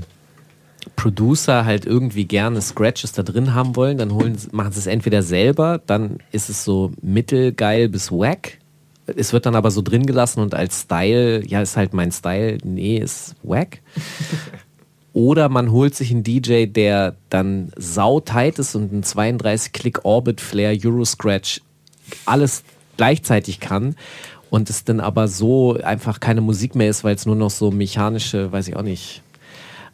Producer 0.96 1.66
halt 1.66 1.84
irgendwie 1.84 2.24
gerne 2.24 2.62
Scratches 2.62 3.12
da 3.12 3.22
drin 3.22 3.54
haben 3.54 3.76
wollen. 3.76 3.98
Dann 3.98 4.14
holen, 4.14 4.38
machen 4.50 4.72
sie 4.72 4.80
es 4.80 4.86
entweder 4.86 5.22
selber, 5.22 5.80
dann 5.86 6.18
ist 6.32 6.48
es 6.48 6.64
so 6.64 6.90
mittelgeil 7.02 7.90
bis 7.90 8.10
wack. 8.10 8.58
Es 9.04 9.34
wird 9.34 9.44
dann 9.44 9.54
aber 9.54 9.70
so 9.70 9.82
drin 9.82 10.06
gelassen 10.06 10.40
und 10.40 10.54
als 10.54 10.80
Style, 10.80 11.46
ja, 11.46 11.60
ist 11.60 11.76
halt 11.76 11.92
mein 11.92 12.10
Style, 12.10 12.58
nee, 12.64 12.96
ist 12.96 13.36
wack. 13.42 13.80
Oder 15.12 15.48
man 15.50 15.70
holt 15.70 15.94
sich 15.94 16.10
einen 16.10 16.24
DJ, 16.24 16.64
der 16.66 17.14
dann 17.28 17.72
sautight 17.76 18.58
ist 18.58 18.74
und 18.74 18.90
einen 18.90 19.02
32-Click 19.02 20.04
Orbit 20.04 20.40
Flare 20.40 20.78
Euro 20.82 21.04
Scratch 21.04 21.60
alles 22.24 22.62
gleichzeitig 22.96 23.60
kann 23.60 23.96
und 24.50 24.70
es 24.70 24.84
dann 24.84 25.00
aber 25.00 25.28
so 25.28 25.78
einfach 25.82 26.20
keine 26.20 26.40
Musik 26.40 26.74
mehr 26.74 26.88
ist, 26.88 27.04
weil 27.04 27.14
es 27.14 27.26
nur 27.26 27.36
noch 27.36 27.50
so 27.50 27.70
mechanische, 27.70 28.52
weiß 28.52 28.68
ich 28.68 28.76
auch 28.76 28.82
nicht. 28.82 29.22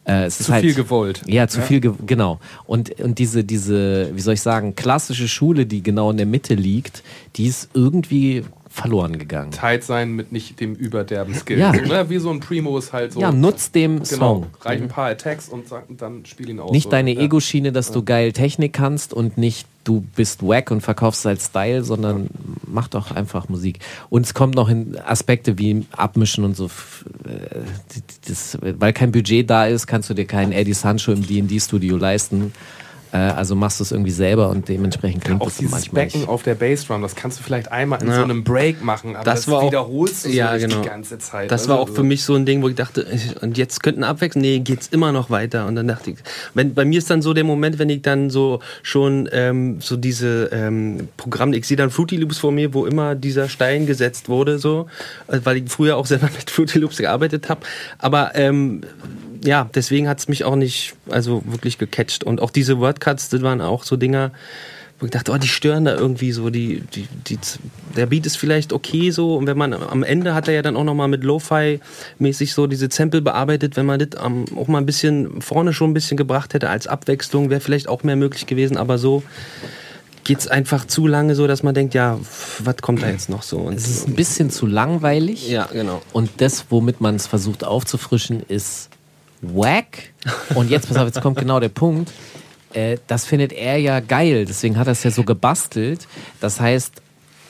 Äh, 0.05 0.25
es 0.25 0.39
zu 0.39 0.45
ist 0.45 0.51
halt, 0.51 0.65
viel 0.65 0.75
gewollt. 0.75 1.23
Ja, 1.27 1.47
zu 1.47 1.61
ja. 1.61 1.65
viel, 1.65 1.81
ge 1.81 1.93
genau. 2.07 2.41
Und, 2.67 3.01
und 3.01 3.19
diese, 3.19 3.45
diese, 3.45 4.11
wie 4.15 4.21
soll 4.21 4.35
ich 4.35 4.43
sagen, 4.43 4.75
klassische 4.75 5.29
Schule, 5.29 5.65
die 5.67 5.83
genau 5.83 6.11
in 6.11 6.17
der 6.17 6.27
Mitte 6.27 6.55
liegt, 6.55 7.03
die 7.37 7.47
ist 7.47 7.71
irgendwie 7.75 8.45
verloren 8.73 9.19
gegangen. 9.19 9.51
Tight 9.51 9.85
sein 9.85 10.13
mit 10.13 10.33
nicht 10.33 10.59
dem 10.59 10.75
überderben 10.75 11.35
Skill. 11.35 11.59
Ja. 11.59 11.73
Ne? 11.73 12.09
Wie 12.09 12.19
so 12.19 12.31
ein 12.31 12.41
Primo 12.41 12.79
ist 12.79 12.93
halt 12.93 13.13
so. 13.13 13.21
Ja, 13.21 13.31
nutz 13.31 13.71
dem 13.71 14.03
genau, 14.03 14.07
Song. 14.07 14.47
Reich 14.63 14.81
ein 14.81 14.89
paar 14.89 15.11
Attacks 15.11 15.49
und, 15.49 15.67
dann 15.99 16.25
spiel 16.25 16.49
ihn 16.49 16.59
aus. 16.59 16.73
Nicht 16.73 16.85
so. 16.85 16.91
deine 16.91 17.13
ja. 17.13 17.21
Ego-Schiene, 17.21 17.71
dass 17.71 17.89
ja. 17.89 17.95
du 17.95 18.03
geil 18.03 18.33
Technik 18.33 18.73
kannst 18.73 19.13
und 19.13 19.37
nicht 19.37 19.67
du 19.85 20.01
bist 20.17 20.43
wack 20.43 20.71
und 20.71 20.81
verkaufst 20.81 21.27
als 21.27 21.47
Style, 21.47 21.85
sondern 21.85 22.29
mach 22.67 22.89
doch 22.89 23.11
einfach 23.11 23.49
Musik. 23.49 23.81
Und 24.09 24.25
es 24.25 24.33
kommt 24.33 24.55
noch 24.55 24.69
in 24.69 24.97
Aspekte 24.99 25.59
wie 25.59 25.85
Abmischen 25.93 26.45
und 26.45 26.57
so. 26.57 26.67
Äh, 26.67 27.59
das, 28.27 28.59
weil 28.63 28.93
kein 28.93 29.13
Budget 29.13 29.51
da 29.51 29.67
ist, 29.67 29.87
kannst 29.87 30.09
du 30.09 30.15
dir 30.15 30.27
keinen 30.27 30.53
Eddie 30.53 30.73
Sancho 30.73 31.13
im 31.13 31.27
D&D-Studio 31.27 31.97
leisten. 31.97 32.53
Äh, 33.13 33.19
also 33.19 33.55
machst 33.55 33.79
du 33.81 33.85
es 33.85 33.93
irgendwie 33.93 34.11
selber 34.11 34.49
und 34.49 34.69
dementsprechend 34.69 35.25
klingt 35.25 35.41
ja, 35.43 35.47
das 35.47 35.61
manchmal 35.63 36.05
Becken 36.05 36.21
nicht. 36.21 36.29
auf 36.29 36.43
der 36.43 36.55
Bassdrum, 36.55 37.03
das 37.03 37.15
kannst 37.15 37.39
du 37.39 37.43
vielleicht 37.43 37.71
einmal 37.71 38.01
in 38.03 38.09
ja. 38.09 38.17
so 38.17 38.23
einem 38.23 38.43
Break 38.43 38.83
machen, 38.83 39.17
aber 39.17 39.25
das, 39.25 39.45
das 39.45 39.49
war 39.53 39.67
wiederholst 39.67 40.25
du 40.25 40.31
so 40.31 40.35
ja, 40.35 40.57
genau. 40.57 40.81
die 40.81 40.89
ganze 40.89 41.19
Zeit. 41.19 41.51
Das 41.51 41.69
war 41.69 41.79
auch 41.79 41.89
für 41.89 42.03
mich 42.03 42.25
so 42.25 42.35
ein 42.35 42.47
Ding, 42.47 42.63
wo 42.63 42.69
ich 42.69 42.75
dachte, 42.75 43.07
und 43.41 43.59
jetzt 43.59 43.83
könnten 43.83 44.03
abwechseln, 44.03 44.43
nee, 44.43 44.61
geht's 44.61 44.89
immer 44.89 45.13
noch 45.13 45.29
weiter. 45.31 45.67
Und 45.67 45.77
dann 45.77 45.89
dachte 45.89 46.13
ich, 46.13 46.17
wenn, 46.55 46.75
bei 46.75 46.85
mir 46.85 46.99
ist 46.99 47.11
dann 47.11 47.21
so 47.21 47.35
der 47.35 47.45
Moment, 47.45 47.79
wenn 47.79 47.91
ich 47.91 48.03
dann 48.03 48.31
so 48.31 48.61
schon 48.83 49.29
ähm, 49.33 49.81
so 49.81 49.97
diese 49.97 50.49
ähm, 50.53 51.09
Programme, 51.17 51.57
ich 51.57 51.67
sehe 51.67 51.77
dann 51.77 51.91
Fruity 51.91 52.17
Loops 52.17 52.39
vor 52.39 52.53
mir, 52.53 52.73
wo 52.73 52.87
immer 52.87 53.15
dieser 53.15 53.49
Stein 53.49 53.87
gesetzt 53.87 54.29
wurde, 54.29 54.59
so, 54.59 54.87
äh, 55.29 55.41
weil 55.45 55.59
ich 55.59 55.71
früher 55.71 55.97
auch 55.97 56.07
selber 56.07 56.31
mit 56.37 56.51
Fruity 56.51 56.79
Loops 56.79 56.97
gearbeitet 56.97 57.49
habe. 57.49 57.61
Aber 57.99 58.33
ähm, 58.35 58.83
ja, 59.45 59.69
deswegen 59.75 60.09
hat 60.09 60.19
es 60.19 60.29
mich 60.29 60.45
auch 60.45 60.57
nicht 60.57 60.95
also 61.09 61.43
wirklich 61.47 61.79
gecatcht. 61.79 62.25
Und 62.25 62.41
auch 62.41 62.51
diese 62.51 62.79
Wordcuts, 62.79 63.29
das 63.29 63.43
waren 63.43 63.61
auch 63.61 63.85
so 63.85 63.97
Dinger, 63.97 64.33
wo 65.03 65.07
ich 65.07 65.11
dachte, 65.11 65.33
oh, 65.33 65.37
die 65.37 65.49
stören 65.49 65.85
da 65.85 65.97
irgendwie 65.97 66.31
so. 66.31 66.49
Die, 66.49 66.83
die, 66.95 67.09
die, 67.27 67.39
der 67.97 68.07
Beat 68.07 68.25
ist 68.25 68.37
vielleicht 68.37 68.73
okay 68.73 69.11
so. 69.11 69.37
Und 69.37 69.49
wenn 69.49 69.59
man 69.59 69.73
am 69.73 70.05
Ende 70.05 70.35
hat 70.35 70.47
er 70.47 70.55
ja 70.55 70.63
dann 70.63 70.77
auch 70.77 70.85
nochmal 70.85 71.09
mit 71.09 71.25
Lo-Fi-mäßig 71.25 72.55
so 72.55 72.69
diese 72.69 72.89
Sample 72.91 73.21
bearbeitet. 73.21 73.77
Wenn 73.77 73.87
man 73.87 73.99
das 73.99 74.23
um, 74.23 74.45
auch 74.57 74.69
mal 74.69 74.79
ein 74.79 74.87
bisschen 74.87 75.43
vorne 75.43 75.73
schon 75.73 75.91
ein 75.91 75.95
bisschen 75.95 76.17
gebracht 76.17 76.55
hätte 76.55 76.71
als 76.71 76.87
Abwechslung, 76.87 77.51
wäre 77.51 77.61
vielleicht 77.61 77.89
auch 77.89 78.05
mehr 78.05 78.17
möglich 78.17 78.47
gewesen. 78.47 78.77
Aber 78.77 78.97
so 78.97 79.25
geht 80.23 80.39
es 80.39 80.47
einfach 80.47 80.87
zu 80.87 81.09
lange 81.09 81.35
so, 81.35 81.49
dass 81.49 81.65
man 81.65 81.75
denkt, 81.75 81.95
ja, 81.95 82.21
was 82.61 82.77
kommt 82.77 83.03
da 83.03 83.11
jetzt 83.11 83.29
noch 83.29 83.43
so? 83.43 83.59
Und 83.59 83.75
es 83.75 83.89
ist 83.89 84.07
ein 84.07 84.15
bisschen 84.15 84.51
zu 84.51 84.67
langweilig. 84.67 85.49
Ja, 85.49 85.69
genau. 85.73 86.01
Und 86.13 86.31
das, 86.37 86.67
womit 86.71 87.01
man 87.01 87.17
es 87.17 87.27
versucht 87.27 87.65
aufzufrischen, 87.65 88.45
ist 88.47 88.89
wack. 89.43 90.13
Und 90.55 90.71
jetzt, 90.71 90.89
pass 90.89 90.97
auf, 90.97 91.07
jetzt 91.07 91.21
kommt 91.21 91.39
genau 91.39 91.61
der 91.61 91.69
Punkt. 91.69 92.11
Äh, 92.73 92.99
das 93.07 93.27
findet 93.27 93.53
er 93.53 93.77
ja 93.77 94.01
geil, 94.01 94.47
deswegen 94.47 94.79
hat 94.79 94.87
er 94.87 94.93
es 94.93 95.03
ja 95.03 95.11
so 95.11 95.25
gebastelt. 95.25 96.09
Das 96.41 96.61
heißt, 96.61 97.03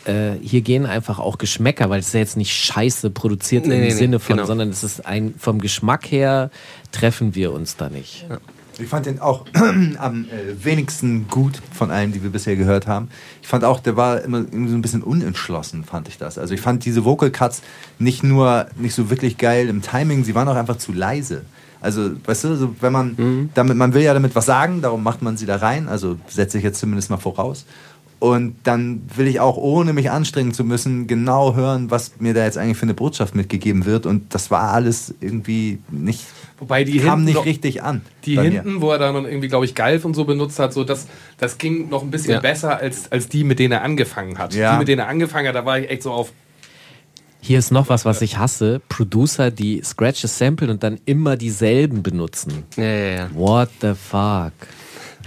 äh, 0.07 0.33
hier 0.43 0.63
gehen 0.63 0.87
einfach 0.87 1.19
auch 1.19 1.39
Geschmäcker, 1.39 1.91
weil 1.91 2.01
es 2.01 2.09
ist 2.09 2.15
ja 2.15 2.21
jetzt 2.21 2.37
nicht 2.37 2.53
scheiße 2.53 3.11
produziert 3.11 3.67
nee, 3.67 3.75
im 3.75 3.81
nee, 3.83 3.91
Sinne 3.91 4.19
von, 4.19 4.37
genau. 4.37 4.47
sondern 4.47 4.71
es 4.71 4.83
ist 4.83 5.07
ein, 5.07 5.35
vom 5.39 5.61
Geschmack 5.61 6.11
her 6.11 6.51
treffen 6.91 7.35
wir 7.35 7.53
uns 7.53 7.77
da 7.77 7.89
nicht. 7.89 8.27
Ja. 8.29 8.39
Ich 8.79 8.89
fand 8.89 9.07
den 9.07 9.21
auch 9.21 9.45
am 9.99 10.25
äh, 10.25 10.65
wenigsten 10.65 11.29
gut 11.29 11.61
von 11.73 11.91
allen, 11.91 12.13
die 12.13 12.23
wir 12.23 12.31
bisher 12.31 12.57
gehört 12.57 12.87
haben. 12.87 13.11
Ich 13.43 13.49
fand 13.49 13.65
auch, 13.65 13.81
der 13.81 13.97
war 13.97 14.23
immer 14.23 14.43
so 14.43 14.57
ein 14.57 14.83
bisschen 14.83 15.03
unentschlossen, 15.03 15.85
fand 15.85 16.09
ich 16.09 16.19
das. 16.19 16.39
Also 16.39 16.55
ich 16.55 16.61
fand 16.61 16.85
diese 16.85 17.05
Vocal 17.05 17.31
Cuts 17.31 17.63
nicht 17.99 18.25
nur 18.25 18.67
nicht 18.77 18.95
so 18.95 19.11
wirklich 19.11 19.37
geil 19.37 19.69
im 19.69 19.83
Timing, 19.83 20.25
sie 20.25 20.35
waren 20.35 20.49
auch 20.49 20.57
einfach 20.57 20.79
zu 20.79 20.93
leise. 20.93 21.43
Also, 21.83 22.13
weißt 22.25 22.45
du, 22.45 22.57
so, 22.57 22.77
wenn 22.81 22.93
man 22.93 23.15
mhm. 23.17 23.51
damit, 23.55 23.77
man 23.77 23.93
will 23.93 24.03
ja 24.03 24.15
damit 24.15 24.35
was 24.35 24.47
sagen, 24.47 24.81
darum 24.83 25.03
macht 25.03 25.21
man 25.21 25.37
sie 25.37 25.47
da 25.47 25.57
rein, 25.57 25.89
also 25.89 26.17
setze 26.29 26.59
ich 26.59 26.65
jetzt 26.65 26.79
zumindest 26.79 27.11
mal 27.11 27.17
voraus. 27.17 27.67
Und 28.23 28.55
dann 28.63 29.03
will 29.17 29.27
ich 29.27 29.41
auch, 29.41 29.57
ohne 29.57 29.93
mich 29.93 30.13
anstrengen 30.13 30.55
zu 30.55 30.63
müssen, 30.63 31.09
genau 31.09 31.57
hören, 31.57 31.91
was 31.91 32.21
mir 32.21 32.35
da 32.35 32.45
jetzt 32.45 32.57
eigentlich 32.57 32.77
für 32.77 32.85
eine 32.85 32.95
Botschaft 32.95 33.35
mitgegeben 33.35 33.85
wird. 33.85 34.07
Und 34.07 34.33
das 34.33 34.49
war 34.53 34.73
alles 34.73 35.13
irgendwie 35.21 35.81
nicht, 35.91 36.27
Wobei 36.61 36.85
die 36.85 36.99
kam 36.99 37.25
nicht 37.25 37.35
noch, 37.35 37.47
richtig 37.47 37.83
an. 37.83 38.03
Die 38.25 38.39
hinten, 38.39 38.75
mir. 38.75 38.81
wo 38.81 38.93
er 38.93 39.01
dann 39.01 39.25
irgendwie, 39.25 39.49
glaube 39.49 39.65
ich, 39.65 39.75
Galf 39.75 40.05
und 40.05 40.15
so 40.15 40.25
benutzt 40.25 40.61
hat, 40.61 40.73
so 40.73 40.85
das, 40.85 41.09
das 41.37 41.59
ging 41.59 41.89
noch 41.89 42.03
ein 42.03 42.13
bisschen 42.13 42.35
ja. 42.35 42.41
besser 42.41 42.77
als, 42.79 43.11
als 43.11 43.29
die, 43.29 43.43
mit 43.43 43.59
denen 43.59 43.73
er 43.73 43.83
angefangen 43.83 44.39
hat. 44.39 44.55
Ja. 44.55 44.75
Die, 44.75 44.79
mit 44.79 44.87
denen 44.87 45.01
er 45.01 45.09
angefangen 45.09 45.49
hat, 45.49 45.57
da 45.57 45.67
war 45.67 45.81
ich 45.81 45.91
echt 45.91 46.05
so 46.05 46.13
auf 46.13 46.33
Hier 47.45 47.59
ist 47.59 47.73
noch 47.73 47.89
was, 47.89 48.05
was 48.05 48.23
ich 48.23 48.39
hasse. 48.39 48.81
Producer, 48.89 49.51
die 49.51 49.83
Scratches 49.83 50.39
samplen 50.39 50.71
und 50.71 50.85
dann 50.85 51.01
immer 51.07 51.37
dieselben 51.37 52.03
benutzen. 52.03 52.63
Ja, 52.77 52.85
ja, 52.85 53.15
ja. 53.17 53.31
What 53.35 53.69
the 53.81 53.95
fuck? 53.95 54.53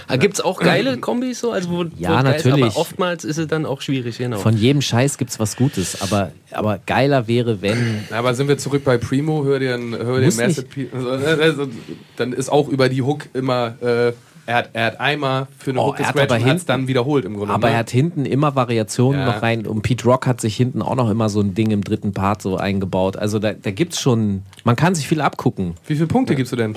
Ah, 0.08 0.16
Gibt 0.16 0.36
es 0.36 0.42
auch 0.42 0.60
geile 0.60 0.98
Kombis 0.98 1.42
so? 1.42 1.52
Also 1.52 1.70
wo, 1.70 1.84
Ja, 1.98 2.10
wo 2.10 2.14
geil 2.14 2.24
natürlich. 2.24 2.64
aber 2.64 2.78
oftmals 2.78 3.26
ist 3.26 3.38
es 3.38 3.48
dann 3.48 3.66
auch 3.66 3.82
schwierig, 3.82 4.18
genau. 4.18 4.38
Von 4.38 4.56
jedem 4.56 4.82
Scheiß 4.82 5.18
gibt's 5.18 5.40
was 5.42 5.58
Gutes, 5.58 6.02
aber, 6.02 6.32
aber 6.52 6.80
geiler 6.86 7.28
wäre, 7.28 7.62
wenn. 7.62 8.06
Aber 8.12 8.34
sind 8.34 8.48
wir 8.48 8.58
zurück 8.58 8.84
bei 8.86 8.98
Primo, 8.98 9.44
hör 9.44 9.60
dir, 9.60 9.78
hör 9.78 10.20
dir 10.22 10.26
also, 10.28 10.64
also, 11.42 11.68
Dann 12.16 12.32
ist 12.32 12.50
auch 12.50 12.70
über 12.70 12.88
die 12.88 13.02
Hook 13.02 13.28
immer, 13.34 13.76
äh, 13.82 14.14
er, 14.48 14.56
hat, 14.58 14.70
er 14.74 14.86
hat 14.86 15.00
einmal 15.00 15.48
für 15.58 15.72
eine 15.72 15.80
Oh, 15.82 15.88
Hook 15.88 16.00
er 16.00 16.08
hat 16.08 16.16
gescratcht 16.16 16.44
und 16.44 16.50
hat 16.50 16.58
es 16.58 16.66
dann 16.66 16.88
wiederholt 16.88 17.26
im 17.26 17.36
Grunde. 17.36 17.54
Aber 17.54 17.68
ne? 17.68 17.74
er 17.74 17.80
hat 17.80 17.90
hinten 17.90 18.26
immer 18.26 18.56
Variationen 18.56 19.20
Ja. 19.22 19.26
noch 19.28 19.42
rein. 19.42 19.66
Und 19.66 19.82
Pete 19.82 20.04
Rock 20.06 20.28
hat 20.28 20.40
sich 20.42 20.56
hinten 20.56 20.82
auch 20.82 20.96
noch 20.96 21.10
immer 21.10 21.30
so 21.30 21.42
ein 21.42 21.54
Ding 21.56 21.72
im 21.72 21.84
dritten 21.84 22.14
Part 22.14 22.42
so 22.42 22.58
eingebaut. 22.58 23.18
Also 23.18 23.40
da, 23.40 23.54
da 23.54 23.72
gibt's 23.72 24.00
schon, 24.00 24.44
man 24.64 24.76
kann 24.76 24.94
sich 24.96 25.08
viel 25.08 25.22
abgucken. 25.22 25.74
Wie 25.88 25.96
viele 25.96 26.08
Punkte 26.08 26.36
gibst 26.36 26.52
du 26.52 26.58
denn? 26.58 26.76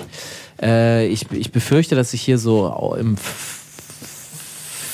Äh, 0.61 1.07
ich, 1.07 1.31
ich 1.31 1.51
befürchte, 1.51 1.95
dass 1.95 2.13
ich 2.13 2.21
hier 2.21 2.37
so 2.37 2.95
im 2.99 3.13
F- 3.13 3.55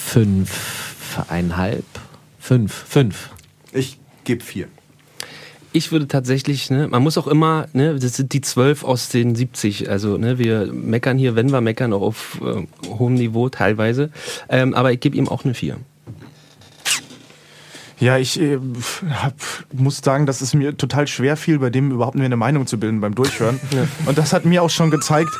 fünfeinhalb, 0.08 1.86
fünf, 2.40 2.74
fünf. 2.74 3.30
Ich 3.72 3.98
gebe 4.24 4.44
vier. 4.44 4.68
Ich 5.76 5.92
würde 5.92 6.08
tatsächlich, 6.08 6.70
ne, 6.70 6.88
man 6.88 7.04
muss 7.04 7.18
auch 7.18 7.28
immer, 7.28 7.68
ne, 7.74 8.00
das 8.00 8.16
sind 8.16 8.32
die 8.32 8.40
zwölf 8.40 8.86
aus 8.86 9.10
den 9.10 9.36
70. 9.36 9.90
Also, 9.90 10.18
ne, 10.18 10.40
wir 10.40 10.72
meckern 10.72 11.18
hier, 11.18 11.36
wenn 11.36 11.52
wir 11.52 11.60
meckern, 11.60 11.92
auch 11.92 12.02
auf 12.02 12.40
äh, 12.42 12.66
hohem 12.88 13.16
Niveau 13.16 13.50
teilweise. 13.50 14.10
Ähm, 14.48 14.74
aber 14.74 14.94
ich 14.94 15.02
gebe 15.02 15.18
ihm 15.18 15.28
auch 15.28 15.44
eine 15.44 15.54
vier. 15.54 15.76
Ja, 18.00 18.18
ich 18.18 18.40
äh, 18.40 18.58
hab, 19.10 19.34
muss 19.74 19.98
sagen, 19.98 20.26
dass 20.26 20.40
es 20.40 20.54
mir 20.54 20.78
total 20.78 21.08
schwer 21.08 21.36
fiel, 21.36 21.60
bei 21.60 21.70
dem 21.70 21.92
überhaupt 21.92 22.16
mir 22.16 22.24
eine 22.24 22.38
Meinung 22.38 22.68
zu 22.68 22.80
bilden 22.80 23.02
beim 23.02 23.14
Durchhören. 23.14 23.60
Und 24.06 24.18
das 24.18 24.32
hat 24.32 24.46
mir 24.46 24.64
auch 24.64 24.70
schon 24.70 24.92
gezeigt, 24.92 25.32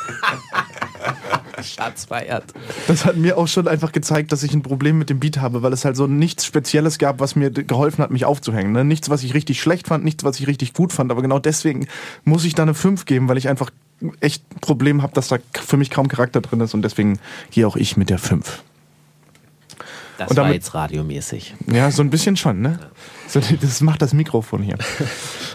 Schatz 1.76 2.06
feiert. 2.06 2.46
das 2.88 3.06
hat 3.06 3.18
mir 3.18 3.38
auch 3.38 3.48
schon 3.48 3.68
einfach 3.68 3.92
gezeigt, 3.92 4.32
dass 4.32 4.44
ich 4.44 4.54
ein 4.54 4.62
Problem 4.62 4.98
mit 4.98 5.10
dem 5.10 5.20
Beat 5.20 5.38
habe, 5.40 5.62
weil 5.62 5.74
es 5.74 5.84
halt 5.86 5.96
so 5.98 6.08
nichts 6.08 6.46
Spezielles 6.46 6.98
gab, 6.98 7.20
was 7.20 7.36
mir 7.36 7.52
geholfen 7.52 8.04
hat, 8.04 8.12
mich 8.12 8.26
aufzuhängen. 8.26 8.72
Ne? 8.72 8.84
Nichts, 8.86 9.10
was 9.10 9.24
ich 9.24 9.34
richtig 9.34 9.62
schlecht 9.62 9.88
fand, 9.88 10.04
nichts, 10.06 10.24
was 10.24 10.40
ich 10.40 10.48
richtig 10.48 10.74
gut 10.74 10.94
fand. 10.94 11.12
Aber 11.12 11.22
genau 11.22 11.40
deswegen 11.40 11.88
muss 12.24 12.46
ich 12.46 12.56
da 12.56 12.64
eine 12.64 12.74
5 12.74 13.06
geben, 13.06 13.28
weil 13.28 13.38
ich 13.38 13.50
einfach 13.50 13.72
echt 14.20 14.44
ein 14.56 14.60
Problem 14.62 15.02
habe, 15.02 15.14
dass 15.14 15.28
da 15.28 15.38
für 15.54 15.78
mich 15.78 15.90
kaum 15.90 16.08
Charakter 16.08 16.42
drin 16.42 16.62
ist. 16.62 16.74
Und 16.74 16.82
deswegen 16.82 17.20
gehe 17.52 17.68
auch 17.68 17.76
ich 17.76 17.98
mit 17.98 18.10
der 18.10 18.20
5. 18.20 18.64
Das 20.18 20.30
Und 20.30 20.38
war 20.38 20.44
damit- 20.46 20.56
jetzt 20.56 20.74
radiomäßig. 20.74 21.56
Ja, 21.74 21.92
so 21.92 22.02
ein 22.02 22.10
bisschen 22.10 22.38
schon, 22.38 22.62
ne? 22.62 22.80
So, 23.28 23.42
das 23.62 23.82
macht 23.82 24.02
das 24.02 24.14
Mikrofon 24.14 24.62
hier. 24.64 24.78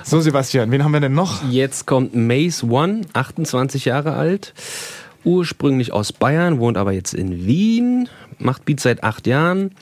So, 0.04 0.20
Sebastian, 0.20 0.70
wen 0.70 0.84
haben 0.84 0.92
wir 0.92 1.00
denn 1.00 1.14
noch? 1.14 1.48
Jetzt 1.50 1.86
kommt 1.86 2.14
Mace 2.14 2.64
One, 2.64 3.02
28 3.14 3.86
Jahre 3.86 4.14
alt, 4.14 4.52
ursprünglich 5.24 5.92
aus 5.92 6.12
Bayern, 6.12 6.58
wohnt 6.58 6.76
aber 6.76 6.92
jetzt 6.92 7.14
in 7.14 7.46
Wien, 7.46 8.08
macht 8.38 8.64
Beats 8.64 8.82
seit 8.82 9.02
acht 9.04 9.26
Jahren, 9.26 9.72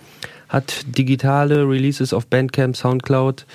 hat 0.48 0.84
digitale 0.86 1.68
Releases 1.68 2.12
auf 2.12 2.26
Bandcamp, 2.26 2.76
Soundcloud, 2.76 3.46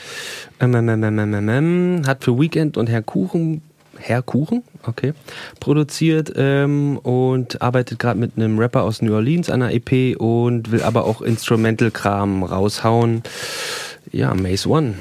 ähm, 0.60 0.76
ähm, 0.76 1.04
ähm, 1.04 1.50
ähm, 1.50 2.02
hat 2.06 2.24
für 2.24 2.40
Weekend 2.40 2.78
und 2.78 2.90
Herr 2.90 3.02
Kuchen 3.02 3.62
Herr 3.98 4.22
Kuchen, 4.22 4.64
okay, 4.84 5.14
produziert 5.60 6.34
ähm, 6.36 6.98
und 6.98 7.62
arbeitet 7.62 8.00
gerade 8.00 8.20
mit 8.20 8.34
einem 8.36 8.60
Rapper 8.60 8.84
aus 8.84 9.02
New 9.02 9.14
Orleans 9.14 9.50
an 9.50 9.62
einer 9.62 9.74
EP 9.74 10.20
und 10.20 10.72
will 10.72 10.82
aber 10.82 11.06
auch 11.06 11.22
Instrumental-Kram 11.22 12.44
raushauen. 12.44 13.24
Ja, 14.12 14.34
Mace 14.34 14.68
One. 14.68 14.96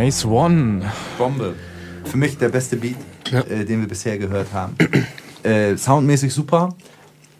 Mace 0.00 0.24
One. 0.24 0.80
Bombe. 1.18 1.54
Für 2.06 2.16
mich 2.16 2.38
der 2.38 2.48
beste 2.48 2.76
Beat, 2.76 2.96
äh, 3.30 3.66
den 3.66 3.82
wir 3.82 3.88
bisher 3.88 4.16
gehört 4.16 4.52
haben. 4.52 4.74
Äh, 5.42 5.78
soundmäßig 5.78 6.34
super. 6.34 6.74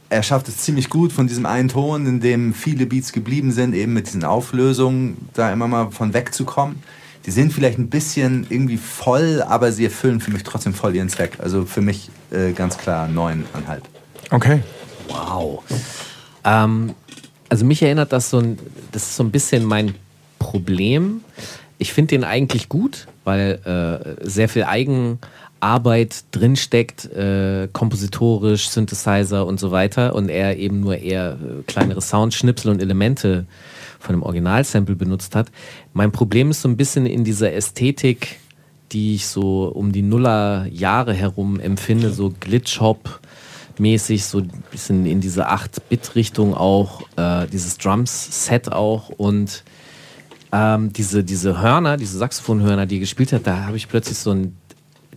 Er 0.08 0.22
schafft 0.22 0.48
es 0.48 0.56
ziemlich 0.56 0.88
gut 0.88 1.12
von 1.12 1.26
diesem 1.26 1.44
einen 1.44 1.68
Ton, 1.68 2.06
in 2.06 2.18
dem 2.18 2.54
viele 2.54 2.86
Beats 2.86 3.12
geblieben 3.12 3.52
sind, 3.52 3.74
eben 3.74 3.92
mit 3.92 4.06
diesen 4.06 4.24
Auflösungen, 4.24 5.28
da 5.34 5.52
immer 5.52 5.68
mal 5.68 5.90
von 5.90 6.14
wegzukommen. 6.14 6.82
Die 7.26 7.30
sind 7.30 7.52
vielleicht 7.52 7.78
ein 7.78 7.90
bisschen 7.90 8.46
irgendwie 8.48 8.78
voll, 8.78 9.44
aber 9.46 9.70
sie 9.70 9.84
erfüllen 9.84 10.22
für 10.22 10.30
mich 10.30 10.44
trotzdem 10.44 10.72
voll 10.72 10.96
ihren 10.96 11.10
Zweck. 11.10 11.36
Also 11.40 11.66
für 11.66 11.82
mich 11.82 12.08
äh, 12.30 12.52
ganz 12.52 12.78
klar 12.78 13.06
neuneinhalb. 13.06 13.82
Okay. 14.30 14.62
Wow. 15.08 15.62
Ähm, 16.44 16.94
also 17.50 17.66
mich 17.66 17.82
erinnert 17.82 18.14
das 18.14 18.30
so 18.30 18.38
ein, 18.38 18.58
das 18.92 19.02
ist 19.02 19.16
so 19.16 19.24
ein 19.24 19.30
bisschen 19.30 19.66
mein 19.66 19.94
Problem. 20.38 21.20
Ich 21.80 21.94
finde 21.94 22.08
den 22.08 22.24
eigentlich 22.24 22.68
gut, 22.68 23.06
weil 23.24 23.58
äh, 23.64 24.28
sehr 24.28 24.50
viel 24.50 24.64
Eigenarbeit 24.64 26.24
drinsteckt, 26.30 27.06
äh, 27.06 27.68
kompositorisch, 27.72 28.68
Synthesizer 28.68 29.46
und 29.46 29.58
so 29.58 29.70
weiter 29.70 30.14
und 30.14 30.28
er 30.28 30.58
eben 30.58 30.80
nur 30.80 30.98
eher 30.98 31.38
äh, 31.40 31.62
kleinere 31.66 32.02
Soundschnipsel 32.02 32.70
und 32.70 32.82
Elemente 32.82 33.46
von 33.98 34.14
dem 34.14 34.22
Originalsample 34.22 34.94
benutzt 34.94 35.34
hat. 35.34 35.50
Mein 35.94 36.12
Problem 36.12 36.50
ist 36.50 36.60
so 36.60 36.68
ein 36.68 36.76
bisschen 36.76 37.06
in 37.06 37.24
dieser 37.24 37.54
Ästhetik, 37.54 38.38
die 38.92 39.14
ich 39.14 39.26
so 39.26 39.64
um 39.64 39.90
die 39.90 40.02
Nuller 40.02 40.66
Jahre 40.70 41.14
herum 41.14 41.58
empfinde, 41.60 42.12
so 42.12 42.30
Glitch-Hop, 42.40 43.20
mäßig, 43.78 44.26
so 44.26 44.40
ein 44.40 44.52
bisschen 44.70 45.06
in 45.06 45.22
diese 45.22 45.48
8-Bit-Richtung 45.48 46.52
auch, 46.52 47.00
äh, 47.16 47.46
dieses 47.46 47.78
Drums-Set 47.78 48.70
auch 48.70 49.08
und 49.08 49.64
ähm, 50.52 50.92
diese, 50.92 51.22
diese 51.24 51.60
Hörner, 51.60 51.96
diese 51.96 52.18
Saxophonhörner, 52.18 52.86
die 52.86 52.96
er 52.96 53.00
gespielt 53.00 53.32
hat, 53.32 53.46
da 53.46 53.66
habe 53.66 53.76
ich 53.76 53.88
plötzlich 53.88 54.18
so 54.18 54.30
einen 54.32 54.56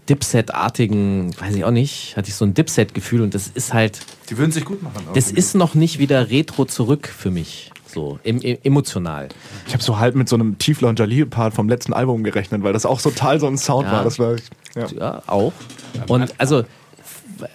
Dipset-artigen, 0.09 1.31
weiß 1.39 1.55
ich 1.55 1.63
auch 1.65 1.71
nicht, 1.71 2.15
hatte 2.17 2.29
ich 2.29 2.35
so 2.35 2.45
ein 2.45 2.53
Dipset-Gefühl 2.53 3.21
und 3.21 3.33
das 3.33 3.47
ist 3.47 3.73
halt, 3.73 3.99
Die 4.29 4.37
würden 4.37 4.51
sich 4.51 4.65
gut 4.65 4.81
machen. 4.83 5.03
das 5.13 5.31
ist 5.31 5.55
noch 5.55 5.75
nicht 5.75 5.99
wieder 5.99 6.29
retro 6.29 6.65
zurück 6.65 7.07
für 7.07 7.31
mich, 7.31 7.71
so 7.87 8.19
em 8.23 8.39
em 8.41 8.57
emotional. 8.63 9.29
Ich 9.67 9.73
habe 9.73 9.83
so 9.83 9.99
halb 9.99 10.15
mit 10.15 10.27
so 10.29 10.35
einem 10.35 10.57
Tiefler 10.57 10.93
Jalil-Part 10.95 11.53
vom 11.53 11.69
letzten 11.69 11.93
Album 11.93 12.23
gerechnet, 12.23 12.63
weil 12.63 12.73
das 12.73 12.85
auch 12.85 13.01
total 13.01 13.39
so 13.39 13.47
ein 13.47 13.57
Sound 13.57 13.85
Ja. 13.87 13.91
war. 13.93 14.03
Das 14.03 14.19
war 14.19 14.35
ja. 14.75 14.87
Ja, 14.97 15.23
auch. 15.27 15.53
Und 16.07 16.33
also, 16.39 16.63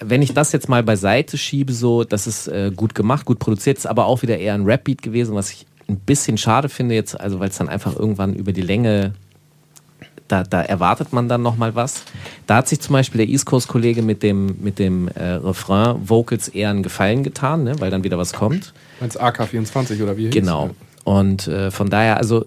wenn 0.00 0.22
ich 0.22 0.32
das 0.34 0.52
jetzt 0.52 0.68
mal 0.68 0.82
beiseite 0.82 1.36
schiebe, 1.38 1.72
so, 1.72 2.04
das 2.04 2.26
ist 2.26 2.48
äh, 2.48 2.70
gut 2.74 2.94
gemacht, 2.94 3.24
gut 3.24 3.38
produziert, 3.38 3.78
ist 3.78 3.86
aber 3.86 4.06
auch 4.06 4.22
wieder 4.22 4.38
eher 4.38 4.54
ein 4.54 4.64
Rap-Beat 4.64 5.02
gewesen, 5.02 5.34
was 5.34 5.50
ich 5.50 5.66
ein 5.88 5.98
bisschen 5.98 6.38
schade 6.38 6.68
finde 6.68 6.94
jetzt, 6.94 7.18
also 7.18 7.40
weil 7.40 7.48
es 7.48 7.58
dann 7.58 7.68
einfach 7.68 7.96
irgendwann 7.96 8.34
über 8.34 8.52
die 8.52 8.62
Länge 8.62 9.14
da, 10.28 10.42
da 10.42 10.60
erwartet 10.60 11.12
man 11.12 11.28
dann 11.28 11.42
nochmal 11.42 11.74
was. 11.74 12.04
Da 12.46 12.56
hat 12.56 12.68
sich 12.68 12.80
zum 12.80 12.92
Beispiel 12.92 13.18
der 13.18 13.28
East 13.28 13.46
Coast-Kollege 13.46 14.02
mit 14.02 14.22
dem, 14.22 14.56
mit 14.60 14.78
dem 14.78 15.08
äh, 15.08 15.24
Refrain-Vocals 15.24 16.48
eher 16.48 16.70
einen 16.70 16.82
Gefallen 16.82 17.22
getan, 17.22 17.64
ne? 17.64 17.80
weil 17.80 17.90
dann 17.90 18.04
wieder 18.04 18.18
was 18.18 18.32
kommt. 18.32 18.74
Meinst 19.00 19.20
AK24 19.20 20.02
oder 20.02 20.16
wie? 20.16 20.30
Genau. 20.30 20.70
Und 21.04 21.48
äh, 21.48 21.70
von 21.70 21.88
daher, 21.88 22.18
also 22.18 22.44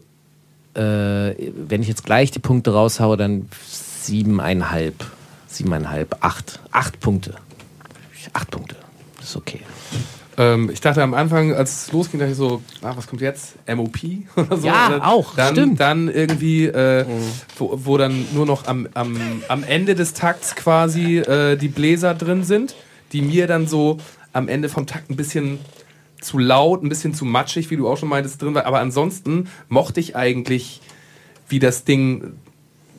äh, 0.75 1.33
wenn 1.67 1.81
ich 1.81 1.87
jetzt 1.87 2.05
gleich 2.05 2.31
die 2.31 2.39
Punkte 2.39 2.73
raushaue, 2.73 3.17
dann 3.17 3.49
siebeneinhalb, 4.01 5.03
siebeneinhalb, 5.47 6.17
acht, 6.21 6.59
acht 6.71 6.99
Punkte. 6.99 7.35
Acht 8.33 8.51
Punkte. 8.51 8.75
Das 9.17 9.29
ist 9.29 9.35
okay. 9.35 9.61
Ähm, 10.37 10.69
ich 10.71 10.81
dachte 10.81 11.03
am 11.03 11.13
Anfang, 11.13 11.53
als 11.53 11.87
es 11.87 11.91
losging, 11.91 12.19
dachte 12.19 12.31
ich 12.31 12.37
so, 12.37 12.61
ah, 12.81 12.93
was 12.95 13.07
kommt 13.07 13.21
jetzt? 13.21 13.55
MOP 13.67 13.97
oder 14.35 14.57
so? 14.57 14.67
Ja, 14.67 14.87
oder 14.87 15.07
auch, 15.07 15.35
dann, 15.35 15.55
stimmt. 15.55 15.79
Dann 15.79 16.07
irgendwie, 16.07 16.65
äh, 16.65 17.05
wo, 17.57 17.79
wo 17.83 17.97
dann 17.97 18.25
nur 18.33 18.45
noch 18.45 18.65
am, 18.67 18.87
am, 18.93 19.17
am 19.47 19.63
Ende 19.63 19.95
des 19.95 20.13
Takts 20.13 20.55
quasi 20.55 21.17
äh, 21.17 21.57
die 21.57 21.67
Bläser 21.67 22.13
drin 22.13 22.43
sind, 22.43 22.75
die 23.11 23.21
mir 23.21 23.47
dann 23.47 23.67
so 23.67 23.97
am 24.33 24.47
Ende 24.47 24.69
vom 24.69 24.87
Takt 24.87 25.09
ein 25.09 25.15
bisschen 25.15 25.59
zu 26.21 26.37
laut, 26.37 26.83
ein 26.83 26.89
bisschen 26.89 27.13
zu 27.13 27.25
matschig, 27.25 27.69
wie 27.69 27.77
du 27.77 27.87
auch 27.89 27.97
schon 27.97 28.09
meintest, 28.09 28.41
drin 28.41 28.53
war. 28.53 28.65
Aber 28.65 28.79
ansonsten 28.79 29.49
mochte 29.67 29.99
ich 29.99 30.15
eigentlich, 30.15 30.81
wie 31.49 31.59
das 31.59 31.83
Ding 31.83 32.33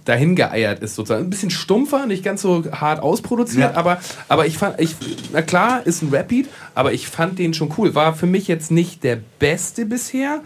dahin 0.04 0.34
geeiert 0.36 0.82
ist 0.82 0.94
sozusagen. 0.96 1.24
Ein 1.24 1.30
bisschen 1.30 1.50
stumpfer, 1.50 2.06
nicht 2.06 2.24
ganz 2.24 2.42
so 2.42 2.64
hart 2.72 3.00
ausproduziert, 3.00 3.72
Ja. 3.72 3.76
aber, 3.78 3.98
aber 4.28 4.46
ich 4.46 4.58
fand, 4.58 4.80
ich, 4.80 4.96
na 5.32 5.42
klar, 5.42 5.86
ist 5.86 6.02
ein 6.02 6.12
Rapbeat, 6.12 6.46
aber 6.74 6.92
ich 6.92 7.06
fand 7.08 7.38
den 7.38 7.54
schon 7.54 7.72
cool. 7.78 7.94
War 7.94 8.14
für 8.14 8.26
mich 8.26 8.48
jetzt 8.48 8.70
nicht 8.70 9.04
der 9.04 9.18
beste 9.38 9.86
bisher, 9.86 10.40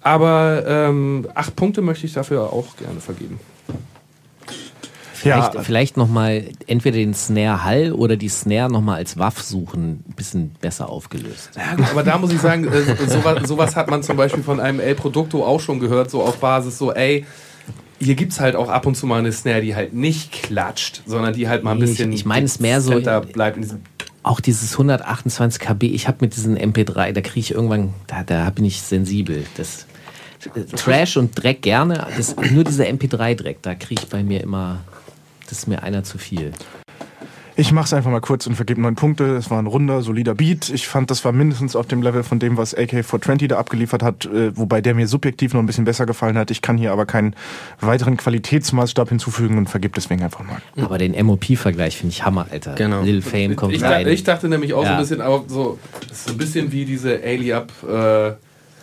aber 0.00 0.64
ähm, 0.66 1.26
acht 1.34 1.56
Punkte 1.56 1.82
möchte 1.82 2.06
ich 2.06 2.12
dafür 2.12 2.52
auch 2.52 2.76
gerne 2.76 3.00
vergeben. 3.00 3.40
Vielleicht, 5.12 5.54
Ja. 5.54 5.62
vielleicht 5.62 5.96
nochmal 5.96 6.44
entweder 6.68 6.96
den 6.96 7.12
Snare 7.12 7.64
Hall 7.64 7.92
oder 7.92 8.16
die 8.16 8.28
Snare 8.28 8.70
nochmal 8.70 8.98
als 8.98 9.18
Waff 9.18 9.42
suchen, 9.42 10.04
ein 10.08 10.14
bisschen 10.14 10.50
besser 10.60 10.88
aufgelöst. 10.88 11.50
Ja, 11.56 11.74
gut, 11.74 11.90
aber 11.90 12.04
da 12.04 12.16
muss 12.18 12.32
ich 12.32 12.40
sagen, 12.40 12.68
äh, 12.68 12.82
sowas, 13.08 13.48
sowas 13.48 13.74
hat 13.74 13.90
man 13.90 14.04
zum 14.04 14.16
Beispiel 14.16 14.44
von 14.44 14.60
einem 14.60 14.78
El 14.78 14.94
Producto 14.94 15.44
auch 15.44 15.58
schon 15.60 15.80
gehört, 15.80 16.08
so 16.12 16.22
auf 16.22 16.36
Basis 16.38 16.78
so, 16.78 16.92
ey, 16.92 17.26
hier 18.00 18.14
gibt's 18.14 18.40
halt 18.40 18.54
auch 18.56 18.68
ab 18.68 18.86
und 18.86 18.94
zu 18.96 19.06
mal 19.06 19.18
eine 19.18 19.32
Snare, 19.32 19.60
die 19.60 19.74
halt 19.74 19.92
nicht 19.92 20.32
klatscht, 20.32 21.02
sondern 21.06 21.32
die 21.34 21.48
halt 21.48 21.64
mal 21.64 21.72
ein 21.72 21.78
Nee, 21.78 21.84
ich- 21.84 21.90
bisschen 21.90 22.12
ich 22.12 22.24
meine 22.24 22.46
es 22.46 22.60
mehr 22.60 22.80
so- 22.80 23.00
bleibt 23.00 23.56
in 23.56 23.62
diesem 23.62 23.80
Auch 24.22 24.40
dieses 24.40 24.72
128 24.76 25.60
KB, 25.60 25.84
ich 25.84 26.06
habe 26.06 26.18
mit 26.20 26.36
diesen 26.36 26.56
MP3, 26.56 27.12
da 27.12 27.20
kriege 27.20 27.40
ich 27.40 27.50
irgendwann, 27.52 27.94
da, 28.06 28.22
da 28.24 28.50
bin 28.50 28.64
ich 28.64 28.82
sensibel. 28.82 29.44
Das, 29.56 29.86
äh, 30.54 30.64
Trash 30.64 31.16
und 31.16 31.32
Dreck 31.42 31.62
gerne, 31.62 32.06
das, 32.16 32.36
nur 32.50 32.64
dieser 32.64 32.84
MP3-Dreck, 32.88 33.62
da 33.62 33.74
kriege 33.74 34.02
ich 34.04 34.08
bei 34.10 34.22
mir 34.22 34.42
immer, 34.42 34.80
das 35.48 35.60
ist 35.60 35.66
mir 35.68 35.82
einer 35.82 36.04
zu 36.04 36.18
viel. 36.18 36.52
Ich 37.60 37.72
mach's 37.72 37.92
einfach 37.92 38.12
mal 38.12 38.20
kurz 38.20 38.46
und 38.46 38.54
vergebe 38.54 38.80
neun 38.80 38.94
Punkte. 38.94 39.34
Es 39.34 39.50
war 39.50 39.60
ein 39.60 39.66
runder, 39.66 40.00
solider 40.02 40.36
Beat. 40.36 40.70
Ich 40.70 40.86
fand, 40.86 41.10
das 41.10 41.24
war 41.24 41.32
mindestens 41.32 41.74
auf 41.74 41.88
dem 41.88 42.02
Level 42.02 42.22
von 42.22 42.38
dem, 42.38 42.56
was 42.56 42.76
AK420 42.76 43.48
da 43.48 43.58
abgeliefert 43.58 44.00
hat, 44.00 44.26
äh, 44.26 44.56
wobei 44.56 44.80
der 44.80 44.94
mir 44.94 45.08
subjektiv 45.08 45.54
noch 45.54 45.60
ein 45.60 45.66
bisschen 45.66 45.84
besser 45.84 46.06
gefallen 46.06 46.38
hat. 46.38 46.52
Ich 46.52 46.62
kann 46.62 46.78
hier 46.78 46.92
aber 46.92 47.04
keinen 47.04 47.34
weiteren 47.80 48.16
Qualitätsmaßstab 48.16 49.08
hinzufügen 49.08 49.58
und 49.58 49.68
vergebe 49.68 49.92
deswegen 49.96 50.22
einfach 50.22 50.44
mal. 50.44 50.62
Aber 50.80 50.98
den 50.98 51.16
MOP-Vergleich 51.26 51.96
finde 51.96 52.12
ich 52.12 52.24
Hammer, 52.24 52.46
Alter. 52.48 52.76
Genau. 52.76 53.02
Lil 53.02 53.22
Fame 53.22 53.56
kommt 53.56 53.74
ich, 53.74 53.82
rein. 53.82 53.90
dachte, 54.04 54.10
ich 54.10 54.22
dachte 54.22 54.48
nämlich 54.48 54.72
auch 54.74 54.82
so 54.82 54.86
Ja. 54.86 54.94
ein 54.94 55.00
bisschen, 55.00 55.20
aber 55.20 55.42
so, 55.48 55.80
so 56.12 56.30
ein 56.30 56.38
bisschen 56.38 56.70
wie 56.70 56.84
diese 56.84 57.20
Ali-Up 57.24 57.72
äh, 57.82 58.32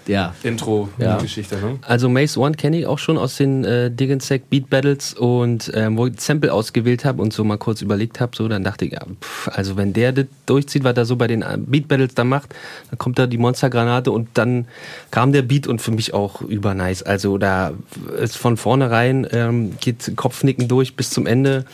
ja. 0.07 0.34
Intro-Geschichte, 0.44 1.56
ne? 1.56 1.80
Also 1.82 2.10
Maze 2.10 2.40
One 2.40 2.56
kenne 2.56 2.80
ich 2.80 2.88
auch 2.88 2.99
schon 2.99 3.18
aus 3.18 3.38
den 3.38 3.64
äh, 3.64 3.91
Diggensec 3.91 4.49
Beat 4.49 4.69
Battles 4.69 5.14
und 5.14 5.72
ähm, 5.73 5.98
wo 5.98 6.07
ich 6.07 6.19
Sample 6.19 6.53
ausgewählt 6.53 7.06
habe 7.06 7.22
und 7.22 7.34
so 7.34 7.44
mal 7.44 7.57
kurz 7.57 7.82
überlegt 7.82 8.19
habe, 8.19 8.36
so 8.36 8.48
dann 8.48 8.64
dachte 8.64 8.86
ich, 8.86 8.94
ja, 8.94 9.02
pff, 9.22 9.49
also 9.49 9.77
wenn 9.77 9.94
der 9.94 10.11
das 10.11 10.26
durchzieht, 10.45 10.84
was 10.84 10.95
er 10.95 11.06
so 11.06 11.15
bei 11.15 11.27
den 11.27 11.41
äh, 11.41 11.57
Beat 11.57 11.88
Battles 11.88 12.15
da 12.15 12.23
macht, 12.23 12.53
dann 12.90 12.98
kommt 12.98 13.19
da 13.19 13.27
die 13.27 13.38
Monstergranate 13.38 14.11
und 14.11 14.30
dann 14.34 14.68
kam 15.11 15.32
der 15.32 15.41
Beat 15.41 15.68
und 15.68 15.82
für 15.82 15.91
mich 15.91 16.14
auch 16.14 16.41
übernice. 16.41 17.03
Also 17.03 17.38
da 17.38 17.73
ist 18.22 18.38
von 18.38 18.57
vornherein 18.57 19.27
ähm, 19.32 19.73
geht 19.80 20.15
Kopfnicken 20.15 20.68
durch 20.68 20.95
bis 20.95 21.10
zum 21.10 21.26
Ende. 21.26 21.65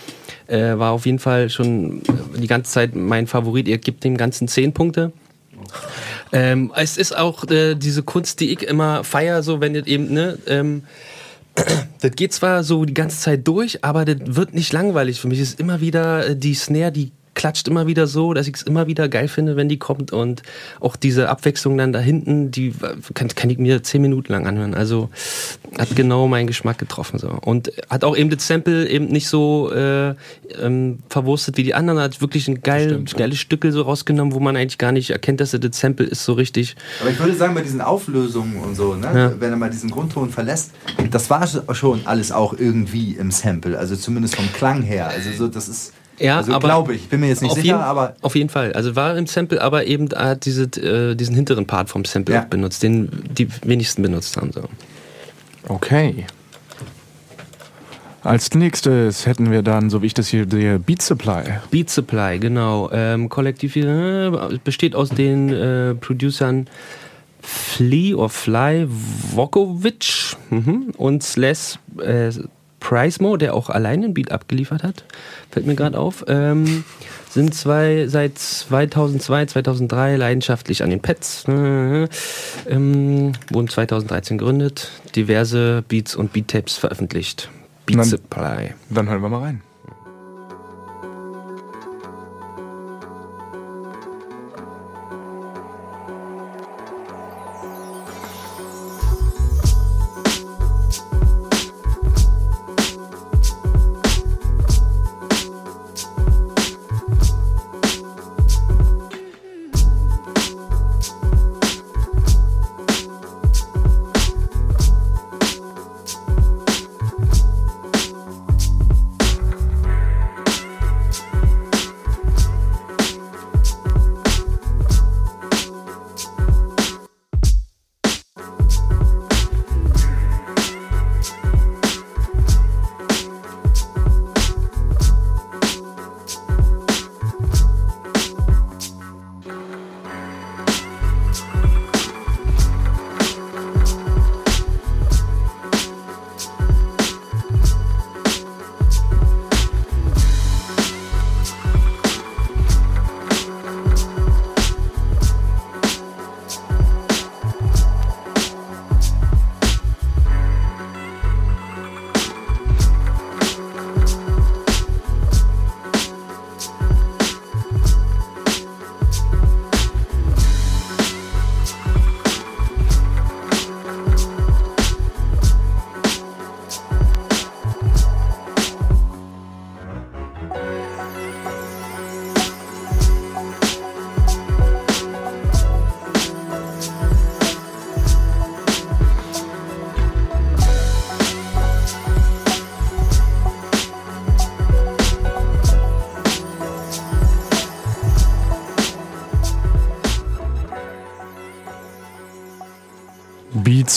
Äh, 0.47 0.77
war 0.77 0.91
auf 0.91 1.05
jeden 1.05 1.19
Fall 1.19 1.49
schon 1.49 2.01
die 2.37 2.47
ganze 2.47 2.71
Zeit 2.71 2.95
mein 2.95 3.27
Favorit. 3.27 3.67
Ihr 3.67 3.77
gibt 3.77 4.03
dem 4.03 4.17
Ganzen 4.17 4.47
10 4.47 4.73
Punkte. 4.73 5.11
Ähm, 6.31 6.71
es 6.75 6.97
ist 6.97 7.17
auch 7.17 7.43
äh, 7.49 7.75
diese 7.75 8.03
Kunst, 8.03 8.39
die 8.39 8.51
ich 8.51 8.63
immer 8.63 9.03
feier, 9.03 9.43
so 9.43 9.61
wenn 9.61 9.73
das 9.73 9.87
eben, 9.87 10.13
ne, 10.13 10.37
ähm, 10.47 10.83
das 12.01 12.11
geht 12.11 12.33
zwar 12.33 12.63
so 12.63 12.85
die 12.85 12.93
ganze 12.93 13.19
Zeit 13.19 13.47
durch, 13.47 13.83
aber 13.83 14.05
das 14.05 14.35
wird 14.35 14.53
nicht 14.53 14.71
langweilig. 14.71 15.19
Für 15.19 15.27
mich 15.27 15.39
ist 15.39 15.59
immer 15.59 15.81
wieder 15.81 16.29
äh, 16.29 16.35
die 16.35 16.53
Snare, 16.53 16.91
die 16.91 17.11
klatscht 17.33 17.67
immer 17.67 17.87
wieder 17.87 18.07
so, 18.07 18.33
dass 18.33 18.47
ich 18.47 18.55
es 18.55 18.61
immer 18.63 18.87
wieder 18.87 19.07
geil 19.07 19.27
finde, 19.27 19.55
wenn 19.55 19.69
die 19.69 19.77
kommt 19.79 20.11
und 20.11 20.43
auch 20.79 20.95
diese 20.95 21.29
Abwechslung 21.29 21.77
dann 21.77 21.93
da 21.93 21.99
hinten, 21.99 22.51
die 22.51 22.73
kann, 23.13 23.29
kann 23.29 23.49
ich 23.49 23.57
mir 23.57 23.83
zehn 23.83 24.01
Minuten 24.01 24.31
lang 24.33 24.47
anhören. 24.47 24.73
Also 24.73 25.09
hat 25.77 25.95
genau 25.95 26.27
meinen 26.27 26.47
Geschmack 26.47 26.77
getroffen 26.77 27.19
so 27.19 27.29
und 27.29 27.71
hat 27.89 28.03
auch 28.03 28.17
eben 28.17 28.29
das 28.29 28.45
Sample 28.47 28.87
eben 28.89 29.05
nicht 29.07 29.27
so 29.29 29.71
äh, 29.71 30.13
ähm, 30.61 30.99
verwurstet 31.09 31.57
wie 31.57 31.63
die 31.63 31.73
anderen, 31.73 31.99
hat 31.99 32.21
wirklich 32.21 32.47
ein 32.47 32.61
geil, 32.61 33.03
geiles 33.15 33.39
Stückel 33.39 33.71
so 33.71 33.83
rausgenommen, 33.83 34.33
wo 34.33 34.39
man 34.39 34.55
eigentlich 34.57 34.77
gar 34.77 34.91
nicht 34.91 35.09
erkennt, 35.11 35.39
dass 35.39 35.51
das 35.51 35.79
Sample 35.79 36.05
ist 36.05 36.25
so 36.25 36.33
richtig. 36.33 36.75
Aber 36.99 37.09
ich 37.09 37.19
würde 37.19 37.35
sagen, 37.35 37.55
bei 37.55 37.61
diesen 37.61 37.81
Auflösungen 37.81 38.57
und 38.61 38.75
so, 38.75 38.95
ne, 38.95 39.07
Ja. 39.13 39.31
wenn 39.39 39.51
er 39.51 39.57
mal 39.57 39.69
diesen 39.69 39.89
Grundton 39.89 40.29
verlässt, 40.29 40.71
das 41.09 41.29
war 41.29 41.47
schon 41.73 42.01
alles 42.05 42.31
auch 42.31 42.53
irgendwie 42.57 43.15
im 43.15 43.31
Sample, 43.31 43.77
also 43.77 43.95
zumindest 43.95 44.35
vom 44.35 44.51
Klang 44.53 44.81
her. 44.81 45.07
Also 45.07 45.31
so, 45.31 45.47
das 45.47 45.67
ist, 45.69 45.93
Ja, 46.19 46.37
also 46.37 46.53
aber 46.53 46.67
glaube 46.67 46.93
ich, 46.93 47.09
bin 47.09 47.19
mir 47.21 47.27
jetzt 47.29 47.41
nicht 47.41 47.55
sicher, 47.55 47.65
jeden, 47.65 47.79
aber 47.79 48.15
auf 48.21 48.35
jeden 48.35 48.49
Fall. 48.49 48.73
Also 48.73 48.95
war 48.95 49.17
im 49.17 49.25
Sample, 49.25 49.61
aber 49.61 49.85
eben 49.85 50.09
hat 50.15 50.45
diese, 50.45 50.63
äh, 50.63 51.15
diesen 51.15 51.35
hinteren 51.35 51.65
Part 51.65 51.89
vom 51.89 52.05
Sample 52.05 52.35
Ja. 52.35 52.41
auch 52.43 52.45
benutzt, 52.45 52.83
den 52.83 53.09
die 53.37 53.47
wenigsten 53.63 54.01
benutzt 54.03 54.37
haben. 54.37 54.51
So. 54.51 54.63
Okay. 55.67 56.25
Als 58.23 58.53
nächstes 58.53 59.25
hätten 59.25 59.49
wir 59.49 59.63
dann, 59.63 59.89
so 59.89 60.03
wie 60.03 60.05
ich 60.05 60.13
das 60.13 60.27
hier 60.27 60.45
sehe, 60.49 60.77
Beat 60.77 61.01
Supply. 61.01 61.43
Beat 61.71 61.89
Supply, 61.89 62.37
genau. 62.37 62.89
Ähm, 62.91 63.29
Kollektiv 63.29 63.75
äh, 63.75 64.29
besteht 64.63 64.95
aus 64.95 65.09
den 65.09 65.49
äh, 65.49 65.95
Producern 65.95 66.67
Flea 67.41 68.13
or 68.13 68.29
Fly 68.29 68.87
Vokovic 68.87 70.35
mhm, 70.51 70.93
und 70.97 71.23
Slash 71.23 71.79
äh, 71.99 72.29
Pricemo, 72.81 73.37
der 73.37 73.53
auch 73.53 73.69
alleine 73.69 74.07
ein 74.07 74.13
Beat 74.13 74.31
abgeliefert 74.33 74.83
hat. 74.83 75.05
Fällt 75.51 75.65
mir 75.65 75.75
gerade 75.75 75.97
auf. 75.97 76.25
Ähm, 76.27 76.83
sind 77.29 77.55
zwei 77.55 78.07
seit 78.07 78.37
2002, 78.37 79.45
2003 79.45 80.17
leidenschaftlich 80.17 80.83
an 80.83 80.89
den 80.89 80.99
Pets. 80.99 81.45
Äh, 81.47 82.07
ähm, 82.67 83.31
wurden 83.49 83.69
2013 83.69 84.37
gegründet. 84.37 84.91
Diverse 85.15 85.83
Beats 85.87 86.15
und 86.15 86.33
Beat-Tapes 86.33 86.77
veröffentlicht. 86.77 87.49
Beat 87.85 87.99
Dann- 87.99 88.05
Supply. 88.05 88.73
Dann 88.89 89.07
hören 89.07 89.21
wir 89.21 89.29
mal 89.29 89.39
rein. 89.41 89.61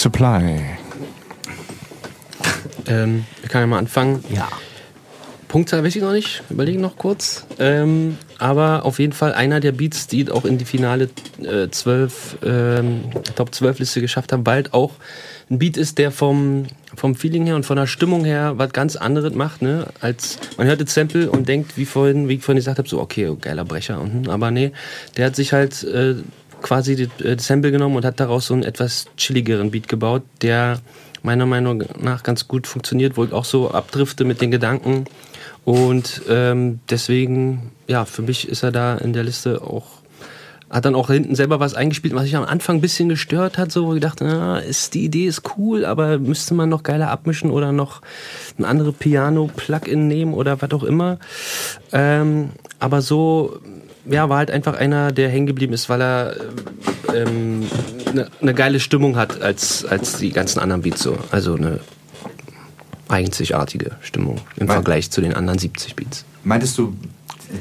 Supply. 0.05 0.61
Ähm, 2.87 3.25
ich 3.43 3.49
kann 3.49 3.63
ja 3.63 3.67
mal 3.67 3.79
anfangen. 3.79 4.23
Ja. 4.29 4.49
Punktzahl 5.49 5.83
weiß 5.83 5.97
ich 5.97 6.03
noch 6.03 6.13
nicht, 6.13 6.43
überlegen 6.51 6.83
noch 6.83 6.99
kurz. 6.99 7.47
Ähm, 7.59 8.19
aber 8.39 8.85
auf 8.85 8.99
jeden 8.99 9.15
Fall 9.15 9.33
einer 9.33 9.61
der 9.61 9.73
Beats, 9.73 10.07
die 10.07 10.31
auch 10.31 10.45
in 10.45 10.59
die 10.59 10.67
finale 10.67 11.09
äh, 11.43 11.71
12, 11.71 12.39
ähm, 12.45 13.05
Top 13.35 13.55
12 13.55 13.79
Liste 13.79 14.03
geschafft 14.03 14.35
haben, 14.35 14.45
bald 14.45 14.75
auch 14.75 14.91
ein 15.49 15.59
Beat 15.59 15.79
ist, 15.79 15.97
der 15.97 16.11
vom, 16.11 16.67
vom 16.95 17.15
Feeling 17.15 17.47
her 17.47 17.57
und 17.57 17.65
von 17.65 17.77
der 17.77 17.87
Stimmung 17.87 18.27
her 18.27 18.59
was 18.59 18.75
ganz 18.75 18.97
anderes 18.97 19.35
macht, 19.35 19.63
ne? 19.63 19.87
Als 20.03 20.39
man 20.59 20.67
hört 20.67 20.83
das 20.83 20.93
Sample 20.93 21.31
und 21.31 21.49
denkt, 21.49 21.79
wie 21.79 21.87
vorhin, 21.87 22.29
wie 22.29 22.35
ich 22.35 22.43
vorhin 22.43 22.59
gesagt 22.59 22.77
habe, 22.77 22.89
so 22.89 23.01
okay, 23.01 23.35
geiler 23.41 23.65
Brecher. 23.65 24.03
Und, 24.03 24.29
aber 24.29 24.51
nee, 24.51 24.73
der 25.17 25.27
hat 25.27 25.37
sich 25.37 25.55
halt 25.55 25.83
äh, 25.83 26.17
quasi 26.65 26.97
das 26.97 27.24
äh, 27.24 27.36
Sample 27.39 27.70
genommen 27.70 27.95
und 27.95 28.07
hat 28.07 28.19
daraus 28.19 28.47
so 28.47 28.55
einen 28.55 28.62
etwas 28.62 29.05
chilligeren 29.19 29.70
Beat 29.70 29.86
gebaut, 29.86 30.23
der 30.41 30.81
meiner 31.23 31.45
Meinung 31.45 31.85
nach 32.01 32.23
ganz 32.23 32.49
gut 32.49 32.66
funktioniert, 32.66 33.19
wo 33.19 33.24
ich 33.24 33.32
auch 33.32 33.45
so 33.45 33.70
abdrifte 33.70 34.24
mit 34.24 34.41
den 34.41 34.51
Gedanken. 34.51 35.05
Und 35.65 36.23
ähm, 36.28 36.81
deswegen, 36.89 37.70
ja, 37.86 38.07
für 38.07 38.23
mich 38.23 38.49
ist 38.49 38.62
er 38.62 38.73
da 38.73 38.97
in 38.97 39.12
der 39.12 39.24
Liste 39.24 39.62
auch 39.62 40.03
hat 40.70 40.86
dann 40.86 40.97
auch 40.97 41.09
hinten 41.09 41.36
selber 41.36 41.61
was 41.61 41.74
eingespielt, 41.74 42.16
was 42.16 42.24
sich 42.24 42.35
am 42.35 42.43
Anfang 42.43 42.78
ein 42.78 42.81
bisschen 42.81 43.09
gestört 43.09 43.59
hat, 43.59 43.70
so 43.70 43.86
wo 43.86 43.95
ich 43.95 44.01
dachte, 44.01 44.24
na, 44.24 44.59
ist, 44.59 44.95
die 44.95 45.05
Idee 45.05 45.27
ist 45.27 45.43
cool, 45.57 45.85
aber 45.85 46.19
müsste 46.19 46.55
man 46.55 46.69
noch 46.69 46.82
geiler 46.82 47.11
abmischen 47.11 47.53
oder 47.53 47.70
noch 47.70 48.01
ein 48.59 48.65
andere 48.65 48.93
Piano-Plugin 48.93 50.09
nehmen 50.09 50.35
oder 50.35 50.61
was 50.61 50.73
auch 50.73 50.82
immer. 50.82 51.19
Ähm, 51.93 52.51
aber 52.81 53.03
so, 53.03 53.61
ja, 54.07 54.29
war 54.29 54.39
halt 54.39 54.51
einfach 54.51 54.75
einer, 54.75 55.13
der 55.13 55.29
hängen 55.29 55.47
geblieben 55.47 55.73
ist, 55.73 55.89
weil 55.89 56.03
er 56.03 56.37
ähm, 57.15 57.67
eine, 58.11 58.29
eine 58.41 58.55
geile 58.55 58.81
Stimmung 58.81 59.17
hat 59.17 59.43
als, 59.43 59.85
als 59.85 60.19
die 60.19 60.31
ganzen 60.31 60.61
anderen 60.61 60.83
Beats 60.83 61.03
so. 61.03 61.19
Also 61.31 61.55
eine 61.55 61.81
einzigartige 63.09 63.93
Stimmung 64.01 64.41
im 64.57 64.67
Vergleich 64.67 65.11
zu 65.11 65.21
den 65.21 65.35
anderen 65.35 65.59
70 65.59 65.97
Beats. 65.97 66.25
Meintest 66.43 66.79
du 66.79 66.95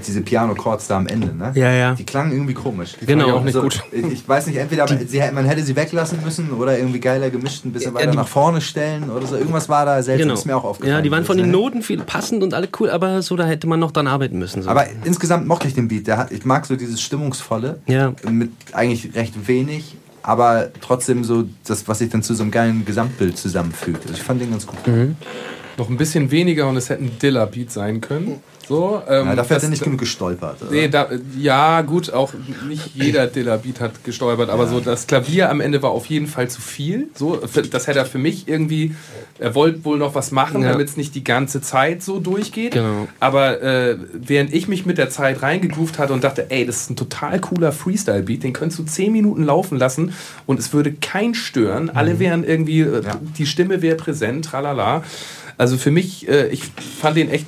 diese 0.05 0.21
Piano-Chords 0.21 0.87
da 0.87 0.97
am 0.97 1.07
Ende, 1.07 1.35
ne? 1.35 1.51
Ja, 1.55 1.71
ja. 1.71 1.95
Die 1.95 2.03
klangen 2.05 2.31
irgendwie 2.31 2.53
komisch. 2.53 2.95
Die 2.99 3.05
Genau. 3.05 3.37
Auch 3.37 3.43
nicht 3.43 3.59
gut. 3.59 3.83
Ich, 3.91 4.27
weiß 4.27 4.47
nicht, 4.47 4.57
entweder 4.57 4.87
sie, 4.87 5.21
man 5.33 5.45
hätte 5.45 5.63
sie 5.63 5.75
weglassen 5.75 6.19
müssen 6.23 6.51
oder 6.51 6.77
irgendwie 6.77 6.99
geiler 6.99 7.29
gemischt, 7.29 7.65
ein 7.65 7.71
bisschen 7.71 7.93
Ja, 7.93 7.99
weiter 7.99 8.13
nach 8.13 8.27
vorne 8.27 8.61
stellen 8.61 9.09
oder 9.09 9.25
so. 9.27 9.35
Irgendwas 9.35 9.69
war 9.69 9.85
da 9.85 10.01
seltsam, 10.01 10.31
ist 10.31 10.45
mir 10.45 10.55
auch 10.55 10.63
aufgefallen. 10.63 10.97
Ja, 10.97 11.01
die 11.01 11.11
waren 11.11 11.25
von 11.25 11.37
den 11.37 11.47
ne? 11.47 11.51
Noten 11.53 11.81
viel 11.81 12.01
passend 12.01 12.43
und 12.43 12.53
alle 12.53 12.67
cool, 12.79 12.89
aber 12.89 13.21
so, 13.21 13.35
da 13.35 13.45
hätte 13.45 13.67
man 13.67 13.79
noch 13.79 13.91
dran 13.91 14.07
arbeiten 14.07 14.37
müssen. 14.39 14.61
So. 14.63 14.69
Aber 14.69 14.85
insgesamt 15.03 15.47
mochte 15.47 15.67
ich 15.67 15.73
den 15.73 15.87
Beat. 15.87 16.07
Der 16.07 16.17
hat, 16.17 16.31
ich 16.31 16.45
mag 16.45 16.65
so 16.65 16.75
dieses 16.75 17.01
Stimmungsvolle 17.01 17.79
Ja. 17.87 18.13
mit 18.29 18.51
eigentlich 18.73 19.13
recht 19.15 19.47
wenig, 19.47 19.95
aber 20.21 20.69
trotzdem 20.81 21.23
so 21.23 21.43
das, 21.67 21.87
was 21.87 21.99
sich 21.99 22.09
dann 22.09 22.23
zu 22.23 22.33
so 22.33 22.43
einem 22.43 22.51
geilen 22.51 22.85
Gesamtbild 22.85 23.37
zusammenfügt. 23.37 24.03
Also 24.03 24.13
ich 24.13 24.23
fand 24.23 24.41
den 24.41 24.51
ganz 24.51 24.65
gut. 24.65 24.85
Mhm. 24.87 25.15
Noch 25.77 25.89
ein 25.89 25.97
bisschen 25.97 26.29
weniger 26.31 26.67
und 26.69 26.77
es 26.77 26.89
hätte 26.89 27.03
ein 27.03 27.17
Dilla-Beat 27.19 27.71
sein 27.71 27.99
können. 28.01 28.41
So, 28.65 29.01
ähm, 29.09 29.25
Ja, 29.27 29.35
dafür 29.35 29.55
hat 29.55 29.57
das- 29.57 29.63
er 29.63 29.69
nicht 29.71 29.83
genug 29.83 29.99
gestolpert. 29.99 30.61
Oder? 30.61 30.71
Nee, 30.71 30.87
da, 30.87 31.09
ja, 31.37 31.81
gut, 31.81 32.13
auch 32.13 32.31
nicht 32.69 32.91
jeder 32.95 33.27
Dilla-Beat 33.27 33.81
hat 33.81 34.03
gestolpert, 34.05 34.49
aber 34.49 34.67
so 34.67 34.79
das 34.79 35.05
Klavier 35.05 35.49
am 35.49 35.59
Ende 35.59 35.81
war 35.81 35.89
auf 35.91 36.05
jeden 36.05 36.27
Fall 36.27 36.49
zu 36.49 36.61
viel. 36.61 37.09
So, 37.13 37.35
das 37.35 37.87
hätte 37.87 37.99
er 37.99 38.05
für 38.05 38.19
mich 38.19 38.47
irgendwie, 38.47 38.95
er 39.37 39.53
wollte 39.53 39.83
wohl 39.83 39.97
noch 39.97 40.15
was 40.15 40.31
machen, 40.31 40.61
Ja. 40.61 40.71
damit 40.71 40.87
es 40.87 40.95
nicht 40.95 41.13
die 41.13 41.25
ganze 41.25 41.59
Zeit 41.59 42.03
so 42.03 42.19
durchgeht. 42.19 42.71
Genau. 42.73 43.09
Aber 43.19 43.61
äh, 43.61 43.97
während 44.13 44.53
ich 44.53 44.69
mich 44.69 44.85
mit 44.85 44.97
der 44.97 45.09
Zeit 45.09 45.41
reingegroovt 45.41 45.99
hatte 45.99 46.13
und 46.13 46.23
dachte, 46.23 46.49
ey, 46.49 46.65
das 46.65 46.77
ist 46.83 46.91
ein 46.91 46.95
total 46.95 47.41
cooler 47.41 47.73
Freestyle-Beat, 47.73 48.43
den 48.43 48.53
könntest 48.53 48.79
du 48.79 48.83
10 48.83 49.11
Minuten 49.11 49.43
laufen 49.43 49.77
lassen 49.77 50.13
und 50.45 50.57
es 50.59 50.71
würde 50.71 50.93
kein 50.93 51.33
stören. 51.33 51.89
Alle 51.89 52.17
wären 52.19 52.45
irgendwie, 52.45 52.79
äh, 52.81 53.03
Ja. 53.03 53.19
die 53.37 53.45
Stimme 53.45 53.81
wäre 53.81 53.97
präsent, 53.97 54.45
tralala. 54.45 55.03
Also 55.57 55.77
für 55.77 55.91
mich, 55.91 56.27
äh, 56.27 56.47
ich 56.47 56.63
fand 56.63 57.17
den 57.17 57.29
echt, 57.29 57.45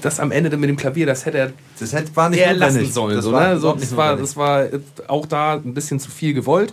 das 0.00 0.20
am 0.20 0.32
Ende 0.32 0.56
mit 0.56 0.68
dem 0.68 0.76
Klavier, 0.76 1.06
das 1.06 1.26
hätte 1.26 1.38
er 1.38 1.52
Das 1.78 1.92
hätte, 1.92 2.14
war 2.16 2.28
nicht 2.28 2.40
eher 2.40 2.54
lassen 2.54 2.90
sollen. 2.90 3.16
Das 3.16 3.24
so, 3.24 3.32
war 3.32 3.54
ne? 3.54 3.60
so, 3.60 3.72
das, 3.72 3.96
war, 3.96 4.16
das 4.16 4.36
war 4.36 4.64
äh, 4.64 4.80
auch 5.08 5.26
da 5.26 5.54
ein 5.54 5.74
bisschen 5.74 6.00
zu 6.00 6.10
viel 6.10 6.34
gewollt. 6.34 6.72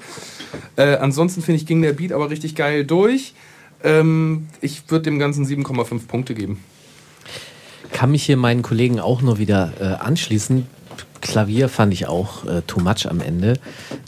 Äh, 0.76 0.96
ansonsten 0.98 1.42
finde 1.42 1.58
ich, 1.58 1.66
ging 1.66 1.82
der 1.82 1.94
Beat 1.94 2.12
aber 2.12 2.30
richtig 2.30 2.56
geil 2.56 2.86
durch. 2.86 3.34
Ähm, 3.84 4.48
ich 4.62 4.90
würde 4.90 5.04
dem 5.04 5.20
Ganzen 5.20 5.46
7,5 5.46 6.08
Punkte 6.08 6.34
geben. 6.34 6.64
Kann 7.92 8.12
mich 8.12 8.24
hier 8.24 8.38
meinen 8.38 8.62
Kollegen 8.62 9.00
auch 9.00 9.22
nur 9.22 9.38
wieder 9.38 9.74
äh, 9.80 9.84
anschließen. 10.04 10.68
Klavier 11.22 11.70
fand 11.70 11.94
ich 11.94 12.08
auch 12.08 12.46
äh, 12.46 12.62
too 12.66 12.80
much 12.80 13.10
am 13.10 13.22
Ende. 13.22 13.60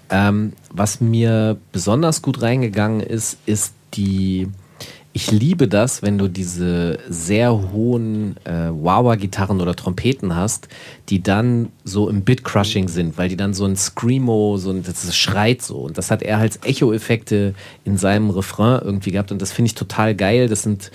Ähm, 0.09 0.53
was 0.71 1.01
mir 1.01 1.57
besonders 1.71 2.21
gut 2.21 2.41
reingegangen 2.41 3.01
ist, 3.01 3.37
ist 3.45 3.73
die. 3.93 4.47
Ich 5.13 5.29
liebe 5.29 5.67
das, 5.67 6.01
wenn 6.01 6.17
du 6.17 6.29
diese 6.29 6.97
sehr 7.09 7.73
hohen 7.73 8.37
äh, 8.45 8.69
Wah-Wah-Gitarren 8.69 9.59
oder 9.59 9.75
Trompeten 9.75 10.37
hast, 10.37 10.69
die 11.09 11.21
dann 11.21 11.67
so 11.83 12.07
im 12.07 12.21
Bit-Crushing 12.21 12.87
sind, 12.87 13.17
weil 13.17 13.27
die 13.27 13.35
dann 13.35 13.53
so 13.53 13.65
ein 13.65 13.75
Screamo, 13.75 14.55
so 14.55 14.71
ein, 14.71 14.83
das 14.83 15.13
schreit 15.13 15.61
so. 15.61 15.79
Und 15.79 15.97
das 15.97 16.11
hat 16.11 16.21
er 16.21 16.37
als 16.37 16.59
Echo-Effekte 16.63 17.55
in 17.83 17.97
seinem 17.97 18.29
Refrain 18.29 18.81
irgendwie 18.85 19.11
gehabt. 19.11 19.33
Und 19.33 19.41
das 19.41 19.51
finde 19.51 19.67
ich 19.67 19.75
total 19.75 20.15
geil. 20.15 20.47
Das 20.47 20.61
sind 20.61 20.91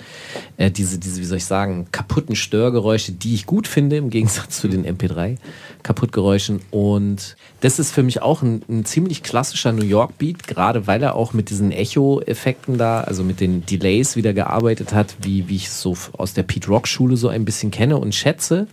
äh, 0.57 0.71
diese, 0.71 0.97
diese, 0.97 1.21
wie 1.21 1.25
soll 1.25 1.37
ich 1.37 1.45
sagen, 1.45 1.85
kaputten 1.91 2.35
Störgeräusche, 2.35 3.11
die 3.11 3.35
ich 3.35 3.45
gut 3.45 3.67
finde, 3.67 3.97
im 3.97 4.09
Gegensatz 4.09 4.59
zu 4.59 4.67
den 4.67 4.83
MP3 4.83 5.37
Kaputtgeräuschen. 5.83 6.61
Und 6.71 7.35
das 7.59 7.79
ist 7.79 7.91
für 7.91 8.03
mich 8.03 8.21
auch 8.21 8.41
ein, 8.43 8.61
ein 8.69 8.85
ziemlich 8.85 9.23
klassischer 9.23 9.71
New 9.71 9.83
York 9.83 10.17
Beat, 10.17 10.47
gerade 10.47 10.85
weil 10.85 11.01
er 11.01 11.15
auch 11.15 11.33
mit 11.33 11.49
diesen 11.49 11.71
Echo-Effekten 11.71 12.77
da, 12.77 13.01
also 13.01 13.23
mit 13.23 13.39
den 13.39 13.65
Delays 13.65 14.15
wieder 14.15 14.33
gearbeitet 14.33 14.93
hat, 14.93 15.15
wie, 15.21 15.47
wie 15.49 15.55
ich 15.55 15.67
es 15.67 15.81
so 15.81 15.97
aus 16.17 16.33
der 16.33 16.43
Pete 16.43 16.67
Rock 16.67 16.87
Schule 16.87 17.17
so 17.17 17.29
ein 17.29 17.45
bisschen 17.45 17.71
kenne 17.71 17.97
und 17.97 18.13
schätze. 18.13 18.67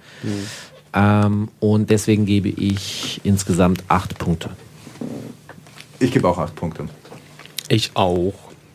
Ähm, 0.92 1.48
und 1.60 1.90
deswegen 1.90 2.26
gebe 2.26 2.48
ich 2.48 3.20
insgesamt 3.24 3.84
acht 3.88 4.18
Punkte. 4.18 4.50
Ich 5.98 6.12
gebe 6.12 6.28
auch 6.28 6.38
acht 6.38 6.54
Punkte. 6.54 6.88
ich 7.68 7.92
auch. 7.94 8.34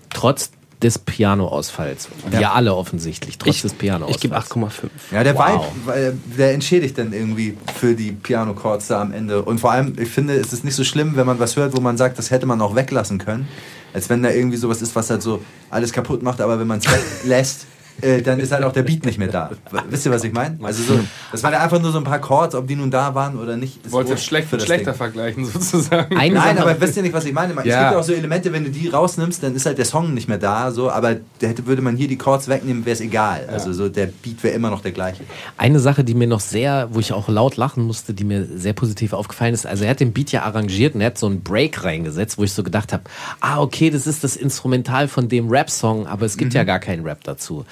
Trotz 0.10 0.52
des 0.82 0.98
Pianoausfalls. 0.98 2.08
Wir 2.30 2.54
alle 2.54 2.74
offensichtlich, 2.74 3.38
trotz 3.38 3.56
Ich, 3.58 3.62
des 3.64 3.74
Pianoausfalls. 3.74 4.16
ich 4.16 4.22
gebe 4.22 4.38
8,5. 4.38 4.70
Ja, 5.12 5.24
der 5.24 5.36
Wow. 5.36 5.46
Vibe, 5.46 5.86
weil, 5.86 6.18
der 6.38 6.54
entschädigt 6.54 6.98
dann 6.98 7.12
irgendwie 7.12 7.58
für 7.76 7.96
die 7.96 8.12
Piano-Chords 8.14 8.88
da 8.88 9.02
am 9.02 9.12
Ende. 9.12 9.42
Und 9.42 9.60
vor 9.60 9.72
allem, 9.74 9.94
ich 10.00 10.10
finde, 10.10 10.36
es 10.36 10.54
ist 10.54 10.64
nicht 10.64 10.76
so 10.76 10.84
schlimm, 10.86 11.16
wenn 11.18 11.26
man 11.26 11.38
was 11.40 11.56
hört, 11.58 11.76
wo 11.76 11.82
man 11.82 11.98
sagt, 11.98 12.18
das 12.18 12.32
hätte 12.32 12.46
man 12.46 12.62
auch 12.62 12.76
weglassen 12.76 13.18
können. 13.18 13.48
Als 13.94 14.10
wenn 14.10 14.24
da 14.24 14.30
irgendwie 14.30 14.58
sowas 14.58 14.82
ist, 14.82 14.96
was 14.96 15.10
halt 15.10 15.22
so 15.22 15.42
alles 15.70 15.92
kaputt 15.92 16.24
macht, 16.24 16.40
aber 16.42 16.60
wenn 16.60 16.68
man 16.68 16.80
es 16.80 16.86
weglässt, 17.24 17.66
äh, 18.02 18.22
dann 18.22 18.40
ist 18.40 18.52
halt 18.52 18.64
auch 18.64 18.74
der 18.74 18.84
Beat 18.84 19.06
nicht 19.06 19.18
mehr 19.18 19.28
da. 19.28 19.52
Wisst 19.90 20.06
ihr, 20.06 20.12
was 20.12 20.24
ich 20.24 20.34
meine? 20.34 20.58
Also 20.64 20.84
so, 20.84 21.00
das 21.32 21.44
waren 21.44 21.54
ja 21.54 21.60
einfach 21.60 21.82
nur 21.82 21.92
so 21.92 21.98
ein 21.98 22.04
paar 22.04 22.20
Chords, 22.20 22.56
ob 22.56 22.68
die 22.68 22.76
nun 22.76 22.92
da 22.92 23.16
waren 23.16 23.38
oder 23.38 23.58
nicht. 23.58 23.86
ist 23.86 23.92
Wollte 23.92 24.12
wurscht 24.12 24.26
schlecht 24.26 24.50
schlechter 24.62 24.92
Ding. 24.92 24.98
vergleichen, 24.98 25.46
sozusagen. 25.52 26.16
Eine 26.18 26.36
Nein, 26.36 26.58
Sache- 26.58 26.70
aber 26.70 26.82
wisst 26.82 26.98
ihr 26.98 27.04
nicht, 27.04 27.14
was 27.14 27.26
ich 27.26 27.34
meine? 27.34 27.54
Es 27.60 27.66
Ja. 27.66 27.80
gibt 27.82 27.92
ja 27.94 28.00
auch 28.00 28.04
so 28.04 28.14
Elemente, 28.14 28.52
wenn 28.54 28.64
du 28.64 28.70
die 28.70 28.88
rausnimmst, 28.88 29.44
dann 29.44 29.56
ist 29.56 29.66
halt 29.66 29.78
der 29.78 29.86
Song 29.86 30.14
nicht 30.14 30.28
mehr 30.28 30.38
da, 30.38 30.72
so, 30.72 30.90
aber 30.92 31.18
hätte, 31.42 31.66
würde 31.66 31.82
man 31.82 31.96
hier 31.98 32.08
die 32.08 32.18
Chords 32.18 32.48
wegnehmen, 32.48 32.86
wäre 32.86 32.94
es 32.94 33.02
egal. 33.02 33.48
Also 33.52 33.74
so 33.74 33.90
der 33.90 34.08
Beat 34.08 34.44
wäre 34.44 34.54
immer 34.56 34.70
noch 34.70 34.82
der 34.82 34.92
gleiche. 34.92 35.24
Eine 35.58 35.80
Sache, 35.80 36.04
die 36.04 36.14
mir 36.14 36.28
noch 36.28 36.40
sehr, 36.40 36.90
wo 36.92 37.00
ich 37.00 37.14
auch 37.14 37.28
laut 37.30 37.58
lachen 37.58 37.84
musste, 37.84 38.14
die 38.14 38.24
mir 38.24 38.46
sehr 38.56 38.74
positiv 38.74 39.14
aufgefallen 39.14 39.54
ist, 39.54 39.66
also 39.66 39.84
er 39.84 39.92
hat 39.92 40.00
den 40.00 40.14
Beat 40.14 40.32
ja 40.32 40.44
arrangiert 40.44 40.96
und 40.96 41.02
er 41.02 41.08
hat 41.08 41.18
so 41.18 41.26
einen 41.28 41.42
Break 41.44 41.84
reingesetzt, 41.84 42.38
wo 42.38 42.44
ich 42.44 42.54
so 42.54 42.64
gedacht 42.64 42.94
habe, 42.94 43.04
ah, 43.42 43.60
okay, 43.60 43.90
das 43.90 44.08
ist 44.08 44.24
das 44.24 44.36
Instrumental 44.36 45.08
von 45.08 45.28
dem 45.30 45.50
Rap-Song, 45.50 46.08
aber 46.08 46.26
es 46.26 46.38
gibt 46.38 46.54
ja 46.54 46.64
gar 46.64 46.80
keinen 46.80 47.04
Rap 47.06 47.24
dazu. 47.24 47.66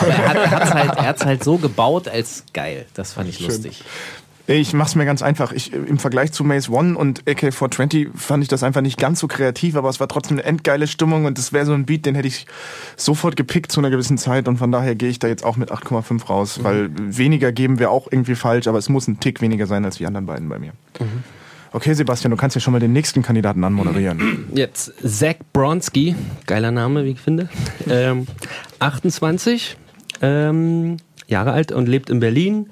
Aber 0.00 0.10
er 0.10 0.50
hat 0.50 0.64
es 0.64 0.74
halt, 0.74 1.22
er 1.22 1.26
halt 1.26 1.44
so 1.44 1.58
gebaut 1.58 2.08
als 2.08 2.44
geil. 2.52 2.86
Das 2.94 3.12
fand 3.12 3.28
ich 3.28 3.40
lustig. 3.40 3.82
Ich 4.46 4.74
mach's 4.74 4.94
mir 4.94 5.06
ganz 5.06 5.22
einfach. 5.22 5.52
Ich, 5.52 5.72
Im 5.72 5.98
Vergleich 5.98 6.32
zu 6.32 6.44
Maze 6.44 6.70
One 6.70 6.98
und 6.98 7.24
AK420 7.24 8.08
fand 8.14 8.42
ich 8.42 8.48
das 8.48 8.62
einfach 8.62 8.82
nicht 8.82 8.98
ganz 8.98 9.20
so 9.20 9.26
kreativ, 9.26 9.74
aber 9.74 9.88
es 9.88 10.00
war 10.00 10.08
trotzdem 10.08 10.36
eine 10.36 10.46
endgeile 10.46 10.86
Stimmung 10.86 11.24
und 11.24 11.38
das 11.38 11.54
wäre 11.54 11.64
so 11.64 11.72
ein 11.72 11.86
Beat, 11.86 12.04
den 12.04 12.14
hätte 12.14 12.28
ich 12.28 12.46
sofort 12.96 13.36
gepickt 13.36 13.72
zu 13.72 13.80
einer 13.80 13.88
gewissen 13.88 14.18
Zeit 14.18 14.46
und 14.46 14.58
von 14.58 14.70
daher 14.70 14.96
gehe 14.96 15.08
ich 15.08 15.18
da 15.18 15.28
jetzt 15.28 15.44
auch 15.44 15.56
mit 15.56 15.72
8,5 15.72 16.26
raus, 16.26 16.60
weil 16.62 16.90
weniger 16.94 17.52
geben 17.52 17.78
wir 17.78 17.90
auch 17.90 18.06
irgendwie 18.10 18.34
falsch, 18.34 18.66
aber 18.66 18.76
es 18.76 18.90
muss 18.90 19.08
ein 19.08 19.18
Tick 19.18 19.40
weniger 19.40 19.66
sein 19.66 19.82
als 19.86 19.96
die 19.96 20.06
anderen 20.06 20.26
beiden 20.26 20.50
bei 20.50 20.58
mir. 20.58 20.72
Okay, 21.74 21.92
Sebastian, 21.92 22.30
du 22.30 22.36
kannst 22.36 22.54
ja 22.54 22.60
schon 22.60 22.72
mal 22.72 22.78
den 22.78 22.92
nächsten 22.92 23.22
Kandidaten 23.22 23.64
anmoderieren. 23.64 24.46
Jetzt 24.54 24.92
Zach 25.04 25.34
Bronski, 25.52 26.14
geiler 26.46 26.70
Name, 26.70 27.04
wie 27.04 27.10
ich 27.10 27.20
finde. 27.20 27.48
Ähm, 27.90 28.28
28 28.78 29.76
ähm, 30.22 30.98
Jahre 31.26 31.50
alt 31.50 31.72
und 31.72 31.88
lebt 31.88 32.10
in 32.10 32.20
Berlin. 32.20 32.70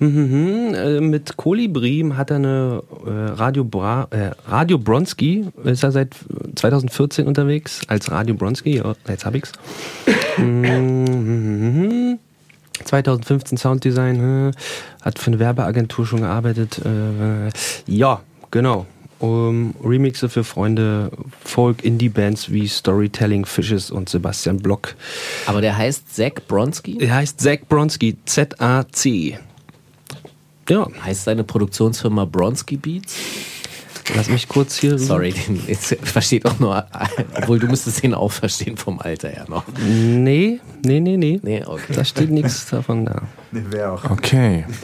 Mhm, 0.00 0.74
äh, 0.74 1.00
mit 1.00 1.36
Kolibri 1.36 2.10
hat 2.16 2.30
er 2.30 2.36
eine 2.38 2.82
äh, 3.06 3.10
Radio, 3.10 3.62
Bra 3.64 4.08
äh, 4.10 4.30
Radio 4.48 4.78
Bronski, 4.78 5.46
ist 5.62 5.84
er 5.84 5.92
seit 5.92 6.16
2014 6.56 7.24
unterwegs 7.24 7.82
als 7.86 8.10
Radio 8.10 8.34
Bronski, 8.34 8.78
ja, 8.78 8.94
jetzt 9.06 9.26
hab 9.26 9.36
ich's. 9.36 9.52
Mhm. 10.38 12.18
2015 12.88 13.58
Sounddesign, 13.58 14.52
hat 15.02 15.18
für 15.18 15.28
eine 15.28 15.38
Werbeagentur 15.38 16.06
schon 16.06 16.20
gearbeitet. 16.20 16.80
Äh, 16.84 17.50
ja, 17.86 18.20
genau. 18.50 18.86
Um, 19.20 19.74
Remixe 19.82 20.28
für 20.28 20.44
Freunde, 20.44 21.10
Folk, 21.44 21.84
Indie-Bands 21.84 22.52
wie 22.52 22.68
Storytelling 22.68 23.46
Fishes 23.46 23.90
und 23.90 24.08
Sebastian 24.08 24.58
Block. 24.58 24.94
Aber 25.46 25.60
der 25.60 25.76
heißt 25.76 26.14
Zack 26.14 26.46
Bronski? 26.46 26.98
Der 26.98 27.14
heißt 27.14 27.40
Zack 27.40 27.68
Bronski, 27.68 28.16
Z-A-C. 28.24 29.38
Ja. 30.68 30.86
Heißt 31.02 31.24
seine 31.24 31.42
Produktionsfirma 31.42 32.26
Bronski 32.26 32.76
Beats? 32.76 33.16
Lass 34.14 34.28
mich 34.28 34.48
kurz 34.48 34.78
hier. 34.78 34.98
Sorry, 34.98 35.32
den, 35.32 35.60
jetzt 35.66 35.96
versteht 36.02 36.46
auch 36.46 36.58
nur, 36.58 36.86
obwohl 37.34 37.58
du 37.58 37.66
müsstest 37.66 38.02
ihn 38.04 38.14
auch 38.14 38.32
verstehen 38.32 38.76
vom 38.76 38.98
Alter 38.98 39.28
her 39.28 39.46
noch. 39.48 39.64
Nee, 39.86 40.60
nee, 40.84 41.00
nee, 41.00 41.16
nee. 41.16 41.40
Nee, 41.42 41.64
okay. 41.64 41.92
Da 41.94 42.04
steht 42.04 42.30
nichts 42.30 42.66
davon 42.66 43.04
da. 43.04 43.22
Nee, 43.52 43.62
wer 43.70 43.92
auch. 43.92 44.04
Okay. 44.10 44.64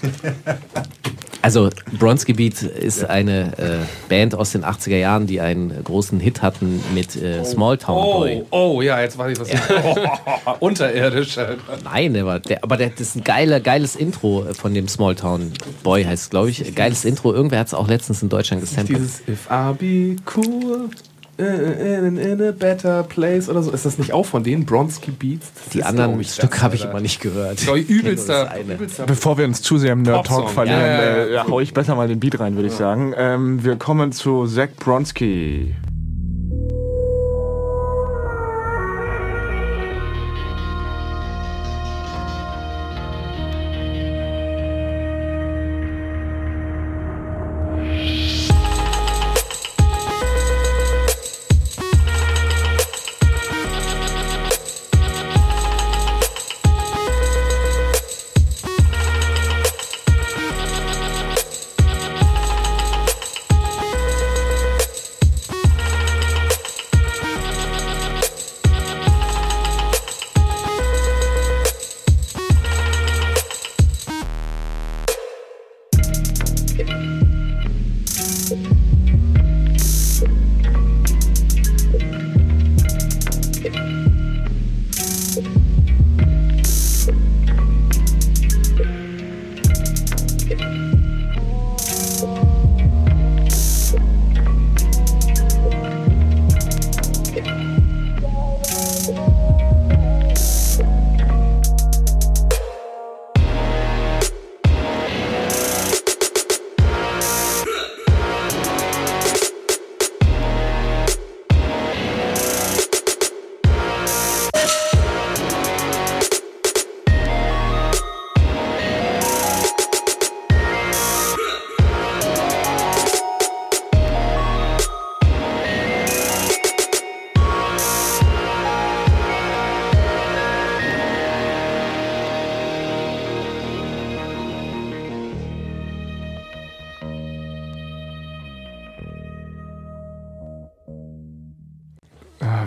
Also 1.44 1.68
Bronski 1.98 2.32
Beat 2.32 2.62
ist 2.62 3.04
eine 3.04 3.52
äh, 3.58 4.08
Band 4.08 4.34
aus 4.34 4.52
den 4.52 4.64
80er 4.64 4.96
Jahren, 4.96 5.26
die 5.26 5.42
einen 5.42 5.84
großen 5.84 6.18
Hit 6.18 6.40
hatten 6.40 6.82
mit 6.94 7.16
äh, 7.16 7.44
Small 7.44 7.76
Town 7.76 8.02
Boy. 8.02 8.44
Oh, 8.50 8.76
oh, 8.76 8.80
ja, 8.80 8.98
jetzt 9.02 9.18
weiß 9.18 9.38
ich 9.38 9.40
was. 9.40 9.48
Oh, 9.84 10.54
unterirdisch. 10.60 11.36
Nein, 11.84 12.24
war, 12.24 12.40
der, 12.40 12.64
aber 12.64 12.78
der, 12.78 12.88
das 12.88 13.00
ist 13.00 13.16
ein 13.16 13.24
geiler, 13.24 13.60
geiles 13.60 13.94
Intro 13.94 14.46
von 14.54 14.72
dem 14.72 14.88
Small 14.88 15.16
Town 15.16 15.52
Boy 15.82 16.04
heißt, 16.04 16.30
glaube 16.30 16.48
ich. 16.48 16.74
Geiles 16.74 17.04
Intro. 17.04 17.34
Irgendwer 17.34 17.58
hat 17.58 17.66
es 17.66 17.74
auch 17.74 17.88
letztens 17.88 18.22
in 18.22 18.30
Deutschland 18.30 18.62
gesampelt. 18.62 18.98
Dieses 18.98 19.20
If 19.28 19.46
I 19.50 19.74
be 19.78 20.16
cool. 20.34 20.88
In, 21.36 22.16
in, 22.16 22.42
a 22.42 22.52
better 22.52 23.02
place 23.02 23.48
oder 23.48 23.62
so. 23.62 23.72
Ist 23.72 23.84
das 23.84 23.98
nicht 23.98 24.12
auch 24.12 24.26
von 24.26 24.44
denen? 24.44 24.64
Bronski 24.64 25.10
Beats? 25.10 25.52
Das 25.54 25.68
die 25.72 25.82
anderen 25.82 26.22
Stück 26.22 26.62
habe 26.62 26.76
ich 26.76 26.84
immer 26.84 27.00
nicht 27.00 27.20
gehört. 27.20 27.60
Ich 27.60 27.68
ich 27.68 27.88
übelster, 27.88 28.50
übelster 28.60 29.04
Bevor 29.04 29.36
wir 29.38 29.44
uns 29.44 29.60
zu 29.60 29.78
sehr 29.78 29.92
im 29.92 30.02
Nerd 30.02 30.26
Talk 30.26 30.48
verlieren, 30.50 30.80
Ja, 30.80 31.02
ja, 31.02 31.26
ja. 31.26 31.44
äh, 31.44 31.48
hau 31.48 31.60
ich 31.60 31.74
besser 31.74 31.96
mal 31.96 32.06
den 32.06 32.20
Beat 32.20 32.38
rein, 32.38 32.54
würde 32.54 32.68
ich 32.68 32.74
sagen. 32.74 33.14
Ähm, 33.16 33.64
wir 33.64 33.76
kommen 33.76 34.12
zu 34.12 34.46
Zach 34.46 34.68
Bronski. 34.78 35.74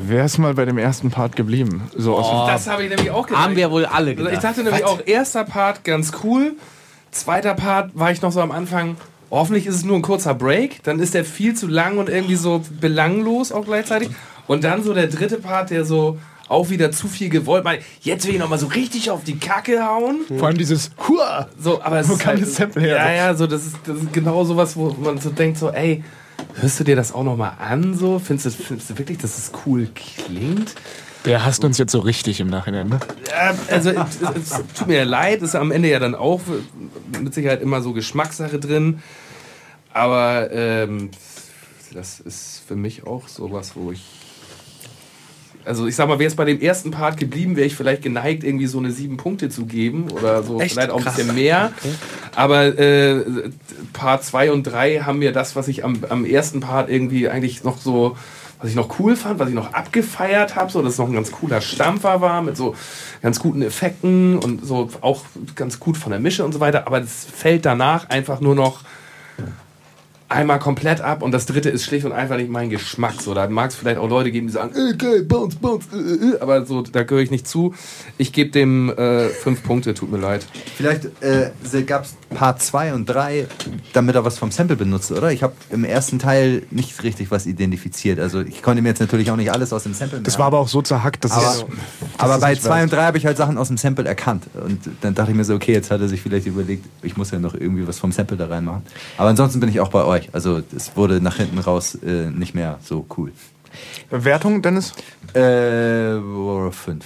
Wer 0.02 0.26
ist 0.26 0.38
mal 0.38 0.54
bei 0.54 0.66
dem 0.66 0.78
ersten 0.78 1.12
Part 1.12 1.36
geblieben? 1.36 1.84
So 1.96 2.16
aus 2.16 2.30
dem 2.30 2.54
Das 2.54 2.68
habe 2.68 2.84
ich 2.84 2.90
nämlich 2.90 3.12
auch 3.12 3.26
gedacht. 3.28 3.44
Haben 3.44 3.56
wir 3.56 3.72
wohl 3.72 3.86
alle 3.86 4.12
Also 4.12 4.18
gedacht. 4.24 4.34
ich 4.34 4.40
dachte 4.40 4.64
nämlich 4.64 4.86
auch, 4.86 5.00
erster 5.06 5.44
Part 5.44 5.84
ganz 5.84 6.12
cool. 6.24 6.54
Zweiter 7.12 7.54
Part 7.54 7.92
war 7.94 8.12
ich 8.12 8.22
noch 8.22 8.32
so 8.32 8.42
am 8.42 8.52
Anfang, 8.52 8.98
hoffentlich 9.32 9.66
ist 9.66 9.76
es 9.76 9.84
nur 9.84 9.96
ein 9.96 10.02
kurzer 10.02 10.34
Break. 10.34 10.84
Dann 10.84 11.00
ist 11.00 11.14
der 11.14 11.26
viel 11.26 11.56
zu 11.56 11.68
lang 11.68 11.98
und 11.98 12.10
irgendwie 12.10 12.36
so 12.36 12.62
belanglos 12.80 13.52
auch 13.52 13.66
gleichzeitig. 13.66 14.10
Und 14.48 14.64
dann 14.64 14.84
so 14.84 14.94
der 14.94 15.08
dritte 15.08 15.38
Part, 15.38 15.70
der 15.72 15.84
so 15.86 16.18
auch 16.50 16.70
wieder 16.70 16.92
zu 16.92 17.08
viel 17.08 17.30
gewollt. 17.30 17.64
Mal, 17.64 17.80
jetzt 18.02 18.26
will 18.26 18.34
ich 18.36 18.40
noch 18.40 18.50
mal 18.50 18.60
so 18.60 18.68
richtig 18.68 19.12
auf 19.12 19.24
die 19.24 19.38
Kacke 19.38 19.86
hauen. 19.86 20.20
Vor 20.38 20.48
allem 20.48 20.58
dieses 20.58 20.92
Hua! 21.08 21.48
So, 21.60 21.82
aber 21.82 22.00
es 22.00 22.08
Wo 22.10 22.14
ist 22.14 22.26
halt, 22.26 22.42
das 22.42 22.56
Sample 22.56 22.82
her? 22.82 22.96
Ja, 22.96 23.12
ja, 23.12 23.36
so 23.36 23.48
das 23.48 23.66
ist, 23.66 23.76
das 23.86 23.98
ist 23.98 24.14
genau 24.14 24.44
sowas, 24.46 24.76
wo 24.78 24.96
man 25.02 25.18
so 25.18 25.30
denkt, 25.30 25.58
so, 25.58 25.72
ey, 25.72 26.04
hörst 26.56 26.80
du 26.80 26.84
dir 26.84 26.96
das 26.96 27.14
auch 27.14 27.24
noch 27.24 27.38
mal 27.38 27.54
an? 27.60 27.96
So, 27.96 28.20
findest 28.20 28.46
du, 28.60 28.64
findest 28.64 28.90
du 28.90 28.98
wirklich, 28.98 29.18
dass 29.18 29.38
es 29.38 29.52
cool 29.66 29.90
klingt? 29.94 30.76
Der 31.26 31.44
hasst 31.44 31.64
uns 31.66 31.78
jetzt 31.78 31.92
so 31.92 32.00
richtig 32.00 32.40
im 32.40 32.48
Nachhinein, 32.48 32.88
ne? 32.88 33.00
Ja, 33.30 33.54
also 33.70 33.90
es, 33.90 34.22
es, 34.22 34.52
es 34.52 34.64
tut 34.74 34.88
mir 34.88 35.04
leid, 35.04 35.42
ist 35.42 35.56
am 35.56 35.72
Ende 35.72 35.90
ja 35.90 36.00
dann 36.00 36.16
auch 36.16 36.42
mit 37.22 37.34
Sicherheit 37.34 37.62
immer 37.62 37.82
so 37.82 37.92
Geschmackssache 37.94 38.60
drin. 38.60 39.02
Aber 39.92 40.52
ähm, 40.52 41.10
das 41.94 42.20
ist 42.20 42.64
für 42.68 42.76
mich 42.76 43.06
auch 43.06 43.28
sowas, 43.28 43.72
wo 43.76 43.92
ich. 43.92 44.06
Also 45.68 45.86
ich 45.86 45.96
sag 45.96 46.08
mal, 46.08 46.18
wäre 46.20 46.28
es 46.28 46.36
bei 46.36 46.46
dem 46.46 46.62
ersten 46.62 46.92
Part 46.92 47.18
geblieben, 47.18 47.56
wäre 47.56 47.68
ich 47.68 47.76
vielleicht 47.76 48.02
geneigt, 48.02 48.44
irgendwie 48.44 48.68
so 48.68 48.80
eine 48.80 48.92
sieben 48.92 49.18
Punkte 49.18 49.50
zu 49.50 49.66
geben 49.66 50.10
oder 50.12 50.42
so 50.44 50.60
Echt? 50.62 50.74
vielleicht 50.74 50.92
auch 50.92 50.98
ein 50.98 51.04
Krass. 51.04 51.16
bisschen 51.18 51.36
mehr. 51.36 51.72
Aber 52.36 52.66
äh, 52.80 53.24
Part 53.94 54.24
2 54.24 54.52
und 54.52 54.64
3 54.64 55.00
haben 55.02 55.20
mir 55.20 55.32
das, 55.32 55.56
was 55.56 55.68
ich 55.68 55.84
am, 55.84 56.00
am 56.10 56.26
ersten 56.26 56.62
Part 56.62 56.90
irgendwie 56.90 57.30
eigentlich 57.30 57.64
noch 57.64 57.78
so, 57.78 58.16
was 58.60 58.70
ich 58.70 58.76
noch 58.76 59.00
cool 59.00 59.16
fand, 59.16 59.40
was 59.40 59.50
ich 59.50 59.56
noch 59.56 59.74
abgefeiert 59.74 60.56
habe, 60.56 60.72
so 60.72 60.82
dass 60.82 60.94
es 60.94 61.00
noch 61.00 61.08
ein 61.08 61.14
ganz 61.14 61.32
cooler 61.32 61.62
Stampfer 61.62 62.22
war 62.22 62.42
mit 62.42 62.58
so 62.58 62.76
ganz 63.22 63.40
guten 63.40 63.62
Effekten 63.62 64.38
und 64.38 64.66
so 64.66 64.90
auch 65.02 65.24
ganz 65.56 65.80
gut 65.80 65.98
von 65.98 66.12
der 66.12 66.20
Mische 66.20 66.46
und 66.46 66.54
so 66.54 66.60
weiter. 66.60 66.88
Aber 66.88 67.02
es 67.02 67.26
fällt 67.26 67.66
danach 67.66 68.10
einfach 68.10 68.40
nur 68.40 68.56
noch 68.56 68.82
einmal 70.30 70.60
komplett 70.60 71.02
ab 71.02 71.22
und 71.24 71.32
das 71.32 71.46
dritte 71.46 71.70
ist 71.70 71.86
schlicht 71.86 72.06
und 72.06 72.12
einfach 72.12 72.38
nicht 72.38 72.50
mein 72.50 72.70
Geschmack. 72.70 73.22
So, 73.22 73.34
da 73.34 73.48
mag 73.48 73.70
es 73.70 73.76
vielleicht 73.76 73.98
auch 73.98 74.10
Leute 74.10 74.32
geben, 74.32 74.48
die 74.48 74.54
sagen, 74.54 74.74
äh, 74.76 74.96
geil, 74.96 75.24
bounce, 75.24 75.58
bounce, 75.58 75.88
äh, 75.94 76.36
äh, 76.36 76.40
aber 76.40 76.66
so, 76.66 76.82
da 76.82 77.04
gehöre 77.04 77.22
ich 77.24 77.32
nicht 77.32 77.48
zu. 77.48 77.74
Ich 78.18 78.34
gebe 78.34 78.52
dem 78.52 78.90
äh, 78.90 79.30
fünf 79.30 79.64
Punkte, 79.64 79.94
tut 79.94 80.12
mir 80.12 80.18
leid. 80.18 80.46
Vielleicht 80.76 81.06
äh, 81.22 81.52
gab 81.84 82.04
es 82.04 82.16
Part 82.36 82.62
2 82.62 82.94
und 82.94 83.06
3, 83.06 83.48
damit 83.94 84.16
er 84.16 84.26
was 84.26 84.38
vom 84.38 84.52
Sample 84.52 84.76
benutzt, 84.76 85.12
oder? 85.12 85.32
Ich 85.32 85.44
habe 85.44 85.54
im 85.70 85.86
ersten 85.86 86.20
Teil 86.20 86.64
nicht 86.72 87.04
richtig 87.04 87.32
was 87.32 87.46
identifiziert. 87.46 88.20
Also 88.20 88.42
ich 88.42 88.62
konnte 88.62 88.82
mir 88.82 88.90
jetzt 88.90 89.00
natürlich 89.00 89.32
auch 89.32 89.38
nicht 89.38 89.52
alles 89.52 89.72
aus 89.72 89.84
dem 89.84 89.94
Sample 89.94 90.20
Das 90.22 90.34
merken. 90.34 90.40
war 90.40 90.48
aber 90.48 90.60
auch 90.60 90.68
so 90.68 90.82
zerhackt, 90.82 91.24
dass 91.24 91.32
aber, 91.32 91.48
es. 91.48 91.66
aber 92.18 92.36
es 92.36 92.42
bei 92.42 92.50
nicht 92.52 92.64
2 92.64 92.70
weiß. 92.70 92.84
und 92.84 92.94
3 92.94 93.06
habe 93.06 93.18
ich 93.18 93.26
halt 93.26 93.38
Sachen 93.38 93.58
aus 93.58 93.70
dem 93.70 93.78
Sample 93.78 94.06
erkannt. 94.06 94.44
Und 94.62 94.80
dann 95.02 95.16
dachte 95.16 95.32
ich 95.32 95.38
mir 95.38 95.46
so, 95.46 95.56
okay, 95.56 95.72
jetzt 95.72 95.90
hat 95.90 96.02
er 96.02 96.10
sich 96.10 96.22
vielleicht 96.22 96.48
überlegt, 96.48 96.86
ich 97.02 97.16
muss 97.16 97.32
ja 97.32 97.40
noch 97.40 97.54
irgendwie 97.54 97.88
was 97.88 97.98
vom 97.98 98.12
Sample 98.12 98.36
da 98.36 98.48
reinmachen. 98.48 98.82
Aber 99.18 99.30
ansonsten 99.30 99.60
bin 99.62 99.70
ich 99.70 99.80
auch 99.80 99.90
bei 99.90 100.04
euch. 100.04 100.17
Also 100.34 100.62
es 100.76 100.96
wurde 100.96 101.22
nach 101.22 101.38
hinten 101.38 101.60
raus 101.60 101.96
äh, 101.96 102.30
nicht 102.30 102.56
mehr 102.56 102.80
so 102.84 103.06
cool. 103.18 103.32
Wertung, 104.10 104.62
Dennis? 104.62 104.94
Äh, 105.34 106.20
5. 106.72 107.06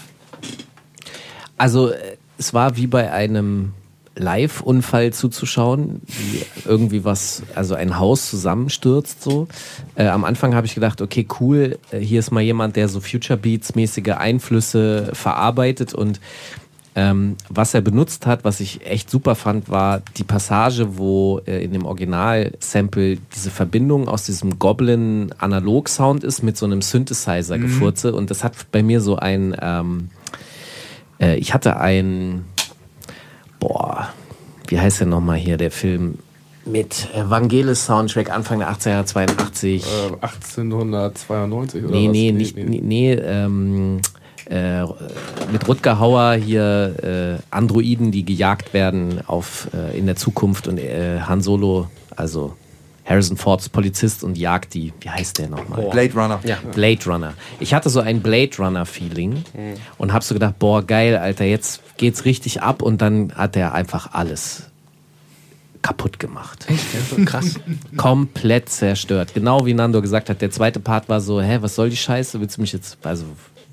Also 1.58 1.92
es 2.38 2.54
war 2.54 2.78
wie 2.78 2.88
bei 2.88 3.12
einem 3.12 3.74
Live-Unfall 4.16 5.14
zuzuschauen, 5.14 6.02
wie 6.08 6.44
irgendwie 6.66 7.06
was, 7.06 7.44
also 7.56 7.76
ein 7.76 7.98
Haus 7.98 8.30
zusammenstürzt 8.30 9.24
so. 9.24 9.48
Äh, 9.96 10.08
am 10.08 10.26
Anfang 10.26 10.54
habe 10.54 10.68
ich 10.68 10.76
gedacht, 10.76 11.02
okay, 11.02 11.26
cool, 11.40 11.80
äh, 11.92 12.00
hier 12.00 12.20
ist 12.20 12.32
mal 12.32 12.42
jemand, 12.42 12.76
der 12.76 12.90
so 12.90 13.00
Future 13.00 13.38
Beats-mäßige 13.38 14.18
Einflüsse 14.18 15.12
verarbeitet 15.14 15.94
und 15.94 16.20
Ähm, 16.94 17.38
was 17.48 17.74
er 17.74 17.80
benutzt 17.80 18.26
hat, 18.26 18.44
was 18.44 18.60
ich 18.60 18.86
echt 18.86 19.10
super 19.10 19.36
fand, 19.36 19.70
war 19.70 20.02
die 20.18 20.26
Passage, 20.26 20.98
wo 20.98 21.40
äh, 21.46 21.64
in 21.64 21.72
dem 21.72 21.86
Original-Sample 21.86 23.18
diese 23.34 23.50
Verbindung 23.50 24.10
aus 24.10 24.26
diesem 24.26 24.60
Goblin-Analog-Sound 24.60 26.24
ist 26.26 26.44
mit 26.44 26.58
so 26.58 26.66
einem 26.66 26.82
Synthesizer-Gefurze. 26.82 28.14
Und 28.14 28.30
das 28.30 28.44
hat 28.44 28.54
bei 28.74 28.84
mir 28.84 29.00
so 29.00 29.16
ein, 29.16 29.56
ähm, 29.62 30.10
äh, 31.22 31.38
ich 31.38 31.54
hatte 31.54 31.78
ein, 31.78 32.44
boah, 33.60 34.10
wie 34.68 34.80
heißt 34.80 35.00
der 35.00 35.08
nochmal 35.08 35.38
hier, 35.38 35.56
der 35.56 35.72
Film? 35.72 36.18
mit 36.66 37.08
Evangelis 37.16 37.86
Soundtrack 37.86 38.30
Anfang 38.30 38.60
der 38.60 38.72
80er 38.72 38.90
Jahre 38.90 39.06
82. 39.06 39.84
Äh, 39.84 40.14
1892 40.22 41.84
oder 41.84 41.92
nee, 41.92 42.08
was? 42.08 42.12
nee, 42.12 42.32
nicht, 42.32 42.56
nee, 42.56 42.82
nee 42.84 43.14
ähm, 43.14 44.00
äh, 44.50 44.84
mit 45.52 45.68
Rutger 45.68 46.00
Hauer 46.00 46.34
hier 46.36 47.40
äh, 47.42 47.44
Androiden, 47.56 48.12
die 48.12 48.24
gejagt 48.26 48.74
werden 48.74 49.22
auf, 49.28 49.68
äh, 49.74 49.98
in 49.98 50.06
der 50.06 50.16
Zukunft 50.16 50.68
und 50.68 50.78
äh, 50.78 51.20
Han 51.22 51.42
Solo, 51.42 51.88
also 52.16 52.56
Harrison 53.04 53.36
Fords 53.36 53.68
Polizist 53.68 54.24
und 54.24 54.38
jagt 54.38 54.74
die. 54.74 54.94
Wie 55.02 55.10
heißt 55.10 55.40
der 55.40 55.50
nochmal? 55.50 55.90
Blade 55.90 56.14
Runner. 56.14 56.40
Ja, 56.44 56.58
Blade 56.74 57.04
Runner. 57.08 57.34
Ich 57.60 57.74
hatte 57.74 57.90
so 57.90 58.00
ein 58.00 58.22
Blade 58.22 58.52
Runner 58.60 58.86
Feeling 58.86 59.44
Mhm. 59.54 59.74
und 59.98 60.14
hab 60.14 60.24
so 60.24 60.34
gedacht, 60.34 60.60
boah, 60.60 60.84
geil, 60.86 61.18
Alter, 61.18 61.46
jetzt 61.46 61.82
geht's 61.98 62.26
richtig 62.26 62.62
ab 62.62 62.82
und 62.82 63.02
dann 63.02 63.34
hat 63.36 63.56
er 63.58 63.74
einfach 63.74 64.14
alles 64.14 64.64
kaputt 65.82 66.20
gemacht. 66.20 66.68
Krass. 67.26 67.56
Komplett 67.98 68.70
zerstört. 68.70 69.34
Genau 69.34 69.66
wie 69.66 69.74
Nando 69.74 70.00
gesagt 70.02 70.30
hat, 70.30 70.40
der 70.42 70.52
zweite 70.52 70.80
Part 70.80 71.10
war 71.10 71.20
so, 71.22 71.42
hä, 71.42 71.58
was 71.62 71.74
soll 71.74 71.90
die 71.90 71.98
Scheiße? 71.98 72.40
Willst 72.40 72.58
du 72.58 72.62
mich 72.62 72.72
jetzt, 72.72 73.00
also 73.04 73.26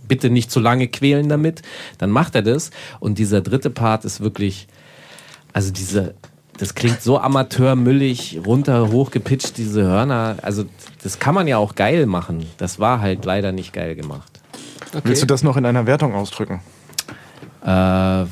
bitte 0.09 0.31
nicht 0.31 0.51
zu 0.51 0.61
lange 0.61 0.89
quälen 0.89 1.29
damit? 1.29 1.63
Dann 1.99 2.11
macht 2.11 2.35
er 2.35 2.43
das. 2.43 2.71
Und 3.01 3.19
dieser 3.19 3.41
dritte 3.41 3.71
Part 3.71 4.05
ist 4.05 4.21
wirklich, 4.21 4.67
also 5.53 5.71
diese, 5.71 6.15
das 6.59 6.75
klingt 6.75 7.03
so 7.03 7.19
amateurmüllig, 7.19 8.41
runter, 8.45 8.91
hochgepitcht, 8.91 9.57
diese 9.59 9.83
Hörner. 9.85 10.37
Also 10.43 10.65
das 11.03 11.19
kann 11.19 11.35
man 11.35 11.47
ja 11.47 11.59
auch 11.59 11.75
geil 11.75 12.07
machen. 12.07 12.47
Das 12.57 12.79
war 12.79 13.01
halt 13.01 13.25
leider 13.25 13.53
nicht 13.53 13.73
geil 13.73 13.95
gemacht. 13.95 14.41
Willst 15.05 15.23
du 15.23 15.27
das 15.27 15.43
noch 15.43 15.57
in 15.57 15.67
einer 15.67 15.87
Wertung 15.87 16.15
ausdrücken? 16.15 16.61
Äh, 17.65 18.25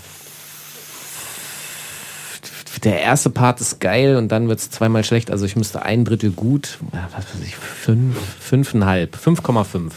der 2.85 3.01
erste 3.01 3.31
Part 3.31 3.61
ist 3.61 3.81
geil 3.81 4.16
und 4.16 4.28
dann 4.28 4.48
wird 4.48 4.61
es 4.61 4.70
zweimal 4.70 5.03
schlecht. 5.05 5.31
Also 5.31 5.44
ich 5.44 5.57
müsste 5.57 5.82
ein 5.82 6.05
Drittel 6.05 6.31
gut, 6.31 6.78
was 6.93 7.35
weiß 7.35 7.43
ich, 7.44 7.57
fünf, 7.57 8.16
fünfeinhalb, 8.39 9.16
5,5. 9.16 9.90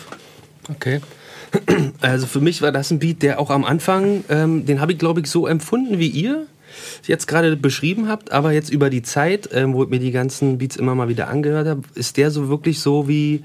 Okay. 0.70 1.02
Also 2.02 2.28
für 2.28 2.40
mich 2.40 2.62
war 2.62 2.72
das 2.72 2.92
ein 2.92 3.00
Beat, 3.00 3.22
der 3.24 3.40
auch 3.40 3.50
am 3.50 3.66
Anfang, 3.66 4.24
ähm, 4.30 4.66
den 4.66 4.80
habe 4.80 4.94
ich 4.94 5.00
glaube 5.00 5.20
ich 5.22 5.28
so 5.28 5.48
empfunden 5.48 6.00
wie 6.00 6.08
ihr 6.08 6.46
jetzt 7.06 7.28
gerade 7.28 7.56
beschrieben 7.56 8.08
habt, 8.08 8.32
aber 8.32 8.52
jetzt 8.52 8.70
über 8.70 8.90
die 8.90 9.02
Zeit, 9.02 9.50
ähm, 9.54 9.74
wo 9.74 9.84
ich 9.84 9.90
mir 9.90 10.00
die 10.00 10.12
ganzen 10.12 10.58
Beats 10.58 10.76
immer 10.76 10.96
mal 10.96 11.10
wieder 11.10 11.28
angehört 11.28 11.68
habe, 11.68 11.82
ist 11.96 12.18
der 12.18 12.32
so 12.32 12.50
wirklich 12.50 12.80
so 12.80 13.08
wie 13.08 13.44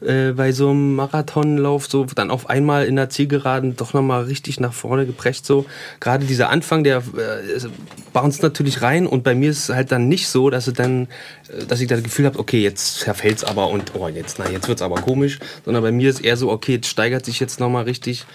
äh, 0.00 0.32
bei 0.32 0.52
so 0.52 0.70
einem 0.70 0.96
Marathonlauf, 0.96 1.86
so 1.86 2.04
dann 2.04 2.30
auf 2.30 2.48
einmal 2.50 2.86
in 2.86 2.96
der 2.96 3.10
Zielgeraden 3.10 3.76
doch 3.76 3.94
nochmal 3.94 4.24
richtig 4.24 4.60
nach 4.60 4.72
vorne 4.72 5.06
geprescht. 5.06 5.46
So 5.46 5.66
gerade 6.00 6.26
dieser 6.26 6.50
Anfang, 6.50 6.84
der 6.84 6.98
äh, 6.98 7.66
bounced 8.12 8.42
natürlich 8.42 8.82
rein 8.82 9.06
und 9.06 9.24
bei 9.24 9.34
mir 9.34 9.50
ist 9.50 9.68
es 9.68 9.74
halt 9.74 9.92
dann 9.92 10.08
nicht 10.08 10.28
so, 10.28 10.50
dass 10.50 10.66
es 10.66 10.74
dann, 10.74 11.08
äh, 11.48 11.64
dass 11.66 11.80
ich 11.80 11.88
das 11.88 12.02
Gefühl 12.02 12.26
habe, 12.26 12.38
okay, 12.38 12.62
jetzt 12.62 13.00
zerfällt's 13.00 13.44
aber 13.44 13.68
und 13.68 13.92
oh 13.94 14.08
jetzt, 14.08 14.38
na 14.38 14.48
jetzt 14.50 14.68
wird's 14.68 14.82
aber 14.82 14.96
komisch, 14.96 15.38
sondern 15.64 15.82
bei 15.82 15.92
mir 15.92 16.10
ist 16.10 16.20
eher 16.20 16.36
so, 16.36 16.50
okay, 16.50 16.74
jetzt 16.74 16.88
steigert 16.88 17.24
sich 17.24 17.40
jetzt 17.40 17.60
nochmal 17.60 17.84
richtig. 17.84 18.26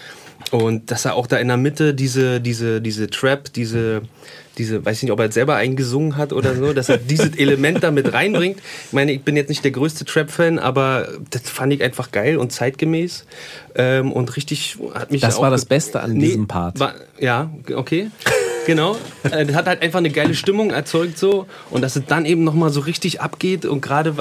Und 0.50 0.90
dass 0.90 1.04
er 1.04 1.14
auch 1.14 1.26
da 1.26 1.36
in 1.38 1.48
der 1.48 1.56
Mitte 1.56 1.94
diese, 1.94 2.40
diese, 2.40 2.80
diese 2.80 3.08
Trap, 3.08 3.52
diese, 3.52 4.02
diese, 4.58 4.84
weiß 4.84 4.98
ich 4.98 5.02
nicht, 5.04 5.12
ob 5.12 5.18
er 5.20 5.26
jetzt 5.26 5.34
selber 5.34 5.56
eingesungen 5.56 6.16
hat 6.16 6.32
oder 6.32 6.54
so, 6.54 6.72
dass 6.72 6.88
er 6.88 6.98
dieses 6.98 7.36
Element 7.36 7.82
da 7.82 7.90
mit 7.90 8.12
reinbringt. 8.12 8.58
Ich 8.86 8.92
meine, 8.92 9.12
ich 9.12 9.22
bin 9.22 9.36
jetzt 9.36 9.48
nicht 9.48 9.64
der 9.64 9.70
größte 9.70 10.04
Trap-Fan, 10.04 10.58
aber 10.58 11.08
das 11.30 11.42
fand 11.42 11.72
ich 11.72 11.82
einfach 11.82 12.10
geil 12.10 12.36
und 12.36 12.52
zeitgemäß. 12.52 13.24
Ähm, 13.74 14.12
und 14.12 14.36
richtig 14.36 14.78
hat 14.94 15.10
mich 15.10 15.22
Das 15.22 15.36
auch 15.36 15.42
war 15.42 15.50
das 15.50 15.64
Beste 15.64 16.00
an 16.00 16.12
Nee, 16.14 16.26
diesem 16.26 16.48
Part. 16.48 16.78
War, 16.80 16.94
ja, 17.18 17.50
okay. 17.74 18.10
Genau. 18.66 18.96
Äh, 19.24 19.46
Das 19.46 19.56
hat 19.56 19.66
halt 19.66 19.82
einfach 19.82 19.98
eine 19.98 20.10
geile 20.10 20.34
Stimmung 20.34 20.70
erzeugt 20.70 21.18
so 21.18 21.46
und 21.70 21.82
dass 21.82 21.96
es 21.96 22.04
dann 22.06 22.24
eben 22.24 22.44
nochmal 22.44 22.70
so 22.70 22.80
richtig 22.80 23.20
abgeht 23.20 23.64
und 23.64 23.80
gerade 23.80 24.14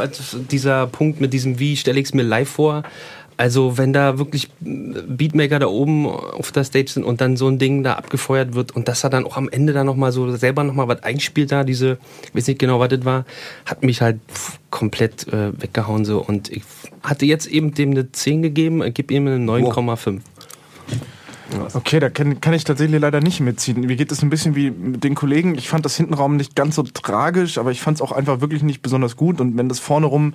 dieser 0.49 0.87
Punkt 0.87 1.21
mit 1.21 1.33
diesem 1.33 1.59
wie 1.59 1.77
stelle 1.77 1.99
ich 1.99 2.07
es 2.07 2.13
mir 2.13 2.23
live 2.23 2.49
vor. 2.49 2.83
Also 3.41 3.79
wenn 3.79 3.91
da 3.91 4.19
wirklich 4.19 4.49
Beatmaker 4.59 5.57
da 5.57 5.65
oben 5.65 6.05
auf 6.05 6.51
der 6.51 6.63
Stage 6.63 6.91
sind 6.91 7.03
und 7.03 7.21
dann 7.21 7.37
so 7.37 7.47
ein 7.47 7.57
Ding 7.57 7.81
da 7.81 7.93
abgefeuert 7.93 8.53
wird 8.53 8.75
und 8.75 8.87
dass 8.87 9.03
er 9.03 9.09
dann 9.09 9.25
auch 9.25 9.35
am 9.35 9.49
Ende 9.49 9.73
dann 9.73 9.87
nochmal 9.87 10.11
so 10.11 10.29
selber 10.37 10.63
nochmal 10.63 10.87
was 10.87 11.01
einspielt 11.01 11.51
da, 11.51 11.63
diese, 11.63 11.97
ich 12.21 12.35
weiß 12.35 12.45
nicht 12.45 12.59
genau, 12.59 12.79
was 12.79 12.89
das 12.89 13.03
war, 13.03 13.25
hat 13.65 13.81
mich 13.81 14.03
halt 14.03 14.19
komplett 14.69 15.27
äh, 15.29 15.59
weggehauen 15.59 16.05
so 16.05 16.23
und 16.23 16.51
ich 16.51 16.61
hatte 17.01 17.25
jetzt 17.25 17.47
eben 17.47 17.73
dem 17.73 17.89
eine 17.89 18.11
10 18.11 18.43
gegeben, 18.43 18.83
ich 18.83 18.93
gebe 18.93 19.11
ihm 19.11 19.25
eine 19.25 19.37
9,5. 19.37 20.19
Okay, 21.73 21.99
da 21.99 22.09
kann, 22.09 22.39
kann 22.41 22.53
ich 22.53 22.63
tatsächlich 22.63 22.99
leider 22.99 23.19
nicht 23.19 23.39
mitziehen. 23.39 23.81
Mir 23.81 23.95
geht 23.95 24.11
es 24.11 24.21
ein 24.21 24.29
bisschen 24.29 24.55
wie 24.55 24.71
mit 24.71 25.03
den 25.03 25.15
Kollegen. 25.15 25.55
Ich 25.55 25.69
fand 25.69 25.85
das 25.85 25.97
Hintenraum 25.97 26.37
nicht 26.37 26.55
ganz 26.55 26.75
so 26.75 26.83
tragisch, 26.83 27.57
aber 27.57 27.71
ich 27.71 27.81
fand 27.81 27.95
es 27.95 28.01
auch 28.01 28.11
einfach 28.11 28.41
wirklich 28.41 28.63
nicht 28.63 28.81
besonders 28.81 29.15
gut. 29.15 29.41
Und 29.41 29.57
wenn 29.57 29.69
das 29.69 29.79
vorne 29.79 30.05
rum 30.05 30.33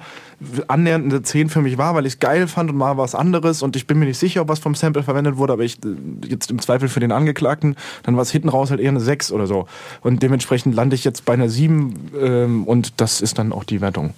annähernd 0.68 1.12
eine 1.12 1.22
10 1.22 1.48
für 1.48 1.62
mich 1.62 1.78
war, 1.78 1.94
weil 1.94 2.06
ich 2.06 2.14
es 2.14 2.18
geil 2.18 2.48
fand 2.48 2.70
und 2.70 2.76
mal 2.76 2.96
was 2.96 3.14
anderes 3.14 3.62
und 3.62 3.76
ich 3.76 3.86
bin 3.86 3.98
mir 3.98 4.06
nicht 4.06 4.18
sicher, 4.18 4.42
ob 4.42 4.48
was 4.48 4.58
vom 4.58 4.74
Sample 4.74 5.02
verwendet 5.02 5.36
wurde, 5.36 5.54
aber 5.54 5.64
ich 5.64 5.78
äh, 5.84 6.26
jetzt 6.26 6.50
im 6.50 6.60
Zweifel 6.60 6.88
für 6.88 7.00
den 7.00 7.12
Angeklagten, 7.12 7.76
dann 8.02 8.16
war 8.16 8.22
es 8.22 8.30
hinten 8.30 8.48
raus 8.48 8.70
halt 8.70 8.80
eher 8.80 8.90
eine 8.90 9.00
6 9.00 9.32
oder 9.32 9.46
so. 9.46 9.66
Und 10.02 10.22
dementsprechend 10.22 10.74
lande 10.74 10.96
ich 10.96 11.04
jetzt 11.04 11.24
bei 11.24 11.34
einer 11.34 11.48
7 11.48 11.94
ähm, 12.20 12.64
und 12.64 13.00
das 13.00 13.20
ist 13.20 13.38
dann 13.38 13.52
auch 13.52 13.64
die 13.64 13.80
Wertung. 13.80 14.14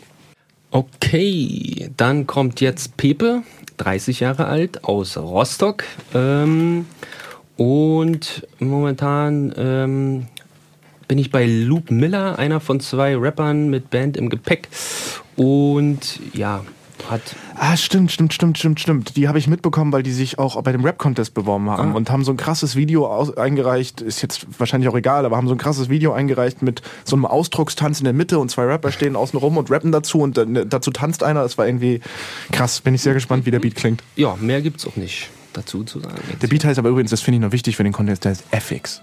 Okay, 0.71 1.91
dann 1.97 2.27
kommt 2.27 2.61
jetzt 2.61 2.99
Pepe, 2.99 3.43
30 3.79 4.21
Jahre 4.21 4.47
alt, 4.47 4.85
aus 4.85 5.17
Rostock. 5.17 5.85
Ähm, 6.15 6.87
und 7.57 8.47
momentan 8.61 9.53
ähm, 9.57 10.27
bin 11.09 11.19
ich 11.19 11.31
bei 11.31 11.47
Luke 11.47 11.93
Miller, 11.93 12.39
einer 12.39 12.61
von 12.61 12.81
zwei 12.81 13.17
Rappern 13.17 13.69
mit 13.69 13.91
Band 13.91 14.17
im 14.17 14.29
Gepäck. 14.29 14.69
Und 15.37 16.21
ja, 16.35 16.65
hat 17.11 17.21
Ah, 17.61 17.77
stimmt, 17.77 18.13
stimmt, 18.13 18.33
stimmt, 18.35 18.57
stimmt, 18.59 18.79
stimmt. 18.81 19.17
Die 19.17 19.27
habe 19.29 19.39
ich 19.39 19.49
mitbekommen, 19.49 19.93
weil 19.93 20.03
die 20.03 20.13
sich 20.13 20.39
auch 20.39 20.61
bei 20.63 20.71
dem 20.73 20.85
Rap-Contest 20.85 21.35
beworben 21.35 21.69
haben 21.71 21.93
Ah. 21.93 21.95
und 21.97 22.11
haben 22.11 22.25
so 22.25 22.31
ein 22.33 22.37
krasses 22.37 22.77
Video 22.77 23.07
aus 23.07 23.37
eingereicht, 23.37 24.01
ist 24.01 24.23
jetzt 24.23 24.47
wahrscheinlich 24.59 24.89
auch 24.89 24.97
egal, 24.97 25.25
aber 25.27 25.37
haben 25.37 25.49
so 25.49 25.55
ein 25.55 25.59
krasses 25.59 25.89
Video 25.89 26.13
eingereicht 26.13 26.63
mit 26.63 26.83
so 27.05 27.17
einem 27.17 27.25
Ausdruckstanz 27.25 27.99
in 28.01 28.05
der 28.05 28.13
Mitte 28.13 28.39
und 28.39 28.51
zwei 28.51 28.65
Rapper 28.65 28.93
stehen 28.93 29.17
außen 29.17 29.39
rum 29.39 29.57
und 29.57 29.71
rappen 29.71 29.91
dazu 29.93 30.21
und 30.21 30.39
dazu 30.69 30.91
tanzt 30.91 31.23
einer. 31.23 31.43
Das 31.43 31.59
war 31.59 31.67
irgendwie 31.67 32.01
krass. 32.53 32.81
Bin 32.81 32.95
ich 32.95 33.03
sehr 33.03 33.15
gespannt, 33.15 33.45
wie 33.47 33.51
der 33.51 33.61
Beat 33.61 33.75
klingt. 33.75 34.03
ja, 34.17 34.37
mehr 34.41 34.63
gibt's 34.63 34.87
auch 34.87 34.97
nicht 34.97 35.31
dazu 35.55 35.83
zu 35.85 35.99
sagen. 36.01 36.17
Der 36.41 36.47
Beat 36.47 36.65
heißt 36.65 36.79
aber 36.79 36.91
übrigens, 36.91 37.11
das 37.11 37.21
finde 37.21 37.39
ich 37.39 37.43
noch 37.43 37.53
wichtig 37.53 37.77
für 37.77 37.83
den 37.83 37.93
Contest, 37.93 38.25
der 38.25 38.31
heißt 38.33 38.45
FX. 38.53 39.03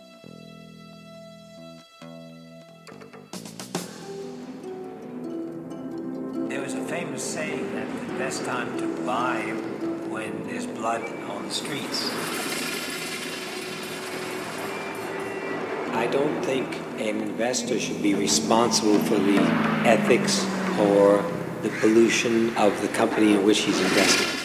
I 16.06 16.08
don't 16.08 16.46
think 16.46 16.68
an 17.00 17.20
investor 17.20 17.80
should 17.80 18.04
be 18.04 18.14
responsible 18.14 19.00
for 19.00 19.16
the 19.16 19.40
ethics 19.90 20.46
or 20.80 21.26
the 21.64 21.70
pollution 21.80 22.56
of 22.58 22.80
the 22.84 22.90
company 22.90 23.34
in 23.34 23.44
which 23.44 23.62
he's 23.62 23.82
investing. 23.82 24.45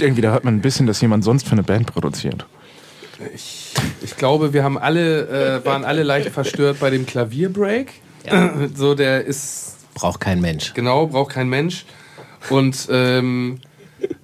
Finde 0.00 0.12
irgendwie, 0.12 0.22
da 0.22 0.32
hört 0.32 0.44
man 0.44 0.54
ein 0.54 0.60
bisschen, 0.62 0.86
dass 0.86 0.98
jemand 1.02 1.24
sonst 1.24 1.46
für 1.46 1.52
eine 1.52 1.62
Band 1.62 1.92
produziert. 1.92 2.46
Ich, 3.34 3.74
ich 4.00 4.16
glaube, 4.16 4.54
wir 4.54 4.64
haben 4.64 4.78
alle, 4.78 5.58
äh, 5.60 5.66
waren 5.66 5.84
alle 5.84 6.04
leicht 6.04 6.30
verstört 6.30 6.80
bei 6.80 6.88
dem 6.88 7.04
Klavierbreak. 7.04 7.92
So, 8.74 8.94
der 8.94 9.24
ist. 9.24 9.76
Braucht 9.94 10.20
kein 10.20 10.40
Mensch. 10.40 10.72
Genau, 10.72 11.06
braucht 11.06 11.32
kein 11.32 11.50
Mensch. 11.50 11.84
Und 12.48 12.88
ähm, 12.90 13.60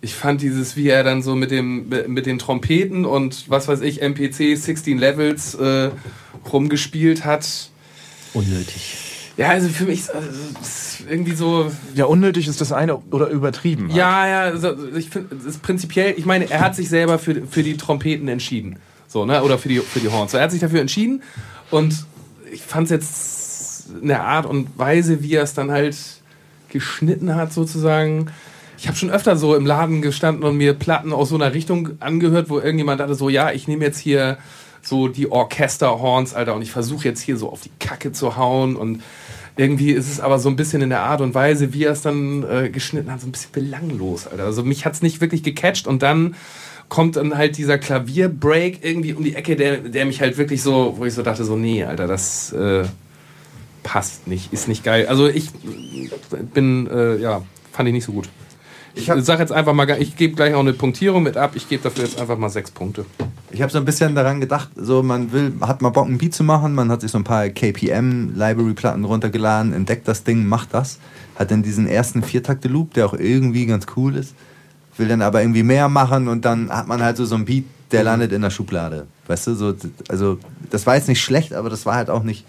ich 0.00 0.14
fand 0.14 0.40
dieses, 0.40 0.76
wie 0.76 0.88
er 0.88 1.04
dann 1.04 1.22
so 1.22 1.34
mit, 1.34 1.50
dem, 1.50 1.90
mit 2.06 2.24
den 2.24 2.38
Trompeten 2.38 3.04
und 3.04 3.50
was 3.50 3.68
weiß 3.68 3.82
ich, 3.82 4.00
MPC 4.00 4.56
16 4.56 4.96
Levels 4.96 5.54
äh, 5.56 5.90
rumgespielt 6.50 7.26
hat. 7.26 7.70
Unnötig. 8.32 9.05
Ja, 9.36 9.50
also 9.50 9.68
für 9.68 9.84
mich 9.84 10.00
ist 10.00 10.14
also, 10.14 10.28
ist 10.60 11.02
irgendwie 11.08 11.34
so. 11.34 11.70
Ja, 11.94 12.06
unnötig 12.06 12.48
ist 12.48 12.60
das 12.60 12.72
eine 12.72 12.96
oder 12.96 13.28
übertrieben. 13.28 13.88
halt. 13.88 13.96
Ja, 13.96 14.26
ja, 14.26 14.40
also 14.42 14.74
ich 14.96 15.10
finde, 15.10 15.36
es 15.36 15.44
ist 15.44 15.62
prinzipiell, 15.62 16.14
ich 16.16 16.24
meine, 16.24 16.50
er 16.50 16.60
hat 16.60 16.74
sich 16.74 16.88
selber 16.88 17.18
für, 17.18 17.42
für 17.46 17.62
die 17.62 17.76
Trompeten 17.76 18.28
entschieden. 18.28 18.78
So, 19.08 19.26
ne? 19.26 19.42
Oder 19.42 19.58
für 19.58 19.68
die, 19.68 19.78
für 19.78 20.00
die 20.00 20.08
Horns. 20.08 20.32
So, 20.32 20.38
er 20.38 20.44
hat 20.44 20.52
sich 20.52 20.60
dafür 20.60 20.80
entschieden 20.80 21.22
und 21.70 22.06
ich 22.50 22.62
fand 22.62 22.84
es 22.84 22.90
jetzt 22.90 24.00
in 24.00 24.08
der 24.08 24.24
Art 24.24 24.46
und 24.46 24.78
Weise, 24.78 25.22
wie 25.22 25.34
er 25.34 25.42
es 25.42 25.54
dann 25.54 25.70
halt 25.70 25.96
geschnitten 26.70 27.34
hat, 27.34 27.52
sozusagen. 27.52 28.30
Ich 28.78 28.88
habe 28.88 28.96
schon 28.96 29.10
öfter 29.10 29.36
so 29.36 29.54
im 29.54 29.64
Laden 29.64 30.02
gestanden 30.02 30.44
und 30.44 30.56
mir 30.56 30.74
Platten 30.74 31.12
aus 31.12 31.30
so 31.30 31.34
einer 31.34 31.54
Richtung 31.54 31.90
angehört, 32.00 32.50
wo 32.50 32.58
irgendjemand 32.58 33.00
dachte 33.00 33.14
so, 33.14 33.28
ja, 33.28 33.50
ich 33.50 33.68
nehme 33.68 33.84
jetzt 33.84 33.98
hier 33.98 34.38
so 34.82 35.08
die 35.08 35.30
Orchesterhorns, 35.30 36.34
Alter, 36.34 36.54
und 36.54 36.62
ich 36.62 36.70
versuche 36.70 37.04
jetzt 37.04 37.20
hier 37.20 37.36
so 37.36 37.50
auf 37.50 37.62
die 37.62 37.70
Kacke 37.80 38.12
zu 38.12 38.36
hauen 38.36 38.76
und 38.76 39.02
irgendwie 39.56 39.92
ist 39.92 40.10
es 40.10 40.20
aber 40.20 40.38
so 40.38 40.48
ein 40.48 40.56
bisschen 40.56 40.82
in 40.82 40.90
der 40.90 41.00
Art 41.00 41.20
und 41.20 41.34
Weise, 41.34 41.72
wie 41.72 41.84
er 41.84 41.92
es 41.92 42.02
dann 42.02 42.44
äh, 42.44 42.68
geschnitten 42.68 43.10
hat, 43.10 43.20
so 43.20 43.26
ein 43.26 43.32
bisschen 43.32 43.52
belanglos, 43.52 44.26
Alter. 44.26 44.44
Also 44.44 44.62
mich 44.62 44.84
hat 44.84 44.94
es 44.94 45.02
nicht 45.02 45.20
wirklich 45.20 45.42
gecatcht 45.42 45.86
und 45.86 46.02
dann 46.02 46.34
kommt 46.88 47.16
dann 47.16 47.36
halt 47.36 47.56
dieser 47.56 47.78
Klavierbreak 47.78 48.80
irgendwie 48.82 49.14
um 49.14 49.24
die 49.24 49.34
Ecke, 49.34 49.56
der, 49.56 49.78
der 49.78 50.04
mich 50.06 50.20
halt 50.20 50.38
wirklich 50.38 50.62
so, 50.62 50.94
wo 50.98 51.04
ich 51.04 51.14
so 51.14 51.22
dachte, 51.22 51.44
so, 51.44 51.56
nee, 51.56 51.84
Alter, 51.84 52.06
das 52.06 52.52
äh, 52.52 52.84
passt 53.82 54.26
nicht, 54.28 54.52
ist 54.52 54.68
nicht 54.68 54.84
geil. 54.84 55.06
Also 55.08 55.26
ich 55.26 55.50
bin, 56.54 56.86
äh, 56.88 57.16
ja, 57.16 57.42
fand 57.72 57.88
ich 57.88 57.94
nicht 57.94 58.04
so 58.04 58.12
gut. 58.12 58.28
Ich 58.94 59.10
sag 59.18 59.40
jetzt 59.40 59.52
einfach 59.52 59.74
mal, 59.74 59.88
ich 60.00 60.16
gebe 60.16 60.34
gleich 60.34 60.54
auch 60.54 60.60
eine 60.60 60.72
Punktierung 60.72 61.22
mit 61.22 61.36
ab. 61.36 61.52
Ich 61.54 61.68
gebe 61.68 61.82
dafür 61.82 62.04
jetzt 62.04 62.18
einfach 62.18 62.38
mal 62.38 62.48
sechs 62.48 62.70
Punkte. 62.70 63.04
Ich 63.56 63.62
habe 63.62 63.72
so 63.72 63.78
ein 63.78 63.86
bisschen 63.86 64.14
daran 64.14 64.38
gedacht, 64.38 64.68
so 64.76 65.02
man 65.02 65.32
will, 65.32 65.50
hat 65.62 65.80
mal 65.80 65.88
Bock, 65.88 66.06
ein 66.06 66.18
Beat 66.18 66.34
zu 66.34 66.44
machen, 66.44 66.74
man 66.74 66.90
hat 66.90 67.00
sich 67.00 67.10
so 67.10 67.16
ein 67.16 67.24
paar 67.24 67.48
KPM-Library-Platten 67.48 69.02
runtergeladen, 69.02 69.72
entdeckt 69.72 70.06
das 70.06 70.24
Ding, 70.24 70.44
macht 70.44 70.74
das, 70.74 70.98
hat 71.36 71.50
dann 71.50 71.62
diesen 71.62 71.86
ersten 71.86 72.22
Viertakte-Loop, 72.22 72.92
der 72.92 73.06
auch 73.06 73.14
irgendwie 73.14 73.64
ganz 73.64 73.86
cool 73.96 74.14
ist, 74.14 74.34
will 74.98 75.08
dann 75.08 75.22
aber 75.22 75.40
irgendwie 75.40 75.62
mehr 75.62 75.88
machen 75.88 76.28
und 76.28 76.44
dann 76.44 76.68
hat 76.68 76.86
man 76.86 77.02
halt 77.02 77.16
so, 77.16 77.24
so 77.24 77.34
einen 77.34 77.46
Beat, 77.46 77.64
der 77.92 78.04
landet 78.04 78.32
in 78.32 78.42
der 78.42 78.50
Schublade. 78.50 79.06
Weißt 79.26 79.46
du, 79.46 79.54
so, 79.54 79.74
also 80.10 80.38
das 80.68 80.86
war 80.86 80.96
jetzt 80.96 81.08
nicht 81.08 81.22
schlecht, 81.22 81.54
aber 81.54 81.70
das 81.70 81.86
war 81.86 81.94
halt 81.94 82.10
auch 82.10 82.24
nicht 82.24 82.44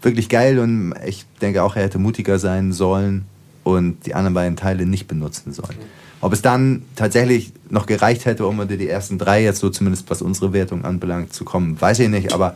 wirklich 0.00 0.30
geil 0.30 0.58
und 0.60 0.94
ich 1.04 1.26
denke 1.42 1.62
auch, 1.62 1.76
er 1.76 1.82
hätte 1.82 1.98
mutiger 1.98 2.38
sein 2.38 2.72
sollen 2.72 3.26
und 3.64 4.06
die 4.06 4.14
anderen 4.14 4.32
beiden 4.32 4.56
Teile 4.56 4.86
nicht 4.86 5.08
benutzen 5.08 5.52
sollen. 5.52 5.76
Ob 6.22 6.32
es 6.32 6.40
dann 6.40 6.84
tatsächlich 6.96 7.52
noch 7.70 7.86
gereicht 7.86 8.24
hätte, 8.24 8.46
um 8.46 8.58
unter 8.58 8.76
die 8.76 8.88
ersten 8.88 9.18
drei, 9.18 9.42
jetzt 9.42 9.60
so 9.60 9.70
zumindest 9.70 10.10
was 10.10 10.22
unsere 10.22 10.52
Wertung 10.52 10.84
anbelangt, 10.84 11.32
zu 11.32 11.44
kommen, 11.44 11.80
weiß 11.80 11.98
ich 12.00 12.08
nicht, 12.08 12.32
aber 12.32 12.54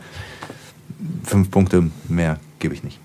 fünf 1.23 1.51
Punkte 1.51 1.89
mehr 2.07 2.39
gebe 2.59 2.73
ich 2.73 2.83
nicht. 2.83 2.99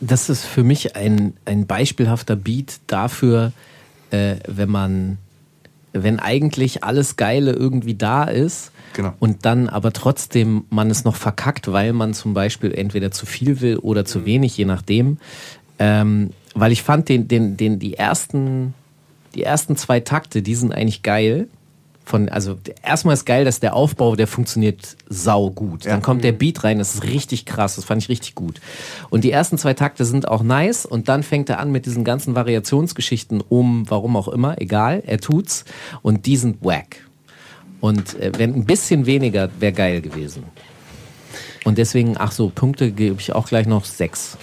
Das 0.00 0.28
ist 0.28 0.44
für 0.44 0.64
mich 0.64 0.96
ein, 0.96 1.34
ein 1.44 1.66
beispielhafter 1.66 2.34
Beat 2.34 2.80
dafür, 2.86 3.52
äh, 4.10 4.36
wenn 4.48 4.70
man, 4.70 5.18
wenn 5.92 6.18
eigentlich 6.18 6.82
alles 6.82 7.16
Geile 7.16 7.52
irgendwie 7.52 7.94
da 7.94 8.24
ist 8.24 8.72
Genau. 8.96 9.12
und 9.18 9.44
dann 9.44 9.68
aber 9.68 9.92
trotzdem 9.92 10.64
man 10.70 10.90
es 10.90 11.04
noch 11.04 11.16
verkackt, 11.16 11.70
weil 11.70 11.92
man 11.92 12.14
zum 12.14 12.32
Beispiel 12.32 12.72
entweder 12.72 13.10
zu 13.10 13.26
viel 13.26 13.60
will 13.60 13.76
oder 13.76 14.06
zu 14.06 14.24
wenig, 14.24 14.56
je 14.56 14.64
nachdem. 14.64 15.18
Ähm, 15.78 16.30
weil 16.54 16.72
ich 16.72 16.82
fand 16.82 17.10
den, 17.10 17.28
den, 17.28 17.58
den, 17.58 17.78
die 17.78 17.94
ersten, 17.94 18.72
die 19.36 19.42
ersten 19.42 19.76
zwei 19.76 20.00
Takte, 20.00 20.42
die 20.42 20.54
sind 20.54 20.72
eigentlich 20.72 21.02
geil. 21.02 21.48
Von, 22.04 22.28
also 22.28 22.56
erstmal 22.84 23.14
ist 23.14 23.26
geil, 23.26 23.44
dass 23.44 23.58
der 23.58 23.74
Aufbau, 23.74 24.14
der 24.14 24.28
funktioniert 24.28 24.96
sau 25.08 25.50
gut. 25.50 25.86
Dann 25.86 26.02
kommt 26.02 26.22
der 26.22 26.30
Beat 26.30 26.62
rein, 26.62 26.78
das 26.78 26.94
ist 26.94 27.02
richtig 27.02 27.46
krass, 27.46 27.74
das 27.76 27.84
fand 27.84 28.00
ich 28.00 28.08
richtig 28.08 28.36
gut. 28.36 28.60
Und 29.10 29.24
die 29.24 29.32
ersten 29.32 29.58
zwei 29.58 29.74
Takte 29.74 30.04
sind 30.04 30.28
auch 30.28 30.44
nice 30.44 30.86
und 30.86 31.08
dann 31.08 31.24
fängt 31.24 31.50
er 31.50 31.58
an 31.58 31.72
mit 31.72 31.84
diesen 31.84 32.04
ganzen 32.04 32.36
Variationsgeschichten 32.36 33.40
um, 33.40 33.90
warum 33.90 34.16
auch 34.16 34.28
immer, 34.28 34.60
egal, 34.60 35.02
er 35.04 35.18
tut's 35.18 35.64
und 36.00 36.26
die 36.26 36.36
sind 36.36 36.64
wack. 36.64 36.98
Und 37.80 38.18
äh, 38.20 38.30
wenn 38.38 38.54
ein 38.54 38.64
bisschen 38.64 39.04
weniger, 39.06 39.50
wäre 39.58 39.72
geil 39.72 40.00
gewesen. 40.00 40.44
Und 41.64 41.76
deswegen, 41.76 42.14
ach 42.16 42.30
so, 42.30 42.50
Punkte 42.54 42.92
gebe 42.92 43.20
ich 43.20 43.32
auch 43.32 43.48
gleich 43.48 43.66
noch 43.66 43.84
sechs. 43.84 44.38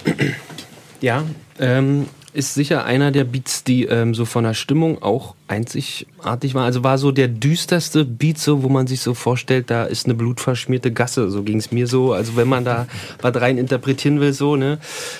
Ja, 1.00 1.24
ähm, 1.58 2.06
ist 2.34 2.54
sicher 2.54 2.84
einer 2.84 3.12
der 3.12 3.24
Beats, 3.24 3.62
die 3.62 3.84
ähm, 3.84 4.14
so 4.14 4.24
von 4.24 4.44
der 4.44 4.54
Stimmung 4.54 5.00
auch 5.02 5.34
einzigartig 5.46 6.54
war. 6.54 6.64
Also 6.64 6.82
war 6.82 6.98
so 6.98 7.12
der 7.12 7.28
düsterste 7.28 8.04
Beat, 8.04 8.38
so, 8.38 8.62
wo 8.64 8.68
man 8.68 8.88
sich 8.88 9.00
so 9.00 9.14
vorstellt, 9.14 9.70
da 9.70 9.84
ist 9.84 10.06
eine 10.06 10.14
blutverschmierte 10.14 10.92
Gasse. 10.92 11.30
So 11.30 11.44
ging 11.44 11.58
es 11.58 11.70
mir 11.70 11.86
so. 11.86 12.12
Also 12.12 12.36
wenn 12.36 12.48
man 12.48 12.64
da 12.64 12.86
was 13.22 13.40
rein 13.40 13.56
interpretieren 13.56 14.20
will, 14.20 14.32
so, 14.32 14.56
ne? 14.56 14.78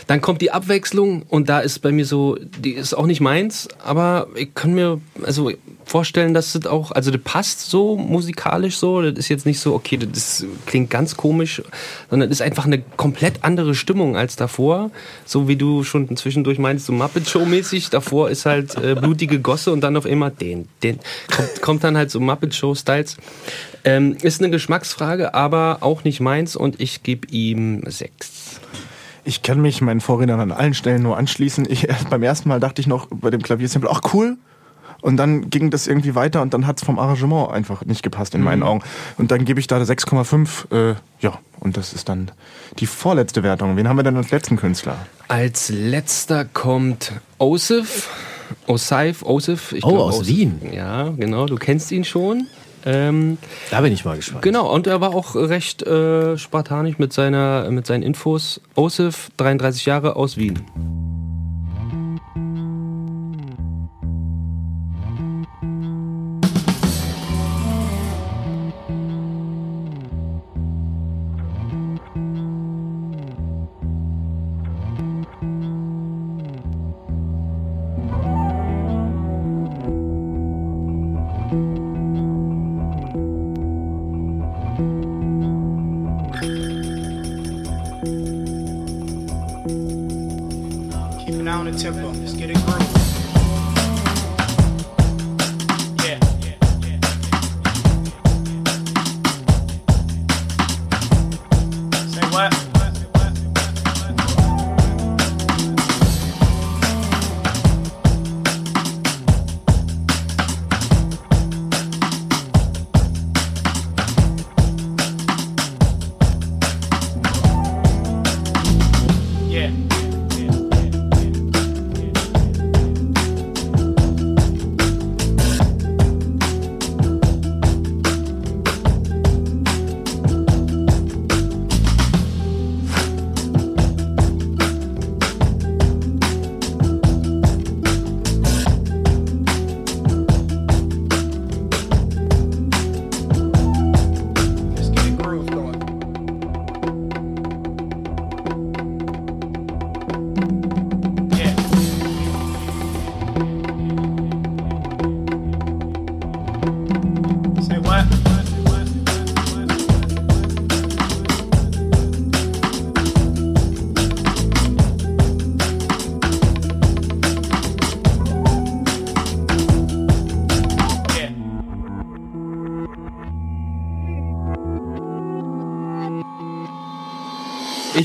Dann 0.08 0.20
kommt 0.20 0.42
die 0.42 0.50
Abwechslung 0.50 1.22
und 1.28 1.48
da 1.48 1.60
ist 1.60 1.78
bei 1.80 1.92
mir 1.92 2.04
so, 2.04 2.36
die 2.58 2.72
ist 2.72 2.94
auch 2.94 3.06
nicht 3.06 3.20
meins, 3.20 3.68
aber 3.82 4.26
ich 4.34 4.52
kann 4.54 4.74
mir 4.74 5.00
also 5.22 5.50
vorstellen, 5.94 6.34
dass 6.34 6.54
das 6.54 6.66
auch, 6.66 6.90
also 6.90 7.12
das 7.12 7.20
passt 7.22 7.70
so 7.70 7.96
musikalisch 7.96 8.78
so. 8.78 9.00
Das 9.00 9.16
ist 9.16 9.28
jetzt 9.28 9.46
nicht 9.46 9.60
so, 9.60 9.76
okay, 9.76 9.96
das 9.96 10.44
klingt 10.66 10.90
ganz 10.90 11.16
komisch, 11.16 11.62
sondern 12.10 12.28
das 12.28 12.40
ist 12.40 12.42
einfach 12.42 12.66
eine 12.66 12.82
komplett 12.96 13.44
andere 13.44 13.76
Stimmung 13.76 14.16
als 14.16 14.34
davor. 14.34 14.90
So 15.24 15.46
wie 15.46 15.54
du 15.54 15.84
schon 15.84 16.16
zwischendurch 16.16 16.58
meinst, 16.58 16.86
so 16.86 16.92
Muppet 16.92 17.28
Show-mäßig. 17.28 17.90
Davor 17.90 18.28
ist 18.28 18.44
halt 18.44 18.74
äh, 18.74 18.96
blutige 18.96 19.38
Gosse 19.38 19.70
und 19.70 19.82
dann 19.82 19.96
auf 19.96 20.04
einmal 20.04 20.32
den, 20.32 20.66
den. 20.82 20.98
Kommt, 21.32 21.62
kommt 21.62 21.84
dann 21.84 21.96
halt 21.96 22.10
so 22.10 22.18
Muppet 22.18 22.56
Show-Styles. 22.56 23.16
Ähm, 23.84 24.16
ist 24.20 24.40
eine 24.40 24.50
Geschmacksfrage, 24.50 25.32
aber 25.32 25.78
auch 25.82 26.02
nicht 26.02 26.18
meins 26.18 26.56
und 26.56 26.80
ich 26.80 27.04
gebe 27.04 27.28
ihm 27.28 27.84
sechs. 27.86 28.58
Ich 29.22 29.42
kann 29.42 29.62
mich 29.62 29.80
meinen 29.80 30.00
Vorrednern 30.00 30.40
an 30.40 30.50
allen 30.50 30.74
Stellen 30.74 31.04
nur 31.04 31.16
anschließen. 31.16 31.70
Ich, 31.70 31.86
beim 32.10 32.24
ersten 32.24 32.48
Mal 32.48 32.58
dachte 32.58 32.80
ich 32.80 32.88
noch 32.88 33.06
bei 33.12 33.30
dem 33.30 33.42
Klaviersample, 33.42 33.88
ach 33.88 34.00
cool. 34.12 34.38
Und 35.04 35.18
dann 35.18 35.50
ging 35.50 35.70
das 35.70 35.86
irgendwie 35.86 36.14
weiter 36.14 36.40
und 36.40 36.54
dann 36.54 36.66
hat 36.66 36.78
es 36.78 36.84
vom 36.84 36.98
Arrangement 36.98 37.50
einfach 37.52 37.84
nicht 37.84 38.02
gepasst 38.02 38.34
in 38.34 38.40
meinen 38.40 38.60
Mhm. 38.60 38.66
Augen. 38.66 38.82
Und 39.18 39.30
dann 39.30 39.44
gebe 39.44 39.60
ich 39.60 39.66
da 39.66 39.76
6,5. 39.76 40.72
Äh, 40.72 40.94
ja, 41.20 41.38
und 41.60 41.76
das 41.76 41.92
ist 41.92 42.08
dann 42.08 42.30
die 42.78 42.86
vorletzte 42.86 43.42
Wertung. 43.42 43.76
Wen 43.76 43.86
haben 43.86 43.96
wir 43.98 44.02
denn 44.02 44.16
als 44.16 44.30
letzten 44.30 44.56
Künstler? 44.56 44.96
Als 45.28 45.68
letzter 45.68 46.46
kommt 46.46 47.12
Osif. 47.36 48.08
Osif, 48.66 49.22
Osif. 49.24 49.72
Ich 49.72 49.84
Oh, 49.84 49.88
glaub, 49.90 50.00
aus 50.08 50.20
Osif. 50.20 50.34
Wien. 50.36 50.60
Ja, 50.72 51.10
genau. 51.10 51.44
Du 51.44 51.56
kennst 51.56 51.92
ihn 51.92 52.04
schon. 52.04 52.46
Ähm, 52.86 53.36
Da 53.70 53.82
bin 53.82 53.92
ich 53.92 54.06
mal 54.06 54.16
gespannt. 54.16 54.40
genau, 54.42 54.72
und 54.72 54.86
er 54.86 55.02
war 55.02 55.14
auch 55.14 55.34
recht 55.36 55.82
äh, 55.82 56.38
spartanisch 56.38 56.98
mit, 56.98 57.12
seiner, 57.12 57.70
mit 57.70 57.86
seinen 57.86 58.02
Infos. 58.02 58.60
Osif, 58.74 59.28
33 59.36 59.84
Jahre, 59.84 60.16
aus 60.16 60.38
Wien. 60.38 60.60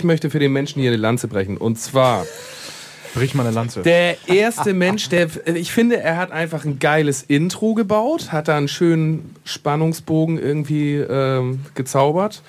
Möchte 0.10 0.32
für 0.32 0.40
den 0.40 0.52
Menschen 0.52 0.82
hier 0.82 0.90
eine 0.90 0.98
Lanze 0.98 1.28
brechen. 1.28 1.56
Und 1.56 1.80
zwar 1.80 2.26
Brich 3.14 3.36
mal 3.36 3.46
eine 3.46 3.54
Lanze. 3.54 3.84
der 3.84 4.18
erste 4.28 4.74
Mensch, 4.74 5.08
der 5.10 5.30
ich 5.46 5.72
finde, 5.72 5.98
er 5.98 6.18
hat 6.18 6.32
einfach 6.32 6.66
ein 6.66 6.80
geiles 6.80 7.22
Intro 7.22 7.76
gebaut, 7.76 8.32
hat 8.32 8.48
da 8.48 8.58
einen 8.58 8.68
schönen 8.68 9.36
Spannungsbogen 9.44 10.40
irgendwie 10.40 10.96
ähm, 10.96 11.62
gezaubert. 11.76 12.42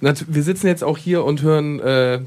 Wir 0.00 0.42
sitzen 0.42 0.66
jetzt 0.68 0.82
auch 0.82 0.96
hier 0.96 1.24
und 1.24 1.42
hören 1.42 1.80
äh, 1.80 2.20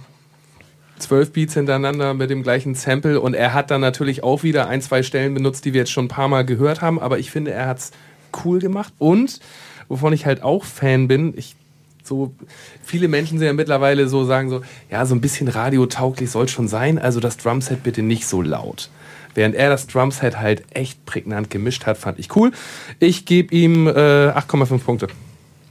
zwölf 0.99 1.33
Beats 1.33 1.55
hintereinander 1.55 2.13
mit 2.13 2.29
dem 2.29 2.43
gleichen 2.43 2.75
Sample 2.75 3.19
und 3.19 3.33
er 3.33 3.53
hat 3.55 3.71
dann 3.71 3.81
natürlich 3.81 4.23
auch 4.23 4.43
wieder 4.43 4.67
ein, 4.67 4.81
zwei 4.81 5.01
Stellen 5.01 5.33
benutzt, 5.33 5.65
die 5.65 5.73
wir 5.73 5.81
jetzt 5.81 5.91
schon 5.91 6.05
ein 6.05 6.09
paar 6.09 6.27
Mal 6.27 6.45
gehört 6.45 6.81
haben, 6.81 6.99
aber 6.99 7.17
ich 7.17 7.31
finde, 7.31 7.51
er 7.51 7.67
hat's 7.67 7.91
cool 8.45 8.59
gemacht 8.59 8.93
und 8.99 9.39
wovon 9.89 10.13
ich 10.13 10.27
halt 10.27 10.43
auch 10.43 10.63
Fan 10.63 11.07
bin, 11.07 11.33
ich 11.35 11.55
so 12.03 12.33
viele 12.83 13.07
Menschen 13.07 13.39
sind 13.39 13.47
ja 13.47 13.53
mittlerweile 13.53 14.07
so 14.07 14.25
sagen 14.25 14.49
so 14.49 14.61
ja 14.91 15.05
so 15.05 15.15
ein 15.15 15.21
bisschen 15.21 15.47
radiotauglich 15.47 16.29
soll 16.29 16.47
schon 16.47 16.67
sein 16.67 16.99
also 16.99 17.19
das 17.19 17.37
Drumset 17.37 17.83
bitte 17.83 18.01
nicht 18.01 18.27
so 18.27 18.41
laut 18.41 18.89
während 19.35 19.55
er 19.55 19.69
das 19.69 19.87
Drumset 19.87 20.39
halt 20.39 20.63
echt 20.71 21.05
prägnant 21.05 21.49
gemischt 21.49 21.85
hat 21.85 21.97
fand 21.97 22.19
ich 22.19 22.35
cool 22.35 22.51
ich 22.99 23.25
gebe 23.25 23.53
ihm 23.55 23.87
äh, 23.87 23.91
8,5 23.91 24.79
Punkte 24.79 25.07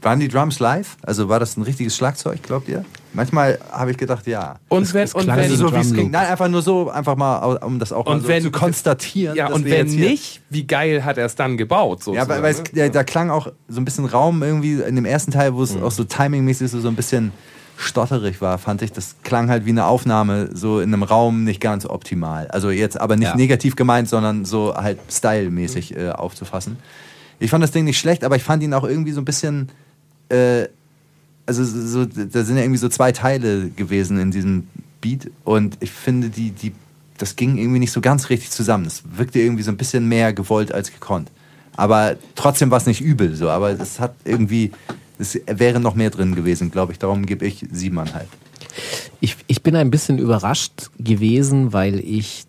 Waren 0.02 0.18
die 0.18 0.28
Drums 0.28 0.58
live? 0.58 0.96
Also 1.02 1.28
war 1.28 1.38
das 1.38 1.56
ein 1.56 1.62
richtiges 1.62 1.96
Schlagzeug, 1.96 2.42
glaubt 2.42 2.68
ihr? 2.68 2.84
Manchmal 3.14 3.58
habe 3.70 3.90
ich 3.90 3.96
gedacht, 3.98 4.26
ja. 4.26 4.56
Und 4.68 4.92
wenn- 4.94 5.08
und 5.12 5.22
klang 5.24 5.36
wenn- 5.38 5.50
so, 5.56 5.68
es. 5.68 5.92
Nein, 5.92 6.14
einfach 6.14 6.48
nur 6.48 6.62
so, 6.62 6.88
einfach 6.90 7.16
mal, 7.16 7.56
um 7.56 7.78
das 7.78 7.92
auch 7.92 8.06
mal 8.06 8.12
und 8.12 8.22
so 8.22 8.28
wenn 8.28 8.42
zu 8.42 8.50
konstatieren. 8.50 9.36
ja 9.36 9.48
und 9.48 9.64
wenn 9.66 9.86
nicht 9.86 10.40
wie 10.50 10.66
geil 10.66 11.04
hat 11.04 11.18
er 11.18 11.26
es 11.26 11.34
dann 11.34 11.56
gebaut 11.56 12.06
Ja, 12.06 12.26
weil, 12.28 12.42
weil 12.42 12.52
es, 12.52 12.58
ne? 12.60 12.64
ja, 12.74 12.88
da 12.88 13.04
klang 13.04 13.30
auch 13.30 13.48
so 13.68 13.80
ein 13.80 13.84
bisschen 13.84 14.06
Raum 14.06 14.42
irgendwie 14.42 14.80
in 14.80 14.96
dem 14.96 15.04
ersten 15.04 15.30
Teil, 15.30 15.54
wo 15.54 15.62
es 15.62 15.74
Mhm. 15.74 15.82
auch 15.82 15.90
so 15.90 16.04
timingmäßig 16.04 16.70
so, 16.70 16.80
so 16.80 16.88
ein 16.88 16.96
bisschen 16.96 17.32
stotterig 17.76 18.40
war, 18.40 18.58
fand 18.58 18.80
ich. 18.82 18.92
Das 18.92 19.16
klang 19.24 19.48
halt 19.50 19.64
wie 19.66 19.70
eine 19.70 19.86
Aufnahme 19.86 20.50
so 20.54 20.80
in 20.80 20.92
einem 20.94 21.02
Raum 21.02 21.44
nicht 21.44 21.60
ganz 21.60 21.84
optimal. 21.86 22.46
Also 22.48 22.70
jetzt 22.70 23.00
aber 23.00 23.16
nicht 23.16 23.28
Ja. 23.28 23.36
negativ 23.36 23.76
gemeint, 23.76 24.08
sondern 24.08 24.44
so 24.44 24.74
halt 24.74 24.98
stylmäßig 25.10 25.96
äh, 25.96 26.10
aufzufassen. 26.10 26.76
Ich 27.40 27.50
fand 27.50 27.64
das 27.64 27.72
Ding 27.72 27.84
nicht 27.84 27.98
schlecht, 27.98 28.24
aber 28.24 28.36
ich 28.36 28.42
fand 28.44 28.62
ihn 28.62 28.72
auch 28.74 28.84
irgendwie 28.84 29.12
so 29.12 29.20
ein 29.20 29.24
bisschen. 29.24 29.68
Äh, 30.28 30.68
also 31.46 31.64
so, 31.64 32.04
da 32.04 32.44
sind 32.44 32.56
ja 32.56 32.62
irgendwie 32.62 32.78
so 32.78 32.88
zwei 32.88 33.12
Teile 33.12 33.68
gewesen 33.70 34.18
in 34.18 34.30
diesem 34.30 34.68
Beat 35.00 35.30
und 35.44 35.76
ich 35.80 35.90
finde, 35.90 36.28
die, 36.28 36.50
die, 36.50 36.72
das 37.18 37.36
ging 37.36 37.58
irgendwie 37.58 37.80
nicht 37.80 37.92
so 37.92 38.00
ganz 38.00 38.30
richtig 38.30 38.50
zusammen. 38.50 38.86
Es 38.86 39.02
wirkte 39.16 39.40
irgendwie 39.40 39.62
so 39.62 39.70
ein 39.70 39.76
bisschen 39.76 40.08
mehr 40.08 40.32
gewollt 40.32 40.72
als 40.72 40.92
gekonnt. 40.92 41.30
Aber 41.76 42.16
trotzdem 42.34 42.70
war 42.70 42.78
es 42.78 42.86
nicht 42.86 43.00
übel 43.00 43.34
so, 43.34 43.48
aber 43.48 43.70
es 43.70 43.98
hat 43.98 44.14
irgendwie, 44.24 44.72
es 45.18 45.38
wäre 45.46 45.80
noch 45.80 45.94
mehr 45.94 46.10
drin 46.10 46.34
gewesen, 46.34 46.70
glaube 46.70 46.92
ich. 46.92 46.98
Darum 46.98 47.26
gebe 47.26 47.46
ich 47.46 47.66
siebeneinhalb. 47.72 48.28
Ich, 49.20 49.36
ich 49.46 49.62
bin 49.62 49.76
ein 49.76 49.90
bisschen 49.90 50.18
überrascht 50.18 50.90
gewesen, 50.98 51.72
weil 51.72 51.98
ich 52.00 52.44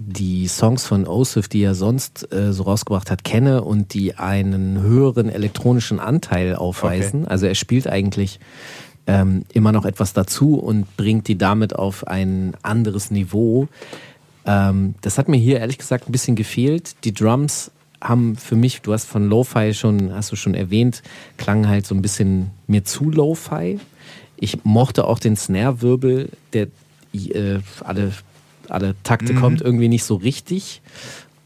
die 0.00 0.46
Songs 0.46 0.86
von 0.86 1.06
Osif, 1.06 1.48
die 1.48 1.62
er 1.62 1.74
sonst 1.74 2.32
äh, 2.32 2.52
so 2.52 2.62
rausgebracht 2.62 3.10
hat, 3.10 3.24
kenne 3.24 3.62
und 3.64 3.94
die 3.94 4.14
einen 4.14 4.80
höheren 4.80 5.28
elektronischen 5.28 5.98
Anteil 5.98 6.54
aufweisen. 6.54 7.26
Also 7.26 7.46
er 7.46 7.56
spielt 7.56 7.88
eigentlich 7.88 8.38
ähm, 9.08 9.44
immer 9.52 9.72
noch 9.72 9.84
etwas 9.84 10.12
dazu 10.12 10.54
und 10.54 10.96
bringt 10.96 11.26
die 11.26 11.36
damit 11.36 11.74
auf 11.74 12.06
ein 12.06 12.54
anderes 12.62 13.10
Niveau. 13.10 13.66
Ähm, 14.46 14.94
das 15.00 15.18
hat 15.18 15.28
mir 15.28 15.36
hier 15.36 15.58
ehrlich 15.58 15.78
gesagt 15.78 16.08
ein 16.08 16.12
bisschen 16.12 16.36
gefehlt. 16.36 17.04
Die 17.04 17.12
Drums 17.12 17.72
haben 18.00 18.36
für 18.36 18.54
mich, 18.54 18.82
du 18.82 18.92
hast 18.92 19.06
von 19.06 19.28
Lo-Fi 19.28 19.74
schon, 19.74 20.14
hast 20.14 20.30
du 20.30 20.36
schon 20.36 20.54
erwähnt, 20.54 21.02
klangen 21.38 21.68
halt 21.68 21.86
so 21.86 21.96
ein 21.96 22.02
bisschen 22.02 22.52
mir 22.68 22.84
zu 22.84 23.10
Lo-Fi. 23.10 23.80
Ich 24.36 24.64
mochte 24.64 25.08
auch 25.08 25.18
den 25.18 25.34
Snare-Wirbel, 25.34 26.30
der 26.52 26.68
äh, 27.12 27.58
alle, 27.82 28.12
alle 28.70 28.94
Takte 29.04 29.32
Mhm. 29.32 29.40
kommt 29.40 29.60
irgendwie 29.60 29.88
nicht 29.88 30.04
so 30.04 30.16
richtig. 30.16 30.82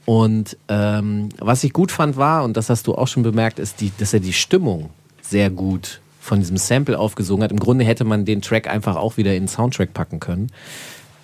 Und 0.05 0.57
ähm, 0.69 1.29
was 1.39 1.63
ich 1.65 1.73
gut 1.73 1.93
fand 1.93 2.17
war, 2.17 2.45
und 2.45 2.57
das 2.57 2.69
hast 2.71 2.87
du 2.87 2.95
auch 2.95 3.09
schon 3.09 3.23
bemerkt, 3.23 3.59
ist, 3.59 3.81
die, 3.81 3.93
dass 3.99 4.13
er 4.13 4.21
die 4.21 4.33
Stimmung 4.33 4.91
sehr 5.21 5.49
gut 5.51 6.01
von 6.21 6.41
diesem 6.41 6.57
Sample 6.57 6.99
aufgesogen 6.99 7.43
hat. 7.45 7.53
Im 7.53 7.61
Grunde 7.61 7.85
hätte 7.85 8.05
man 8.05 8.25
den 8.25 8.43
Track 8.43 8.69
einfach 8.69 8.97
auch 8.97 9.17
wieder 9.17 9.35
in 9.35 9.45
den 9.45 9.49
Soundtrack 9.49 9.95
packen 9.95 10.21
können. 10.21 10.51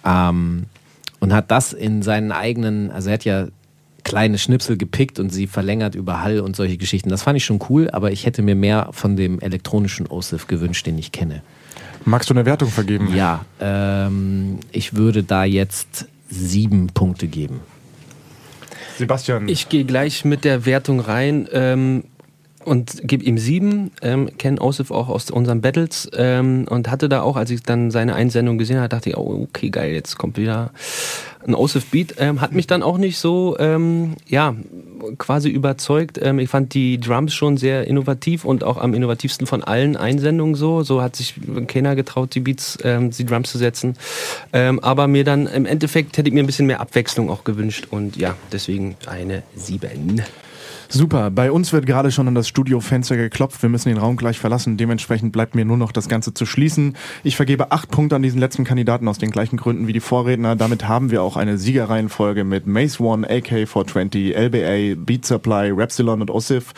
Ähm, 0.04 0.64
und 1.20 1.32
hat 1.32 1.50
das 1.50 1.72
in 1.72 2.02
seinen 2.02 2.30
eigenen, 2.30 2.90
also 2.92 3.08
er 3.10 3.14
hat 3.14 3.24
ja 3.24 3.48
kleine 4.04 4.38
Schnipsel 4.38 4.76
gepickt 4.76 5.18
und 5.18 5.30
sie 5.30 5.46
verlängert 5.46 5.94
über 5.94 6.22
Hall 6.22 6.40
und 6.40 6.54
solche 6.56 6.78
Geschichten. 6.78 7.10
Das 7.10 7.22
fand 7.24 7.36
ich 7.36 7.44
schon 7.44 7.58
cool, 7.68 7.90
aber 7.90 8.12
ich 8.12 8.24
hätte 8.24 8.42
mir 8.42 8.54
mehr 8.54 8.88
von 8.92 9.16
dem 9.16 9.40
elektronischen 9.40 10.06
OSIF 10.06 10.46
gewünscht, 10.46 10.86
den 10.86 10.96
ich 10.98 11.12
kenne. 11.12 11.42
Magst 12.08 12.30
du 12.30 12.34
eine 12.34 12.46
Wertung 12.46 12.70
vergeben? 12.70 13.14
Ja, 13.14 13.44
ähm, 13.60 14.60
ich 14.72 14.94
würde 14.94 15.22
da 15.22 15.44
jetzt 15.44 16.06
sieben 16.30 16.86
Punkte 16.86 17.26
geben. 17.26 17.60
Sebastian. 18.96 19.46
Ich 19.46 19.68
gehe 19.68 19.84
gleich 19.84 20.24
mit 20.24 20.44
der 20.44 20.64
Wertung 20.64 21.00
rein 21.00 21.46
ähm, 21.52 22.04
und 22.64 23.06
gebe 23.06 23.24
ihm 23.24 23.36
sieben. 23.36 23.90
Ähm, 24.00 24.30
Kenne 24.38 24.58
Osif 24.58 24.90
auch 24.90 25.10
aus 25.10 25.30
unseren 25.30 25.60
Battles 25.60 26.08
ähm, 26.14 26.64
und 26.70 26.90
hatte 26.90 27.10
da 27.10 27.20
auch, 27.20 27.36
als 27.36 27.50
ich 27.50 27.62
dann 27.62 27.90
seine 27.90 28.14
Einsendung 28.14 28.56
gesehen 28.56 28.78
habe, 28.78 28.88
dachte 28.88 29.10
ich, 29.10 29.16
oh, 29.18 29.46
okay, 29.46 29.68
geil, 29.68 29.92
jetzt 29.92 30.16
kommt 30.16 30.38
wieder 30.38 30.72
ein 31.48 31.54
Osif-Beat. 31.54 32.14
Ähm, 32.18 32.40
hat 32.40 32.52
mich 32.52 32.66
dann 32.66 32.82
auch 32.82 32.98
nicht 32.98 33.18
so, 33.18 33.56
ähm, 33.58 34.14
ja, 34.26 34.54
quasi 35.16 35.48
überzeugt. 35.48 36.18
Ähm, 36.22 36.38
ich 36.38 36.48
fand 36.48 36.74
die 36.74 37.00
Drums 37.00 37.34
schon 37.34 37.56
sehr 37.56 37.86
innovativ 37.86 38.44
und 38.44 38.64
auch 38.64 38.76
am 38.76 38.94
innovativsten 38.94 39.46
von 39.46 39.64
allen 39.64 39.96
Einsendungen 39.96 40.54
so. 40.54 40.82
So 40.82 41.02
hat 41.02 41.16
sich 41.16 41.34
keiner 41.66 41.96
getraut, 41.96 42.34
die 42.34 42.40
Beats, 42.40 42.78
ähm, 42.84 43.10
die 43.10 43.26
Drums 43.26 43.50
zu 43.50 43.58
setzen. 43.58 43.96
Ähm, 44.52 44.80
aber 44.80 45.08
mir 45.08 45.24
dann 45.24 45.46
im 45.46 45.66
Endeffekt 45.66 46.16
hätte 46.18 46.28
ich 46.28 46.34
mir 46.34 46.42
ein 46.42 46.46
bisschen 46.46 46.66
mehr 46.66 46.80
Abwechslung 46.80 47.30
auch 47.30 47.44
gewünscht 47.44 47.88
und 47.90 48.16
ja, 48.16 48.36
deswegen 48.52 48.96
eine 49.06 49.42
7. 49.54 50.22
Super. 50.90 51.30
Bei 51.30 51.52
uns 51.52 51.72
wird 51.74 51.84
gerade 51.84 52.10
schon 52.10 52.28
an 52.28 52.34
das 52.34 52.48
Studiofenster 52.48 53.16
geklopft. 53.16 53.60
Wir 53.62 53.68
müssen 53.68 53.90
den 53.90 53.98
Raum 53.98 54.16
gleich 54.16 54.38
verlassen. 54.38 54.78
Dementsprechend 54.78 55.32
bleibt 55.32 55.54
mir 55.54 55.66
nur 55.66 55.76
noch 55.76 55.92
das 55.92 56.08
Ganze 56.08 56.32
zu 56.32 56.46
schließen. 56.46 56.96
Ich 57.22 57.36
vergebe 57.36 57.72
acht 57.72 57.90
Punkte 57.90 58.16
an 58.16 58.22
diesen 58.22 58.40
letzten 58.40 58.64
Kandidaten 58.64 59.06
aus 59.06 59.18
den 59.18 59.30
gleichen 59.30 59.58
Gründen 59.58 59.86
wie 59.86 59.92
die 59.92 60.00
Vorredner. 60.00 60.56
Damit 60.56 60.88
haben 60.88 61.10
wir 61.10 61.22
auch 61.22 61.36
eine 61.36 61.58
Siegerreihenfolge 61.58 62.44
mit 62.44 62.66
Mace 62.66 63.00
One, 63.00 63.28
AK420, 63.28 64.34
LBA, 64.34 64.98
Beat 64.98 65.26
Supply, 65.26 65.70
Rapsilon 65.70 66.22
und 66.22 66.30
Osif. 66.30 66.72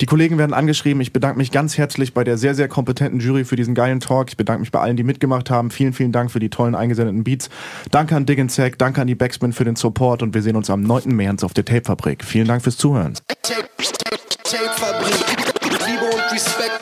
Die 0.00 0.06
Kollegen 0.06 0.38
werden 0.38 0.54
angeschrieben. 0.54 1.00
Ich 1.00 1.12
bedanke 1.12 1.38
mich 1.38 1.50
ganz 1.50 1.76
herzlich 1.76 2.14
bei 2.14 2.22
der 2.22 2.38
sehr, 2.38 2.54
sehr 2.54 2.68
kompetenten 2.68 3.18
Jury 3.18 3.44
für 3.44 3.56
diesen 3.56 3.74
geilen 3.74 3.98
Talk. 3.98 4.28
Ich 4.28 4.36
bedanke 4.36 4.60
mich 4.60 4.70
bei 4.70 4.80
allen, 4.80 4.96
die 4.96 5.02
mitgemacht 5.02 5.50
haben. 5.50 5.72
Vielen, 5.72 5.92
vielen 5.92 6.12
Dank 6.12 6.30
für 6.30 6.38
die 6.38 6.50
tollen 6.50 6.76
eingesendeten 6.76 7.24
Beats. 7.24 7.50
Danke 7.90 8.14
an 8.14 8.26
Dig 8.26 8.48
Sack, 8.48 8.78
danke 8.78 9.00
an 9.00 9.08
die 9.08 9.14
Backspin 9.16 9.52
für 9.52 9.64
den 9.64 9.74
Support 9.74 10.22
und 10.22 10.34
wir 10.34 10.42
sehen 10.42 10.54
uns 10.54 10.70
am 10.70 10.82
9. 10.82 11.08
März 11.08 11.42
auf 11.42 11.52
der 11.52 11.64
Tapefabrik. 11.64 12.22
Vielen 12.22 12.46
Dank 12.46 12.62
fürs 12.62 12.76
Zuhören. 12.76 13.14
Tape, 13.56 13.70
Tape, 13.78 14.18
Tape 14.42 14.78
Fabrik. 14.78 15.14
Liebe 15.86 16.04
und 16.04 16.20
Respekt. 16.30 16.80